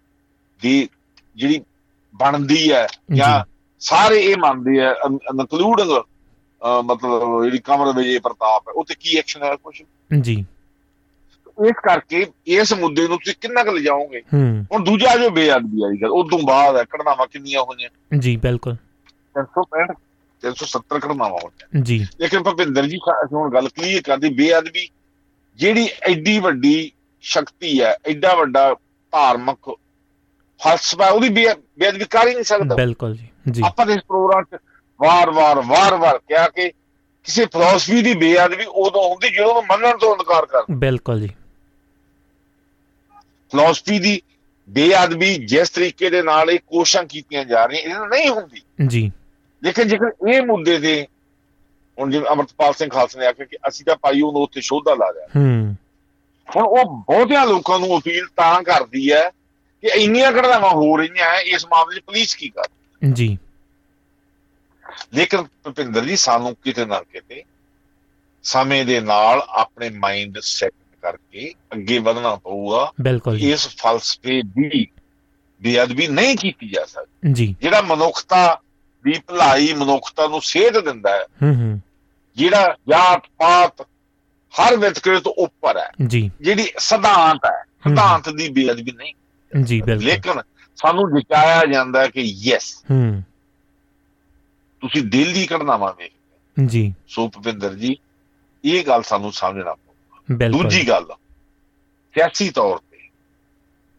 [0.62, 0.88] ਦੀ
[1.36, 1.60] ਜਿਹੜੀ
[2.14, 3.44] ਬਣਦੀ ਹੈ ਜਾਂ।
[3.80, 5.90] ਸਾਰੇ ਇਹ ਮੰਨਦੇ ਆ ਇਨਕਲੂਡਿੰਗ
[6.84, 9.82] ਮਤਲਬ ਜਿਹੜੀ ਕਮਰ ਵਿਜੇ ਪ੍ਰਤਾਪ ਹੈ ਉਹ ਤੇ ਕੀ ਐਕਸ਼ਨ ਹੈ ਕੁਝ
[10.20, 10.46] ਜੀ।
[11.66, 14.22] ਇਸ ਕਰਕੇ ਇਸ ਮੁੱਦੇ ਨੂੰ ਤੁਸੀਂ ਕਿੰਨਾ ਕੁ ਲਿਜਾਓਗੇ?
[14.72, 17.88] ਹੁਣ ਦੂਜਾ ਜੋ ਬੇਅਦਬੀ ਵਾਲੀ ਗੱਲ ਉਦੋਂ ਬਾਅਦ ਹੈ ਘਟਨਾਵਾਂ ਕਿੰਨੀਆਂ ਹੋਈਆਂ?
[18.18, 18.76] ਜੀ ਬਿਲਕੁਲ।
[19.34, 19.94] 365
[20.42, 22.98] 370 ਘਟਨਾਵਾਂ ਹੋਈਆਂ। ਜੀ। ਲੇਕਿਨ ਭਪਿੰਦਰ ਜੀ
[23.32, 24.88] ਹੁਣ ਗੱਲ ਕਲੀਅਰ ਕਰਦੀ ਬੇਅਦਬੀ
[25.57, 28.74] ਜਿਹੜੀ ਐਡੀ ਵੱਡੀ ਸ਼ਕਤੀ ਹੈ ਐਡਾ ਵੱਡਾ
[29.12, 29.76] ਧਾਰਮਿਕ
[30.62, 34.61] ਫਲਸਫਾ ਉਹਦੀ ਬੇਅਦਬੀ ਕਰ ਹੀ ਨਹੀਂ ਸਕਦਾ। ਬਿਲਕੁਲ ਜੀ ਜੀ। ਆਪਾਂ ਇਸ ਪ੍ਰੋਗਰਾਮ 'ਚ
[35.00, 36.68] ਵਾਰ-ਵਾਰ ਵਾਰ-ਵਾਰ ਕਿਹਾ ਕਿ
[37.24, 41.28] ਕਿਸੇ ਫਿਲਾਸਫੀ ਦੀ ਬੇਅਦਬੀ ਉਦੋਂ ਹੁੰਦੀ ਜਦੋਂ ਉਹਨੂੰ ਮੰਨਣ ਤੋਂ ਇਨਕਾਰ ਕਰ ਬਿਲਕੁਲ ਜੀ।
[43.53, 44.22] ਫਿਲਾਸਫੀ ਦੀ
[44.68, 49.12] ਬੇਅਦਬੀ ਜਿਸ ਤਰੀਕੇ ਦੇ ਨਾਲ ਇਹ ਕੋਸ਼ਿਸ਼ਾਂ ਕੀਤੀਆਂ ਜਾ ਰਹੀਆਂ ਇਹਨਾਂ ਨਹੀਂ ਹੁੰਦੀ। ਜੀ।
[49.62, 51.07] ਲੇਕਿਨ ਜੇਕਰ ਇਹ ਮੁੱਦੇ ਤੇ
[51.98, 55.12] ਹੁਣ ਜਿਵੇਂ ਅਮਰਤਪਾਲ ਸਿੰਘ ਖਾਲਸਾ ਨੇ ਆਖਿਆ ਕਿ ਅਸੀਂ ਤਾਂ ਭਾਈ ਉਹਨੂੰ ਉੱਥੇ ਸ਼ੋਧਾ ਲਾ
[55.12, 55.76] ਦਿਆ ਹੂੰ।
[56.57, 59.30] ਹੁਣ ਉਹ ਬਹੁਤਿਆਂ ਲੋਕਾਂ ਨੂੰ ਅਪੀਲ ਤਾਂ ਕਰਦੀ ਹੈ
[59.82, 62.68] ਕਿ ਇੰਨੀਆਂ ਘਟਨਾਵਾਂ ਹੋ ਰਹੀਆਂ ਇਸ ਮਾਮਲੇ 'ਚ ਪੁਲਿਸ ਕੀ ਕਰ
[63.12, 63.38] ਜੀ।
[65.14, 67.42] ਲੇਕਿਨ ਭੁਪਿੰਦਰ ਜੀ ਸਾਨੂੰ ਕਿਤੇ ਨਾ ਕਿਤੇ
[68.42, 70.72] ਸਮੇਂ ਦੇ ਨਾਲ ਆਪਣੇ ਮਾਈਂਡ ਸੈੱਟ
[71.03, 74.86] ਕਰਕੇ ਅੱਗੇ ਵਧਣਾ ਪਊਗਾ। ਬਿਲਕੁਲ ਇਸ ਫਲਸਫੇ ਦੀ
[75.62, 78.61] ਬੇਅਦਬੀ ਨਹੀਂ ਕੀਤੀ ਜਾ ਸਕਦੀ। ਜੀ। ਜਿਹੜਾ ਮਨੁੱਖਤਾ
[79.05, 81.82] ਦੀ ਭਲਾਈ ਮਨੁੱਖਤਾ ਨੂੰ ਸੇਧ ਦਿੰਦਾ ਹੈ ਹੂੰ ਹੂੰ।
[82.36, 83.80] ਜਿਹੜਾ ਜਾਤ ਪਾਤ
[84.55, 89.14] ਹਰ ਵਿਤਕਰੇ ਤੋਂ ਉੱਪਰ ਹੈ ਜੀ। ਜਿਹੜੀ ਸਿਧਾਂਤ ਹੈ ਸਿਧਾਂਤ ਦੀ ਬੇਅਦਬੀ ਨਹੀਂ
[89.62, 90.42] ਜੀ ਬਿਲਕੁਲ। ਲੇਕਿਨ
[90.76, 93.22] ਸਾਨੂੰ ਜਿਤਾਇਆ ਜਾਂਦਾ ਕਿ ਯੈਸ ਹੂੰ।
[94.80, 96.12] ਤੁਸੀਂ ਦਿਲ ਦੀ ਘਟਨਾਵਾਂ ਵੇਖ
[96.66, 97.96] ਜੀ। ਸੋ ਭੁਪਿੰਦਰ ਜੀ
[98.64, 99.74] ਇਹ ਗੱਲ ਸਾਨੂੰ ਸਮਝਣਾ
[100.30, 101.06] ਦੂਜੀ ਗੱਲ
[102.14, 102.98] ਸਿਆਸੀ ਤੌਰ ਤੇ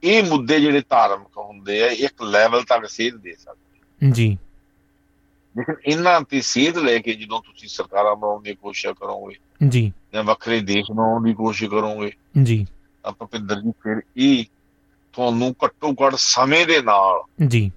[0.03, 4.37] ਇਹ ਮੁੱਦੇ ਜਿਹੜੇ ਧਾਰਮਿਕ ਹੁੰਦੇ ਆ ਇੱਕ ਲੈਵਲ ਤੱਕ ਸੇਧ ਦੇ ਸਕਦੇ ਜੀ।
[5.57, 9.35] ਲੇਕਿਨ ਇਹਨਾਂ ਤੇ ਸੇਧ ਲੈ ਕੇ ਜਦੋਂ ਤੁਸੀਂ ਸਰਕਾਰਾਂ ਬਣਾਉਣ ਦੀ ਕੋਸ਼ਿਸ਼ ਕਰੋਗੇ
[9.67, 12.11] ਜੀ। ਜਾਂ ਵੱਖਰੇ ਦੇਸ਼ ਬਣਾਉਣ ਦੀ ਕੋਸ਼ਿਸ਼ ਕਰੋਗੇ
[12.43, 12.67] ਜੀ।
[13.03, 14.45] ਤਾਂ ਭੁਪਿੰਦਰ ਜੀ ਫਿਰ ਇਹ
[15.13, 17.71] ਤੁਹਾਨੂੰ ਘੱਟੋ ਘੱਟ ਸਮੇਂ ਦੇ ਨਾਲ ਜੀ।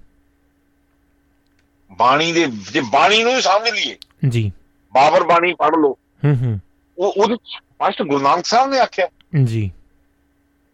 [1.97, 3.97] ਬਾਣੀ ਦੇ ਜੇ ਬਾਣੀ ਨੂੰ ਹੀ ਸਮਝ ਲਈਏ
[4.29, 4.51] ਜੀ।
[4.93, 6.59] ਬਾਬਰ ਬਾਣੀ ਪੜ੍ਹ ਲਓ। ਹੂੰ ਹੂੰ।
[6.97, 7.35] ਉਹ ਉਹਦੇ
[7.83, 9.07] ਫਸਟ ਗੁਰੂ ਨਾਨਕ ਸਾਹਿਬ ਨੇ ਆਖਿਆ।
[9.43, 9.71] ਜੀ।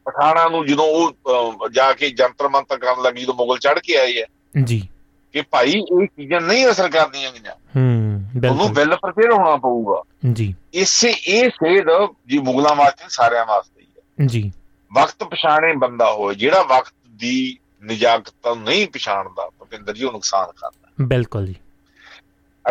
[0.06, 4.22] ਪਠਾਣਾ ਨੂੰ ਜਦੋਂ ਉਹ ਜਾ ਕੇ ਜੰਤਰ ਮੰਤਰ ਕਰਨ ਲੱਗੀ ਜਦੋਂ ਮੁਗਲ ਚੜ ਕੇ ਆਏ
[4.22, 4.26] ਆ
[4.64, 4.90] ਜੀ।
[5.34, 10.56] ਕਿ ਭਾਈ ਇਹ ਚੀਜ਼ਾਂ ਨਹੀਂ ਅਸਰ ਕਰਦੀਆਂ ਗਈਆਂ। ਹੂੰ ਉਹਨੂੰ ਵੈਲ ਪ੍ਰਪੇਅਰ ਹੋਣਾ ਪਊਗਾ। ਜੀ।
[10.74, 11.86] ਇਸੇ ਇਹ ਸੇਧ
[12.28, 14.52] ਜੀ ਮੁਗਲਾਂ ਵਾਸਤੇ ਸਾਰਿਆਂ ਵਾਸਤੇ ਹੀ ਹੈ ਜੀ।
[14.94, 20.90] ਵਕਤ ਪਛਾਣੇ ਬੰਦਾ ਹੋਏ ਜਿਹੜਾ ਵਕਤ ਦੀ ਨਿਜਾਕਤ ਨਹੀਂ ਪਛਾਣਦਾ ਭੁਪਿੰਦਰ ਜੀ ਉਹ ਨੁਕਸਾਨ ਕਰਦਾ।
[21.02, 21.56] ਬਿਲਕੁਲ ਜੀ।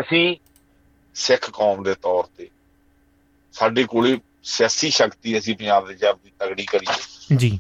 [0.01, 0.37] ਅਸੀਂ
[1.14, 2.49] ਸਿੱਖ ਕੌਮ ਦੇ ਤੌਰ ਤੇ
[3.53, 7.59] ਸਾਡੇ ਕੋਲੇ ਸਿਆਸੀ ਸ਼ਕਤੀ ਅਸੀਂ ਪੰਜਾਬ ਦੇ ਜਬ ਦੀ ਤਗੜੀ ਕਰੀਏ। ਜੀ।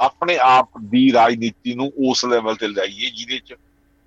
[0.00, 3.54] ਆਪਣੇ ਆਪ ਦੀ ਰਾਜਨੀਤੀ ਨੂੰ ਉਸ ਲੈਵਲ ਤੇ ਲਿਆਈਏ ਜਿਹਦੇ ਚ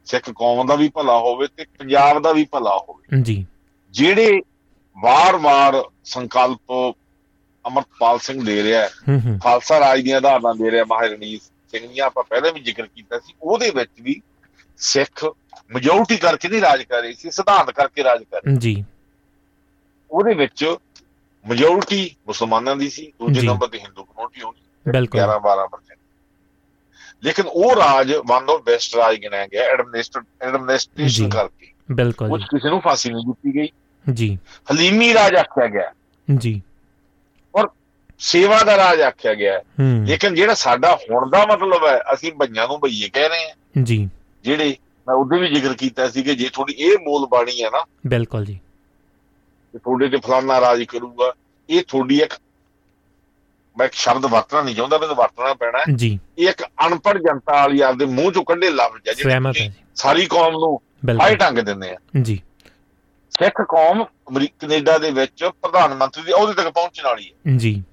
[0.05, 3.45] ਸਿੱਖ ਕੌਮ ਦਾ ਵੀ ਭਲਾ ਹੋਵੇ ਤੇ ਪੰਜਾਬ ਦਾ ਵੀ ਭਲਾ ਹੋਵੇ। ਜੀ।
[3.91, 4.41] ਜਿਹੜੇ
[4.97, 6.95] ਵਾਰ-ਵਾਰ ਸੰਕਲਪ
[7.67, 8.87] ਅਮਰਪਾਲ ਸਿੰਘ ਦੇ ਰਿਹਾ
[9.37, 13.33] ਖਾਲਸਾ ਰਾਜ ਦੀਆਂ ਆਧਾਰਨਾਂ ਦੇ ਰਿਹਾ ਮਹਾਰਾਣੀ ਸਿੰਘ ਦੀਆਂ ਆਪਾਂ ਪਹਿਲਾਂ ਵੀ ਜ਼ਿਕਰ ਕੀਤਾ ਸੀ
[13.41, 14.21] ਉਹਦੇ ਵਿੱਚ ਵੀ
[14.77, 15.25] ਸਿੱਖ
[15.73, 18.85] ਮੈਜੋਰਟੀ ਕਰਕੇ ਨਹੀਂ ਰਾਜ ਕਰ ਰਹੀ ਸੀ ਸਿਧਾਂਤ ਕਰਕੇ ਰਾਜ ਕਰ ਰਹੀ ਜੀ।
[20.11, 20.75] ਉਹਦੇ ਵਿੱਚ
[21.49, 25.99] ਮੈਜੋਰਟੀ ਮੁਸਲਮਾਨਾਂ ਦੀ ਸੀ ਦੂਜੇ। ਨੰਬਰ ਤੇ ਹਿੰਦੂ ਕਮਿਊਨਿਟੀ ਹੋਣੀ। ਬਿਲਕੁਲ। 11 12%
[27.23, 32.81] ਲੇਕਿਨ ਉਹ ਰਾਜ ਵਨ ਆਫ ਬੈਸਟ ਰਾਜ ਗਿਣਿਆ ਗਿਆ। ਐਡਮਿਨਿਸਟ੍ਰੇਸ਼ਨ ਕਰਕੇ। ਬਿਲਕੁਲ ਕੁਝ ਕਿਸੇ ਨੂੰ
[32.81, 33.67] ਫਾਂਸੀ ਨਹੀਂ ਦਿੱਤੀ ਗਈ।
[34.13, 34.37] ਜੀ।
[34.71, 35.91] ਹਲੀਮੀ ਰਾਜ ਆਖਿਆ ਗਿਆ।
[36.37, 36.61] ਜੀ।
[38.19, 39.61] ਸੇਵਾ ਦਾ ਰਾਜ ਆਖਿਆ ਗਿਆ।
[40.05, 44.09] ਲੇਕਿਨ ਜਿਹੜਾ ਸਾਡਾ ਹੁਣ ਦਾ ਮਤਲਬ ਹੈ ਅਸੀਂ ਭਈਆਂ ਨੂੰ ਭਈਏ ਕਹਿ ਰਹੇ ਹਾਂ। ਜੀ।
[44.43, 44.75] ਜਿਹੜੇ
[45.07, 48.45] ਮੈਂ ਉਹਦੇ ਵੀ ਜ਼ਿਕਰ ਕੀਤਾ ਸੀ ਕਿ ਜੇ ਤੁਹਾਡੀ ਇਹ ਮੂਲ ਬਾਣੀ ਹੈ ਨਾ ਬਿਲਕੁਲ
[48.45, 48.59] ਜੀ।
[49.79, 51.33] ਤੁਹਾਡੇ ਤੇ ਫਲਾਨਾ ਰਾਜ ਕਰੂਗਾ
[51.69, 52.33] ਇਹ ਤੁਹਾਡੀ ਇੱਕ
[53.77, 57.81] ਮੈਂ ਇੱਕ ਸ਼ਬਦ ਵਰਤਣਾ ਨਹੀਂ ਚਾਹੁੰਦਾ ਮੈਨੂੰ ਵਰਤਣਾ ਪੈਣਾ। ਜੀ। ਇਹ ਇੱਕ ਅਨਪੜ੍ਹ ਜਨਤਾ ਵਾਲੀ
[57.81, 60.81] ਆਪਦੇ ਮੂੰਹ ਚੋਂ ਕੱਢੇ ਲਫ਼ਜ਼ ਹੈ ਸਹਿਮਤ ਹੈ ਜਿਹੜੇ ਸਾਰੀ ਕੌਮ ਨੂੰ
[61.21, 62.41] ਹਾਈ ਢੰਗ ਦਿੰਦੇ ਆ। ਜੀ।
[63.31, 67.83] ਸਿੱਖ ਕੌਮ ਅਮਰੀਕਾ ਕੈਨੇਡਾ ਦੇ ਵਿੱਚ ਪ੍ਰਧਾਨ ਮੰਤਰੀ ਦੇ ਅਹੁਦੇ ਤੱਕ ਪਹੁੰਚਣ ਵਾਲੀ ਹੈ। ਜੀ।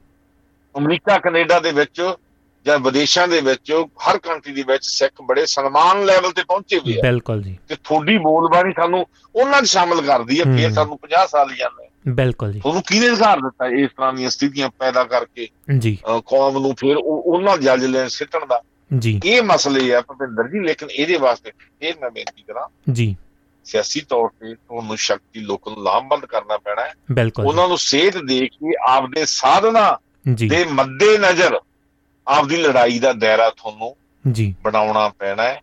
[0.76, 2.14] ਅਮਰੀਕਾ ਕੈਨੇਡਾ ਦੇ ਵਿੱਚ
[2.66, 6.98] ਜਾਂ ਵਿਦੇਸ਼ਾਂ ਦੇ ਵਿੱਚ ਹਰ ਕੰਟਰੀ ਦੇ ਵਿੱਚ ਸਿੱਖ ਬੜੇ ਸਨਮਾਨ ਲੈਵਲ ਤੇ ਪਹੁੰਚੇ ਹੋਏ
[6.98, 9.06] ਆ। ਬਿਲਕੁਲ ਜੀ। ਤੇ ਤੁਹਾਡੀ ਬੋਲਬਾਣੀ ਸਾਨੂੰ
[9.36, 13.36] ਉਹਨਾਂ 'ਚ ਸ਼ਾਮਲ ਕਰਦੀ ਹੈ ਫਿਰ। ਸਾਨੂੰ 50 ਸਾਲ ਜਾਂਦੇ। ਬਿਲਕੁਲ ਜੀ। ਤੁਹਾਨੂੰ ਕਿਹਨੇ ਅਧਿਕਾਰ
[13.36, 15.48] ਦਿੱਤਾ ਇਸ ਤਰ੍ਹਾਂ ਦੀਆਂ ਸਥਿਤੀਆਂ ਪੈਦਾ ਕਰਕੇ?
[15.78, 18.62] ਜੀ। ਕੌਮ ਨੂੰ ਫਿਰ ਉਹ- ਉਹਨਾਂ ਜੱਜ ਲੈਣ ਸਿੱਟਣ ਦਾ।
[18.98, 23.16] ਜੀ। ਇਹ ਮਸਲੇ ਆ ਭਵਿੰਦਰ ਜੀ ਲੇਕਿਨ ਇਹਦੇ ਵਾਸਤੇ ਫਿਰ ਮੈਂ ਬੇਨਤੀ ਕਰਾਂ ਜੀ।
[23.64, 26.94] ਸਿਆਸੀ ਤੌਰ ਤੇ ਤੁਹਾਨੂੰ ਸ਼ਕਤੀ ਲੋਕਾਂ ਨੂੰ ਲਾਮਬੰਦ ਕਰਨਾ ਪੈਣਾ ਹੈ।
[27.44, 29.98] ਉਹਨਾਂ ਨੂੰ ਸੇਧ ਦੇ ਕੇ ਆਪਦੇ ਸਾਧਨਾ
[30.48, 31.60] ਦੇ ਮੱਦੇ ਨਜ਼ਰ
[32.28, 33.96] ਆਪਦੀ ਲੜਾਈ ਦਾ ਦਾਇਰਾ ਤੁਹਾਨੂੰ
[34.32, 35.60] ਜੀ। ਬਣਾਉਣਾ ਪੈਣਾ ਹੈ।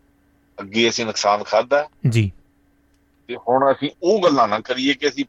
[0.60, 2.32] ਅੱਗੇ ਅਸੀਂ ਨੁਕਸਾਨ ਖਾਦਾ ਜੀ।
[3.28, 5.26] ਤੇ ਹੁਣ ਅਸੀਂ ਉਹ ਗੱਲਾਂ ਨਾ ਕਰੀਏ ਕਿ ਅਸੀਂ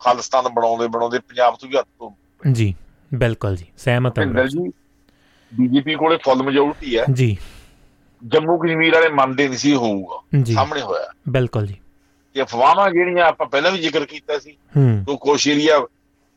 [0.00, 2.10] ਖਾਲਿਸਤਾਨ ਬਣਾਉਂਦੇ ਬਣਾਉਂਦੇ ਪੰਜਾਬ ਤੋਂ ਵੀ ਹੱਥ ਤੋਂ
[2.52, 2.74] ਜੀ
[3.14, 4.68] ਬਿਲਕੁਲ ਜੀ ਸਹਿਮਤ ਹਾਂ ਜੀ
[5.54, 7.36] ਬੀਜੇਪੀ ਕੋਲੇ ਫੁੱਲ ਮੈਜੋਰਟੀ ਹੈ। ਜੀ।
[8.26, 11.74] ਜੰਮੂ ਕਸ਼ਮੀਰ ਵਾਲੇ ਮੰਨਦੇ ਨਹੀਂ ਸੀ ਹੋਊਗਾ। ਸਾਹਮਣੇ ਹੋਇਆ। ਬਿਲਕੁਲ ਜੀ।
[12.34, 14.56] ਤੇ ਅਫਵਾਹਾਂ ਜਿਹੜੀਆਂ ਆਪਾਂ ਪਹਿਲਾਂ ਵੀ ਜ਼ਿਕਰ ਕੀਤਾ ਸੀ।
[15.08, 15.86] ਉਹ ਕੁਛ ਏਰੀਆ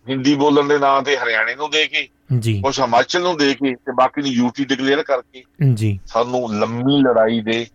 [0.09, 2.07] ਹਿੰਦੀ ਬੋਲਣ ਦੇ ਨਾਂ ਤੇ ਹਰਿਆਣੇ ਨੂੰ ਦੇ ਕੇ
[2.39, 7.01] ਜੀ। ਕੁਛ ਹਿਮਾਚਲ ਨੂੰ ਦੇ ਕੇ ਤੇ ਬਾਕੀ ਨੂੰ ਯੂਟੀ ਡਿਕਲੇਅਰ ਕਰਕੇ ਜੀ। ਸਾਨੂੰ ਲੰਮੀ
[7.01, 7.65] ਲੜਾਈ ਦੇ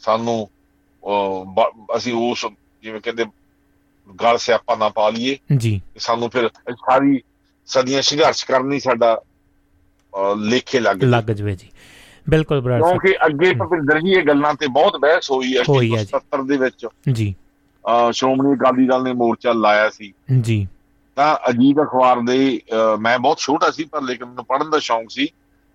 [0.00, 0.48] ਸਾਨੂੰ
[1.96, 2.46] ਅਸੀਂ ਉਸ
[2.82, 3.24] ਜਿਵੇਂ ਕਹਿੰਦੇ
[4.22, 7.20] ਗਲ ਸਿਆਪਾ ਨਾ ਪਾ ਲਈਏ। ਜੀ। ਸਾਨੂੰ ਫਿਰ ਸਾਰੀ
[7.68, 9.20] ਸਦੀਆਂ ਸੰਘਰਸ਼ ਕਰਨੀ ਸਾਡਾ
[10.36, 11.68] ਲੇਖੇ ਲੱਗ। ਲੱਗ ਜਵੇ ਜੀ।
[12.28, 16.02] ਬਿਲਕੁਲ ਬਰਾੜ ਕਿਉਂਕਿ ਅੱਗੇ ਭਵਿੰਦਰ ਜੀ ਇਹ ਗੱਲਾਂ ਤੇ ਬਹੁਤ ਬਹਿਸ ਹੋਈ ਹੈ। ਹੋਈ ਹੈ
[16.04, 17.34] ਜੀ। 1977 ਦੇ ਵਿੱਚ ਜੀ।
[18.12, 20.66] ਸ਼੍ਰੋਮਣੀ ਅਕਾਲੀ ਦਲ ਨੇ ਮੋਰਚਾ ਲਾਇਆ ਸੀ। ਜੀ।
[21.20, 22.60] ਤਾਂ ਅਜੀਤ ਅਖਬਾਰ ਦੇ
[23.00, 25.26] ਮੈਂ ਬਹੁਤ ਛੋਟਾ ਸੀ ਪਰ ਲੇਕਿਨ ਮੈਨੂੰ ਪੜ੍ਹਨ ਦਾ ਸ਼ੌਂਕ ਸੀ।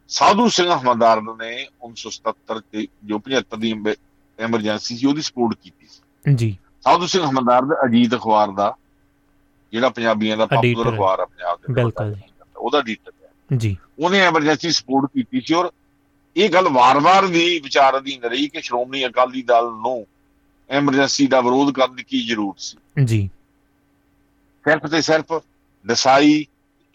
[0.07, 3.73] ਸਾਧੂ ਸਿੰਘ ਹਮਦਾਰ ਨੇ 1977 ਤੇ ਜੋ 75 ਦੀ
[4.39, 8.76] ਐਮਰਜੈਂਸੀ ਸੀ ਉਹਦੀ ਸਪੋਰਟ ਕੀਤੀ ਸੀ। ਜੀ। ਸਾਧੂ ਸਿੰਘ ਹਮਦਾਰ ਦਾ ਅਜੀਤ ਅਖਬਾਰ ਦਾ
[9.73, 12.15] ਜਿਹੜਾ ਪੰਜਾਬੀਆਂ ਦਾ ਪਪੂਲਰ। ਅਖਬਾਰ ਆ ਪੰਜਾਬ ਦੇ ਬਿਲਕੁਲ।
[12.57, 15.72] ਉਹਦਾ ਐਡੀਟਰ ਹੈ। ਜੀ। ਉਹਨੇ ਐਮਰਜੈਂਸੀ ਸਪੋਰਟ ਕੀਤੀ ਸੀ ਔਰ
[16.38, 20.07] ਇਹ ਗੱਲ ਵਾਰ-ਵਾਰ ਵੀ ਵਿਚਾਰ ਅਧੀਨ ਰਹੀ ਕਿ ਸ਼੍ਰੋਮਣੀ ਅਕਾਲੀ ਦਲ ਨੂੰ
[20.69, 23.30] ਐਮਰਜੈਂਸੀ ਦਾ ਵਿਰੋਧ ਕਰਨ ਦੀ ਕੀ ਜ਼ਰੂਰਤ ਸੀ। ਜੀ।
[24.67, 25.41] ਸਿਰਫ ਤੇ ਸਿਰਫ
[25.87, 26.45] ਦਸਾਈ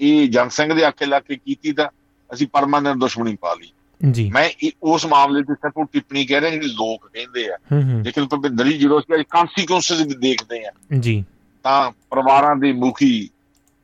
[0.01, 1.89] ਇਹ ਜੰਗ ਸਿੰਘ ਦੇ ਆਖੇ ਲਾ ਕੇ ਕੀਤੀ ਤਾਂ
[2.33, 3.73] ਅਸੀਂ ਪਰਮਾਨੈਂਟ ਦੁਸ਼ਮਣੀ ਪਾ ਲਈ।
[4.11, 4.51] ਜੀ। ਮੈਂ
[4.83, 7.57] ਉਸ ਮਾਮਲੇ ਤੇ ਸਿਰਫ ਟਿੱਪਣੀ ਕਹਿ ਰਿਹਾ ਜਿਹੜੀ ਲੋਕ ਕਹਿੰਦੇ ਆ।
[8.05, 11.25] ਲੇਕਿਨ ਭਵਿੰਦਰ ਜੀ ਜਦੋਂ ਅਸੀਂ ਕਨਸੀਕੁਐਂਸਸ ਵੀ ਦੇਖਦੇ ਆ ਜੀ।
[11.63, 13.31] ਤਾਂ ਪਰਿਵਾਰਾਂ ਦੇ ਮੁਖੀ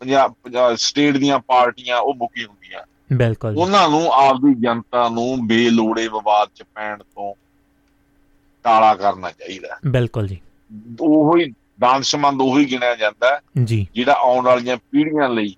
[0.01, 0.35] ਪੰਜਾਬ
[0.75, 2.81] ਸਟੇਟ ਦੀਆਂ ਪਾਰਟੀਆਂ ਉਹ ਮੁਖੀ ਹੁੰਦੀਆਂ।
[3.13, 7.35] ਬਿਲਕੁਲ ਉਹਨਾਂ ਨੂੰ ਆਪਦੀ ਜਨਤਾ ਨੂੰ ਬੇਲੋੜੇ ਵਿਵਾਦ ਚ ਪੈਣ ਤੋਂ
[8.65, 10.39] ਟਾਲਾ ਕਰਨਾ ਚਾਹੀਦਾ। ਬਿਲਕੁਲ ਜੀ।
[11.01, 15.55] ਉਹੋ ਹੀ ਦਾਨਸ਼ਮੰਦ ਉਹੀ ਗਿਣਿਆ ਜਾਂਦਾ ਜੀ। ਜਿਹੜਾ ਆਉਣ ਵਾਲੀਆਂ ਪੀੜ੍ਹੀਆਂ ਲਈ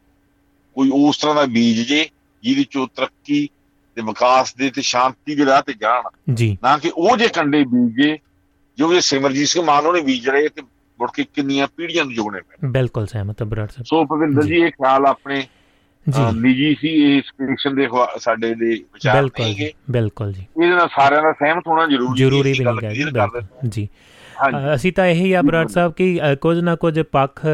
[0.76, 2.08] ਕੋਈ ਉਸ ਤਰ੍ਹਾਂ ਦਾ ਬੀਜ ਜੇ
[2.42, 3.48] ਜਿਹਦੇ ਚੋਂ ਤਰੱਕੀ
[3.96, 6.02] ਤੇ ਵਿਕਾਸ ਦੇ ਤੇ ਸ਼ਾਂਤੀ ਦੇ ਰਾਹ ਤੇ ਜਾਣ।
[6.34, 8.18] ਜੀ। ਨਾ ਕਿ ਉਹ ਜੇ ਕੰਡੇ ਬੀਜੇ
[8.78, 10.62] ਜੋ ਕਿ ਸਿਮਰਜੀਤ ਸਿੰਘ ਮਾਨ ਉਹਨੇ ਬੀਜ ਰਹੇ ਤੇ
[10.98, 14.54] ਮੁੜ ਕੇ ਕਿੰਨੀਆਂ ਪੀੜ੍ਹੀਆਂ ਨੂੰ ਜੋਗਣੇ ਪਏ ਬਿਲਕੁਲ ਸਹਿਮਤ ਹਾਂ ਬਰਾੜ ਸਾਹਿਬ। ਸੋ ਭਵਿੰਦਰ ਜੀ।
[14.54, 15.40] ਇਹ ਖਿਆਲ ਆਪਣੇ
[16.06, 17.88] ਜੀ। ਨਿੱਜੀ ਸੀ ਇਹ ਸਟੇਸ਼ਨ ਦੇ
[18.18, 21.86] ਸਾਡੇ ਦੇ ਵਿਚਾਰ ਬਿਲਕੁਲ ਨਹੀਂ ਜੀ ਗੇ ਬਿਲਕੁਲ ਜੀ। ਇਹਦੇ ਨਾਲ ਸਾਰਿਆਂ ਦਾ ਸਹਿਮਤ ਹੋਣਾ
[21.86, 23.88] ਜ਼ਰੂਰੀ ਜ਼ਰੂਰੀ ਇਹ ਵੀ ਗੱਲ ਨਹੀਂ ਗਾ ਜੀ ਜੀ।
[24.74, 27.46] ਅਸੀਂ ਤਾਂ ਇਹੀ ਆ ਬਰਾੜ ਸਾਹਿਬ ਕਿ ਕੁਝ ਨਾ ਕੁਝ ਪੱਖ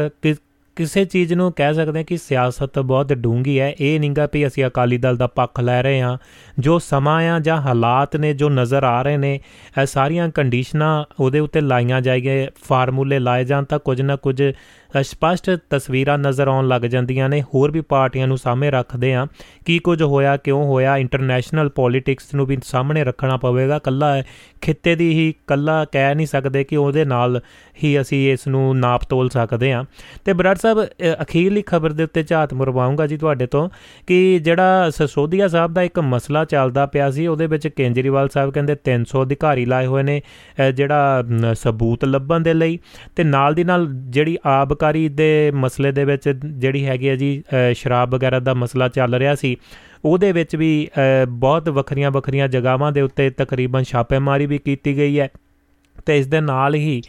[0.75, 4.65] ਕਿਸੇ ਚੀਜ਼ ਨੂੰ ਕਹਿ ਸਕਦੇ ਹਾਂ ਕਿ ਸਿਆਸਤ ਬਹੁਤ ਡੂੰਗੀ ਹੈ। ਇਹ ਨਹੀਂਗਾ ਵੀ ਅਸੀਂ
[4.65, 6.17] ਅਕਾਲੀ ਦਲ ਦਾ ਪੱਖ ਲੈ ਰਹੇ ਹਾਂ।
[6.59, 9.39] ਜੋ ਸਮਾਂ ਆ ਜਾਂ ਹਾਲਾਤ ਨੇ ਜੋ ਨਜ਼ਰ ਆ ਰਹੇ ਨੇ
[9.81, 14.43] ਇਹ ਸਾਰੀਆਂ ਕੰਡੀਸ਼ਨਾਂ ਉਹਦੇ ਉੱਤੇ ਲਾਈਆਂ ਜਾਈਏ ਫਾਰਮੂਲੇ ਲਾਏ ਜਾਣ ਤਾਂ ਕੁਝ ਨਾ ਕੁਝ
[14.99, 19.27] ਅ, ਸਪਸ਼ਟ ਤਸਵੀਰਾਂ ਨਜ਼ਰ ਆਉਣ ਲੱਗ ਜਾਂਦੀਆਂ ਨੇ। ਹੋਰ ਵੀ ਪਾਰਟੀਆਂ ਨੂੰ ਸਾਹਮਣੇ ਰੱਖਦੇ ਆ
[19.65, 24.23] ਕੀ ਕੁਝ ਹੋਇਆ ਕਿਉਂ ਹੋਇਆ ਇੰਟਰਨੈਸ਼ਨਲ ਪੋਲਿਟਿਕਸ ਨੂੰ ਵੀ ਸਾਹਮਣੇ ਰੱਖਣਾ ਪਵੇਗਾ। ਕੱਲਾ
[24.61, 27.41] ਖਿੱਤੇ ਦੀ ਹੀ ਕੱਲਾ ਕਹਿ ਨਹੀਂ ਸਕਦੇ ਕਿ ਉਹਦੇ ਨਾਲ
[27.83, 29.83] ਹੀ ਅਸੀਂ ਇਸ ਨੂੰ ਨਾਪ ਤੋਲ ਸਕਦੇ ਹਾਂ।
[30.25, 33.67] ਤੇ ਬਰਾੜ ਸਾਹਿਬ ਅ, ਅਖੀਰਲੀ ਖਬਰ ਦੇ ਉੱਤੇ ਝਾਤ ਮਰਵਾਉਂਗਾ ਜੀ ਤੁਹਾਡੇ ਤੋਂ
[34.07, 38.75] ਕਿ ਜਿਹੜਾ ਸਸੋਦੀਆ ਸਾਹਿਬ ਦਾ ਇੱਕ ਮਸਲਾ ਚੱਲਦਾ ਪਿਆ ਸੀ ਉਹਦੇ ਵਿੱਚ ਕੇਂਜਰੀਵਾਲ ਸਾਹਿਬ ਕਹਿੰਦੇ
[38.89, 40.21] 300 ਅਧਿਕਾਰੀ ਲਾਏ ਹੋਏ ਨੇ
[40.61, 42.79] ਅ, ਜਿਹੜਾ ਮ, ਸਬੂਤ ਲੱਭਣ ਦੇ ਲਈ
[43.15, 47.73] ਤੇ ਨਾਲ ਦੀ ਨਾਲ ਜਿਹੜੀ ਆਬਕਾਰੀ ਦੇ ਮਸਲੇ ਦੇ ਵਿੱਚ ਜਿਹੜੀ ਹੈਗੀ ਹੈ ਜੀ ਅ,
[47.73, 49.57] ਸ਼ਰਾਬ ਵਗੈਰਾ ਦਾ ਮਸਲਾ ਚੱਲ ਰਿਹਾ ਸੀ
[50.05, 55.19] ਉਹਦੇ ਵਿੱਚ ਵੀ ਅ, ਬਹੁਤ ਵੱਖਰੀਆਂ ਵੱਖਰੀਆਂ ਜਗ੍ਹਾਵਾਂ ਦੇ ਉੱਤੇ ਤਕਰੀਬਨ ਛਾਪੇਮਾਰੀ ਵੀ ਕੀਤੀ ਗਈ
[55.19, 55.29] ਹੈ
[56.07, 57.01] ਤੇ ਇਸ ਦੇ ਨਾਲ ਹੀ ਇਹ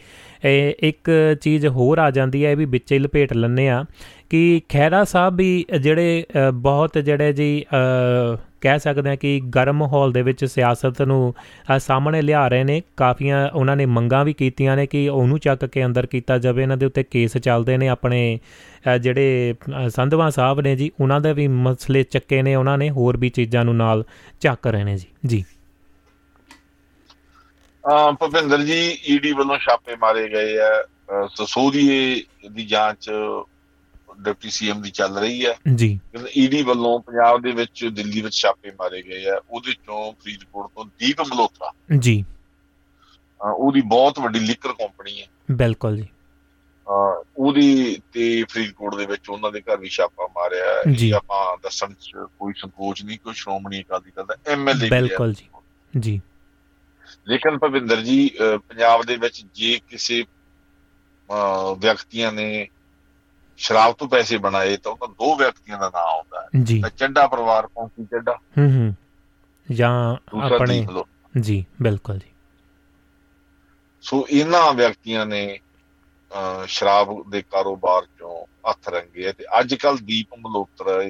[0.43, 1.11] ਇੱਕ
[1.41, 3.85] ਚੀਜ਼ ਹੋਰ ਆ ਜਾਂਦੀ ਹੈ ਇਹ ਵੀ ਵਿੱਚ ਹੀ ਲਪੇਟ ਲੈਂਦੇ ਆ
[4.29, 9.75] ਕਿ ਖੈਰਾ ਸਾਹਿਬ ਵੀ ਜਿਹੜੇ ਅ, ਬਹੁਤ ਜਿਹੜੇ ਜੀ ਅ, ਕਹਿ ਸਕਦੇ ਆ ਕਿ ਗਰਮ
[9.77, 11.33] ਮਾਹੌਲ ਦੇ ਵਿੱਚ ਸਿਆਸਤ ਨੂੰ
[11.75, 15.65] ਅ, ਸਾਹਮਣੇ ਲਿਆ ਰਹੇ ਨੇ। ਕਾਫੀਆਂ ਉਹਨਾਂ ਨੇ ਮੰਗਾਂ ਵੀ ਕੀਤੀਆਂ ਨੇ ਕਿ ਉਹਨੂੰ ਚੱਕ
[15.65, 18.39] ਕੇ ਅੰਦਰ ਕੀਤਾ ਜਾਵੇ। ਇਹਨਾਂ ਦੇ ਉੱਤੇ ਕੇਸ ਚੱਲਦੇ ਨੇ ਆਪਣੇ
[18.93, 19.53] ਅ, ਜਿਹੜੇ
[19.85, 23.29] ਅ, ਸੰਧਵਾ ਸਾਹਿਬ ਨੇ ਜੀ ਉਹਨਾਂ ਦੇ ਵੀ ਮਸਲੇ ਚੱਕੇ ਨੇ ਉਹਨਾਂ ਨੇ ਹੋਰ ਵੀ
[23.29, 24.03] ਚੀਜ਼ਾਂ ਨੂੰ ਨਾਲ
[24.39, 25.43] ਚੱਕ ਰਹੇ ਨੇ ਜੀ। ਜੀ।
[27.87, 33.09] ਅਹ ਭੁਪਿੰਦਰ ਜੀ ਈਡੀ ਵੱਲੋਂ ਛਾਪੇ ਮਾਰੇ ਗਏ ਆ। ਅਹ ਸਸੋਦੀਏ ਦੀ ਜਾਂਚ
[34.21, 35.99] ਡਿਪਟੀ ਸੀਐਮ ਦੀ ਚੱਲ ਰਹੀ ਹੈ ਜੀ।
[36.37, 40.85] ਈਡੀ ਵੱਲੋਂ ਪੰਜਾਬ ਦੇ ਵਿੱਚ ਦਿੱਲੀ ਵਿੱਚ ਛਾਪੇ ਮਾਰੇ ਗਏ ਆ। ਉਹਦੇ ਚੋਂ ਫਰੀਦਕੋਟ ਤੋਂ
[40.85, 42.25] ਦੀਪ ਮਲਹੋਤਰਾ। ਜੀ।
[43.41, 46.07] ਉਹਦੀ ਬਹੁਤ ਵੱਡੀ ਲਿਕਰ ਕੰਪਨੀ ਹੈ ਬਿਲਕੁਲ ਜੀ।
[47.37, 52.11] ਉਹਦੀ ਤੇ ਫਰੀਦਕੋਟ ਦੇ ਵਿੱਚ ਉਹਨਾਂ ਦੇ ਘਰ ਵੀ ਛਾਪਾ ਮਾਰਿਆ। ਇਹ ਆਪਾਂ ਦੱਸਣ ਚ
[52.39, 55.45] ਕੋਈ ਸੰਕੋਚ ਨਹੀਂ ਕੋਈ ਸ਼੍ਰੋਮਣੀ ਅਕਾਲੀ ਦਲ ਦਾ ਐਮਐਲਏ ਬਿਲਕੁਲ ਜੀ।
[55.99, 56.21] ਜੀ।
[57.27, 60.25] ਲੇਕਿਨ ਭਵਿੰਦਰ ਜੀ ਪੰਜਾਬ ਦੇ ਵਿੱਚ ਜੇ ਕਿਸੇ
[61.77, 62.67] ਵਿਅਕਤੀਆਂ ਨੇ
[63.57, 67.27] ਸ਼ਰਾਬ ਤੋਂ ਪੈਸੇ ਬਣਾਏ ਤਾਂ ਉਹਨਾਂ ਦੋ ਵਿਅਕਤੀਆਂ ਦਾ ਨਾਮ ਆਉਂਦਾ ਹੈ। ਜੀ। ਤਾਂ ਚੱਡਾ
[67.27, 68.39] ਪਰਿਵਾਰ ਪੌਂਕੀ ਚੱਡਾ?
[68.57, 68.95] ਹੂੰ ਹੂੰ।
[69.71, 70.87] ਜਾਂ ਆਪਣੇ
[71.39, 72.31] ਜੀ ਬਿਲਕੁਲ ਜੀ।
[74.01, 75.59] ਸੋ ਇਹਨਾਂ ਵਿਅਕਤੀਆਂ ਨੇ
[76.67, 81.03] ਸ਼ਰਾਬ ਦੇ ਕਾਰੋਬਾਰ ਚੋਂ ਹੱਥ ਰੰਗੇ ਤੇ ਅੱਜ ਕੱਲ ਦੀਪ ਮਲਹੋਤਰਾ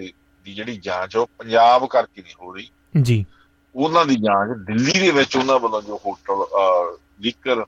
[0.46, 2.70] ਦੀ ਜਿਹੜੀ ਜਾਂਚ ਉਹ ਪੰਜਾਬ ਕਰਕੇ ਨਹੀਂ ਹੋ ਰਹੀ।
[3.02, 3.26] ਜੀ।
[3.78, 6.46] ਉਹਨਾਂ ਦੀ ਜਾਂਚ ਦਿੱਲੀ ਦੇ ਵਿੱਚ ਉਹਨਾਂ ਵੱਲੋਂ ਜੋ ਹੋਟਲ
[7.22, 7.64] ਲਿਕਰ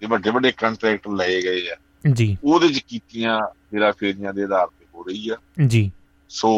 [0.00, 1.76] ਦੇ ਵੱਡੇ ਵੱਡੇ ਕੰਟਰੈਕਟ ਲਏ ਗਏ ਆ
[2.12, 3.40] ਜੀ। ਉਹਦੇ ਚ ਕੀਤੀਆਂ
[3.72, 5.36] ਜਿਹੜਾ ਫੇਰੀਆਂ ਦੇ ਆਧਾਰ ਤੇ ਹੋ ਰਹੀ ਆ।
[5.66, 5.90] ਜੀ।
[6.28, 6.50] ਸੋ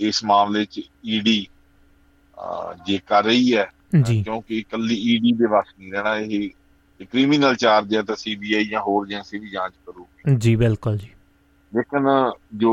[0.00, 1.46] ਇਸ ਮਾਮਲੇ ਚ ਈਡੀ
[2.86, 3.64] ਜੇ ਕਰ ਰਹੀ ਹੈ
[4.24, 6.50] ਕਿਉਂਕਿ ਇਕੱਲੀ ਈਡੀ ਦੇ ਵਸ ਨਹੀਂ ਰਹਿਣਾ ਇਹ
[7.04, 11.08] ਕ੍ਰਿਮੀਨਲ ਚਾਰਜ ਹੈ ਤਾਂ ਸੀਬੀਆਈ ਜਾਂ ਹੋਰ ਏਜੰਸੀ ਵੀ ਜਾਂਚ ਕਰੂਗੀ। ਜੀ ਬਿਲਕੁਲ ਜੀ।
[11.76, 12.06] ਲੇਕਿਨ
[12.54, 12.72] ਜੋ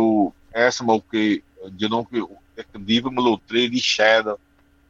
[0.67, 1.39] ਇਸ ਮੌਕੇ
[1.75, 2.17] ਜਦੋਂ ਕਿ
[2.57, 4.25] ਇੱਕ ਦੀਪ ਮਲਹੋਤਰੇ ਦੀ ਸ਼ਾਇਦ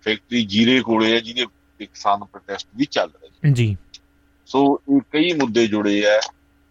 [0.06, 1.46] ਫੈਕਟਰੀ ਜੀਰੇ ਕੋਲੇ ਹੈ ਜਿਹਦੇ
[1.80, 3.78] ਕਿਸਾਨ ਪ੍ਰੋਟੈਸਟ ਵੀ ਚੱਲ ਰਹੇ ਜੀ।
[4.46, 6.20] ਸੋ ਇਹ ਕਈ ਮੁੱਦੇ ਜੁੜੇ ਆ।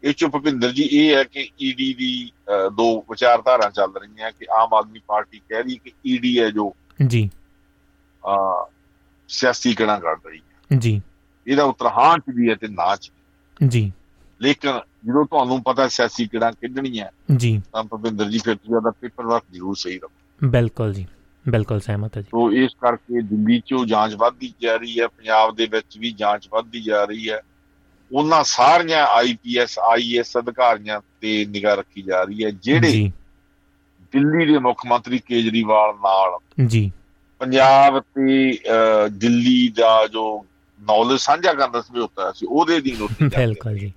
[0.02, 4.46] ਇਹ ਚ ਭੁਪਿੰਦਰ ਜੀ ਇਹ ਹੈ ਕਿ ਈਡੀ ਦੀ ਅਹ, ਦੋ ਵਿਚਾਰਧਾਰਾ ਚੱਲ ਰਹੀਆਂ ਕਿ
[4.50, 6.74] ਆਮ ਆਦਮੀ ਪਾਰਟੀ ਕਹਿ ਰਹੀ ਕਿ ਈਡੀ ਹੈ ਜੋ
[7.06, 7.30] ਜੀ।
[8.26, 8.72] ਅਹ,
[9.28, 11.02] ਸਿਆਸੀ ਕਿਹੜਾ ਕਰ ਰਹੀ ਹੈ। ਜੀ।
[11.46, 13.92] ਇਹਦਾ ਉੱਤਰ ਹਾਂ ਚ ਵੀ ਹੈ ਤੇ ਨਾ ਚ ਵੀ। ਜੀ।
[14.42, 14.70] ਲੇਕਿਨ
[15.06, 19.26] ਜਦੋਂ ਤੁਹਾਨੂੰ ਪਤਾ ਸਿਆਸੀ ਕਿਹੜਾ ਕਿੱਢਣੀ ਹੈ ਜੀ। ਤਾਂ ਭੁਪਿੰਦਰ ਜੀ ਫਿਰ ਤੁਸੀਂ ਦਾ ਪੇਪਰ
[19.26, 21.06] ਵਰਕ ਜ਼ਰੂਰ ਸਹੀ ਰੱਖੋ ਬਿਲਕੁਲ ਜੀ।
[21.48, 25.54] ਬਿਲਕੁਲ ਸਹਿਮਤ ਹੈ ਜੀ। ਸੋ ਇਸ ਕਰਕੇ ਦਿੱਲੀ 'ਚੋਂ ਜਾਂਚ ਵੱਧਦੀ ਜਾ ਰਹੀ ਹੈ ਪੰਜਾਬ
[25.56, 27.40] ਦੇ ਵਿੱਚ ਵੀ ਜਾਂਚ ਵੱਧਦੀ ਜਾ ਰਹੀ ਹੈ।
[28.12, 33.10] ਉਹਨਾਂ ਸਾਰੀਆਂ ਆਈਪੀਐਸ ਆਈਐਸ ਅਧਿਕਾਰੀਆਂ ਤੇ ਨਿਗਾਹ ਰੱਖੀ ਜਾ ਰਹੀ ਹੈ ਜਿਹੜੇ
[34.12, 36.90] ਦਿੱਲੀ ਦੇ ਮੁੱਖ ਮੰਤਰੀ ਕੇਜਰੀਵਾਲ ਨਾਲ ਜੀ।
[37.40, 38.58] ਪੰਜਾਬ ਤੇ
[39.12, 40.46] ਦਿੱਲੀ ਦਾ ਜੋ
[40.80, 43.92] ਨੌਲੇਜ ਸਾਂਝਾ ਕਰਨ ਦਾ ਸਮਝੌਤਾ ਸੀ ਉਹਦੇ ਦੀ ਨੋਟਿਸ ਬਿਲਕੁਲ ਜੀ।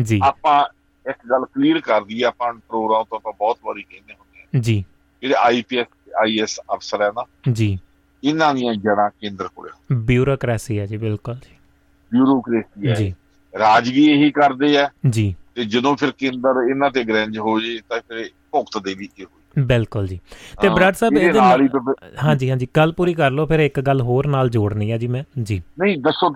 [0.00, 0.64] ਜੀ। ਆਪਾਂ
[1.10, 4.84] ਇੱਕ ਗੱਲ ਕਲੀਅਰ ਕਰ ਦਈਏ ਆਪਾਂ ਪ੍ਰੋਗਰਾਮ ਤੋਂ ਆਪਾਂ ਬਹੁਤ ਵਾਰੀ ਕਹਿੰਦੇ ਹੁੰਦੇ ਹਾਂ। ਜੀ।
[5.22, 5.86] ਜਿਹੜੇ ਆਈਪੀਐਸ
[6.16, 7.78] ਆਈਐਸ ਅਫਸਰ ਹੈ ਨਾ। ਜੀ।
[8.24, 11.56] ਇਹਨਾਂ ਦੀਆਂ ਜੜਾਂ ਕੇਂਦਰ ਕੋਲ। ਬਿਊਰੋਕ੍ਰੇਸੀ ਹੈ ਜੀ ਬਿਲਕੁਲ ਜੀ।
[12.12, 13.14] ਬਿਊਰੋਕ੍ਰੇਸੀ ਹੈ। ਜੀ।
[13.58, 17.80] ਰਾਜ ਵੀ ਇਹੀ ਕਰਦੇ ਆ। ਜੀ। ਤੇ ਜਦੋਂ ਫਿਰ ਕੇਂਦਰ ਇਹਨਾਂ ਤੇ ਗਰੰਜ ਹੋ ਜੇ
[17.88, 20.20] ਤਾਂ ਫਿਰ ਭੁਗਤਦੇ ਵੀ ਇਹ ਹੋਈ ਬਿਲਕੁਲ ਜੀ।
[20.62, 21.68] ਤੇ ਬਰਾੜ ਸਾਹਿਬ ਇਹਦੇ ਨਾਲ
[22.24, 25.24] ਹਾਂਜੀ ਹਾਂਜੀ। ਗੱਲ ਪੂਰੀ ਕਰ ਲਓ ਫਿਰ ਇੱਕ ਗੱਲ ਹੋਰ ਨਾਲ ਜੋੜਨੀ ਹੈ ਜੀ ਮੈਂ।
[25.42, 26.34] ਜੀ। ਨਹੀਂ ਦੱਸੋ।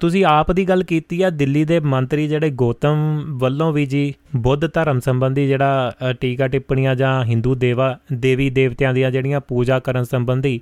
[0.00, 2.98] ਤੁਸੀਂ, ਆਪ ਦੀ ਗੱਲ ਕੀਤੀ ਆ ਦਿੱਲੀ ਦੇ ਮੰਤਰੀ ਜਿਹੜੇ ਗੌਤਮ
[3.38, 9.10] ਵੱਲੋਂ ਵੀ ਜੀ ਬੁੱਧ ਧਰਮ ਸੰਬੰਧੀ ਜਿਹੜਾ ਟੀਕਾ ਟਿੱਪਣੀਆਂ ਜਾਂ ਹਿੰਦੂ ਦੇਵਾ ਦੇਵੀ ਦੇਵਤਿਆਂ ਦੀਆਂ
[9.10, 10.60] ਜਿਹੜੀਆਂ ਪੂਜਾ ਕਰਨ ਸੰਬੰਧੀ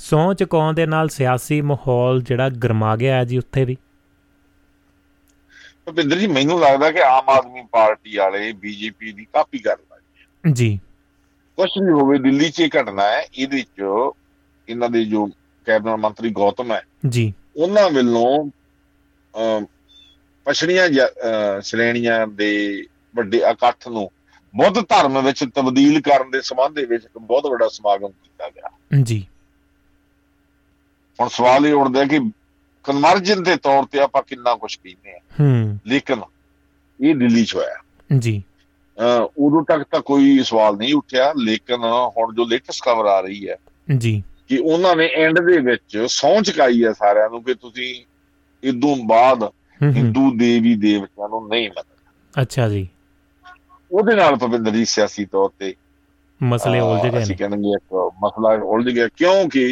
[0.00, 3.76] ਸਹੁੰ ਚੁਕਾਉਣ ਦੇ ਨਾਲ ਸਿਆਸੀ ਮਾਹੌਲ ਜਿਹੜਾ ਗਰਮਾ ਗਿਆ ਹੈ ਜੀ ਉੱਥੇ ਵੀ?
[5.86, 10.78] ਭੁਪਿੰਦਰ ਜੀ ਮੈਨੂੰ ਲੱਗਦਾ ਕਿ ਆਮ ਆਦਮੀ ਪਾਰਟੀ ਵਾਲੇ ਬੀਜੇਪੀ ਦੀ ਕਾਪੀ ਕਰ ਰਹੇ ਜੀ।
[11.58, 13.82] ਕੁਝ ਵੀ ਹੋਵੇ ਦਿੱਲੀ 'ਚ ਇਹ ਘਟਨਾ ਹੈ ਇਹਦੇ 'ਚ
[14.68, 15.26] ਇਹਨਾਂ ਦੇ ਜੋ
[15.66, 18.50] ਕੈਬਨਿਟ ਮੰਤਰੀ ਗੌਤਮ ਹੈ ਜੀ। ਉਹਨਾਂ ਵੱਲੋਂ
[20.44, 20.88] ਪਛੜੀਆਂ
[21.62, 22.82] ਸ਼੍ਰੇਣੀਆਂ ਦੇ
[23.16, 24.10] ਵੱਡੇ ਇਕੱਠ ਨੂੰ
[24.56, 28.70] ਬੁੱਧ ਧਰਮ ਵਿੱਚ ਤਬਦੀਲ ਕਰਨ ਦੇ ਸੰਬੰਧ ਦੇ ਵਿੱਚ ਇੱਕ ਬਹੁਤ ਵੱਡਾ ਸਮਾਗਮ ਕੀਤਾ ਗਿਆ।
[29.02, 29.26] ਜੀ।
[31.20, 32.20] ਹੁਣ ਸਵਾਲ ਇਹ ਉੱਠਦਾ ਕਿ
[32.84, 36.20] ਕਨਵਰਜਨ ਦੇ ਤੌਰ ਤੇ ਆਪਾਂ ਕਿੰਨਾ ਕੁਝ ਕਹਿੰਦੇ ਆ ਹੂੰ। ਲੇਕਿਨ
[37.00, 37.74] ਇਹ ਦਿੱਲੀ 'ਚ ਹੋਇਆ।
[38.18, 38.42] ਜੀ।
[39.36, 41.80] ਉਦੋਂ ਤੱਕ ਤਾਂ ਕੋਈ ਸਵਾਲ ਨਹੀਂ ਉੱਠਿਆ ਲੇਕਿਨ
[42.16, 43.56] ਹੁਣ ਜੋ ਲੇਟੈਸਟ ਖਬਰ ਆ ਰਹੀ ਹੈ
[43.98, 47.94] ਜੀ। ਕਿ ਉਹਨਾਂ ਨੇ ਐਂਡ ਦੇ ਵਿੱਚ ਸਹੁੰ ਚੁਕਾਈ ਹੈ ਸਾਰਿਆਂ ਨੂੰ ਕਿ ਤੁਸੀਂ
[48.62, 49.44] ਇਦੋਂ ਬਾਅਦ
[49.80, 52.88] ਹਿੰਦੂ ਦੇਵੀ ਦੇਵਤਿਆਂ ਨੂੰ ਨਹੀਂ ਮੰਨਣਾ ਅੱਛਾ ਜੀ।
[53.90, 55.74] ਉਹਦੇ ਨਾਲ ਭਵਿੰਦਰ ਜੀ ਸਿਆਸੀ ਤੌਰ ਤੇ
[56.40, 57.94] ਮਸਲੇ ਉਲਝ ਗਏ ਅਸੀਂ ਕਹਿੰਦੇ ਇੱਕ
[58.24, 59.66] ਮਸਲਾ ਉਲਝ ਗਿਆ ਕਿਉਂਕਿ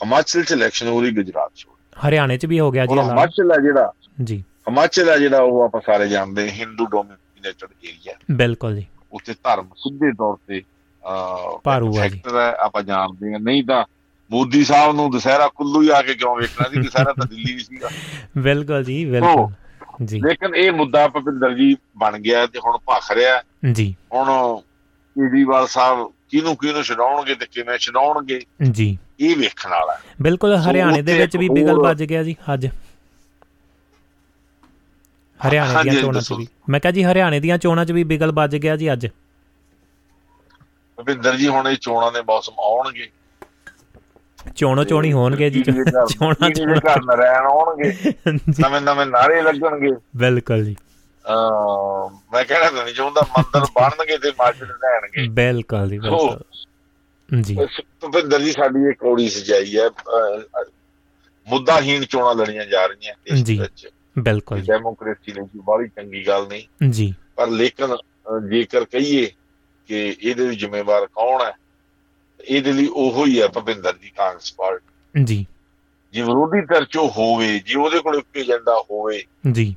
[0.00, 1.66] ਹਿਮਾਚਲ ਚ ਇਲੈਕਸ਼ਨ ਹੋ ਰਹੀ ਗੁਜਰਾਤ ਚ।
[1.96, 3.92] ਹਰਿਆਣੇ 'ਚ ਵੀ ਹੋ ਗਿਆ ਜੀ ਹਿਮਾਚਲ ਹੈ ਜਿਹੜਾ
[4.22, 9.68] ਜੀ। ਹਿਮਾਚਲ ਹੈ ਜਿਹੜਾ ਉਹ ਆਪਾਂ ਸਾਰੇ ਜਾਣਦੇ ਹਿੰਦੂ ਡੋਮੀਨੇਟਡ ਏਰੀਆ ਬਿਲਕੁਲ ਜੀ। ਉੱਥੇ ਧਰਮ
[9.76, 10.62] ਸਿੱਧੇ ਤੌਰ ਤੇ
[11.94, 13.84] ਫੈਕਟਰ ਹੈ ਆਪਾਂ ਜਾਣਦੇ ਹਾਂ। ਨਹੀਂ ਤਾਂ
[14.30, 16.80] ਮੋਦੀ ਸਾਹਿਬ ਨੂੰ ਦੁਸਹਿਰਾ ਕੁੱਲੂ ਹੀ ਆ ਕੇ ਕਿਉਂ ਵੇਖਣਾ ਸੀ?
[16.82, 17.90] ਦੁਸਹਿਰਾ ਤਾਂ ਦਿੱਲੀ ਵੀ ਸੀਗਾ।
[18.38, 19.52] ਬਿਲਕੁਲ ਜੀ ਬਿਲਕੁਲ।
[20.04, 25.66] ਜੀ। ਲੇਕਿਨ ਇਹ ਮੁੱਦਾ ਭਵਿੰਦਰ ਜੀ ਬਣ ਗਿਆ ਤੇ ਹੁਣ ਭਖ ਰਿਹਾ ਜੀ। ਹੁਣ ਕੇਜਰੀਵਾਲ
[25.66, 28.40] ਸਾਹਿਬ ਕਿਹਨੂੰ ਕਿਹਨੂੰ ਛਡਾਉਣਗੇ ਤੇ ਕਿਵੇਂ ਛਡਾਉਣਗੇ
[28.70, 32.66] ਜੀ। ਇਹ ਵੇਖਣ ਵਾਲਾ। ਬਿਲਕੁਲ ਹਰਿਆਣੇ ਦੇ ਵਿੱਚ ਵੀ ਬਿਗਲ ਵੱਜ ਗਿਆ ਜੀ ਅੱਜ।
[35.48, 38.56] ਹਰਿਆਣੇ ਦੀਆਂ ਚੋਣਾਂ 'ਚ। ਵੀ। ਮੈਂ ਕਿਹਾ ਜੀ ਹਰਿਆਣੇ ਦੀਆਂ ਚੋਣਾਂ 'ਚ ਵੀ ਬਿਗਲ ਵੱਜ
[38.56, 39.06] ਗਿਆ ਜੀ ਅੱਜ।
[40.96, 43.08] ਭੁਪਿੰਦਰ ਜੀ ਹੁਣ ਇਹ ਚੋਣਾਂ ਦੇ ਮੌਸਮ ਆਉਣਗੇ।
[44.56, 48.14] ਚੋਣੋ ਚੋਣੀ ਹੋਣਗੇ ਜੀ ਚੋਣਾਂ ਚੋਣਾਂ ਘਰ ਨਰੈਣ ਆਉਣਗੇ। ਜੀ
[48.60, 50.76] ਨਵੇਂ ਨਵੇਂ ਨਾਰੇ ਲੱਗਣਗੇ। ਬਿਲਕੁਲ ਜੀ।
[52.32, 56.40] ਮੈਂ ਕਹਿਣਾ ਤਾਂ ਨਹੀਂ ਚਾਹੁੰਦਾ ਮੰਦਰ ਬਣਨਗੇ ਤੇ ਮਾਜid ਲੈਣਗੇ ਬਿਲਕੁਲ ਜੀ ਬਿਲਕੁਲ।
[57.42, 57.56] ਜੀ।
[58.00, 59.90] ਭੁਪਿੰਦਰ ਜੀ ਸਾਡੀ ਇਹ ਕੌੜੀ ਸਜਾਈ ਹੈ।
[61.48, 63.88] ਮੁੱਦਾਹੀਣ ਚੋਣਾਂ ਲੜੀਆਂ ਜਾ ਰਹੀਆਂ ਇਸ। ਵਿੱਚ।
[64.18, 67.96] ਬਿਲਕੁਲ ਡੈਮੋਕ੍ਰੇਸੀ ਲਈ ਬਾਹਲੀ ਚੰਗੀ ਗੱਲ ਨਹੀਂ। ਜੀ। ਪਰ ਲੇਕਿਨ
[68.50, 69.30] ਜੇਕਰ ਕਹੀਏ
[69.88, 71.52] ਕਿ ਇਹਦੇ ਲਈ ਜ਼ਿੰਮੇਵਾਰ ਕੌਣ ਹੈ?
[72.40, 75.46] ਇਹਦੇ ਲਈ ਉਹੋ ਹੀ ਹੈ ਭੁਪਿੰਦਰ ਜੀ ਕਾਂਗਰਸ ਪਾਰਟੀ। ਜੀ।
[76.12, 79.76] ਜੇ ਵਿਰੋਧੀ ਧਿਰ ਚੋਂ ਹੋਵੇ ਜੇ ਉਹਦੇ ਕੋਲ ਇੱਕ ਏਜੰਡਾ ਹੋਵੇ ਜੀ।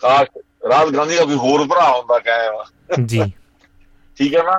[0.00, 3.32] ਕਾਸ਼ ਰਾਹੁਲ ਗਾਂਧੀ ਦਾ ਕੋਈ ਹੋਰ ਭਰਾ ਹੁੰਦਾ ਕਾਇਮ। ਜੀ।
[4.18, 4.58] ਠੀਕ ਹੈ ਨਾ?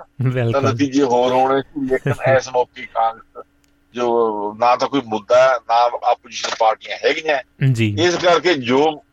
[0.52, 3.46] ਤਾਂ ਨਤੀਜੇ ਹੋਰ ਹੋਣੇ ਸੀ ਲੇਕਿਨ ਇਸ ਮੌਕੇ ਕਾਂਗਰਸ
[3.94, 5.76] ਜੋ ਨਾ ਤਾਂ ਕੋਈ ਮੁੱਦਾ ਹੈ, ਨਾ
[6.12, 9.04] ਆਪੋਜੀਸ਼ਨ ਪਾਰਟੀਆਂ ਹੈਗੀਆਂ। ਜੀ। ਇਸ ਕਰਕੇ ਜੋ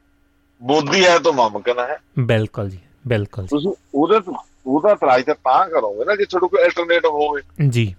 [0.62, 4.35] ਮੋਦੀ ਹੈ ਤਾਂ ਮੁਮਕਿਨ ਹੈ। ਬਿਲਕੁਲ ਜੀ ਬਿਲਕੁਲ ਤੁਸੀਂ ਉਹਦੇ ਤੋਂ
[4.66, 7.95] ਉਹਦਾ ਇਤਰਾਜ਼ ਤਾਂ ਤਾਂ ਕਰੋਗੇ ਨਾ ਜੇ ਤੁਹਾਡੇ ਕੋਲ ਅਲਟਰਨੇਟਿਵ ਹੋਵੇ। ਜੀ।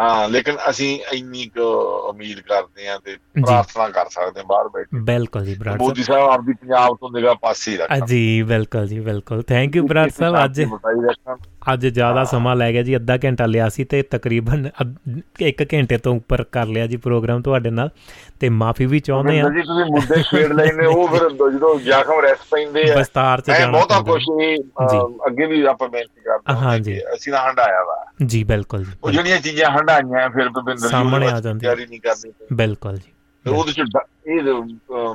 [0.00, 1.62] ਹਾਂ ਲੇਕਿਨ ਅਸੀਂ ਇੰਨੀ ਕੁ
[2.08, 6.28] ਉਮੀਦ ਕਰਦੇ ਹਾਂ ਤੇ ਪ੍ਰਾਰਥਨਾ ਕਰ ਸਕਦੇ ਹਾਂ ਬਾਹਰ ਬੈਠੇ। ਬਿਲਕੁਲ ਜੀ ਬਰਾੜ ਮੋਦੀ ਸਾਹਿਬ।
[6.28, 10.10] ਆਪਦੀ ਪੰਜਾਬ ਤੋਂ ਨਿਗਾਹ ਪਾਸੇ ਹੀ ਸਾਹਿਬ ਰੱਖਣ। ਜੀ ਬਿਲਕੁਲ ਜੀ ਬਿਲਕੁਲ। ਥੈਂਕ ਯੂ ਬਰਾੜ
[10.10, 10.62] ਸਾਹਿਬ ਅੱਜ
[11.72, 15.98] ਅੱਜ ਜ਼ਿਆਦਾ ਸਮਾਂ ਲੈ ਗਿਆ ਜੀ ਅੱਧਾ ਘੰਟਾ ਲਿਆ ਸੀ ਤੇ ਤਕਰੀਬਨ ਅੱਧ- ਇੱਕ ਘੰਟੇ
[15.98, 17.90] ਤੋਂ ਉੱਪਰ ਕਰ ਲਿਆ ਜੀ ਪ੍ਰੋਗਰਾਮ ਤੁਹਾਡੇ ਨਾਲ।
[18.40, 20.52] ਤੇ ਮਾਫੀ ਵੀ ਚਾਹੁੰਦੇ ਆ ਜੀ ਤੁਸੀਂ ਮੁੱਦੇ ਛੇੜ
[20.86, 24.00] ਹੋ, ਉਹ ਫਿਰ ਜਦੋਂ ਜ਼ਖਮ ਰੈਸ ਪੈਂਦੇ ਆ। ਵਿਸਤਾਰ ਚ ਜਾਣਾ ਬਹੁਤਾ
[24.56, 29.10] ਅਹ, ਅੱਗੇ ਵੀ ਆਪਾਂ ਬੇਨਤੀ ਕਰਦੇ ਹਾਂ। ਕਿ ਅਸੀਂ ਤਾਂ ਹੰਡਾਇਆ ਵਾ। ਜੀ ਬਿਲਕੁਲ ਉਹ
[29.10, 33.10] ਜੀ ਜਿਹੜੀਆਂ ਚੀਜ਼ਾਂ ਹੰਡਾਈਆਂ ਫਿਰ ਜੀ ਸਾਹਮਣੇ ਆ ਜਾਂਦੀਆਂ। ਤਿਆਰੀ ਨਹੀਂ ਕਰਨੀ। ਬਿਲਕੁਲ ਜੀ।
[33.50, 33.82] ਉਹਦੇ ਚ
[34.26, 34.40] ਇਹ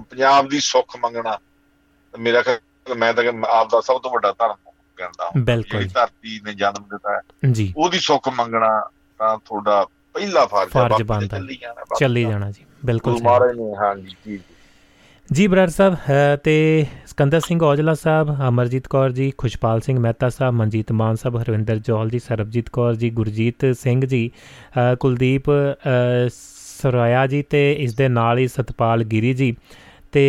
[0.10, 1.38] ਪੰਜਾਬ ਦੀ ਸੁੱਖ ਮੰਗਣਾ
[2.20, 2.44] ਮੇਰਾ
[2.98, 4.69] ਮੈਂ ਤਾਂ ਆਪ ਦਾ ਸਭ ਤੋਂ ਵੱਡਾ ਧਰਮ
[5.00, 8.70] ਕਹਿੰਦਾ ਹਾਂ। ਬਿਲਕੁਲ ਧਰਤੀ ਨੇ ਜਨਮ ਦਿੱਤਾ ਹੈ ਜੀ ਉਹਦੀ ਸੁੱਖ ਮੰਗਣਾ
[9.20, 9.84] ਤਾਂ ਤੁਹਾਡਾ
[10.16, 11.42] ਪਹਿਲਾ ਫਰਜ਼ ਹੈ ਫਰਜ਼ ਬਣਦਾ ਹੈ।
[12.00, 14.40] ਚੱਲੀ ਜਾਣਾ ਜੀ ਬਿਲਕੁਲ। ਮਹਾਰਾਜ ਨੇ ਹਾਂਜੀ ਜੀ ਜੀ
[15.30, 15.96] ਜੀ ਬਰਾੜ ਸਾਹਿਬ
[16.44, 16.54] ਤੇ
[17.08, 21.80] ਸਿਕੰਦਰ ਸਿੰਘ ਔਜਲਾ ਸਾਹਿਬ ਅਮਰਜੀਤ ਕੌਰ ਜੀ ਖੁਸ਼ਪਾਲ ਸਿੰਘ ਮਹਿਤਾ ਸਾਹਿਬ ਮਨਜੀਤ ਮਾਨ ਸਾਹਿਬ ਹਰਵਿੰਦਰ
[21.80, 24.30] ਜੌਲ ਜੀ ਸਰਬਜੀਤ ਕੌਰ ਜੀ ਗੁਰਜੀਤ ਸਿੰਘ ਜੀ
[25.00, 25.50] ਕੁਲਦੀਪ
[26.30, 29.56] ਸਰਾਇਆ ਜੀ ਤੇ ਇਸ ਦੇ ਨਾਲ ਹੀ ਸਤਪਾਲ ਗਿਰੀ ਜੀ
[30.12, 30.26] ਤੇ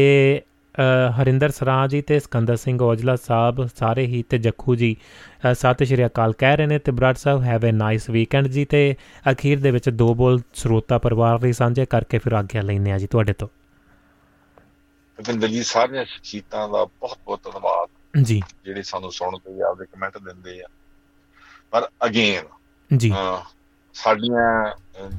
[1.11, 4.97] ਹਰਿੰਦਰ ਸਰਾਂ ਜੀ ਤੇ ਸਿਕੰਦਰ ਸਿੰਘ ਔਜਲਾ ਸਾਹਿਬ ਸਾਰੇ ਹੀ ਤੇ ਜੱਖੂ ਜੀ
[5.53, 8.97] ਸਤਿ ਸ਼੍ਰੀ ਅਕਾਲ ਕਹਿ ਰਹੇ ਨੇ ਤੇ Brar Sahib have a nice weekend ਜੀ ਤੇ
[9.33, 13.07] ਅਖੀਰ ਦੇ ਵਿੱਚ ਦੋ ਬੋਲ ਸਰੋਤਾ ਪਰਿਵਾਰ ਲਈ ਸਾਂਝੇ ਕਰਕੇ ਫਿਰ ਆਗਿਆ ਲੈਂਦੇ ਆ ਜੀ
[13.07, 13.49] ਤੁਹਾਡੇ ਤੋਂ।
[15.17, 17.89] ਭੁਪਿੰਦਰ ਜੀ ਸਾਰੀਆਂ ਸ਼ਖਸੀਅਤਾਂ ਦਾ ਬਹੁਤ ਬਹੁਤ ਧੰਨਵਾਦ।
[18.23, 20.67] ਜੀ। ਜਿਹੜੇ ਸਾਨੂੰ ਸੁਣਦੇ ਆ ਆਪਦੇ ਕਮੈਂਟ ਦਿੰਦੇ ਆ।
[21.71, 22.45] ਪਰ ਅਗੇਨ
[22.97, 23.15] ਜੀ।
[23.95, 24.73] ਸਾਡੀਆਂ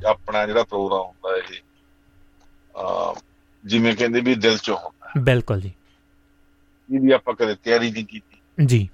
[0.05, 1.61] ਆਪਣਾ ਜਿਹੜਾ ਪ੍ਰੋਗਰਾਮ ਹੁੰਦਾ ਇਹ
[3.65, 4.77] ਜਿਵੇਂ ਕਹਿੰਦੇ ਵੀ ਦਿਲ ਚੋਂ
[5.17, 5.71] ਬਿਲਕੁਲ ਜੀ।
[6.95, 8.89] ਇਹਦੀ ਆਪਾਂ ਕਦੇ ਤਿਆਰੀ ਨਹੀਂ ਕੀਤੀ। ਜੀ।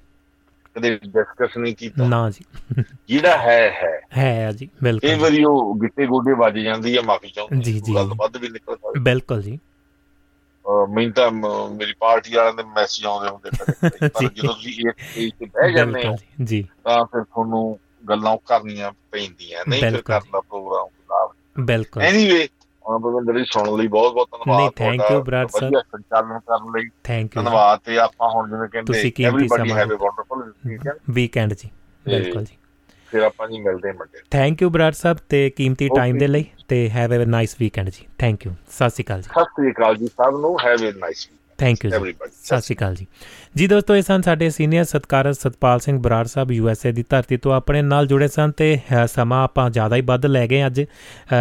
[0.75, 2.45] ਕਦੇ ਡਿਸਕਸ ਨਹੀਂ ਕੀਤਾ। ਨਾ ਜੀ।
[3.07, 7.27] ਜਿਹੜਾ ਹੈ ਹੈ। ਹੈ ਜੀ ਬਿਲਕੁਲ ਇਹ ਵਾਰੀ ਉਹ ਗਿੱਟੇ ਗੋਡੇ ਵੱਜ ਜਾਂਦੀ ਆ ਮਾਫੀ
[7.27, 9.59] ਚਾਹੁੰਦਾ ਜੀ ਜੀ। ਗੱਲ ਵੱਧ ਵੀ ਨਿਕਲ ਸਕਦੀ ਬਿਲਕੁਲ ਜੀ।
[10.89, 13.49] ਮੈਨੂੰ ਤਾਂ ਮੇਰੀ ਪਾਰਟੀ ਵਾਲਿਆਂ ਦੇ ਮੈਸੇਜ ਆਉਂਦੇ ਹੁੰਦੇ
[14.09, 17.79] ਪਰ ਜਦੋਂ ਤੁਸੀਂ ਇਸ ਸਟੇਜ ਤੇ ਬਹਿ ਜਾਂਦੇ ਹੋ ਜੀ। ਤਾਂ ਫਿਰ ਤੁਹਾਨੂੰ
[18.09, 22.47] ਗੱਲਾਂ ਕਰਨੀਆਂ ਪੈਂਦੀਆਂ। ਨਹੀਂ ਫਿਰ ਕਰਦਾ ਪ੍ਰੋਗਰਾਮ ਬਿਲਕੁਲ ਐਨੀਵੇ
[22.87, 26.39] ਉਹਨਾਂ ਬਗੰਦਰ ਦੀ ਸੁਣਨ ਲਈ ਬਹੁਤ ਬਹੁਤ ਧੰਨਵਾਦ ਨਹੀਂ ਥੈਂਕ ਯੂ ਬ੍ਰਦਰ ਸਰ। ਵਧੀਆ ਸੰਚਾਲਨ
[26.39, 28.93] ਕਰਨ ਲਈ। ਥੈਂਕ ਯੂ ਧੰਨਵਾਦ ਤੇ ਆਪਾਂ ਹੁਣ ਜਿਵੇਂ ਕਹਿੰਦੇ
[29.49, 31.69] ਸਮਾਂ have a wonderful weekend weekend ਜੀ
[32.05, 32.57] ਬਿਲਕੁਲ ਜੀ।
[33.11, 36.45] ਫਿਰ ਆਪਾਂ ਜੀ ਮਿਲਦੇ ਹਾਂ ਮੰਡੇ। ਥੈਂਕ ਯੂ ਬ੍ਰਦਰ ਸਾਹਿਬ ਤੇ ਕੀਮਤੀ ਟਾਈਮ ਦੇ ਲਈ
[36.67, 39.95] ਤੇ ਹੈਵ ਅ ਨਾਈਸ ਵੀਕਐਂਡ ਜੀ। ਥੈਂਕ ਯੂ ਸਤਿ ਸ਼੍ਰੀ ਅਕਾਲ ਜੀ। ਸਤਿ ਸ਼੍ਰੀ ਅਕਾਲ
[39.95, 41.27] ਜੀ ਸਭ ਨੂੰ have a nice
[41.57, 43.05] thank you Sat Shri Akal ji
[43.55, 47.03] ਜੀ ਦੋਸਤੋ ਇਹ ਸਨ ਸਾਡੇ senior ਸਤਕਾਰਤ Satpal Singh Brar Sahib U S A ਦੀ
[47.09, 50.81] ਧਰਤੀ ਤੋਂ ਆਪਣੇ ਨਾਲ ਜੁੜੇ ਸਨ ਤੇ ਸਮਾਂ ਆਪਾਂ ਜ਼ਿਆਦਾ ਹੀ ਵੱਧ ਲੈ ਗਏ ਅੱਜ।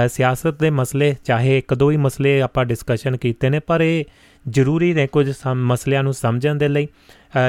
[0.09, 4.05] ਸਿਆਸਤ ਦੇ ਮਸਲੇ ਚਾਹੇ ਇੱਕ ਦੋ ਹੀ ਮਸਲੇ ਆਪਾਂ ਡਿਸਕਸ਼ਨ ਕੀਤੇ ਨੇ ਪਰ ਇਹ
[4.47, 6.89] ਜ਼ਰੂਰੀ ਨੇ ਕੁਝ ਮਸਲਿਆਂ ਨੂੰ ਸਮਝਣ ਦੇ ਲਈ।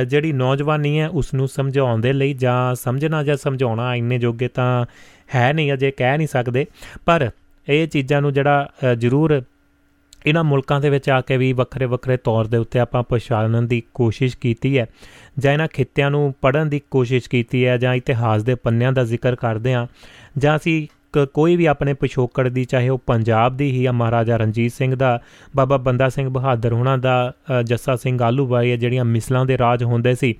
[0.07, 4.85] ਜਿਹੜੀ ਨੌਜਵਾਨੀ ਹੈ ਉਸ ਨੂੰ ਸਮਝਾਉਣ ਦੇ ਲਈ ਜਾਂ ਸਮਝਣਾ ਜਾਂ ਸਮਝਾਉਣਾ ਇੰਨੇ ਜੋਗੇ ਤਾਂ
[5.35, 6.65] ਹੈ ਨਹੀਂ ਅਜੇ ਕਹਿ ਨਹੀਂ ਸਕਦੇ।
[7.05, 7.29] ਪਰ
[7.67, 8.67] ਇਹ ਚੀਜ਼ਾਂ ਨੂੰ ਜਿਹੜਾ
[8.97, 9.41] ਜ਼ਰੂਰ
[10.25, 13.83] ਇਹਨਾਂ ਮੁਲਕਾਂ ਦੇ ਵਿੱਚ ਆ ਕੇ ਵੀ ਵੱਖਰੇ ਵੱਖਰੇ ਤੌਰ ਦੇ ਉੱਤੇ ਆਪਾਂ ਪਛਾਣਨ ਦੀ
[13.93, 14.87] ਕੋਸ਼ਿਸ਼ ਕੀਤੀ ਹੈ
[15.39, 19.35] ਜਾਂ ਇਹਨਾਂ ਖਿੱਤਿਆਂ ਨੂੰ ਪੜਨ ਦੀ ਕੋਸ਼ਿਸ਼ ਕੀਤੀ ਹੈ ਜਾਂ ਇਤਿਹਾਸ ਦੇ ਪੰਨਿਆਂ ਦਾ ਜ਼ਿਕਰ
[19.35, 19.87] ਕਰਦੇ ਆ
[20.37, 20.87] ਜਾਂ ਅਸੀਂ
[21.33, 25.21] ਕੋਈ ਵੀ ਆਪਣੇ ਪਿਛੋਕੜ ਦੀ, ਚਾਹੇ ਉਹ ਪੰਜਾਬ ਦੀ ਹੀ ਆ, ਮਹਾਰਾਜਾ ਰਣਜੀਤ ਸਿੰਘ ਦਾ,
[25.55, 27.33] ਬਾਬਾ ਬੰਦਾ ਸਿੰਘ ਬਹਾਦਰ ਹੁਣਾਂ ਦਾ
[27.65, 30.35] ਜੱਸਾ ਸਿੰਘ ਆਲੂਬਾਈ ਜਿਹੜੀਆਂ ਮਿਸਲਾਂ ਦੇ ਰਾਜ ਹੁੰਦੇ ਸੀ।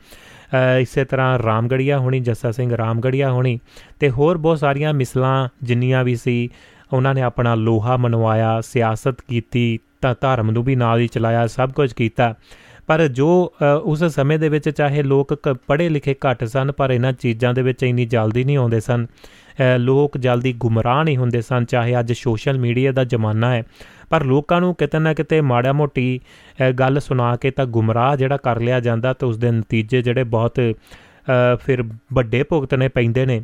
[0.80, 3.60] ਇਸੇ ਤਰ੍ਹਾਂ ਰਾਮਗੜੀਆ ਹੋਣੀ, ਜੱਸਾ ਸਿੰਘ ਰਾਮਗੜੀਆ ਹੋਣੀ
[4.00, 6.50] ਤੇ ਹੋਰ ਬਹੁਤ ਸਾਰੀਆਂ ਮਿਸਲਾਂ ਜਿੰਨੀਆਂ ਵੀ ਸੀ
[6.94, 11.72] ਉਹਨਾਂ ਨੇ ਆਪਣਾ ਲੋਹਾ ਮਨਵਾਇਆ, ਸਿਆਸਤ ਕੀਤੀ, ਤਾਂ ਧਰਮ ਨੂੰ ਵੀ ਨਾਲ ਹੀ ਚਲਾਇਆ, ਸਭ
[11.72, 12.34] ਕੁਝ ਕੀਤਾ।
[12.88, 13.28] ਪਰ ਜੋ
[13.84, 15.34] ਉਸ ਸਮੇਂ ਦੇ ਵਿੱਚ ਚਾਹੇ ਲੋਕ
[15.68, 19.06] ਪੜ੍ਹੇ ਲਿਖੇ ਘੱਟ ਸਨ, ਪਰ ਇਹਨਾਂ ਚੀਜ਼ਾਂ ਦੇ ਵਿੱਚ ਇੰਨੀ ਜਲਦੀ ਨਹੀਂ ਆਉਂਦੇ ਸਨ।
[19.80, 23.64] ਲੋਕ ਜਲਦੀ ਗੁੰਮਰਾਹ ਨਹੀਂ ਹੁੰਦੇ ਸਨ, ਚਾਹੇ ਅੱਜ ਸੋਸ਼ਲ ਮੀਡੀਆ ਦਾ ਜ਼ਮਾਨਾ ਹੈ।
[24.10, 26.20] ਪਰ ਲੋਕਾਂ ਨੂੰ ਕਿਤੇ ਨਾ ਕਿਤੇ ਮਾੜਾ ਮੋਟੀ
[26.80, 30.60] ਗੱਲ ਸੁਣਾ ਕੇ ਤਾਂ ਗੁੰਮਰਾਹ ਜਿਹੜਾ ਕਰ ਲਿਆ ਜਾਂਦਾ, ਤੇ ਉਸ ਦੇ ਨਤੀਜੇ ਜਿਹੜੇ ਬਹੁਤ
[31.62, 31.84] ਫਿਰ
[32.14, 33.44] ਵੱਡੇ ਭੁਗਤਣੇ ਪੈਂਦੇ ਨੇ।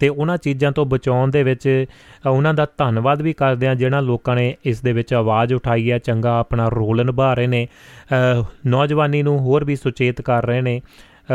[0.00, 1.84] ਤੇ ਉਹਨਾਂ ਚੀਜ਼ਾਂ ਤੋਂ ਬਚਾਉਣ ਦੇ ਵਿੱਚ
[2.26, 5.98] ਉਹਨਾਂ ਦਾ ਧੰਨਵਾਦ ਵੀ ਕਰਦੇ ਆ ਜਿਹਨਾਂ ਲੋਕਾਂ ਨੇ ਇਸ ਦੇ ਵਿੱਚ ਆਵਾਜ਼ ਉਠਾਈ ਹੈ,
[5.98, 7.66] ਚੰਗਾ ਆਪਣਾ ਰੋਲ ਨਿਭਾ ਰਹੇ ਨੇ।
[8.66, 10.80] ਨੌਜਵਾਨੀ ਨੂੰ ਹੋਰ ਵੀ ਸੁਚੇਤ ਕਰ ਰਹੇ ਨੇ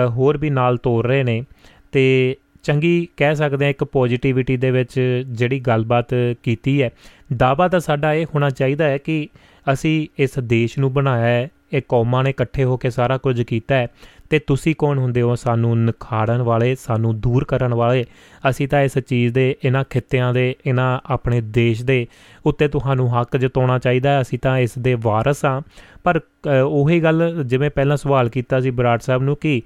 [0.10, 1.44] ਹੋਰ ਵੀ ਨਾਲ ਤੋਰ ਰਹੇ ਨੇ
[1.92, 6.14] ਤੇ ਚੰਗੀ ਕਹਿ ਸਕਦੇ ਆ ਇੱਕ ਪੋਜ਼ਿਟਿਵਿਟੀ ਦੇ ਵਿੱਚ ਜਿਹੜੀ ਗੱਲਬਾਤ
[6.44, 6.90] ਕੀਤੀ ਹੈ।
[7.38, 9.28] ਦਾਵਾ ਤਾਂ ਸਾਡਾ ਇਹ ਹੋਣਾ ਚਾਹੀਦਾ ਹੈ ਕਿ
[9.74, 13.76] ਅਸੀਂ ਇਸ ਦੇਸ਼ ਨੂੰ ਬਣਾਇਆ ਹੈ, ਇਹ ਕੌਮਾਂ ਨੇ ਇਕੱਠੇ ਹੋ ਕੇ ਸਾਰਾ ਕੁਝ ਕੀਤਾ
[13.76, 13.88] ਹੈ।
[14.34, 15.36] ਤੇ ਤੁਸੀਂ ਕੌਣ ਹੁੰਦੇ ਹੋ?
[15.36, 18.04] ਸਾਨੂੰ ਨਖਾੜਨ ਵਾਲੇ, ਸਾਨੂੰ ਦੂਰ ਕਰਨ ਵਾਲੇ।
[18.50, 22.08] ਅਸੀਂ ਤਾਂ ਇਸ ਚੀਜ਼ ਦੇ, ਇਹਨਾਂ ਖਿੱਤਿਆਂ ਦੇ, ਇਹਨਾਂ ਆਪਣੇ ਦੇਸ਼ ਦੇ
[22.46, 25.62] ਉੱਤੇ ਤੁਹਾਨੂੰ ਹੱਕ ਜਤਾਉਣਾ ਚਾਹੀਦਾ ਅਸੀਂ ਤਾਂ ਇਸ ਦੇ ਵਾਰਸ ਆ
[26.04, 26.20] ਪਰ
[26.66, 29.62] ਉਹੀ ਗੱਲ ਜਿਵੇਂ ਪਹਿਲਾਂ ਸਵਾਲ ਕੀਤਾ ਸੀ ਬਰਾੜ ਸਾਹਿਬ ਨੂੰ ਕਿ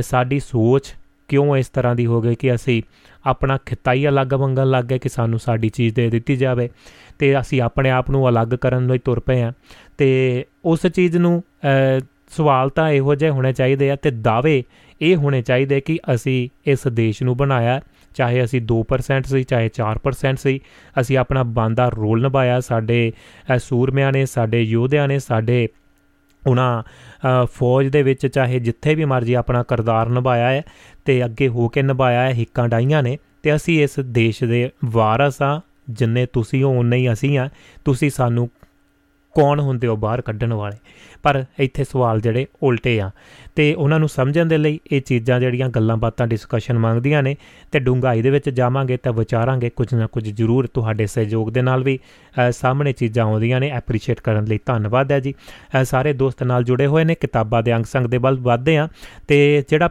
[0.00, 0.94] ਸਾਡੀ ਸੋਚ
[1.28, 2.82] ਕਿਉਂ ਇਸ ਤਰ੍ਹਾਂ ਦੀ ਹੋ ਗਈ ਕਿ ਅਸੀਂ
[3.26, 6.68] ਆਪਣਾ ਖਿਤਾਈ ਅਲੱਗ ਮੰਗਣ ਲੱਗ ਗਏ ਕਿ ਸਾਨੂੰ ਸਾਡੀ ਚੀਜ਼ ਦੇ ਦਿੱਤੀ ਜਾਵੇ
[7.18, 9.52] ਤੇ ਅਸੀਂ ਆਪਣੇ ਆਪ ਨੂੰ ਅਲੱਗ ਕਰਨ ਲਈ ਤੁਰ ਪਏ ਆ
[9.98, 11.42] ਤੇ ਉਸ ਚੀਜ਼ ਨੂੰ
[12.30, 14.62] ਸਵਾਲ ਤਾਂ ਇਹੋ ਜਿਹੇ ਹੋਣੇ ਚਾਹੀਦੇ ਆ ਤੇ ਦਾਅਵੇ
[15.00, 17.80] ਇਹ ਹੋਣੇ ਚਾਹੀਦੇ ਕਿ ਅਸੀਂ ਇਸ ਦੇਸ਼ ਨੂੰ ਬਣਾਇਆ,
[18.14, 20.60] ਚਾਹੇ ਅਸੀਂ 2% ਸੀ, ਚਾਹੇ 4% ਸੀ,
[21.00, 23.12] ਅਸੀਂ ਆਪਣਾ ਬੰਦਾ ਰੋਲ ਨਿਭਾਇਆ, ਸਾਡੇ
[23.58, 25.68] ਸੂਰਮਿਆਂ ਨੇ, ਸਾਡੇ ਯੋਧਿਆਂ ਨੇ, ਸਾਡੇ
[26.46, 26.82] ਉਹਨਾਂ
[27.46, 30.62] ਫੌਜ ਦੇ ਵਿੱਚ ਚਾਹੇ ਜਿੱਥੇ ਵੀ ਮਰਜ਼ੀ ਆਪਣਾ ਕਰਦਾਰ ਨਿਭਾਇਆ ਹੈ
[31.04, 35.42] ਤੇ ਅੱਗੇ ਹੋ ਕੇ ਨਿਭਾਇਆ ਹੈ, ਹਿੱਕਾਂ ਡਾਈਆਂ ਨੇ ਤੇ ਅਸੀਂ ਇਸ ਦੇਸ਼ ਦੇ ਵਾਰਸ
[35.42, 35.60] ਆ
[35.90, 37.48] ਜਿੰਨੇ ਤੁਸੀਂ ਹੋ ਉਨੇ ਹੀ ਅਸੀਂ ਆ
[37.84, 38.48] ਤੁਸੀਂ ਸਾਨੂੰ
[39.34, 40.76] ਕੌਣ ਹੁੰਦੇ ਹੋ ਬਾਹਰ ਕੱਢਣ ਵਾਲੇ।
[41.22, 43.10] ਪਰ ਇੱਥੇ ਸਵਾਲ ਜਿਹੜੇ ਉਲਟੇ ਆ।
[43.56, 47.36] ਤੇ ਉਹਨਾਂ ਨੂੰ ਸਮਝਣ ਦੇ ਲਈ ਇਹ ਚੀਜ਼ਾਂ ਜਿਹੜੀਆਂ ਗੱਲਾਂ ਬਾਤਾਂ ਡਿਸਕਸ਼ਨ ਮੰਗਦੀਆਂ ਨੇ
[47.72, 51.84] ਤੇ ਡੂੰਘਾਈ ਦੇ ਵਿੱਚ ਜਾਵਾਂਗੇ ਤਾਂ ਵਿਚਾਰਾਂਗੇ ਕੁਝ ਨਾ ਕੁਝ ਜ਼ਰੂਰ ਤੁਹਾਡੇ ਸਹਿਯੋਗ ਦੇ ਨਾਲ
[51.84, 51.98] ਵੀ
[52.50, 55.34] ਸਾਹਮਣੇ ਚੀਜ਼ਾਂ ਆਉਂਦੀਆਂ ਨੇ। ਐਪਰੀਸ਼ੀਏਟ ਕਰਨ ਲਈ ਧੰਨਵਾਦ ਹੈ ਜੀ।
[55.84, 58.88] ਸਾਰੇ ਦੋਸਤ ਨਾਲ ਜੁੜੇ ਹੋਏ ਨੇ। ਕਿਤਾਬਾਂ ਦੇ ਅੰਗ ਸੰਗ ਦੇ ਵੱਲ ਵਧਦੇ ਆ
[59.28, 59.90] ਤੇ ਜਿਹੜਾ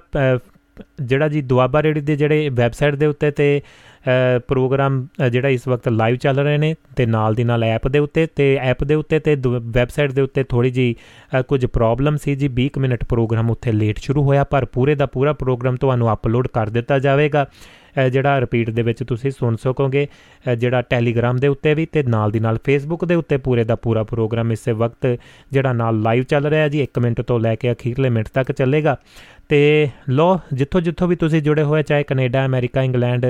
[1.02, 3.62] ਜਿਹੜਾ ਜੀ ਦੁਆਬਾ ਰੇਡੀ ਦੇ ਜਿਹੜੇ ਵੈਬਸਾਈਟ ਦੇ ਉੱਤੇ ਤੇ
[4.48, 8.26] ਪ੍ਰੋਗਰਾਮ ਜਿਹੜਾ ਇਸ ਵਕਤ ਲਾਈਵ ਚੱਲ ਰਹੇ ਨੇ ਤੇ ਨਾਲ ਦੀ ਨਾਲ ਐਪ ਦੇ ਉੱਤੇ
[8.36, 10.96] ਤੇ ਐਪ ਦੇ ਉੱਤੇ ਤੇ ਵੈਬਸਾਈਟ ਦੇ ਉੱਤੇ ਥੋੜੀ ਜੀ
[11.48, 15.34] ਕੁਝ ਪ੍ਰੋਬਲਮ ਸੀ ਜੀ। 20 ਮਿੰਟ ਪ੍ਰੋਗਰਾਮ ਉੱਥੇ ਲੇਟ ਸ਼ੁਰੂ ਹੋਇਆ, ਪਰ ਪੂਰੇ ਦਾ ਪੂਰਾ
[15.34, 17.46] ਪ੍ਰੋਗਰਾਮ ਤੁਹਾਨੂੰ ਅਪਲੋਡ ਕਰ ਦਿੱਤਾ ਜਾਵੇਗਾ।
[18.12, 20.08] ਜਿਹੜਾ ਰਿਪੀਟ ਦੇ ਵਿੱਚ ਤੁਸੀਂ ਸੁਣ ਸਕੋਗੇ
[20.58, 24.04] ਜਿਹੜਾ ਟੈਲੀਗ੍ਰਾਮ ਦੇ ਉੱਤੇ ਵੀ ਤੇ ਨਾਲ ਦੀ ਨਾਲ ਫੇਸਬੁੱਕ ਦੇ ਉੱਤੇ ਪੂਰੇ ਦਾ ਪੂਰਾ
[24.04, 25.18] ਪ੍ਰੋਗਰਾਮ ਇਸੇ ਵਕਤ,
[25.52, 28.98] ਜਿਹੜਾ ਨਾਲ ਲਾਈਵ ਚੱਲ ਰਿਹਾ ਜੀ 1 ਮਿੰਟ ਤੋਂ ਲੈ ਕੇ ਅਖੀਰਲੇ ਮਿੰਟ ਤੱਕ ਚੱਲੇਗਾ।
[29.50, 33.26] ਤੇ ਲੋ ਜਿੱਥੋਂ ਜਿੱਥੋਂ ਵੀ ਤੁਸੀਂ ਜੁੜੇ ਹੋਏ, ਚਾਹੇ Canada, America, England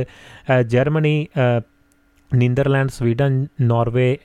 [0.68, 1.27] Germany
[2.31, 4.18] Netherland, Sweden, Norway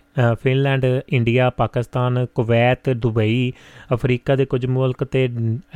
[0.42, 3.52] Finland, India, Pakistan, Kuwait, Dubai,
[3.94, 5.24] Africa ਦੇ ਕੁਝ ਮੁਲਕ ਤੇ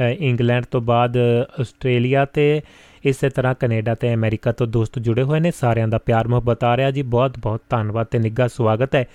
[0.01, 1.17] ਇੰਗਲੈਂਡ ਤੋਂ ਬਾਅਦ
[1.61, 2.61] ਆਸਟ੍ਰੇਲੀਆ ਤੇ
[3.07, 6.77] ਇਸੇ ਤਰ੍ਹਾਂ ਕੈਨੇਡਾ ਤੇ ਅਮਰੀਕਾ ਤੋਂ ਦੋਸਤ ਜੁੜੇ ਹੋਏ ਨੇ। ਸਾਰਿਆਂ ਦਾ ਪਿਆਰ ਮੁਹੱਬਤ ਆ
[6.77, 9.07] ਰਿਹਾ ਜੀ। ਬਹੁਤ ਬਹੁਤ ਧੰਨਵਾਦ ਤੇ ਨਿੱਘਾ ਸਵਾਗਤ ਹੈ।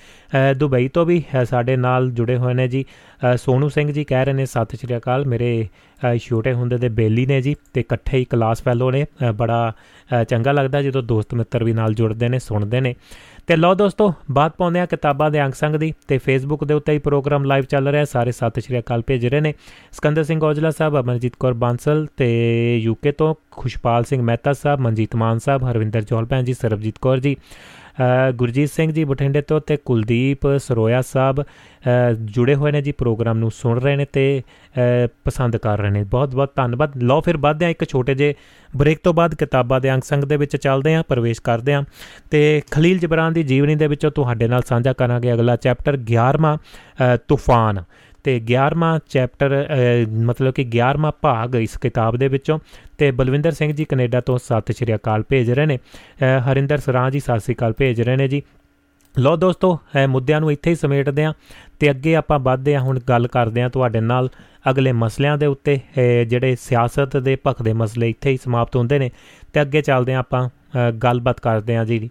[0.57, 2.85] ਦੁਬਈ ਤੋਂ ਵੀ ਸਾਡੇ ਨਾਲ ਜੁੜੇ ਹੋਏ ਨੇ ਜੀ।
[3.37, 5.67] ਸੋਨੂ ਸਿੰਘ ਜੀ ਕਹਿ ਰਹੇ ਨੇ, ਸਤਿ ਸ਼੍ਰੀ ਅਕਾਲ, ਮੇਰੇ
[6.21, 9.73] ਛੋਟੇ ਹੁੰਦੇ ਦੇ ਬੇਲੀ ਨੇ ਜੀ, ਤੇ ਇਕੱਠੇ ਹੀ ਕਲਾਸ ਫੈਲੋ ਨੇ ਬੜਾ
[10.29, 12.95] ਚੰਗਾ ਲੱਗਦਾ ਜਦੋਂ ਦੋਸਤ ਮਿੱਤਰ ਵੀ ਨਾਲ ਜੁੜਦੇ ਨੇ, ਸੁਣਦੇ ਨੇ।
[13.47, 16.93] ਤੇ ਲਓ ਦੋਸਤੋ ਬਾਤ ਪਾਉਂਦੇ ਆ ਕਿਤਾਬਾਂ ਦੇ ਅੰਗ ਸੰਗ ਦੀ, ਤੇ ਫੇਸਬੁੱਕ ਦੇ ਉੱਤੇ
[16.93, 19.53] ਹੀ ਪ੍ਰੋਗਰਾਮ ਲਾਈਵ ਚੱਲ ਰਿਹਾ, ਸਾਰੇ ਸਤਿ ਸ਼੍ਰੀ ਅਕਾਲ ਭੇਜ ਰਹੇ ਨੇ।
[19.91, 25.15] ਸਕੰਦਰ ਸਿੰਘ ਔਜਲਾ ਸਾਹਿਬ, ਅਮਰਜੀਤ ਕੌਰ ਬਾਂਸਲ, ਤੇ ਯੂਕੇ ਤੋਂ ਖੁਸ਼ਪਾਲ ਸਿੰਘ ਮਹਿਤਾ ਸਾਹਿਬ, ਮਨਜੀਤ
[25.15, 27.35] ਮਾਨ ਸਾਹਿਬ, ਹਰਵਿੰਦਰ ਜੋਲ ਭੈਣ ਜੀ, ਸਰਬਜੀਤ ਕੌਰ ਜੀ।
[28.35, 31.43] ਗੁਰਜੀਤ ਸਿੰਘ ਜੀ ਬਠਿੰਡੇ ਤੋਂ ਤੇ ਕੁਲਦੀਪ ਸਰੋਇਆ ਸਾਹਿਬ
[32.21, 34.41] ਜੁੜੇ ਹੋਏ ਨੇ ਜੀ ਪ੍ਰੋਗਰਾਮ ਨੂੰ ਸੁਣ ਰਹੇ ਨੇ ਤੇ
[35.25, 38.33] ਪਸੰਦ ਕਰ ਰਹੇ ਨੇ। ਬਹੁਤ ਬਹੁਤ ਧੰਨਵਾਦ। ਲਓ ਫਿਰ ਵੱਧਦੇ ਆ ਇੱਕ ਛੋਟੇ ਜੇ
[38.77, 41.83] ਬ੍ਰੇਕ ਤੋਂ ਬਾਅਦ ਕਿਤਾਬਾਂ ਦੇ ਅੰਗ ਸੰਗ ਦੇ ਵਿੱਚ ਚੱਲਦੇ ਆ ਪ੍ਰਵੇਸ਼ ਕਰਦੇ ਆ
[42.31, 46.57] ਤੇ ਖਲੀਲ ਜਬਰਾਨ ਦੀ ਜੀਵਨੀ ਦੇ ਵਿੱਚੋਂ ਤੁਹਾਡੇ ਨਾਲ ਸਾਂਝਾ ਕਰਾਂਗੇ ਅਗਲਾ ਚੈਪਟਰ 11ਵਾਂ
[47.27, 47.83] ਤੂਫਾਨ।
[48.23, 49.67] ਤੇ 11ਵਾਂ ਚੈਪਟਰ
[50.25, 52.59] ਮਤਲਬ ਕਿ 11ਵਾਂ ਭਾਗ ਇਸ ਕਿਤਾਬ ਦੇ ਵਿੱਚੋਂ
[52.97, 55.77] ਤੇ ਬਲਵਿੰਦਰ ਸਿੰਘ ਜੀ ਕੈਨੇਡਾ ਤੋਂ ਸਤਿ ਸ਼੍ਰੀ ਅਕਾਲ ਭੇਜ ਰਹੇ ਨੇ।
[56.51, 58.41] ਹਰਿੰਦਰ ਸਰਾਂ ਜੀ ਸਤਿ ਸ਼੍ਰੀ ਅਕਾਲ ਭੇਜ ਰਹੇ ਨੇ ਜੀ।
[59.15, 61.33] ਲੋ ਦੋਸਤੋ, ਇਹ ਮੁੱਦਿਆਂ ਨੂੰ ਇੱਥੇ ਹੀ ਸਮੇਟਦੇ ਆਂ
[61.79, 64.29] ਤੇ ਅੱਗੇ ਆਪਾਂ ਵੱਧਦੇ ਆਂ ਹੁਣ ਗੱਲ ਕਰਦੇ ਆਂ ਤੁਹਾਡੇ ਨਾਲ
[64.69, 65.79] ਅਗਲੇ ਮਸਲਿਆਂ ਦੇ ਉੱਤੇ।
[66.27, 69.09] ਜਿਹੜੇ ਸਿਆਸਤ ਦੇ ਭਖ ਦੇ ਮਸਲੇ ਇੱਥੇ ਹੀ ਸਮਾਪਤ ਹੁੰਦੇ ਨੇ
[69.53, 70.47] ਤੇ ਅੱਗੇ ਚੱਲਦੇ ਆਂ ਆਪਾਂ
[71.03, 72.09] ਗੱਲਬਾਤ ਕਰਦੇ ਆਂ ਜੀ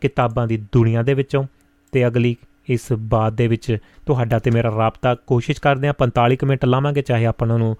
[0.00, 1.44] ਕਿਤਾਬਾਂ ਦੀ ਦੁਨੀਆ ਦੇ ਵਿੱਚੋਂ
[1.92, 2.36] ਤੇ ਅਗਲੀ
[2.68, 3.76] ਇਸ ਬਾਤ ਦੇ ਵਿੱਚ
[4.06, 7.76] ਤੁਹਾਡਾ ਤੇ ਮੇਰਾ ਰਾਬਤਾ ਕੋਸ਼ਿਸ਼ ਕਰਦੇ ਆ 45 ਮਿੰਟ ਲਾਵਾਂਗੇ, ਚਾਹੇ ਆਪਾਂ ਨੂੰ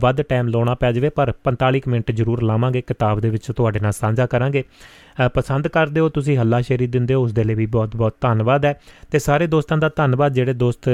[0.00, 3.92] ਵੱਧ ਟਾਈਮ ਲਾਉਣਾ ਪੈ ਜਾਵੇ, ਪਰ 45 ਮਿੰਟ ਜ਼ਰੂਰ ਲਾਵਾਂਗੇ, ਕਿਤਾਬ ਦੇ ਵਿੱਚ ਤੁਹਾਡੇ ਨਾਲ
[3.92, 4.64] ਸਾਂਝਾ ਕਰਾਂਗੇ।
[5.34, 8.74] ਪਸੰਦ ਕਰਦੇ ਹੋ, ਤੁਸੀਂ ਹੱਲਾ ਸ਼ੇਰੀ ਦਿੰਦੇ ਹੋ ਉਸ ਦੇ ਲਈ ਵੀ ਬਹੁਤ-ਬਹੁਤ ਧੰਨਵਾਦ ਹੈ।
[9.10, 10.88] ਤੇ ਸਾਰੇ ਦੋਸਤਾਂ ਦਾ ਧੰਨਵਾਦ, ਜਿਹੜੇ ਦੋਸਤ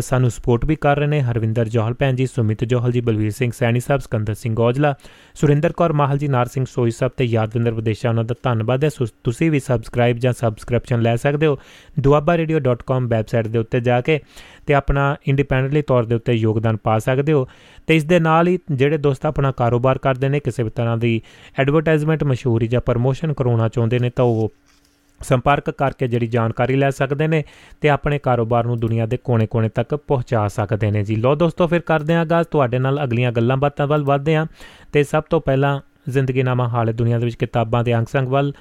[0.00, 3.50] ਸਾਨੂੰ ਸਪੋਰਟ ਵੀ ਕਰ ਰਹੇ ਨੇ। ਹਰਵਿੰਦਰ ਜੋਹਲ ਭੈਣ ਜੀ, ਸੁਮਿਤ ਜੋਹਲ ਜੀ, ਬਲਵੀਰ ਸਿੰਘ
[3.58, 4.94] ਸੈਣੀ ਸਾਹਿਬ, ਸਕੰਦਰ ਸਿੰਘ ਔਜਲਾ,
[5.34, 8.90] ਸੁਰਿੰਦਰ ਕੌਰ ਮਾਹਲ ਜੀ, ਨਾਰ ਸਿੰਘ ਸੋਈ ਸਾਹਿਬ ਤੇ ਯਾਦਵਿੰਦਰ ਵਿਦੇਸ਼ਾ, ਉਹਨਾਂ ਦਾ ਧੰਨਵਾਦ ਹੈ।
[9.24, 11.58] ਤੁਸੀਂ ਵੀ ਸਬਸਕ੍ਰਾਈਬ ਜਾਂ ਸਬਸਕ੍ਰਿਪਸ਼ਨ ਲੈ ਸਕਦੇ ਹੋ।
[11.98, 14.20] duabarradio.com ਵੈਬਸਾਈਟ ਦੇ ਉੱਤੇ ਜਾ ਕੇ
[14.68, 17.48] ਤੇ ਆਪਣਾ ਇੰਡੀਪੈਂਡੈਂਟਲੀ ਤੌਰ ਦੇ ਉੱਤੇ ਯੋਗਦਾਨ ਪਾ ਸਕਦੇ ਹੋ।
[17.86, 21.22] ਤੇ ਇਸ ਦੇ ਨਾਲ ਹੀ ਜਿਹੜੇ ਦੋਸਤ ਆਪਣਾ ਕਾਰੋਬਾਰ ਕਰਦੇ ਨੇ, ਕਿਸੇ ਵੀ ਤਰ੍ਹਾਂ ਦੀ
[21.58, 24.52] ਐਡਵਰਟਾਈਜ਼ਮੈਂਟ ਮਸ਼ਹੂਰੀ ਜਾਂ ਪ੍ਰਮੋਸ਼ਨ ਕਰਾਉਣਾ ਚਾਹੁੰਦੇ ਨੇ ਤਾਂ ਉਹ
[25.20, 27.44] ਸੰਪਰਕ ਕਰਕੇ ਜਿਹੜੀ ਜਾਣਕਾਰੀ ਲੈ ਸਕਦੇ ਨੇ
[27.80, 31.80] ਤੇ ਆਪਣੇ ਕਾਰੋਬਾਰ ਨੂੰ ਦੁਨੀਆ ਦੇ ਕੋਨੇ-ਕੋਨੇ ਤੱਕ ਪਹੁੰਚਾ ਸਕਦੇ ਨੇ ਜੀ। ਲੋ ਦੋਸਤੋ, ਫਿਰ
[31.80, 34.46] ਕਰਦੇ ਆਂ ਗਾਜ਼ ਤੁਹਾਡੇ ਨਾਲ ਅਗਲੀਆਂ ਗੱਲਾਂ ਬਾਤਾਂ ਵੱਲ ਵਧਦੇ ਆਂ
[34.92, 38.52] ਤੇ ਸਭ ਤੋਂ ਪਹਿਲਾਂ ਜ਼ਿੰਦਗੀ ਨਾਮਾ ਹਾਲ ਦੁਨੀਆ ਦੇ ਵਿੱਚ ਕਿਤਾਬਾਂ ਦੇ ਅੰਗ ਸੰਗ ਵੱਲ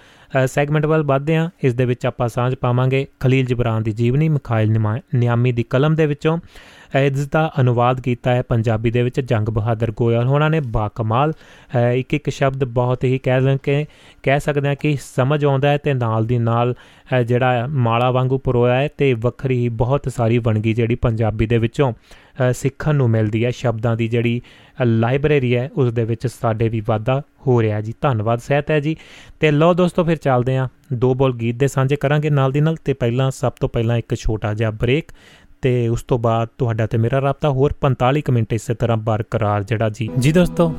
[0.46, 4.80] ਸੈਗਮੈਂਟ ਵੱਲ ਵਧਦੇ ਆਂ ਇਸ ਦੇ ਵਿੱਚ ਆਪਾਂ ਸਾਂਝ ਪਾਵਾਂਗੇ ਖਲੀਲ ਜਬਰਾਨ ਦੀ ਜੀਵਨੀ, ਮਖਾਇਲ
[5.16, 6.38] ਨਿਆਮੀ ਦੀ ਕਲਮ ਦੇ ਵਿੱਚੋਂ।
[6.96, 11.34] ਇਸ ਦਾ ਅਨੁਵਾਦ ਕੀਤਾ ਹੈ। ਪੰਜਾਬੀ ਦੇ ਵਿੱਚ ਜੰਗ ਬਹਾਦਰ ਗੋਇਲ ਉਹਨਾਂ ਨੇ ਬਾ ਕਮਾਲ।
[11.94, 13.86] ਇੱਕ ਇੱਕ ਸ਼ਬਦ ਬਹੁਤ ਹੀ ਕਹਿ ਲਾਂ ਕਿ
[14.24, 16.74] ਕਹਿ ਸਕਦੇ ਹਾਂ ਕਿ ਸਮਝ ਆਉਂਦਾ ਹੈ ਤੇ ਨਾਲ ਦੀ ਨਾਲ
[17.26, 21.94] ਜਿਹੜਾ ਮਾਲਾ ਵਾਂਗੂ ਪਰੋਇਆ ਹੈ ਤੇ ਵੱਖਰੀ ਬਹੁਤ ਸਾਰੀ ਵਣਗੀ ਜਿਹੜੀ ਪੰਜਾਬੀ ਦੇ ਵਿੱਚੋਂ
[22.54, 24.42] ਸਿੱਖਣ ਨੂੰ ਮਿਲਦੀ ਹੈ। ਸ਼ਬਦਾਂ ਦੀ ਜਿਹੜੀ
[24.86, 28.96] ਲਾਇਬ੍ਰੇਰੀ ਹੈ, ਉਸ ਦੇ ਵਿੱਚ ਸਾਡੇ ਵੀ ਵਾਧਾ ਹੋ ਰਿਹਾ ਜੀ। ਧੰਨਵਾਦ, ਸਹਿਤ ਹੈ ਜੀ।
[29.40, 32.76] ਤੇ ਲਓ ਦੋਸਤੋ, ਫਿਰ ਚੱਲਦੇ ਆਂ ਦੋ ਬੋਲ ਗੀਤ ਦੇ ਸਾਂਝੇ ਕਰਾਂਗੇ ਨਾਲ ਦੀ ਨਾਲ।
[32.76, 35.06] ਤੇ ਪਹਿਲਾਂ, ਸਭ ਤੋਂ ਪਹਿਲਾਂ ਇੱਕ ਛੋਟਾ ਜਿਹਾ ਬ੍ਰੇਕ।
[35.62, 39.90] ਤੇ ਉਸ ਤੋਂ ਬਾਅਦ ਤੁਹਾਡਾ ਤੇ ਮੇਰਾ ਰਾਬਤਾ ਹੋਰ 45 ਮਿੰਟ ਇਸੇ ਤਰ੍ਹਾਂ ਬਰਕਰਾਰ ਜਿਹੜਾ
[39.90, 40.76] ਜੀ। ਜੀ ਦੋਸਤੋ,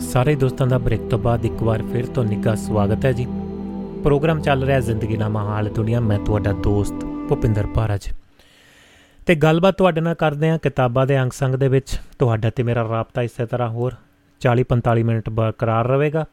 [0.00, 3.26] ਸਾਰੇ ਦੋਸਤਾਂ ਦਾ ਬ੍ਰੇਕ ਤੋਂ ਬਾਅਦ ਇੱਕ ਵਾਰ ਫਿਰ ਤੋਂ ਨਿੱਘਾ ਸਵਾਗਤ ਹੈ ਜੀ।
[4.04, 6.94] ਪ੍ਰੋਗਰਾਮ ਚੱਲ ਰਿਹਾ ਜ਼ਿੰਦਗੀ ਦਾ ਮਹਾਲ ਦੁਨੀਆ, ਮੈਂ ਤੁਹਾਡਾ ਦੋਸਤ
[7.28, 8.10] ਭੁਪਿੰਦਰ ਭਾਰਜ।
[9.26, 12.88] ਤੇ ਗੱਲਬਾਤ ਤੁਹਾਡੇ ਨਾਲ ਕਰਦੇ ਹਾਂ ਕਿਤਾਬਾਂ ਦੇ ਅੰਗ ਸੰਗ ਦੇ ਵਿੱਚ। ਤੁਹਾਡਾ ਤੇ ਮੇਰਾ
[12.88, 13.94] ਰਾਬਤਾ ਇਸੇ ਤਰ੍ਹਾਂ ਹੋਰ
[14.40, 16.26] 40-45 ਮਿੰਟ ਬਰਕਰਾਰ ਰਹੇਗਾ।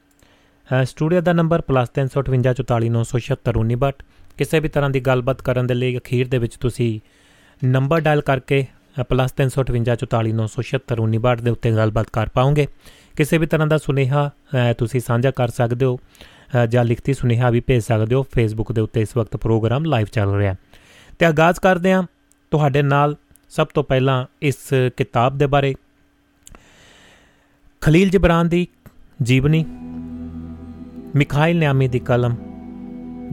[0.83, 3.93] ਸਟੂਡੀਓ ਦਾ ਨੰਬਰ +35844976976
[4.37, 6.99] ਕਿਸੇ ਵੀ ਤਰ੍ਹਾਂ ਦੀ ਗੱਲਬਾਤ ਕਰਨ ਦੇ ਲਈ ਅਖੀਰ ਦੇ ਵਿੱਚ ਤੁਸੀਂ
[7.61, 8.65] ਨੰਬਰ ਡਾਇਲ ਕਰਕੇ
[9.03, 12.67] +35844976976 ਦੇ ਉੱਤੇ ਗੱਲਬਾਤ ਕਰ ਪਾਉਂਗੇ।
[13.17, 14.31] ਕਿਸੇ ਵੀ ਤਰ੍ਹਾਂ ਦਾ ਸੁਨੇਹਾ
[14.77, 15.99] ਤੁਸੀਂ ਸਾਂਝਾ ਕਰ ਸਕਦੇ ਹੋ
[16.69, 20.33] ਜਾਂ ਲਿਖਤੀ ਸੁਨੇਹਾ ਵੀ ਭੇਜ ਸਕਦੇ ਹੋ। ਫੇਸਬੁੱਕ ਦੇ ਉੱਤੇ ਇਸ ਵਕਤ ਪ੍ਰੋਗਰਾਮ ਲਾਈਵ ਚੱਲ
[20.33, 20.55] ਰਿਹਾ।
[21.19, 22.03] ਤੇ ਆਗਾਜ਼ ਕਰਦੇ ਹਾਂ,
[22.51, 23.15] ਤੁਹਾਡੇ ਨਾਲ
[23.49, 24.57] ਸਭ ਤੋਂ ਪਹਿਲਾਂ ਇਸ
[24.97, 25.75] ਕਿਤਾਬ ਦੇ ਬਾਰੇ।
[27.81, 28.67] ਖਲੀਲ ਜਬਰਾਨ ਦੀ
[29.21, 29.65] ਜੀਵਨੀ,
[31.15, 32.35] ਮਿਖਾਇਲ ਨਿਆਮੀ ਦੀ ਕਲਮ,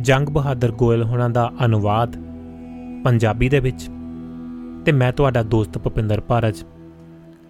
[0.00, 2.16] ਜੰਗ ਬਹਾਦਰ ਗੋਇਲ ਹੋਣਾ ਦਾ ਅਨੁਵਾਦ,
[3.04, 3.90] ਪੰਜਾਬੀ ਦੇ ਵਿੱਚ।
[4.86, 6.64] ਤੇ ਮੈਂ ਤੁਹਾਡਾ ਦੋਸਤ ਭਪਿੰਦਰ ਭਾਰਜ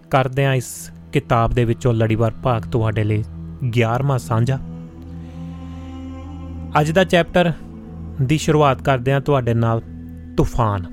[0.09, 3.23] ਕਰਦੇ ਆ ਇਸ ਕਿਤਾਬ ਦੇ ਵਿੱਚੋਂ ਲੜੀਵਾਰ ਭਾਗ ਤੁਹਾਡੇ ਲਈ
[3.79, 4.59] 11ਵਾਂ ਸਾਂਝਾ।
[6.81, 7.51] ਅੱਜ ਦਾ ਚੈਪਟਰ
[8.21, 9.81] ਦੀ ਸ਼ੁਰੂਆਤ ਕਰਦੇ ਆ ਤੁਹਾਡੇ ਨਾਲ
[10.37, 10.85] ਤੂਫਾਨ।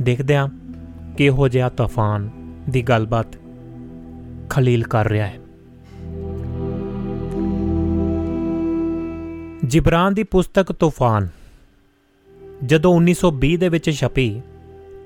[0.00, 0.48] ਦੇਖਦੇ ਆ
[1.18, 2.30] ਕਿਹੋ ਜਿਹਾ ਤੂਫਾਨ
[2.70, 3.26] ਦੀ ਗੱਲਬਾਤ
[4.50, 5.38] ਖਲੀਲ ਕਰ ਰਿਹਾ ਹੈ।
[9.64, 11.28] ਜਿਬਰਾਨ ਦੀ ਪੁਸਤਕ ਤੂਫਾਨ
[12.66, 14.40] ਜਦੋਂ 1920 ਦੇ ਵਿੱਚ ਛਪੀ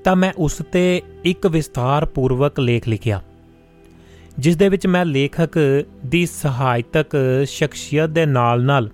[0.05, 3.21] ਤਾਂ ਮੈਂ ਉਸ ਤੇ ਇੱਕ ਵਿਸਥਾਰ ਪੂਰਵਕ ਲੇਖ ਲਿਖਿਆ,
[4.39, 5.57] ਜਿਸ ਦੇ ਵਿੱਚ ਮੈਂ ਲੇਖਕ
[6.05, 7.15] ਦੀ ਸਹਾਇਤਕ
[7.45, 8.89] ਸ਼ਖਸੀਅਤ ਦੇ ਨਾਲ-ਨਾਲ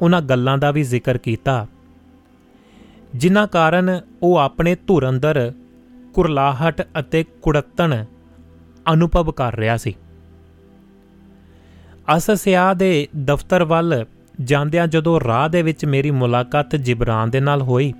[0.00, 1.66] ਉਹਨਾਂ ਗੱਲਾਂ ਦਾ ਵੀ ਜ਼ਿਕਰ ਕੀਤਾ,
[3.14, 5.52] ਜਿਨ੍ਹਾਂ ਕਾਰਨ ਉਹ ਆਪਣੇ ਧੁਰ ਅੰਦਰ
[6.14, 8.04] ਕੁਰਲਾਹਟ ਅਤੇ ਕੁੜਤਣ
[8.92, 9.94] ਅਨੁਭਵ ਕਰ ਰਿਹਾ ਸੀ।
[12.16, 14.04] ਅਸਸਿਆ ਦੇ ਦਫ਼ਤਰ ਵੱਲ
[14.40, 17.92] ਜਾਂਦਿਆਂ ਜਦੋਂ ਰਾਹ ਦੇ ਵਿੱਚ ਮੇਰੀ ਮੁਲਾਕਾਤ ਜਿਬਰਾਨ ਦੇ ਨਾਲ ਹੋਈ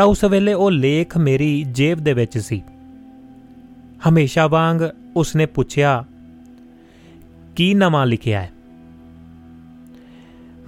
[0.00, 2.62] ਤਾਂ ਉਸ ਵੇਲੇ ਉਹ ਲੇਖ ਮੇਰੀ ਜੇਬ ਦੇ ਵਿੱਚ ਸੀ।
[4.08, 4.82] ਹਮੇਸ਼ਾ ਵਾਂਗ
[5.16, 6.04] ਉਸਨੇ ਪੁੱਛਿਆ,
[7.56, 8.52] ਕੀ ਨਵਾਂ ਲਿਖਿਆ ਹੈ?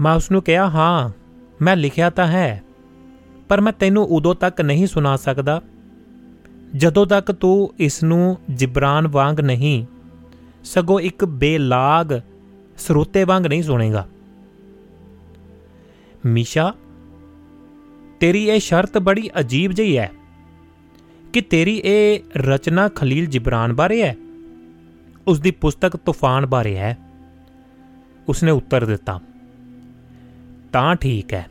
[0.00, 1.10] ਮੈਂ ਉਸ ਨੂੰ ਕਿਹਾ, ਹਾਂ,
[1.64, 2.62] ਮੈਂ ਲਿਖਿਆ ਤਾਂ ਹੈ,
[3.48, 5.62] ਪਰ ਮੈਂ ਤੈਨੂੰ ਉਦੋਂ ਤੱਕ ਨਹੀਂ ਸੁਣਾ ਸਕਦਾ,
[6.76, 9.86] ਜਦੋਂ ਤੱਕ ਤੂੰ ਇਸ ਨੂੰ ਜਿਬਰਾਨ ਵਾਂਗ ਨਹੀਂ,
[10.64, 12.20] ਸਗੋਂ ਇੱਕ ਬੇਲਾਗ
[12.78, 14.08] ਸਰੋਤੇ ਵਾਂਗ ਨਹੀਂ ਸੁਣੇਗਾ।
[16.26, 16.74] ਮੀਸ਼ਾ
[18.22, 20.10] ਤੇਰੀ ਇਹ ਸ਼ਰਤ ਬੜੀ ਅਜੀਬ ਜਿਹੀ ਹੈ
[21.32, 24.16] ਕਿ ਤੇਰੀ ਇਹ ਰਚਨਾ ਖਲੀਲ ਜਿਬਰਾਨ ਬਾਰੇ ਹੈ
[25.26, 26.98] ਉਸ ਦੀ ਪੁਸਤਕ ਤੂਫਾਨ ਬਾਰੇ ਹੈ।
[28.28, 29.20] ਉਸਨੇ ਉੱਤਰ ਦਿੱਤਾ,
[30.72, 31.48] ਤਾਂ ਠੀਕ ਹੈ।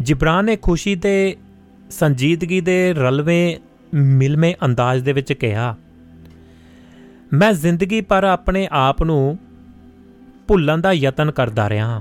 [0.00, 1.36] ਜਿਬਰਾਨ ਨੇ ਖੁਸ਼ੀ ਤੇ
[1.90, 3.56] ਸੰਜੀਦਗੀ ਦੇ ਰਲਵੇਂ,
[3.94, 5.76] ਮਿਲਵੇਂ ਅੰਦਾਜ਼ ਦੇ ਵਿੱਚ ਕਿਹਾ,
[7.32, 9.38] ਮੈਂ ਜ਼ਿੰਦਗੀ ਪਰ ਆਪਣੇ ਆਪ ਨੂੰ
[10.48, 12.00] ਭੁੱਲਣ ਦਾ ਯਤਨ ਕਰਦਾ ਰਿਹਾ ਹਾਂ।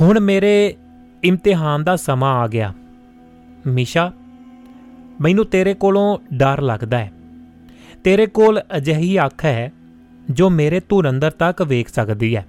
[0.00, 0.76] ਹੁਣ ਮੇਰੇ
[1.24, 2.74] ਇਮਤਿਹਾਨ ਦਾ ਸਮਾਂ ਆ ਗਿਆ।
[3.66, 4.12] ਮੀਸ਼ਾ,
[5.20, 7.12] ਮੈਨੂੰ ਤੇਰੇ ਕੋਲੋਂ ਡਰ ਲੱਗਦਾ ਹੈ।
[8.04, 9.72] ਤੇਰੇ ਕੋਲ ਅਜਿਹੀ ਅੱਖ ਹੈ
[10.30, 12.46] ਜੋ ਮੇਰੇ ਧੁਰ ਅੰਦਰ ਤੱਕ ਵੇਖ ਸਕਦੀ ਹੈ।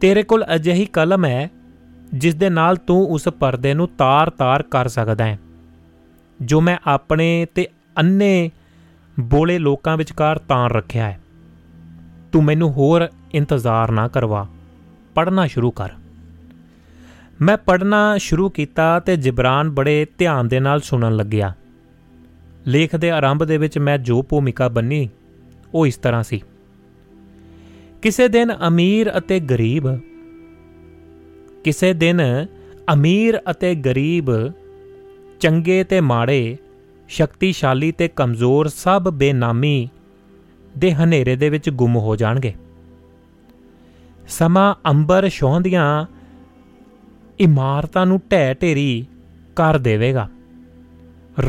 [0.00, 1.50] ਤੇਰੇ ਕੋਲ ਅਜਿਹੀ ਕਲਮ ਹੈ
[2.14, 5.38] ਜਿਸ ਦੇ ਨਾਲ ਤੂੰ ਉਸ ਪਰਦੇ ਨੂੰ ਤਾਰ-ਤਾਰ ਕਰ ਸਕਦਾ ਹੈ,
[6.42, 7.68] ਜੋ ਮੈਂ ਆਪਣੇ ਤੇ
[7.98, 8.50] ਅੰਨੇ
[9.20, 11.20] ਬੋਲੇ ਲੋਕਾਂ ਵਿਚਕਾਰ ਤਾਰ ਰੱਖਿਆ ਹੈ।
[12.32, 14.46] ਤੂੰ ਮੈਨੂੰ ਹੋਰ ਇੰਤਜ਼ਾਰ ਨਾ ਕਰਵਾ।
[15.14, 15.90] ਪੜਨਾ ਸ਼ੁਰੂ ਕਰ।
[17.42, 21.52] ਮੈਂ ਪੜਨਾ ਸ਼ੁਰੂ ਕੀਤਾ ਤੇ ਜਿਬਰਾਨ ਬੜੇ ਧਿਆਨ ਦੇ ਨਾਲ ਸੁਣਨ ਲੱਗਿਆ।
[22.66, 25.08] ਲੇਖ ਦੇ ਆਰੰਭ ਦੇ ਵਿੱਚ ਮੈਂ ਜੋ ਭੂਮਿਕਾ ਬੰਨੀ,
[25.74, 26.42] ਉਹ ਇਸ ਤਰ੍ਹਾਂ ਸੀ।
[28.02, 29.98] ਕਿਸੇ ਦਿਨ ਅਮੀਰ ਅਤੇ ਗਰੀਬ,
[31.64, 32.46] ਕਿਸੇ ਦਿਨ
[32.92, 34.52] ਅਮੀਰ ਅਤੇ ਗਰੀਬ,
[35.40, 36.56] ਚੰਗੇ ਤੇ ਮਾੜੇ,
[37.08, 39.88] ਸ਼ਕਤੀਸ਼ਾਲੀ ਤੇ ਕਮਜ਼ੋਰ ਸਭ ਬੇਨਾਮੀ
[40.78, 42.54] ਦੇ ਹਨੇਰੇ ਦੇ ਵਿੱਚ ਗੁੰਮ ਹੋ ਜਾਣਗੇ।
[44.28, 46.06] ਸਮਾਂ ਅੰਬਰ ਛੋਹੰਦੀਆਂ
[47.40, 49.06] ਇਮਾਰਤਾਂ ਨੂੰ ਢਹਿ ਢੇਰੀ
[49.56, 50.28] ਕਰ ਦੇਵੇਗਾ।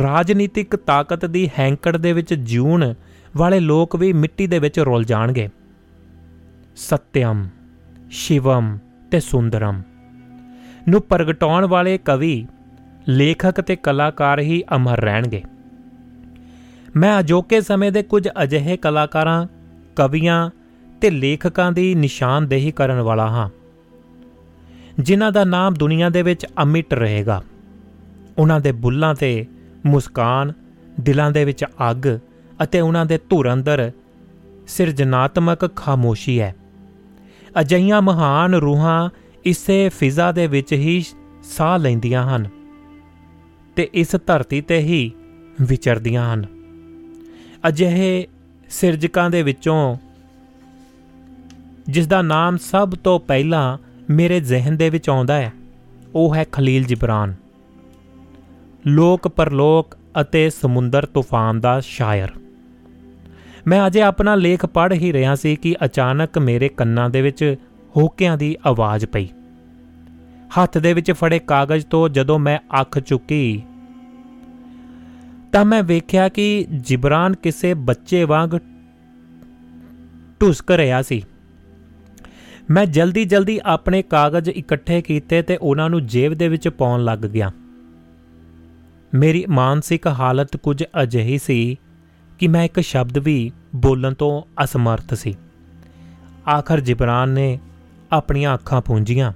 [0.03, 2.93] ਰਾਜਨੀਤਿਕ ਤਾਕਤ ਦੀ ਹੈਂਕੜ ਦੇ ਵਿੱਚ ਜਿਉਣ
[3.37, 5.49] ਵਾਲੇ ਲੋਕ ਵੀ ਮਿੱਟੀ ਦੇ ਵਿੱਚ ਰੁਲ ਜਾਣਗੇ।
[6.75, 7.49] ਸਤਿਅਮ,
[8.11, 8.77] ਸ਼ਿਵਮ
[9.11, 9.81] ਤੇ ਸੁੰਦਰਮ
[10.89, 12.47] ਨੂੰ ਪ੍ਰਗਟਾਉਣ ਵਾਲੇ ਕਵੀ,
[13.07, 15.43] ਲੇਖਕ ਤੇ ਕਲਾਕਾਰ ਹੀ ਅਮਰ ਰਹਿਣਗੇ।
[16.95, 19.47] ਮੈਂ ਅਜੋਕੇ ਸਮੇਂ ਦੇ ਕੁਝ ਅਜਿਹੇ ਕਲਾਕਾਰਾਂ,
[19.95, 20.49] ਕਵੀਆਂ
[21.01, 23.64] ਤੇ ਲੇਖਕਾਂ ਦੀ ਨਿਸ਼ਾਨਦੇਹੀ ਕਰਨ ਵਾਲਾ ਹਾਂ।
[24.99, 27.43] ਜਿਨ੍ਹਾਂ ਦਾ ਨਾਮ ਦੁਨੀਆ ਦੇ ਵਿੱਚ ਅਮਿਟ ਰਹੇਗਾ।
[28.37, 29.45] ਉਹਨਾਂ ਦੇ ਬੁੱਲਾਂ ਤੇ
[29.85, 30.53] ਮੁਸਕਾਨ,
[30.99, 32.19] ਦਿਲਾਂ ਦੇ ਵਿੱਚ ਅੱਗ
[32.63, 33.91] ਅਤੇ ਉਹਨਾਂ ਦੇ ਧੁਰ ਅੰਦਰ
[34.67, 36.55] ਸਿਰਜਣਾਤਮਕ ਖਾਮੋਸ਼ੀ ਹੈ।
[37.59, 39.09] ਅਜਈਆਂ ਮਹਾਨ ਰੂਹਾਂ
[39.45, 41.03] ਇਸੇ ਫਿਜ਼ਾ ਦੇ ਵਿੱਚ ਹੀ
[41.43, 42.47] ਸਾਹ ਲੈਂਦੀਆਂ ਹਨ
[43.75, 45.11] ਤੇ ਇਸ ਧਰਤੀ ਤੇ ਹੀ
[45.61, 46.45] ਵਿਚਰਦੀਆਂ ਹਨ।
[47.67, 48.27] ਅਜਿਹੇ
[48.69, 49.95] ਸਿਰਜਕਾਂ ਦੇ ਵਿੱਚੋਂ
[51.89, 53.77] ਜਿਸ ਦਾ ਨਾਮ ਸਭ ਤੋਂ ਪਹਿਲਾਂ
[54.09, 55.51] ਮੇਰੇ ਜ਼ਿਹਨ ਦੇ ਵਿੱਚ ਆਉਂਦਾ ਹੈ।
[56.15, 57.33] ਉਹ ਹੈ ਖਲੀਲ ਜਿਬਰਾਨ।
[58.87, 62.29] ਲੋਕ ਪਰਲੋਕ ਅਤੇ ਸਮੁੰਦਰ ਤੂਫਾਨ ਦਾ ਸ਼ਾਇਰ।
[63.67, 67.55] ਮੈਂ ਅਜੇ ਆਪਣਾ ਲੇਖ ਪੜ੍ਹ ਹੀ ਰਿਹਾ ਸੀ ਕਿ ਅਚਾਨਕ ਮੇਰੇ ਕੰਨਾਂ ਦੇ ਵਿੱਚ
[67.97, 69.27] ਹੋਕਿਆਂ ਦੀ ਆਵਾਜ਼ ਪਈ।
[70.57, 73.61] ਹੱਥ ਦੇ ਵਿੱਚ ਫੜੇ ਕਾਗਜ਼ ਤੋਂ ਜਦੋਂ ਮੈਂ ਅੱਖ ਚੁੱਕੀ,
[75.51, 78.49] ਤਾਂ ਮੈਂ ਵੇਖਿਆ ਕਿ ਜਿਬਰਾਨ ਕਿਸੇ ਬੱਚੇ ਵਾਂਗ
[80.39, 81.23] ਟੁਸਕ ਰਿਹਾ ਸੀ।
[82.71, 87.51] ਮੈਂ ਜਲਦੀ-ਜਲਦੀ ਆਪਣੇ ਕਾਗਜ਼ ਇਕੱਠੇ ਕੀਤੇ ਤੇ ਉਹਨਾਂ ਨੂੰ ਜੇਬ ਦੇ ਵਿੱਚ ਪਾਉਣ ਲੱਗ ਗਿਆ।
[89.15, 91.75] ਮੇਰੀ ਮਾਨਸਿਕ ਹਾਲਤ ਕੁਝ ਅਜਿਹੀ ਸੀ
[92.39, 95.35] ਕਿ ਮੈਂ ਇੱਕ ਸ਼ਬਦ ਵੀ ਬੋਲਣ ਤੋਂ ਅਸਮਰਥ ਸੀ।
[96.49, 97.59] ਆਖਰ ਜਿਬਰਾਨ ਨੇ
[98.11, 99.33] ਆਪਣੀਆਂ ਅੱਖਾਂ ਪੂੰਝੀਆਂ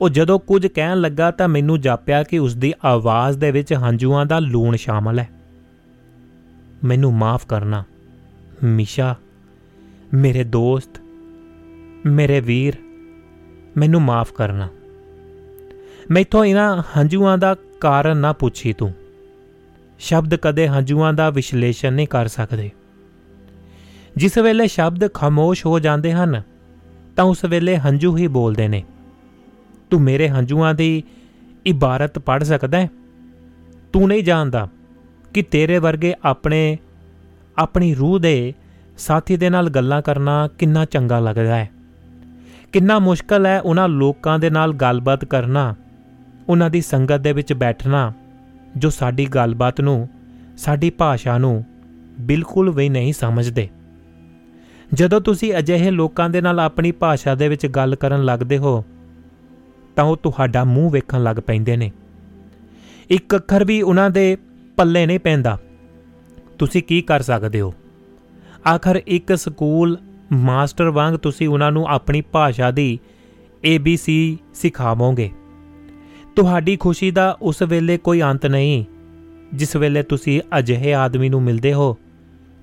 [0.00, 4.26] ਉਹ ਜਦੋਂ ਕੁਝ ਕਹਿਣ ਲੱਗਾ ਤਾਂ ਮੈਨੂੰ ਜਾਪਿਆ ਕਿ ਉਸ ਦੀ ਆਵਾਜ਼ ਦੇ ਵਿੱਚ ਹੰਝੂਆਂ
[4.26, 5.28] ਦਾ ਲੂਣ ਸ਼ਾਮਲ ਹੈ।
[6.84, 7.84] ਮੈਨੂੰ ਮਾਫ ਕਰਨਾ।
[8.64, 9.14] ਮਿਸ਼ਾ,
[10.14, 10.99] ਮੇਰੇ ਦੋਸਤ
[12.06, 12.74] ਮੇਰੇ ਵੀਰ,
[13.76, 14.68] ਮੈਨੂੰ ਮਾਫ ਕਰਨਾ।
[16.10, 18.92] ਮੈਥੋਂ ਇਹਨਾਂ ਹੰਝੂਆਂ ਦਾ ਕਾਰਨ ਨਾ ਪੁੱਛੀ ਤੂੰ।
[19.98, 22.70] ਸ਼ਬਦ ਕਦੇ ਹੰਝੂਆਂ ਦਾ ਵਿਸ਼ਲੇਸ਼ਣ ਨਹੀਂ ਕਰ ਸਕਦੇ।
[24.16, 26.42] ਜਿਸ ਵੇਲੇ ਸ਼ਬਦ ਖਾਮੋਸ਼ ਹੋ ਜਾਂਦੇ ਹਨ,
[27.16, 28.84] ਤਾਂ ਉਸ ਵੇਲੇ ਹੰਝੂ ਹੀ ਬੋਲਦੇ ਨੇ।
[29.90, 31.02] ਤੂੰ ਮੇਰੇ ਹੰਝੂਆਂ ਦੀ
[31.66, 32.90] ਇਬਾਰਤ ਪੜ ਸਕਦਾ ਹੈ?
[33.92, 34.68] ਤੂੰ ਨਹੀਂ ਜਾਣਦਾ
[35.34, 36.78] ਕਿ ਤੇਰੇ ਵਰਗੇ ਆਪਣੇ,
[37.58, 38.54] ਆਪਣੀ ਰੂਹ ਦੇ
[38.98, 41.70] ਸਾਥੀ ਦੇ ਨਾਲ ਗੱਲਾਂ ਕਰਨਾ ਕਿੰਨਾ ਚੰਗਾ ਲੱਗਦਾ ਹੈ।
[42.72, 45.74] ਕਿੰਨਾ ਮੁਸ਼ਕਲ ਹੈ ਉਹਨਾਂ ਲੋਕਾਂ ਦੇ ਨਾਲ ਗੱਲਬਾਤ ਕਰਨਾ,
[46.48, 48.12] ਉਹਨਾਂ ਦੀ ਸੰਗਤ ਦੇ ਵਿੱਚ ਬੈਠਣਾ,
[48.76, 50.08] ਜੋ ਸਾਡੀ ਗੱਲਬਾਤ ਨੂੰ,
[50.56, 51.64] ਸਾਡੀ ਭਾਸ਼ਾ ਨੂੰ
[52.20, 53.68] ਬਿਲਕੁਲ ਵੀ ਨਹੀਂ ਸਮਝਦੇ।
[54.94, 58.84] ਜਦੋਂ ਤੁਸੀਂ ਅਜਿਹੇ ਲੋਕਾਂ ਦੇ ਨਾਲ ਆਪਣੀ ਭਾਸ਼ਾ ਦੇ ਵਿੱਚ ਗੱਲ ਕਰਨ ਲੱਗਦੇ ਹੋ,
[59.96, 61.92] ਤਾਂ ਉਹ ਤੁਹਾਡਾ ਮੂੰਹ ਵੇਖਣ ਲੱਗ ਪੈਂਦੇ ਨੇ।
[63.10, 64.36] ਇੱਕ ਅੱਖਰ ਵੀ ਉਹਨਾਂ ਦੇ
[64.76, 65.58] ਪੱਲੇ ਨਹੀਂ ਪੈਂਦਾ।
[66.58, 67.74] ਤੁਸੀਂ ਕੀ ਕਰ ਸਕਦੇ ਹੋ?
[68.74, 69.98] ਆਖਰ ਇੱਕ ਸਕੂਲ
[70.32, 72.98] ਮਾਸਟਰ ਵਾਂਗ ਤੁਸੀਂ ਉਹਨਾਂ ਨੂੰ ਆਪਣੀ ਭਾਸ਼ਾ ਦੀ
[73.74, 75.30] ABC ਸਿਖਾਵੋਗੇ।
[76.36, 78.84] ਤੁਹਾਡੀ ਖੁਸ਼ੀ ਦਾ ਉਸ ਵੇਲੇ ਕੋਈ ਅੰਤ ਨਹੀਂ,
[79.54, 81.96] ਜਿਸ ਵੇਲੇ ਤੁਸੀਂ ਅਜਿਹੇ ਆਦਮੀ ਨੂੰ ਮਿਲਦੇ ਹੋ,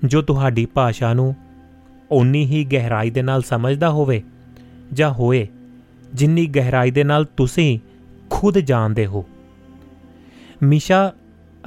[0.04, 1.34] ਜੋ ਤੁਹਾਡੀ ਭਾਸ਼ਾ ਨੂੰ
[2.10, 4.22] ਓਨੀ ਹੀ ਗਹਿਰਾਈ ਦੇ ਨਾਲ ਸਮਝਦਾ ਹੋਵੇ,
[4.92, 5.48] ਜਾਂ ਹੋਏ,
[6.14, 7.78] ਜਿੰਨੀ ਗਹਿਰਾਈ ਦੇ ਨਾਲ ਤੁਸੀਂ
[8.30, 9.26] ਖੁਦ ਜਾਣਦੇ ਹੋ।
[10.62, 11.12] ਮੀਸ਼ਾ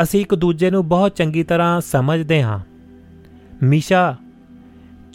[0.03, 2.59] ਅਸੀਂ ਇੱਕ ਦੂਜੇ ਨੂੰ ਬਹੁਤ ਚੰਗੀ ਤਰ੍ਹਾਂ ਸਮਝਦੇ ਹਾਂ।
[3.63, 4.17] ਮੀਸ਼ਾ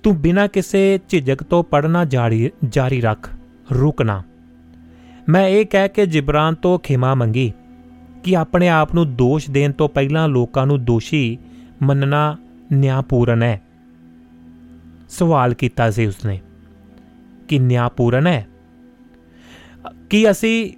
[0.06, 3.30] ਤੂੰ ਬਿਨਾਂ ਕਿਸੇ ਝਿਜਕ ਤੋਂ ਪੜਨਾ ਜਾਰੀ ਜਾਰੀ ਰੱਖ,
[3.72, 4.22] ਰੁਕਣਾ।
[5.28, 7.52] ਮੈਂ ਇਹ ਕਹਿ ਕੇ ਜਿਬਰਾਨ ਤੋਂ ਖਿਮਾ ਮੰਗੀ
[8.24, 11.38] ਕਿ ਆਪਣੇ ਆਪ ਨੂੰ ਦੋਸ਼ ਦੇਣ ਤੋਂ ਪਹਿਲਾਂ ਲੋਕਾਂ ਨੂੰ ਦੋਸ਼ੀ
[11.82, 12.36] ਮੰਨਣਾ
[12.72, 13.62] ਨਿਆਂਪੂਰਨ ਹੈ।
[15.08, 16.40] ਸਵਾਲ ਕੀਤਾ ਸੀ ਉਸਨੇ
[17.48, 18.46] ਕਿ ਨਿਆਂਪੂਰਨ ਹੈ?
[20.10, 20.72] ਕੀ ਅਸੀਂ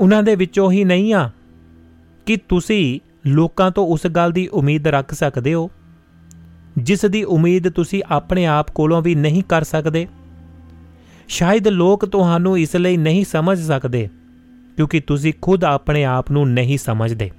[0.00, 1.30] ਉਹਨਾਂ ਦੇ ਵਿੱਚੋਂ ਹੀ ਨਹੀਂ ਆ
[2.26, 5.70] ਕਿ ਤੁਸੀਂ ਲੋਕਾਂ ਤੋਂ ਉਸ ਗੱਲ ਦੀ ਉਮੀਦ ਰੱਖ ਸਕਦੇ ਹੋ?
[6.78, 10.06] ਜਿਸ ਦੀ ਉਮੀਦ ਤੁਸੀਂ ਆਪਣੇ ਆਪ ਕੋਲੋਂ ਵੀ ਨਹੀਂ ਕਰ ਸਕਦੇ।
[11.28, 14.08] ਸ਼ਾਇਦ ਲੋਕ ਤੁਹਾਨੂੰ ਇਸ ਲਈ ਨਹੀਂ ਸਮਝ ਸਕਦੇ,
[14.76, 17.30] ਕਿਉਂਕਿ ਤੁਸੀਂ ਖੁਦ ਆਪਣੇ ਆਪ ਨੂੰ ਨਹੀਂ ਸਮਝਦੇ।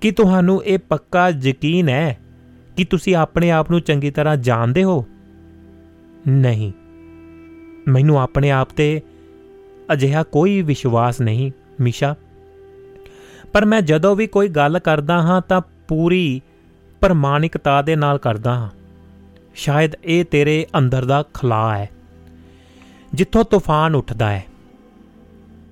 [0.00, 2.18] ਕਿ ਤੁਹਾਨੂੰ ਇਹ ਪੱਕਾ ਯਕੀਨ ਹੈ
[2.76, 5.06] ਕਿ ਤੁਸੀਂ ਆਪਣੇ ਆਪ ਨੂੰ ਚੰਗੀ ਤਰ੍ਹਾਂ ਜਾਣਦੇ ਹੋ?
[6.28, 6.72] ਨਹੀਂ।
[7.88, 9.02] ਮੈਨੂੰ ਆਪਣੇ ਆਪ ਤੇ
[9.92, 12.14] ਅਜਿਹਾ ਕੋਈ ਵਿਸ਼ਵਾਸ ਨਹੀਂ, ਮਿਸ਼ਾ।
[13.52, 16.42] ਪਰ ਮੈਂ ਜਦੋਂ ਵੀ ਕੋਈ ਗੱਲ ਕਰਦਾ ਹਾਂ ਤਾਂ ਪੂਰੀ
[17.06, 18.68] ਪ੍ਰਮਾਣਿਕਤਾ ਦੇ ਨਾਲ ਕਰਦਾ ਹਾਂ।
[19.54, 21.90] ਸ਼ਾਇਦ ਇਹ ਤੇਰੇ ਅੰਦਰ ਦਾ ਖਲਾ ਹੈ,
[23.14, 24.44] ਜਿੱਥੋਂ ਤੂਫਾਨ ਉੱਠਦਾ ਹੈ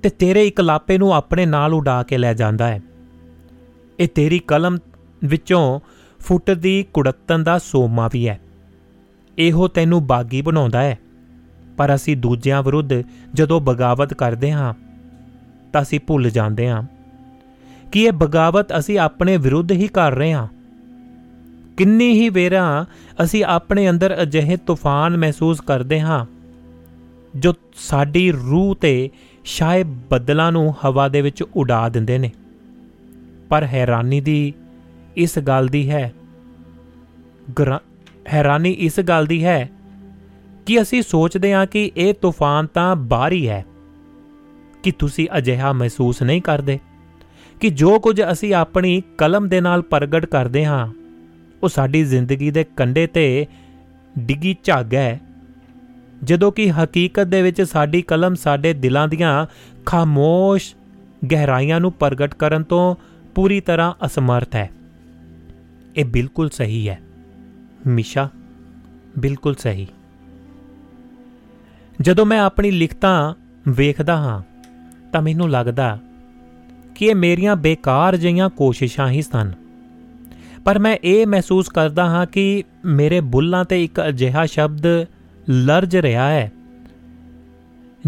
[0.03, 2.81] ਤੇ ਤੇਰੇ ਇਕਲਾਪੇ ਨੂੰ ਆਪਣੇ ਨਾਲ ਉਡਾ ਕੇ ਲੈ ਜਾਂਦਾ ਹੈ।
[3.99, 4.77] ਇਹ ਤੇਰੀ ਕਲਮ
[5.25, 5.79] ਵਿੱਚੋਂ
[6.19, 8.39] ਫੁੱਟਦੀ ਕੁੜੱਤਨ ਦਾ ਸੋਮਾ ਵੀ ਹੈ।
[9.37, 10.97] ਇਹੋ ਤੈਨੂੰ ਬਾਗੀ ਬਣਾਉਂਦਾ ਹੈ।
[11.77, 12.89] ਪਰ ਅਸੀਂ ਦੂਜਿਆਂ ਵਿਰੁੱਧ
[13.33, 14.73] ਜਦੋਂ ਬਗਾਵਤ ਕਰਦੇ ਹਾਂ,
[15.73, 16.83] ਤਾਂ ਅਸੀਂ ਭੁੱਲ ਜਾਂਦੇ ਹਾਂ
[17.91, 20.47] ਕਿ ਇਹ ਬਗਾਵਤ ਅਸੀਂ ਆਪਣੇ ਵਿਰੁੱਧ ਹੀ ਕਰ ਰਹੇ ਹਾਂ।
[21.77, 22.85] ਕਿੰਨੀ ਹੀ ਵੇਰਾਂ
[23.23, 26.25] ਅਸੀਂ ਆਪਣੇ ਅੰਦਰ ਅਜਿਹੇ ਤੂਫਾਨ ਮਹਿਸੂਸ ਕਰਦੇ ਹਾਂ,
[27.35, 29.09] ਜੋ ਸਾਡੀ ਰੂਹ ਤੇ
[29.45, 32.31] ਸ਼ਾਇ ਬੱਦਲਾਂ ਨੂੰ ਹਵਾ ਦੇ ਵਿੱਚ ਉਡਾ ਦਿੰਦੇ ਨੇ।
[33.49, 34.53] ਪਰ ਹੈਰਾਨੀ ਦੀ
[35.17, 36.13] ਇਸ ਗੱਲ ਦੀ ਹੈ
[38.33, 39.69] ਹੈਰਾਨੀ ਇਸ ਗੱਲ ਦੀ ਹੈ
[40.65, 43.65] ਕਿ ਅਸੀਂ ਸੋਚਦੇ ਹਾਂ ਕਿ ਇਹ ਤੂਫਾਨ ਤਾਂ ਬਾਹਰੀ ਹੈ,
[44.83, 46.79] ਕਿ ਤੁਸੀਂ ਅਜਿਹਾ ਮਹਿਸੂਸ ਨਹੀਂ ਕਰਦੇ,
[47.61, 50.87] ਕਿ ਜੋ ਕੁਝ ਅਸੀਂ ਆਪਣੀ ਕਲਮ ਦੇ ਨਾਲ ਪ੍ਰਗਟ ਕਰਦੇ ਹਾਂ
[51.63, 53.47] ਉਹ ਸਾਡੀ ਜ਼ਿੰਦਗੀ ਦੇ ਕੰਡੇ ਤੇ
[54.19, 55.21] ਡਿੱਗੀ ਝੱਗ ਹੈ।
[56.23, 59.47] ਜਦੋਂ ਕਿ ਹਕੀਕਤ ਦੇ ਵਿੱਚ ਸਾਡੀ ਕਲਮ ਸਾਡੇ ਦਿਲਾਂ ਦੀਆਂ
[59.85, 60.75] ਖਾਮੋਸ਼
[61.31, 62.95] ਗਹਿਰਾਈਆਂ ਨੂੰ ਪ੍ਰਗਟ ਕਰਨ ਤੋਂ
[63.35, 64.69] ਪੂਰੀ ਤਰ੍ਹਾਂ ਅਸਮਰਥ ਹੈ।
[65.95, 67.01] ਇਹ ਬਿਲਕੁਲ ਸਹੀ ਹੈ।
[67.87, 68.29] ਮਿਸ਼ਾ,
[69.19, 69.87] ਬਿਲਕੁਲ ਸਹੀ।
[72.01, 73.33] ਜਦੋਂ ਮੈਂ ਆਪਣੀ ਲਿਖਤਾਂ
[73.67, 74.43] ਵੇਖਦਾ ਹਾਂ,
[75.11, 75.99] ਤਾਂ ਮੈਨੂੰ ਲੱਗਦਾ
[76.95, 79.51] ਕਿ ਇਹ ਮੇਰੀਆਂ ਬੇਕਾਰ ਜਿਹੀਆਂ ਕੋਸ਼ਿਸ਼ਾਂ ਹੀ ਸਨ।
[80.65, 84.85] ਪਰ ਮੈਂ ਇਹ ਮਹਿਸੂਸ ਕਰਦਾ ਹਾਂ ਕਿ ਮੇਰੇ ਬੁੱਲਾਂ ਤੇ ਇੱਕ ਅਜਿਹਾ ਸ਼ਬਦ
[85.49, 86.51] ਲਰਜ ਰਿਹਾ ਹੈ,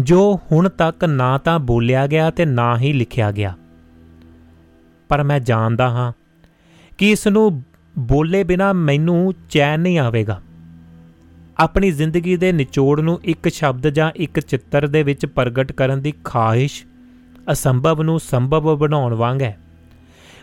[0.00, 3.54] ਜੋ ਹੁਣ ਤੱਕ ਨਾ ਤਾਂ ਬੋਲਿਆ ਗਿਆ ਤੇ ਨਾ ਹੀ ਲਿਖਿਆ ਗਿਆ।
[5.08, 6.12] ਪਰ ਮੈਂ ਜਾਣਦਾ ਹਾਂ
[6.98, 7.62] ਕਿ ਇਸ ਨੂੰ
[7.98, 10.40] ਬੋਲੇ ਬਿਨਾ ਮੈਨੂੰ ਚੈਨ ਨਹੀਂ ਆਵੇਗਾ।
[11.58, 16.12] ਆਪਣੀ ਜ਼ਿੰਦਗੀ ਦੇ ਨਿਚੋੜ ਨੂੰ ਇੱਕ ਸ਼ਬਦ ਜਾਂ ਇੱਕ ਚਿੱਤਰ ਦੇ ਵਿੱਚ ਪ੍ਰਗਟ ਕਰਨ ਦੀ
[16.24, 16.84] ਖਾਹਿਸ਼
[17.52, 19.58] ਅਸੰਭਵ ਨੂੰ ਸੰਭਵ ਬਣਾਉਣ ਵਾਂਗ ਹੈ।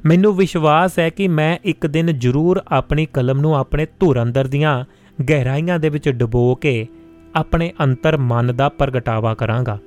[0.05, 4.85] ਮੈਨੂੰ ਵਿਸ਼ਵਾਸ ਹੈ ਕਿ ਮੈਂ ਇੱਕ ਦਿਨ ਜ਼ਰੂਰ ਆਪਣੀ ਕਲਮ ਨੂੰ ਆਪਣੇ ਧੁਰ ਅੰਦਰ ਦੀਆਂ
[5.29, 6.87] ਗਹਿਰਾਈਆਂ ਦੇ ਵਿੱਚ ਡੁਬੋ ਕੇ
[7.35, 9.79] ਆਪਣੇ ਅੰਤਰ ਮਨ ਦਾ ਪ੍ਰਗਟਾਵਾ ਕਰਾਂਗਾ।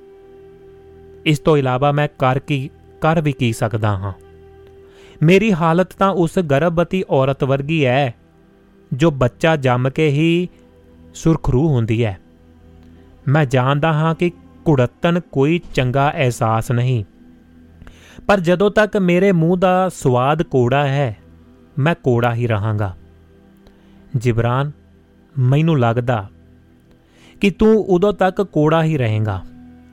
[1.27, 2.71] ਇਸ ਤੋਂ ਇਲਾਵਾ ਮੈਂ ਕਰ ਕੀ,
[3.01, 4.13] ਕਰ ਵੀ ਕੀ ਸਕਦਾ ਹਾਂ।
[5.23, 8.15] ਮੇਰੀ ਹਾਲਤ ਤਾਂ ਉਸ ਗਰਭਵਤੀ ਔਰਤ ਵਰਗੀ ਹੈ
[8.93, 10.49] ਜੋ ਬੱਚਾ ਜੰਮ ਕੇ ਹੀ
[11.15, 12.19] ਸੁਰਖਰੂ ਹੁੰਦੀ ਹੈ
[13.29, 14.31] ਮੈਂ ਜਾਣਦਾ ਹਾਂ ਕਿ
[14.65, 17.05] ਕੁੜੱਤਨ ਕੋਈ ਚੰਗਾ ਅਹਿਸਾਸ ਨਹੀਂ।
[18.27, 21.17] ਪਰ ਜਦੋਂ ਤੱਕ ਮੇਰੇ ਮੂੰਹ ਦਾ ਸਵਾਦ ਕੋੜਾ ਹੈ,
[21.79, 22.95] ਮੈਂ ਕੋੜਾ ਹੀ ਰਹਾਂਗਾ।
[24.17, 24.71] ਜਿਬਰਾਨ,
[25.39, 26.29] ਮੈਨੂੰ ਲੱਗਦਾ
[27.41, 29.43] ਕਿ ਤੂੰ ਉਦੋਂ ਤੱਕ ਕੋੜਾ ਹੀ ਰਹੇਗਾ,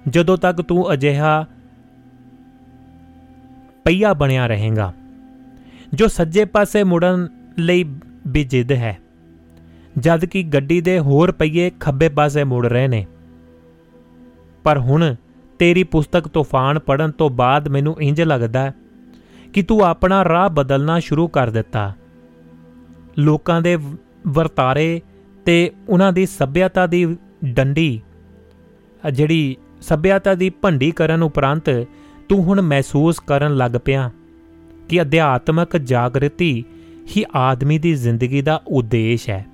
[0.10, 1.46] ਜਦੋਂ ਤੱਕ ਤੂੰ ਅਜਿਹਾ
[3.86, 4.94] ਪਈਆ ਬਣਿਆ ਰਹੇਗਾ,
[5.94, 7.28] ਜੋ ਸੱਜੇ ਪਾਸੇ ਮੁੜਨ
[7.60, 7.84] ਲਈ
[8.28, 8.98] ਬਿਜਿੱਦ ਹੈ,
[9.98, 13.06] ਜਦ ਕਿ ਗੱਡੀ ਦੇ ਹੋਰ ਪਹੀਏ ਖੱਬੇ ਪਾਸੇ ਮੁੜ ਰਹੇ ਨੇ।
[14.64, 15.16] ਪਰ ਹੁਣ
[15.60, 18.72] ਤੇਰੀ ਪੁਸਤਕ ਤੂਫਾਨ ਪੜਨ ਤੋਂ ਬਾਅਦ ਮੈਨੂੰ ਇੰਜ ਲੱਗਦਾ
[19.54, 21.94] ਕਿ ਤੂੰ ਆਪਣਾ ਰਾਹ ਬਦਲਣਾ ਸ਼ੁਰੂ ਕਰ ਦਿੱਤਾ।
[23.18, 23.78] ਲੋਕਾਂ ਦੇ
[24.28, 25.02] ਵਰਤਾਰੇ
[25.46, 28.02] ਤੇ ਉਹਨਾਂ ਦੀ ਸੱਭਿਅਤਾ ਦੀ ਡੰਡੀ
[29.14, 31.70] ਜਿਹੜੀ ਸੱਭਿਅਤਾ ਦੀ ਭੰਡੀ ਕਰਨ ਉਪਰੰਤ
[32.30, 34.12] ਤੂੰ ਹੁਣ ਮਹਿਸੂਸ ਕਰਨ ਲੱਗ ਪਿਆ
[34.90, 36.64] ਕਿ ਅਧਿਆਤਮਕ ਜਾਗਰਤੀ
[37.18, 39.46] ਹੀ ਆਦਮੀ ਦੀ ਜ਼ਿੰਦਗੀ ਦਾ ਉਦੇਸ਼ ਹੈ,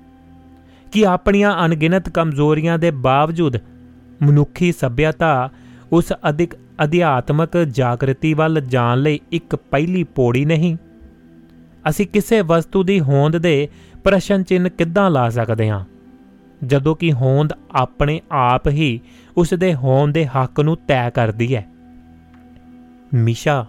[0.92, 3.56] ਕਿ ਆਪਣੀਆਂ ਅਣਗਿਣਤ ਕਮਜ਼ੋਰੀਆਂ ਦੇ ਬਾਵਜੂਦ
[4.22, 5.50] ਮਨੁੱਖੀ ਸਭਿਅਤਾ
[5.92, 6.54] ਉਸ ਅਧਿਕ
[6.84, 10.76] ਅਧਿਆਤਮਕ ਜਾਗਰਤੀ ਵੱਲ ਜਾਣ ਲਈ ਇੱਕ ਪਹਿਲੀ ਪੌੜੀ ਨਹੀਂ।
[11.88, 13.68] ਅਸੀਂ ਕਿਸੇ ਵਸਤੂ ਦੀ ਹੋਂਦ ਦੇ
[14.04, 15.84] ਪ੍ਰਸ਼ਨ ਚਿੰਨ ਕਿੱਦਾਂ ਲਾ ਸਕਦੇ ਹਾਂ?
[16.66, 19.00] ਜਦੋਂ ਕਿ ਹੋਂਦ ਆਪਣੇ ਆਪ ਹੀ
[19.36, 21.66] ਉਸ ਦੇ ਹੋਣ ਦੇ ਹੱਕ ਨੂੰ ਤੈਅ ਕਰਦੀ ਹੈ।
[23.14, 23.66] ਮਿਸ਼ਾ,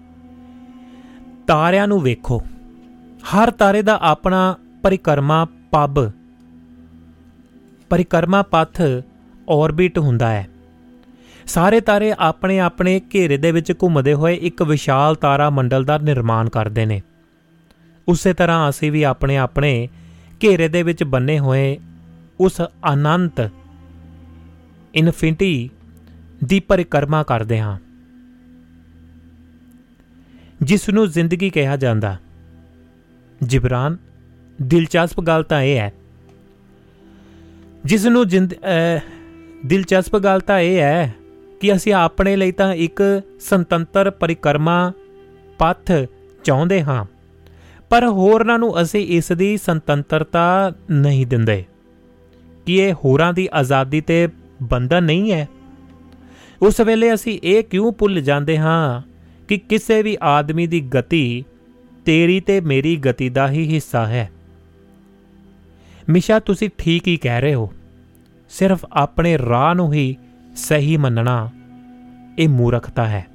[1.48, 2.42] ਤਾਰਿਆਂ ਨੂੰ ਵੇਖੋ।
[3.24, 6.12] ਹਰ ਤਾਰੇ ਦਾ ਆਪਣਾ ਪਰਿਕਰਮਾ ਪੱਬ।
[7.90, 8.82] ਪਰਿਕਰਮਾ ਪਥ
[9.50, 10.48] ਔਰਬਿਟ ਹੁੰਦਾ ਹੈ।
[11.48, 16.50] ਸਾਰੇ ਤਾਰੇ ਆਪਣੇ ਆਪਣੇ ਘੇਰੇ ਦੇ ਵਿੱਚ ਘੁੰਮਦੇ ਹੋਏ ਇੱਕ ਵਿਸ਼ਾਲ ਤਾਰਾ ਮੰਡਲ ਦਾ ਨਿਰਮਾਣ
[16.50, 17.02] ਕਰਦੇ ਨੇ।
[18.08, 19.88] ਉਸੇ ਤਰ੍ਹਾਂ ਅਸੀਂ ਵੀ ਆਪਣੇ ਆਪਣੇ
[20.44, 21.78] ਘੇਰੇ ਦੇ ਵਿੱਚ ਬੰਨੇ ਹੋਏ
[22.40, 22.62] ਉਸ
[22.94, 23.50] ਅਨੰਤ
[24.96, 25.70] ਇਨਫਿਨਿਟੀ
[26.44, 27.78] ਦੀ ਪਰਿਕਰਮਾ ਕਰਦੇ ਹਾਂ।
[30.62, 32.18] ਜਿਸ ਨੂੰ ਜ਼ਿੰਦਗੀ ਕਿਹਾ ਜਾਂਦਾ।
[33.44, 33.98] ਜਿਬਰਾਨ,
[34.62, 35.92] ਦਿਲਚਸਪ ਗੱਲ ਤਾਂ ਇਹ ਹੈ।
[37.86, 38.28] ਜਿਸ ਨੂੰ
[39.66, 41.14] ਦਿਲਚਸਪ ਗੱਲ ਤਾਂ ਇਹ ਹੈ
[41.64, 43.02] ਕਿ ਅਸੀਂ ਆਪਣੇ ਲਈ ਤਾਂ ਇੱਕ
[43.40, 44.92] ਸੁਤੰਤਰ ਪਰਿਕਰਮਾ
[45.60, 45.92] ਪਥ
[46.44, 47.04] ਚਾਹੁੰਦੇ ਹਾਂ,
[47.90, 51.64] ਪਰ ਹੋਰਨਾਂ ਨੂੰ ਅਸੀਂ ਇਸ ਦੀ ਸੁਤੰਤਰਤਾ ਨਹੀਂ ਦਿੰਦੇ।
[52.66, 54.28] ਕਿ ਇਹ ਹੋਰਾਂ ਦੀ ਆਜ਼ਾਦੀ ਤੇ
[54.64, 55.48] ਬੰਧਨ ਨਹੀਂ ਹੈ?
[56.62, 59.02] ਉਸ ਵੇਲੇ ਅਸੀਂ ਇਹ ਕਿਉਂ ਭੁੱਲ ਜਾਂਦੇ ਹਾਂ
[59.48, 61.44] ਕਿ ਕਿਸੇ ਵੀ ਆਦਮੀ ਦੀ ਗਤੀ
[62.06, 64.30] ਤੇਰੀ ਤੇ ਮੇਰੀ ਗਤੀ ਦਾ ਹੀ ਹਿੱਸਾ ਹੈ?
[66.10, 67.72] ਮਿਸ਼ਾ, ਤੁਸੀਂ ਠੀਕ ਹੀ ਕਹਿ ਰਹੇ ਹੋ।
[68.50, 70.16] ਸਿਰਫ ਆਪਣੇ ਰਾਹ ਨੂੰ ਹੀ
[70.56, 71.50] ਸਹੀ ਮੰਨਣਾ
[72.40, 73.28] ਇਹ ਮੂਰਖਤਾ ਹੈ।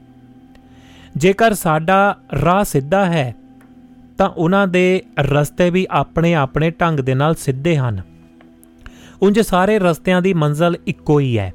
[1.16, 3.34] ਜੇਕਰ ਸਾਡਾ ਰਾਹ ਸਿੱਧਾ ਹੈ,
[4.18, 8.00] ਤਾਂ ਉਹਨਾਂ ਦੇ ਰਸਤੇ ਵੀ ਆਪਣੇ ਆਪਣੇ ਢੰਗ ਦੇ ਨਾਲ ਸਿੱਧੇ ਹਨ।
[9.22, 11.54] ਉਂਝ ਸਾਰੇ ਰਸਤਿਆਂ ਦੀ ਮੰਜ਼ਲ ਇੱਕੋ ਹੀ ਹੈ।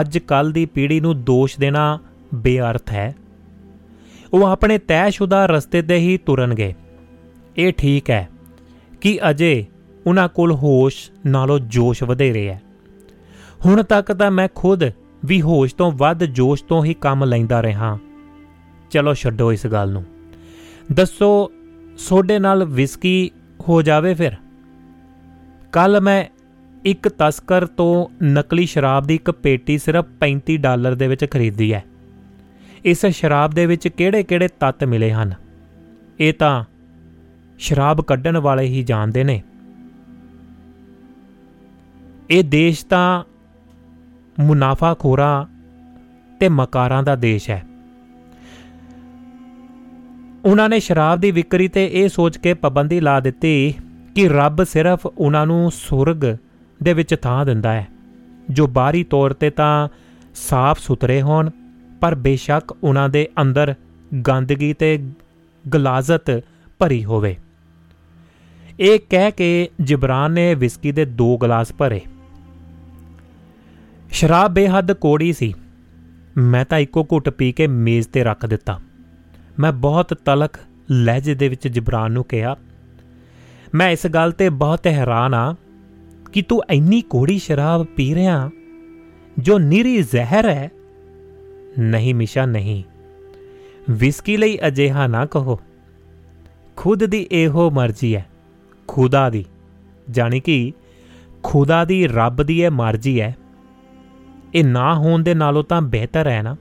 [0.00, 1.98] ਅੱਜ ਕੱਲ ਦੀ ਪੀੜ੍ਹੀ ਨੂੰ ਦੋਸ਼ ਦੇਣਾ
[2.34, 3.14] ਬੇਅਰਥ ਹੈ।
[4.32, 6.74] ਉਹ ਆਪਣੇ ਤੈਅਸ਼ੁਦਾ ਰਸਤੇ ਤੇ ਹੀ ਤੁਰਨਗੇ।
[7.56, 8.28] ਇਹ ਠੀਕ ਹੈ
[9.00, 9.66] ਕਿ ਅਜੇ
[10.06, 12.62] ਉਹਨਾਂ ਕੋਲ ਹੋਸ਼ ਨਾਲੋਂ ਜੋਸ਼ ਵਧੇਰੇ ਹੈ।
[13.66, 14.80] ਹੁਣ ਤੱਕ ਤਾਂ ਮੈਂ ਖੁਦ
[15.24, 17.98] ਵੀ ਹੋਸ਼ ਤੋਂ ਵੱਧ ਜੋਸ਼ ਤੋਂ ਹੀ ਕੰਮ ਲੈਂਦਾ ਰਿਹਾ।
[18.90, 20.04] ਚਲੋ ਛੱਡੋ ਇਸ ਗੱਲ ਨੂੰ।
[20.92, 21.52] ਦੱਸੋ,
[21.96, 23.30] ਸੋਡੇ ਨਾਲ ਵਿਸਕੀ
[23.68, 24.32] ਹੋ ਜਾਵੇ ਫਿਰ?
[25.72, 26.24] ਕੱਲ ਮੈਂ
[26.84, 31.84] ਇੱਕ ਤਸਕਰ ਤੋਂ ਨਕਲੀ ਸ਼ਰਾਬ ਦੀ ਇੱਕ ਪੇਟੀ ਸਿਰਫ 35 ਡਾਲਰ ਦੇ ਵਿੱਚ ਖਰੀਦੀ ਹੈ।
[32.84, 35.34] ਇਸ ਸ਼ਰਾਬ ਦੇ ਵਿੱਚ ਕਿਹੜੇ-ਕਿਹੜੇ ਤੱਤ ਮਿਲੇ ਹਨ?
[36.20, 36.64] ਇਹ ਤਾਂ
[37.58, 39.42] ਸ਼ਰਾਬ ਕੱਢਣ ਵਾਲੇ ਹੀ ਜਾਣਦੇ ਨੇ।
[42.30, 43.24] ਇਹ ਦੇਸ਼ ਤਾਂ
[44.40, 45.46] ਮੁਨਾਫਾਖੋਰਾਂ
[46.40, 47.62] ਤੇ ਮਕਾਰਾਂ ਦਾ ਦੇਸ਼ ਹੈ।
[50.44, 53.74] ਉਹਨਾਂ ਨੇ ਸ਼ਰਾਬ ਦੀ ਵਿਕਰੀ ਤੇ ਇਹ ਸੋਚ ਕੇ ਪਾਬੰਦੀ ਲਾ ਦਿੱਤੀ
[54.14, 56.36] ਕਿ ਰੱਬ ਸਿਰਫ ਉਹਨਾਂ ਨੂੰ ਸੁਰਗ
[56.82, 57.86] ਦੇ ਵਿੱਚ ਥਾਂ ਦਿੰਦਾ ਹੈ,
[58.50, 59.88] ਜੋ ਬਾਹਰੀ ਤੌਰ ਤੇ ਤਾਂ
[60.34, 61.50] ਸਾਫ਼ ਸੁਥਰੇ ਹੋਣ,
[62.00, 63.74] ਪਰ ਬੇਸ਼ੱਕ ਉਹਨਾਂ ਦੇ ਅੰਦਰ
[64.28, 64.98] ਗੰਦਗੀ ਤੇ
[65.64, 66.30] ਗਲਾਜ਼ਤ
[66.78, 67.36] ਭਰੀ ਹੋਵੇ।
[68.80, 72.00] ਇਹ ਕਹਿ ਕੇ ਜਿਬਰਾਨ ਨੇ ਵਿਸਕੀ ਦੇ ਦੋ ਗਲਾਸ ਭਰੇ।
[74.12, 75.54] ਸ਼ਰਾਬ ਬੇਹੱਦ ਕੋੜੀ ਸੀ।
[76.36, 78.78] ਮੈਂ ਤਾਂ ਇੱਕੋ ਘੁੱਟ ਪੀ ਕੇ ਮੇਜ਼ ਤੇ ਰੱਖ ਦਿੱਤਾ।
[79.58, 80.58] ਮੈਂ ਬਹੁਤ ਤਲਖ
[80.90, 82.56] ਲਹਿਜੇ ਦੇ ਵਿੱਚ ਜਿਬਰਾਨ ਨੂੰ ਕਿਹਾ,
[83.74, 85.54] ਮੈਂ ਇਸ ਗੱਲ ਤੇ ਬਹੁਤ ਹੈਰਾਨ ਆ
[86.32, 88.50] ਕਿ ਤੂੰ ਇੰਨੀ ਕੋੜੀ ਸ਼ਰਾਬ ਪੀ ਰਿਹਾ,
[89.38, 90.70] ਜੋ ਨਿਰੀ ਜ਼ਹਿਰ ਹੈ।
[91.78, 92.82] ਨਹੀਂ ਮਿਸ਼ਾ, ਨਹੀਂ।
[93.90, 95.60] ਵਿਸਕੀ ਲਈ ਅਜਿਹਾ ਨਾ ਕਹੋ।
[96.76, 98.26] ਖੁਦ ਦੀ ਇਹੋ ਮਰਜ਼ੀ ਹੈ,
[98.88, 99.44] ਖੁਦਾ ਦੀ।
[100.10, 100.72] ਜਾਨੀ ਕਿ
[101.42, 103.36] ਖੁਦਾ ਦੀ ਰੱਬ ਦੀ ਇਹ ਮਰਜ਼ੀ ਹੈ।
[104.54, 106.56] ਇਹ ਨਾ ਹੋਣ ਦੇ ਨਾਲੋਂ ਤਾਂ ਬਿਹਤਰ ਹੈ ਨਾ।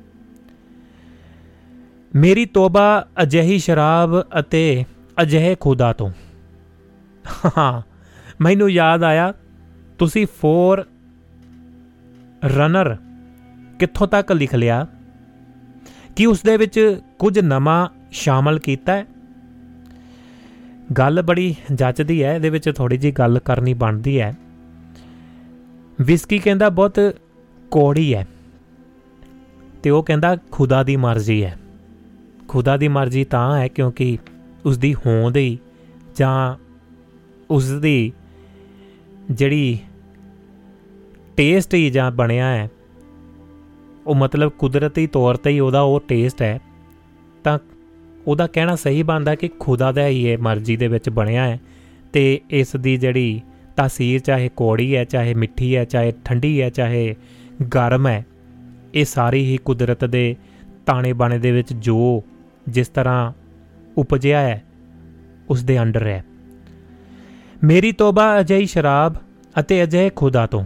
[2.15, 4.85] ਮੇਰੀ ਤੋਬਾ ਅਜਿਹੀ ਸ਼ਰਾਬ ਅਤੇ
[5.22, 6.11] ਅਜਿਹੇ ਖੁਦਾ ਤੋਂ।
[7.57, 7.81] ਹਾਂ,
[8.41, 9.34] ਮੈਨੂੰ ਯਾਦ ਆਇਆ,
[9.97, 10.85] ਤੁਸੀਂ 4
[12.45, 12.97] ਰਨਰ
[13.80, 14.88] ਕਿੱਥੋਂ ਤੱਕ ਲਿਖ ਲਿਆ?
[16.15, 19.05] ਕਿ ਉਸ ਦੇ ਵਿੱਚ ਕੁਝ ਨਵਾਂ ਸ਼ਾਮਲ ਕੀਤਾ ਹੈ?
[20.97, 24.38] ਗੱਲ ਬੜੀ ਜੱਚਦੀ ਹੈ, ਇਹਦੇ ਵਿੱਚ ਥੋੜੀ ਜੀ ਗੱਲ ਕਰਨੀ ਬਣਦੀ ਹੈ।
[26.01, 26.99] ਵਿਸਕੀ ਕਹਿੰਦਾ, ਬਹੁਤ
[27.72, 28.27] ਕੋੜੀ ਹੈ
[29.84, 31.57] ਤੇ ਉਹ ਕਹਿੰਦਾ ਖੁਦਾ ਦੀ ਮਰਜ਼ੀ ਹੈ।
[32.48, 34.18] ਖੁਦਾ ਦੀ ਮਰਜ਼ੀ ਤਾਂ ਹੈ ਕਿਉਂਕਿ
[34.65, 35.57] ਉਸ ਦੀ ਹੋਂਦ ਹੀ
[36.18, 36.56] ਜਾਂ
[37.49, 38.11] ਉਸ ਦੀ
[39.31, 39.77] ਜਿਹੜੀ
[41.38, 42.69] ਟੇਸਟ ਹੀ ਜਾਂ ਬਣਿਆ ਹੈ,
[44.07, 46.60] ਉਹ ਮਤਲਬ ਕੁਦਰਤੀ ਤੌਰ ਤੇ ਹੀ ਉਹਦਾ ਉਹ ਟੇਸਟ ਹੈ,
[47.44, 47.57] ਤਾਂ
[48.27, 51.60] ਉਹਦਾ ਕਹਿਣਾ ਸਹੀ ਬਣਦਾ ਕਿ ਖੁਦਾ ਦਾ ਹੀ ਇਹ ਮਰਜ਼ੀ ਦੇ ਵਿੱਚ ਬਣਿਆ ਹੈ
[52.14, 53.41] ਤੇ ਇਸ ਦੀ ਜਿਹੜੀ
[53.76, 57.15] ਤਾਸੀਰ ਚਾਹੇ ਕੋੜੀ ਹੈ, ਚਾਹੇ ਮਿੱਠੀ ਹੈ, ਚਾਹੇ ਠੰਡੀ ਹੈ, ਚਾਹੇ
[57.73, 58.25] ਗਰਮ ਹੈ।
[58.93, 60.35] ਇਹ ਸਾਰੀ ਹੀ ਕੁਦਰਤ ਦੇ
[60.85, 62.23] ਤਾਣੇ ਬਾਣੇ ਦੇ ਵਿੱਚ ਜੋ
[62.69, 63.34] ਜਿਸ ਤਰ੍ਹਾਂ
[63.97, 64.63] ਉਪਜਿਆ ਹੈ
[65.49, 66.25] ਉਸ ਦੇ ਅੰਡਰ ਹੈ।
[67.63, 69.15] ਮੇਰੀ ਤੋਬਾ ਅਜਿਹੀ ਸ਼ਰਾਬ
[69.59, 70.65] ਅਤੇ ਅਜਿਹੇ ਖੁਦਾ ਤੋਂ।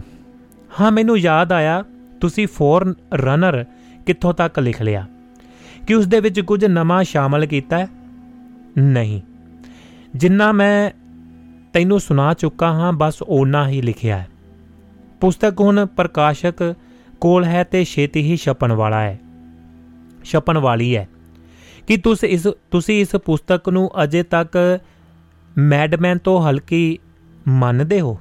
[0.80, 1.84] ਹਾਂ, ਮੈਨੂੰ ਯਾਦ ਆਇਆ,
[2.20, 3.64] ਤੁਸੀਂ ਫੋਰਨ ਰਨਰ
[4.06, 5.06] ਕਿੱਥੋਂ ਤੱਕ ਲਿਖ ਲਿਆ?
[5.86, 7.88] ਕਿ ਉਸ ਦੇ ਵਿੱਚ ਕੁਝ ਨਵਾਂ ਸ਼ਾਮਲ ਕੀਤਾ ਹੈ?
[8.78, 9.20] ਨਹੀਂ।
[10.16, 10.90] ਜਿੰਨਾ ਮੈਂ
[11.72, 14.26] ਤੈਨੂੰ ਸੁਣਾ ਚੁੱਕਾ ਹਾਂ, ਬਸ ਓਨਾ ਹੀ ਲਿਖਿਆ ਹੈ।
[15.22, 16.74] ਪੁਸਤਕ ਹੁਣ ਪ੍ਰਕਾਸ਼ਕ
[17.20, 19.20] ਕੋਲ ਹੈ ਤੇ ਛੇਤੀ ਹੀ ਛਪਣ ਵਾਲਾ ਹੈ।
[20.24, 21.08] ਛਪਣ ਵਾਲੀ ਹੈ।
[21.88, 24.78] ਕਿ ਤੁਸੀਂ ਇਸ ਤੁਸੀਂ ਇਸ ਪੁਸਤਕ ਨੂੰ ਅਜੇ ਤੱਕ
[25.58, 26.98] ਮੈਡਮੈਨ ਤੋਂ ਹਲਕੀ
[27.48, 28.18] ਮੰਨਦੇ ਹੋ?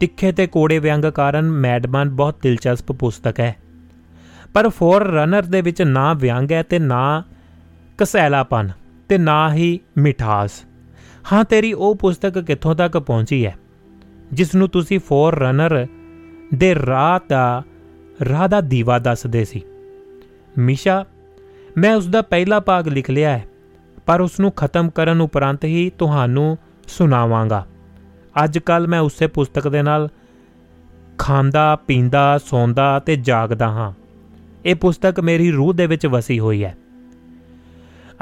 [0.00, 3.56] ਤਿੱਖੇ ਤੇ ਕੋੜੇ ਵਿਅੰਗ ਕਾਰਨ ਮੈਡਮਨ ਬਹੁਤ ਦਿਲਚਸਪ ਪੁਸਤਕ ਹੈ।
[4.54, 7.24] ਪਰ ਫੋਰ ਰਨਰ ਦੇ ਵਿੱਚ ਨਾ ਵਿਅੰਗ ਹੈ ਤੇ ਨਾ
[7.98, 8.70] ਕਸੈਲਾਪਨ
[9.08, 10.50] ਤੇ ਨਾ ਹੀ ਮਿਠਾਸ।
[11.32, 13.56] ਹਾਂ, ਤੇਰੀ ਉਹ ਪੁਸਤਕ ਕਿੱਥੋਂ ਤੱਕ ਪਹੁੰਚੀ ਹੈ?
[14.32, 15.86] ਜਿਸ ਨੂੰ ਤੁਸੀਂ ਫੋਰ ਰਨਰ
[16.54, 17.62] ਦੇ ਰਾਹ ਦਾ
[18.28, 19.62] ਰਾਹ ਦਾ ਦੀਵਾ ਦੱਸਦੇ ਸੀ।
[20.58, 21.04] ਮਿਸ਼ਾ,
[21.76, 23.44] ਮੈਂ ਉਸ ਦਾ ਪਹਿਲਾ ਭਾਗ ਲਿਖ ਲਿਆ ਹੈ,
[24.06, 26.58] ਪਰ ਉਸ ਨੂੰ ਖਤਮ ਕਰਨ ਉਪਰੰਤ ਹੀ ਤੁਹਾਨੂੰ
[26.88, 27.66] ਸੁਣਾਵਾਂਗਾ।
[28.44, 30.08] ਅੱਜ ਕੱਲ ਮੈਂ ਉਸੇ ਪੁਸਤਕ ਦੇ ਨਾਲ
[31.18, 33.92] ਖਾਂਦਾ, ਪੀਂਦਾ, ਸੌਂਦਾ ਤੇ ਜਾਗਦਾ ਹਾਂ।
[34.64, 36.76] ਇਹ ਪੁਸਤਕ ਮੇਰੀ ਰੂਹ ਦੇ ਵਿੱਚ ਵਸੀ ਹੋਈ ਹੈ।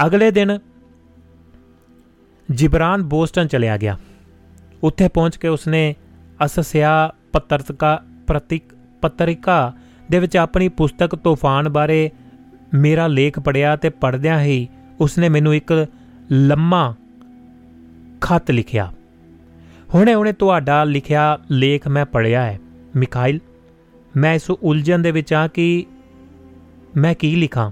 [0.06, 0.58] ਅਗਲੇ ਦਿਨ
[2.50, 3.98] ਜਿਬਰਾਨ ਬੋਸਟਨ ਚਲਿਆ ਗਿਆ।
[4.84, 5.94] ਉੱਥੇ ਪਹੁੰਚ ਕੇ ਉਸਨੇ
[6.44, 8.62] ਅਸਸਿਆ ਪੱਤਰਕਾ, ਪ੍ਰਤੀਕ,
[9.00, 9.72] ਪੱਤਰਿਕਾ
[10.10, 12.10] ਦੇ ਵਿੱਚ ਆਪਣੀ ਪੁਸਤਕ ਤੂਫਾਨ ਬਾਰੇ
[12.74, 14.68] ਮੇਰਾ ਲੇਖ ਪੜਿਆ ਤੇ ਪੜਦਿਆਂ ਹੀ
[15.00, 15.86] ਉਸਨੇ ਮੈਨੂੰ ਇੱਕ
[16.32, 16.94] ਲੰਮਾ
[18.20, 18.92] ਖੱਤ ਲਿਖਿਆ।
[19.94, 22.60] ਹੁਣੇ ਹੁਣੇ ਤੁਹਾਡਾ ਲਿਖਿਆ ਲੇਖ ਮੈਂ ਪੜਿਆ ਹੈ।
[22.96, 23.40] ਮਿਖਾਇਲ,
[24.16, 25.86] ਮੈਂ ਇਸ ਉਲਝਣ ਦੇ ਵਿੱਚ ਆ ਕਿ
[26.96, 27.70] ਮੈਂ ਕੀ ਲਿਖਾਂ?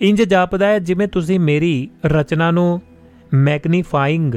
[0.00, 2.82] ਇੰਜ ਜਾਪਦਾ ਹੈ ਜਿਵੇਂ ਤੁਸੀਂ ਮੇਰੀ ਰਚਨਾ ਨੂੰ
[3.34, 4.34] ਮੈਗਨੀਫਾਈਂਗ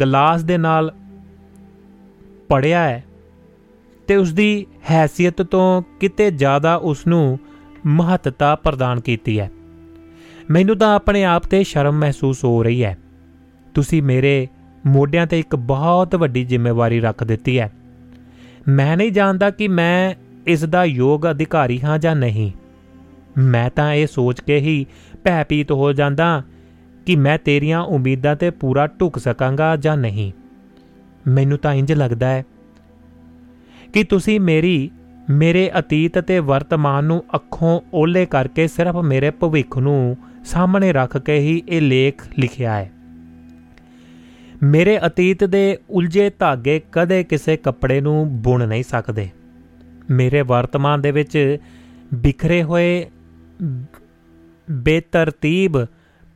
[0.00, 0.94] ਗਲਾਸ ਦੇ ਨਾਲ
[2.48, 3.04] ਪੜਿਆ ਹੈ
[4.08, 7.38] ਤੇ ਉਸ ਦੀ ਹیثیت ਤੋਂ ਕਿਤੇ ਜ਼ਿਆਦਾ ਉਸ ਨੂੰ
[7.86, 9.50] ਮਹੱਤਤਾ ਪ੍ਰਦਾਨ ਕੀਤੀ ਹੈ।
[10.50, 12.98] ਮੈਨੂੰ ਤਾਂ ਆਪਣੇ ਆਪ ਤੇ ਸ਼ਰਮ ਮਹਿਸੂਸ ਹੋ ਰਹੀ ਹੈ।
[13.74, 14.48] ਤੁਸੀਂ ਮੇਰੇ
[14.86, 17.72] ਮੋਢਿਆਂ ਤੇ ਇੱਕ ਬਹੁਤ ਵੱਡੀ ਜ਼ਿੰਮੇਵਾਰੀ ਰੱਖ ਦਿੱਤੀ ਹੈ।
[18.68, 20.14] ਮੈਂ ਨਹੀਂ ਜਾਣਦਾ ਕਿ ਮੈਂ
[20.46, 22.52] ਇਸ ਦਾ ਯੋਗ ਅਧਿਕਾਰੀ ਹਾਂ ਜਾਂ ਨਹੀਂ।
[23.38, 24.86] ਮੈਂ ਤਾਂ ਇਹ ਸੋਚ ਕੇ ਹੀ
[25.24, 26.42] ਭੈਭੀਤ ਹੋ ਜਾਂਦਾ
[27.06, 30.32] ਕਿ ਮੈਂ ਤੇਰੀਆਂ ਉਮੀਦਾਂ ਤੇ ਪੂਰਾ ਢੁਕ ਸਕਾਂਗਾ ਜਾਂ ਨਹੀਂ।
[31.26, 32.44] ਮੈਨੂੰ ਤਾਂ ਇੰਜ ਲੱਗਦਾ ਹੈ
[33.94, 34.90] ਕਿ ਤੁਸੀਂ ਮੇਰੀ,
[35.30, 41.38] ਮੇਰੇ ਅਤੀਤ ਤੇ ਵਰਤਮਾਨ ਨੂੰ ਅੱਖੋਂ ਓਲੇ ਕਰਕੇ ਸਿਰਫ ਮੇਰੇ ਭਵਿੱਖ ਨੂੰ ਸਾਹਮਣੇ ਰੱਖ ਕੇ
[41.38, 42.92] ਹੀ ਇਹ ਲੇਖ ਲਿਖਿਆ ਹੈ।
[44.62, 49.28] ਮੇਰੇ ਅਤੀਤ ਦੇ ਉਲਝੇ ਧਾਗੇ ਕਦੇ ਕਿਸੇ ਕੱਪੜੇ ਨੂੰ ਬੁਣ ਨਹੀਂ ਸਕਦੇ।
[50.10, 51.58] ਮੇਰੇ ਵਰਤਮਾਨ ਦੇ ਵਿੱਚ
[52.14, 53.06] ਬਿਖਰੇ ਹੋਏ
[54.70, 55.72] ਬੇਤਰਤੀਬ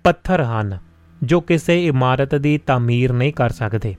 [0.07, 0.79] ਪੱਥਰ ਹਨ,
[1.23, 3.95] ਜੋ ਕਿਸੇ ਇਮਾਰਤ ਦੀ ਤਾਮੀਰ ਨਹੀਂ ਕਰ ਸਕਦੇ।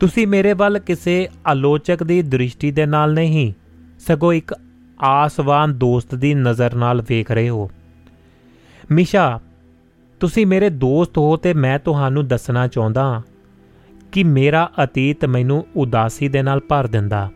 [0.00, 3.52] ਤੁਸੀਂ ਮੇਰੇ ਵੱਲ ਕਿਸੇ ਆਲੋਚਕ ਦੀ ਦ੍ਰਿਸ਼ਟੀ ਦੇ ਨਾਲ ਨਹੀਂ,
[3.98, 4.54] ਸਗੋਂ ਇੱਕ
[5.02, 7.70] ਆਸਵਾਨ ਦੋਸਤ ਦੀ ਨਜ਼ਰ ਨਾਲ ਵੇਖ ਰਹੇ ਹੋ।
[8.90, 9.40] ਮਿਸ਼ਾ,
[10.20, 13.22] ਤੁਸੀਂ ਮੇਰੇ ਦੋਸਤ ਹੋ ਤੇ ਮੈਂ ਤੁਹਾਨੂੰ ਦੱਸਣਾ ਚਾਹੁੰਦਾ
[14.12, 17.30] ਕਿ ਮੇਰਾ ਅਤੀਤ ਮੈਨੂੰ ਉਦਾਸੀ ਦੇ ਨਾਲ ਭਰ ਦਿੰਦਾ।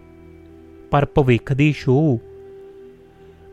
[0.90, 2.18] ਪਰ ਭਵਿੱਖ ਦੀ ਸ਼ੋਅ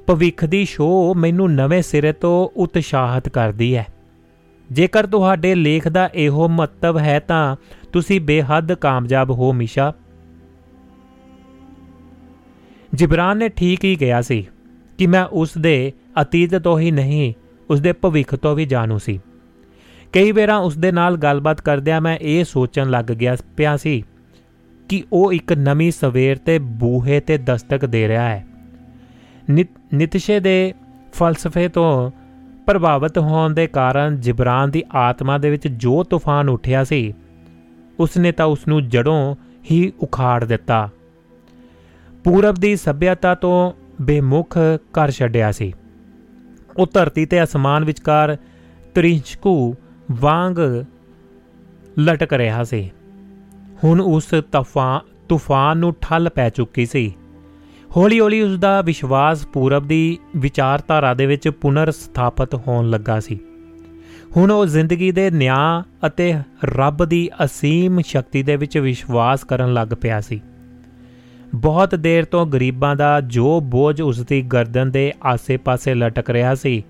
[0.07, 3.85] ਭਵਿੱਖ ਦੀ ਸ਼ੋਅ ਮੈਨੂੰ ਨਵੇਂ ਸਿਰੇ ਤੋਂ ਉਤਸ਼ਾਹਿਤ ਕਰਦੀ ਹੈ।
[4.71, 7.55] ਜੇਕਰ ਤੁਹਾਡੇ ਲੇਖ ਦਾ ਇਹੋ ਮਹੱਤਵ ਹੈ ਤਾਂ
[7.93, 9.93] ਤੁਸੀਂ ਬੇਹੱਦ ਕਾਮਯਾਬ ਹੋ, ਮਿਸ਼ਾ।
[12.93, 14.45] ਜਿਬਰਾਨ ਨੇ ਠੀਕ ਹੀ ਕਿਹਾ ਸੀ
[14.97, 15.91] ਕਿ ਮੈਂ ਉਸ ਦੇ
[16.21, 17.33] ਅਤੀਤ ਤੋਂ ਹੀ ਨਹੀਂ,
[17.69, 19.19] ਉਸ ਦੇ ਭਵਿੱਖ ਤੋਂ ਵੀ ਜਾਣੂ ਸੀ।
[20.13, 24.03] ਕਈ ਵਾਰਾਂ ਉਸ ਦੇ ਨਾਲ ਗੱਲਬਾਤ ਕਰਦਿਆਂ ਮੈਂ ਇਹ ਸੋਚਣ ਲੱਗ ਗਿਆ ਪਿਆ ਸੀ
[24.89, 28.45] ਕਿ ਉਹ ਇੱਕ ਨਵੀਂ ਸਵੇਰ ਤੇ ਬੂਹੇ ਤੇ ਦਸਤਕ ਦੇ ਰਿਹਾ ਹੈ।
[29.93, 30.73] ਨਿਤਸ਼ੇ ਦੇ
[31.13, 32.11] ਫਲਸਫੇ ਤੋਂ
[32.71, 37.13] ਪ੍ਰਭਾਵਿਤ ਹੋਣ ਦੇ ਕਾਰਨ ਜਿਬਰਾਨ ਦੀ ਆਤਮਾ ਦੇ ਵਿੱਚ ਜੋ ਤੂਫਾਨ ਉੱਠਿਆ ਸੀ,
[37.99, 39.35] ਉਸਨੇ ਤਾਂ ਉਸ ਨੂੰ ਜੜੋਂ
[39.71, 40.89] ਹੀ ਉਖਾੜ ਦਿੱਤਾ।
[42.23, 44.57] ਪੂਰਬ ਦੀ ਸਭਿਅਤਾ ਤੋਂ ਬੇਮੁਖ
[44.93, 45.73] ਕਰ ਛੱਡਿਆ ਸੀ।
[46.77, 48.37] ਉਹ ਧਰਤੀ ਤੇ ਅਸਮਾਨ ਵਿਚਕਾਰ
[48.95, 49.75] ਤ੍ਰਿੰਚਕੂ
[50.11, 50.59] ਵਾਂਗ
[51.99, 52.91] ਲਟਕ ਰਿਹਾ ਸੀ।
[53.83, 54.99] ਹੁਣ ਉਸ ਤੂਫਾਨ
[55.29, 57.13] ਤੂਫਾਨ ਨੂੰ ਠੱਲ ਪੈ ਚੁੱਕੀ ਸੀ।
[57.97, 63.39] ਹੌਲੀ-ਹੌਲੀ ਉਸ ਦਾ ਵਿਸ਼ਵਾਸ ਪੂਰਬ ਦੀ ਵਿਚਾਰਧਾਰਾ ਦੇ ਵਿੱਚ ਪੁਨਰ ਸਥਾਪਿਤ ਹੋਣ ਲੱਗਾ ਸੀ।
[64.37, 66.35] ਹੁਣ ਉਹ ਜ਼ਿੰਦਗੀ ਦੇ ਨਿਆਂ ਅਤੇ
[66.65, 70.41] ਰੱਬ ਦੀ ਅਸੀਮ ਸ਼ਕਤੀ ਦੇ ਵਿੱਚ ਵਿਸ਼ਵਾਸ ਕਰਨ ਲੱਗ ਪਿਆ ਸੀ।
[71.55, 76.83] ਬਹੁਤ ਦੇਰ ਤੋਂ ਗਰੀਬਾਂ ਦਾ ਜੋ ਬੋਝ ਉਸ ਦੀ ਗਰਦਨ ਦੇ ਆਸੇ-ਪਾਸੇ ਲਟਕ ਰਿਹਾ ਸੀ,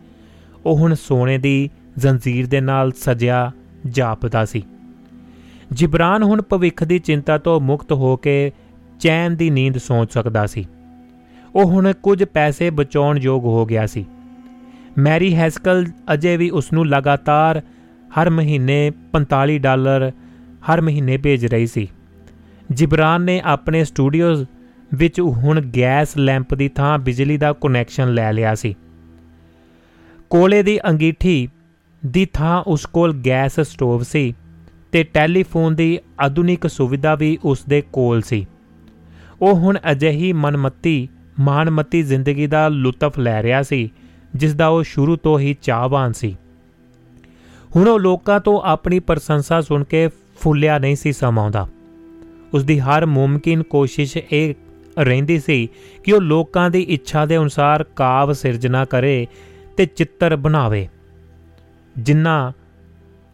[0.65, 3.51] ਉਹ ਹੁਣ ਸੋਨੇ ਦੀ ਜ਼ੰਜੀਰ ਦੇ ਨਾਲ ਸਜਿਆ
[3.87, 4.63] ਜਾਪਦਾ ਸੀ।
[5.71, 8.51] ਜਿਬਰਾਨ ਹੁਣ ਭਵਿੱਖ ਦੀ ਚਿੰਤਾ ਤੋਂ ਮੁਕਤ ਹੋ ਕੇ
[8.99, 10.65] ਚੈਨ ਦੀ ਨੀਂਦ ਸੌਂਚ ਸਕਦਾ ਸੀ।
[11.55, 14.05] ਉਹ ਹੁਣ ਕੁਝ ਪੈਸੇ ਬਚਾਉਣ ਯੋਗ ਹੋ ਗਿਆ ਸੀ।
[14.97, 17.61] ਮੈਰੀ ਹੈਸਕਲ ਅਜੇ ਵੀ ਉਸ ਨੂੰ ਲਗਾਤਾਰ
[18.21, 20.11] ਹਰ ਮਹੀਨੇ 45 ਡਾਲਰ
[20.69, 21.87] ਹਰ ਮਹੀਨੇ ਭੇਜ ਰਹੀ ਸੀ।
[22.71, 24.45] ਜਿਬਰਾਨ ਨੇ ਆਪਣੇ ਸਟੂਡੀਓਜ਼
[24.93, 28.75] ਵਿੱਚ ਹੁਣ ਗੈਸ ਲੈਂਪ ਦੀ ਥਾਂ ਬਿਜਲੀ ਦਾ ਕਨੈਕਸ਼ਨ ਲੈ ਲਿਆ ਸੀ।
[30.29, 31.49] ਕੋਲੇ ਦੀ ਅੰਗੀਠੀ
[32.05, 34.33] ਦੀ ਥਾਂ ਉਸ ਕੋਲ ਗੈਸ ਸਟੋਵ ਸੀ
[34.91, 38.45] ਤੇ ਟੈਲੀਫੋਨ ਦੀ ਆਧੁਨਿਕ ਸੁਵਿਧਾ ਵੀ ਉਸ ਦੇ ਕੋਲ ਸੀ।
[39.41, 41.09] ਉਹ ਹੁਣ ਅਜਿਹੀ ਮਨਮੱਤੀ
[41.41, 43.89] ਮਾਨਮੱਤੀ ਜ਼ਿੰਦਗੀ ਦਾ ਲੁਤਫ ਲੈ ਰਿਹਾ ਸੀ,
[44.35, 46.35] ਜਿਸ ਦਾ ਉਹ ਸ਼ੁਰੂ ਤੋਂ ਹੀ ਚਾਹਵਾਨ ਸੀ।
[47.75, 50.07] ਹੁਣ ਉਹ ਲੋਕਾਂ ਤੋਂ ਆਪਣੀ ਪ੍ਰਸ਼ੰਸਾ ਸੁਣ ਕੇ
[50.39, 51.67] ਫੁੱਲਿਆ ਨਹੀਂ ਸੀ ਸਮਾਉਂਦਾ
[52.53, 54.53] ਉਸ ਦੀ ਹਰ ਮੁਮਕਿਨ ਕੋਸ਼ਿਸ਼ ਇਹ
[54.99, 55.69] ਰਹਿੰਦੀ ਸੀ
[56.03, 59.27] ਕਿ ਉਹ ਲੋਕਾਂ ਦੀ ਇੱਛਾ ਦੇ ਅਨੁਸਾਰ ਕਾਵ ਸਿਰਜਣਾ ਕਰੇ
[59.77, 60.87] ਤੇ ਚਿੱਤਰ ਬਣਾਵੇ।
[61.99, 62.53] ਜਿੰਨਾ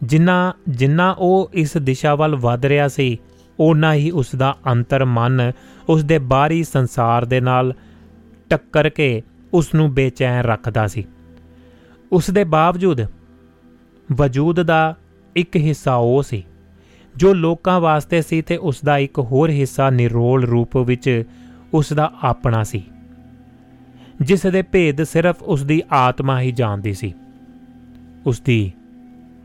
[0.02, 3.18] ਜਿੰਨਾ ਜਿੰਨਾ ਉਹ ਇਸ ਦਿਸ਼ਾ ਵੱਲ ਵਧ ਰਿਹਾ ਸੀ,
[3.60, 5.52] ਓਨਾ ਹੀ ਉਸ ਦਾ ਅੰਤਰ ਮਨ
[5.88, 7.74] ਉਸ ਦੇ ਬਾਹਰੀ ਸੰਸਾਰ ਦੇ ਨਾਲ
[8.50, 9.22] ਟੱਕਰ ਕੇ
[9.54, 11.04] ਉਸ ਨੂੰ ਬੇਚੈਨ ਰੱਖਦਾ ਸੀ।
[12.12, 13.00] ਉਸ ਦੇ ਬਾਵਜੂਦ
[14.12, 14.94] ਵਜੂਦ ਦਾ
[15.36, 16.44] ਇੱਕ ਹਿੱਸਾ ਉਹ ਸੀ,
[17.16, 21.24] ਜੋ ਲੋਕਾਂ ਵਾਸਤੇ ਸੀ ਤੇ ਉਸ ਦਾ ਇੱਕ ਹੋਰ ਹਿੱਸਾ ਨਿਰੋਲ ਰੂਪ ਵਿੱਚ
[21.74, 22.84] ਉਸ ਦਾ ਆਪਣਾ ਸੀ
[24.20, 27.14] ਜਿਸ ਦੇ ਭੇਦ ਸਿਰਫ ਉਸ ਦੀ ਆਤਮਾ ਹੀ ਜਾਣਦੀ ਸੀ।
[28.26, 28.72] ਉਸ ਦੀ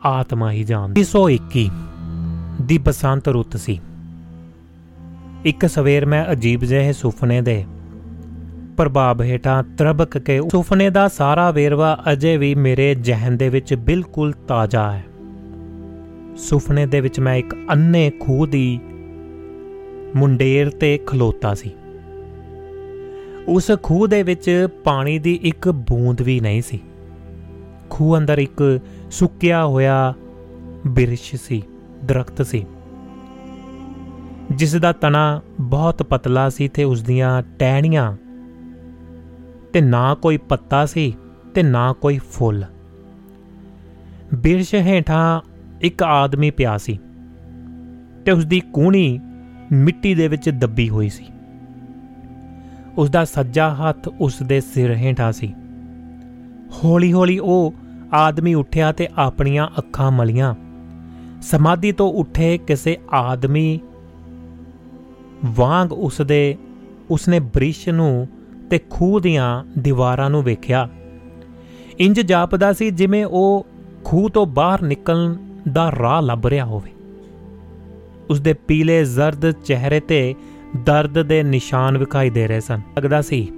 [0.04, 1.68] ਆਤਮਾ ਹੀ ਜਾਣਦੀ 121
[2.62, 3.80] ਦੀ ਬਸੰਤ ਰੁੱਤ ਸੀ।
[5.44, 7.64] ਇੱਕ ਸਵੇਰ ਮੈਂ ਅਜੀਬ ਜਿਹੇ ਸੁਪਨੇ ਦੇ
[8.76, 14.32] ਪ੍ਰਭਾਵ ਹੇਠਾਂ ਤਰਬਕ ਕੇ ਸੁਪਨੇ ਦਾ ਸਾਰਾ ਵੇਰਵਾ ਅਜੇ ਵੀ ਮੇਰੇ ਜ਼ਿਹਨ ਦੇ ਵਿੱਚ ਬਿਲਕੁਲ
[14.48, 15.04] ਤਾਜ਼ਾ ਹੈ।
[16.36, 18.80] ਸੁਪਨੇ ਦੇ ਵਿੱਚ ਮੈਂ ਇੱਕ ਅੰਨੇ ਖੂਹ ਦੀ
[20.16, 21.70] ਮੁੰਡੇਰ ਤੇ ਖਲੋਤਾ ਸੀ।
[23.48, 26.80] ਉਸ ਖੂਹ ਦੇ ਵਿੱਚ ਪਾਣੀ ਦੀ ਇੱਕ ਬੂੰਦ ਵੀ ਨਹੀਂ ਸੀ।
[27.90, 28.80] ਖੂਹ ਅੰਦਰ ਇੱਕ
[29.10, 30.14] ਸੁੱਕਿਆ ਹੋਇਆ
[30.86, 31.62] ਬਿਰਸ਼ ਸੀ,
[32.04, 32.66] ਦਰਖਤ ਸੀ।
[34.50, 38.16] ਜਿਸ ਦਾ ਤਣਾ ਬਹੁਤ ਪਤਲਾ ਸੀ ਤੇ ਉਸ ਦੀਆਂ ਟਹਿਣੀਆਂ
[39.74, 41.16] ਤੇ ਨਾ ਕੋਈ ਪੱਤਾ ਸੀ
[41.54, 42.64] ਤੇ ਨਾ ਕੋਈ ਫੁੱਲ।
[44.34, 45.40] ਬਿਰਸ਼ ਹੇਠਾਂ
[45.80, 46.98] ਇੱਕ ਆਦਮੀ ਪਿਆ ਸੀ
[48.24, 49.20] ਤੇ ਉਸ ਦੀ ਕੂਣੀ
[49.72, 51.26] ਮਿੱਟੀ ਦੇ ਵਿੱਚ ਦੱਬੀ ਹੋਈ ਸੀ।
[52.98, 55.54] ਉਸ ਦਾ ਸੱਜਾ ਹੱਥ ਉਸ ਦੇ ਸਿਰ ਹੇਠਾਂ ਸੀ।
[56.84, 57.74] ਹੌਲੀ-ਹੌਲੀ ਉਹ
[58.12, 60.54] ਆਦਮੀ ਉੱਠਿਆ ਤੇ ਆਪਣੀਆਂ ਅੱਖਾਂ ਮਲੀਆਂ।
[61.42, 63.80] ਸਮਾਧੀ ਤੋਂ ਉੱਠੇ ਕਿਸੇ ਆਦਮੀ
[65.44, 66.56] ਵਾਂਗ ਉਸ ਦੇ
[67.10, 68.28] ਉਸਨੇ ਬ੍ਰਿਸ਼ ਨੂੰ
[68.70, 70.88] ਤੇ ਖੂਹ ਦੀਆਂ ਦੀਵਾਰਾਂ ਨੂੰ ਵੇਖਿਆ।
[72.00, 73.66] ਇੰਜ ਜਾਪਦਾ ਸੀ ਜਿਵੇਂ ਉਹ
[74.04, 75.34] ਖੂਹ ਤੋਂ ਬਾਹਰ ਨਿਕਲਣ
[75.72, 76.90] ਦਾ ਰਾਹ ਲੱਭ ਰਿਹਾ ਹੋਵੇ।
[78.30, 80.34] ਉਸ ਦੇ ਪੀਲੇ ਜ਼ਰਦ ਚਿਹਰੇ ਤੇ
[80.76, 83.52] ਦਰਦ ਦੇ ਨਿਸ਼ਾਨ ਵਿਖਾਈ ਦੇ ਰਹੇ ਸਨ। ਲੱਗਦਾ ਸੀ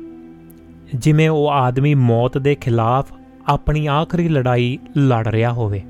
[0.95, 3.13] ਜਿਵੇਂ ਉਹ ਆਦਮੀ ਮੌਤ ਦੇ ਖਿਲਾਫ
[3.47, 5.83] ਆਪਣੀ ਆਖਰੀ ਲੜਾਈ ਲੜ ਰਿਹਾ ਹੋਵੇ।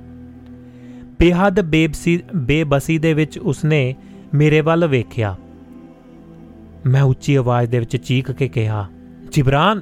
[1.18, 3.94] ਬੇਹੱਦ ਬੇਬਸੀ ਬੇਬਸੀ ਦੇ ਵਿੱਚ ਉਸਨੇ
[4.34, 5.36] ਮੇਰੇ ਵੱਲ ਵੇਖਿਆ।
[6.86, 8.86] ਮੈਂ ਉੱਚੀ ਆਵਾਜ਼ ਦੇ ਵਿੱਚ ਚੀਕ ਕੇ ਕਿਹਾ
[9.36, 9.80] ਜਿਬਰਾਨ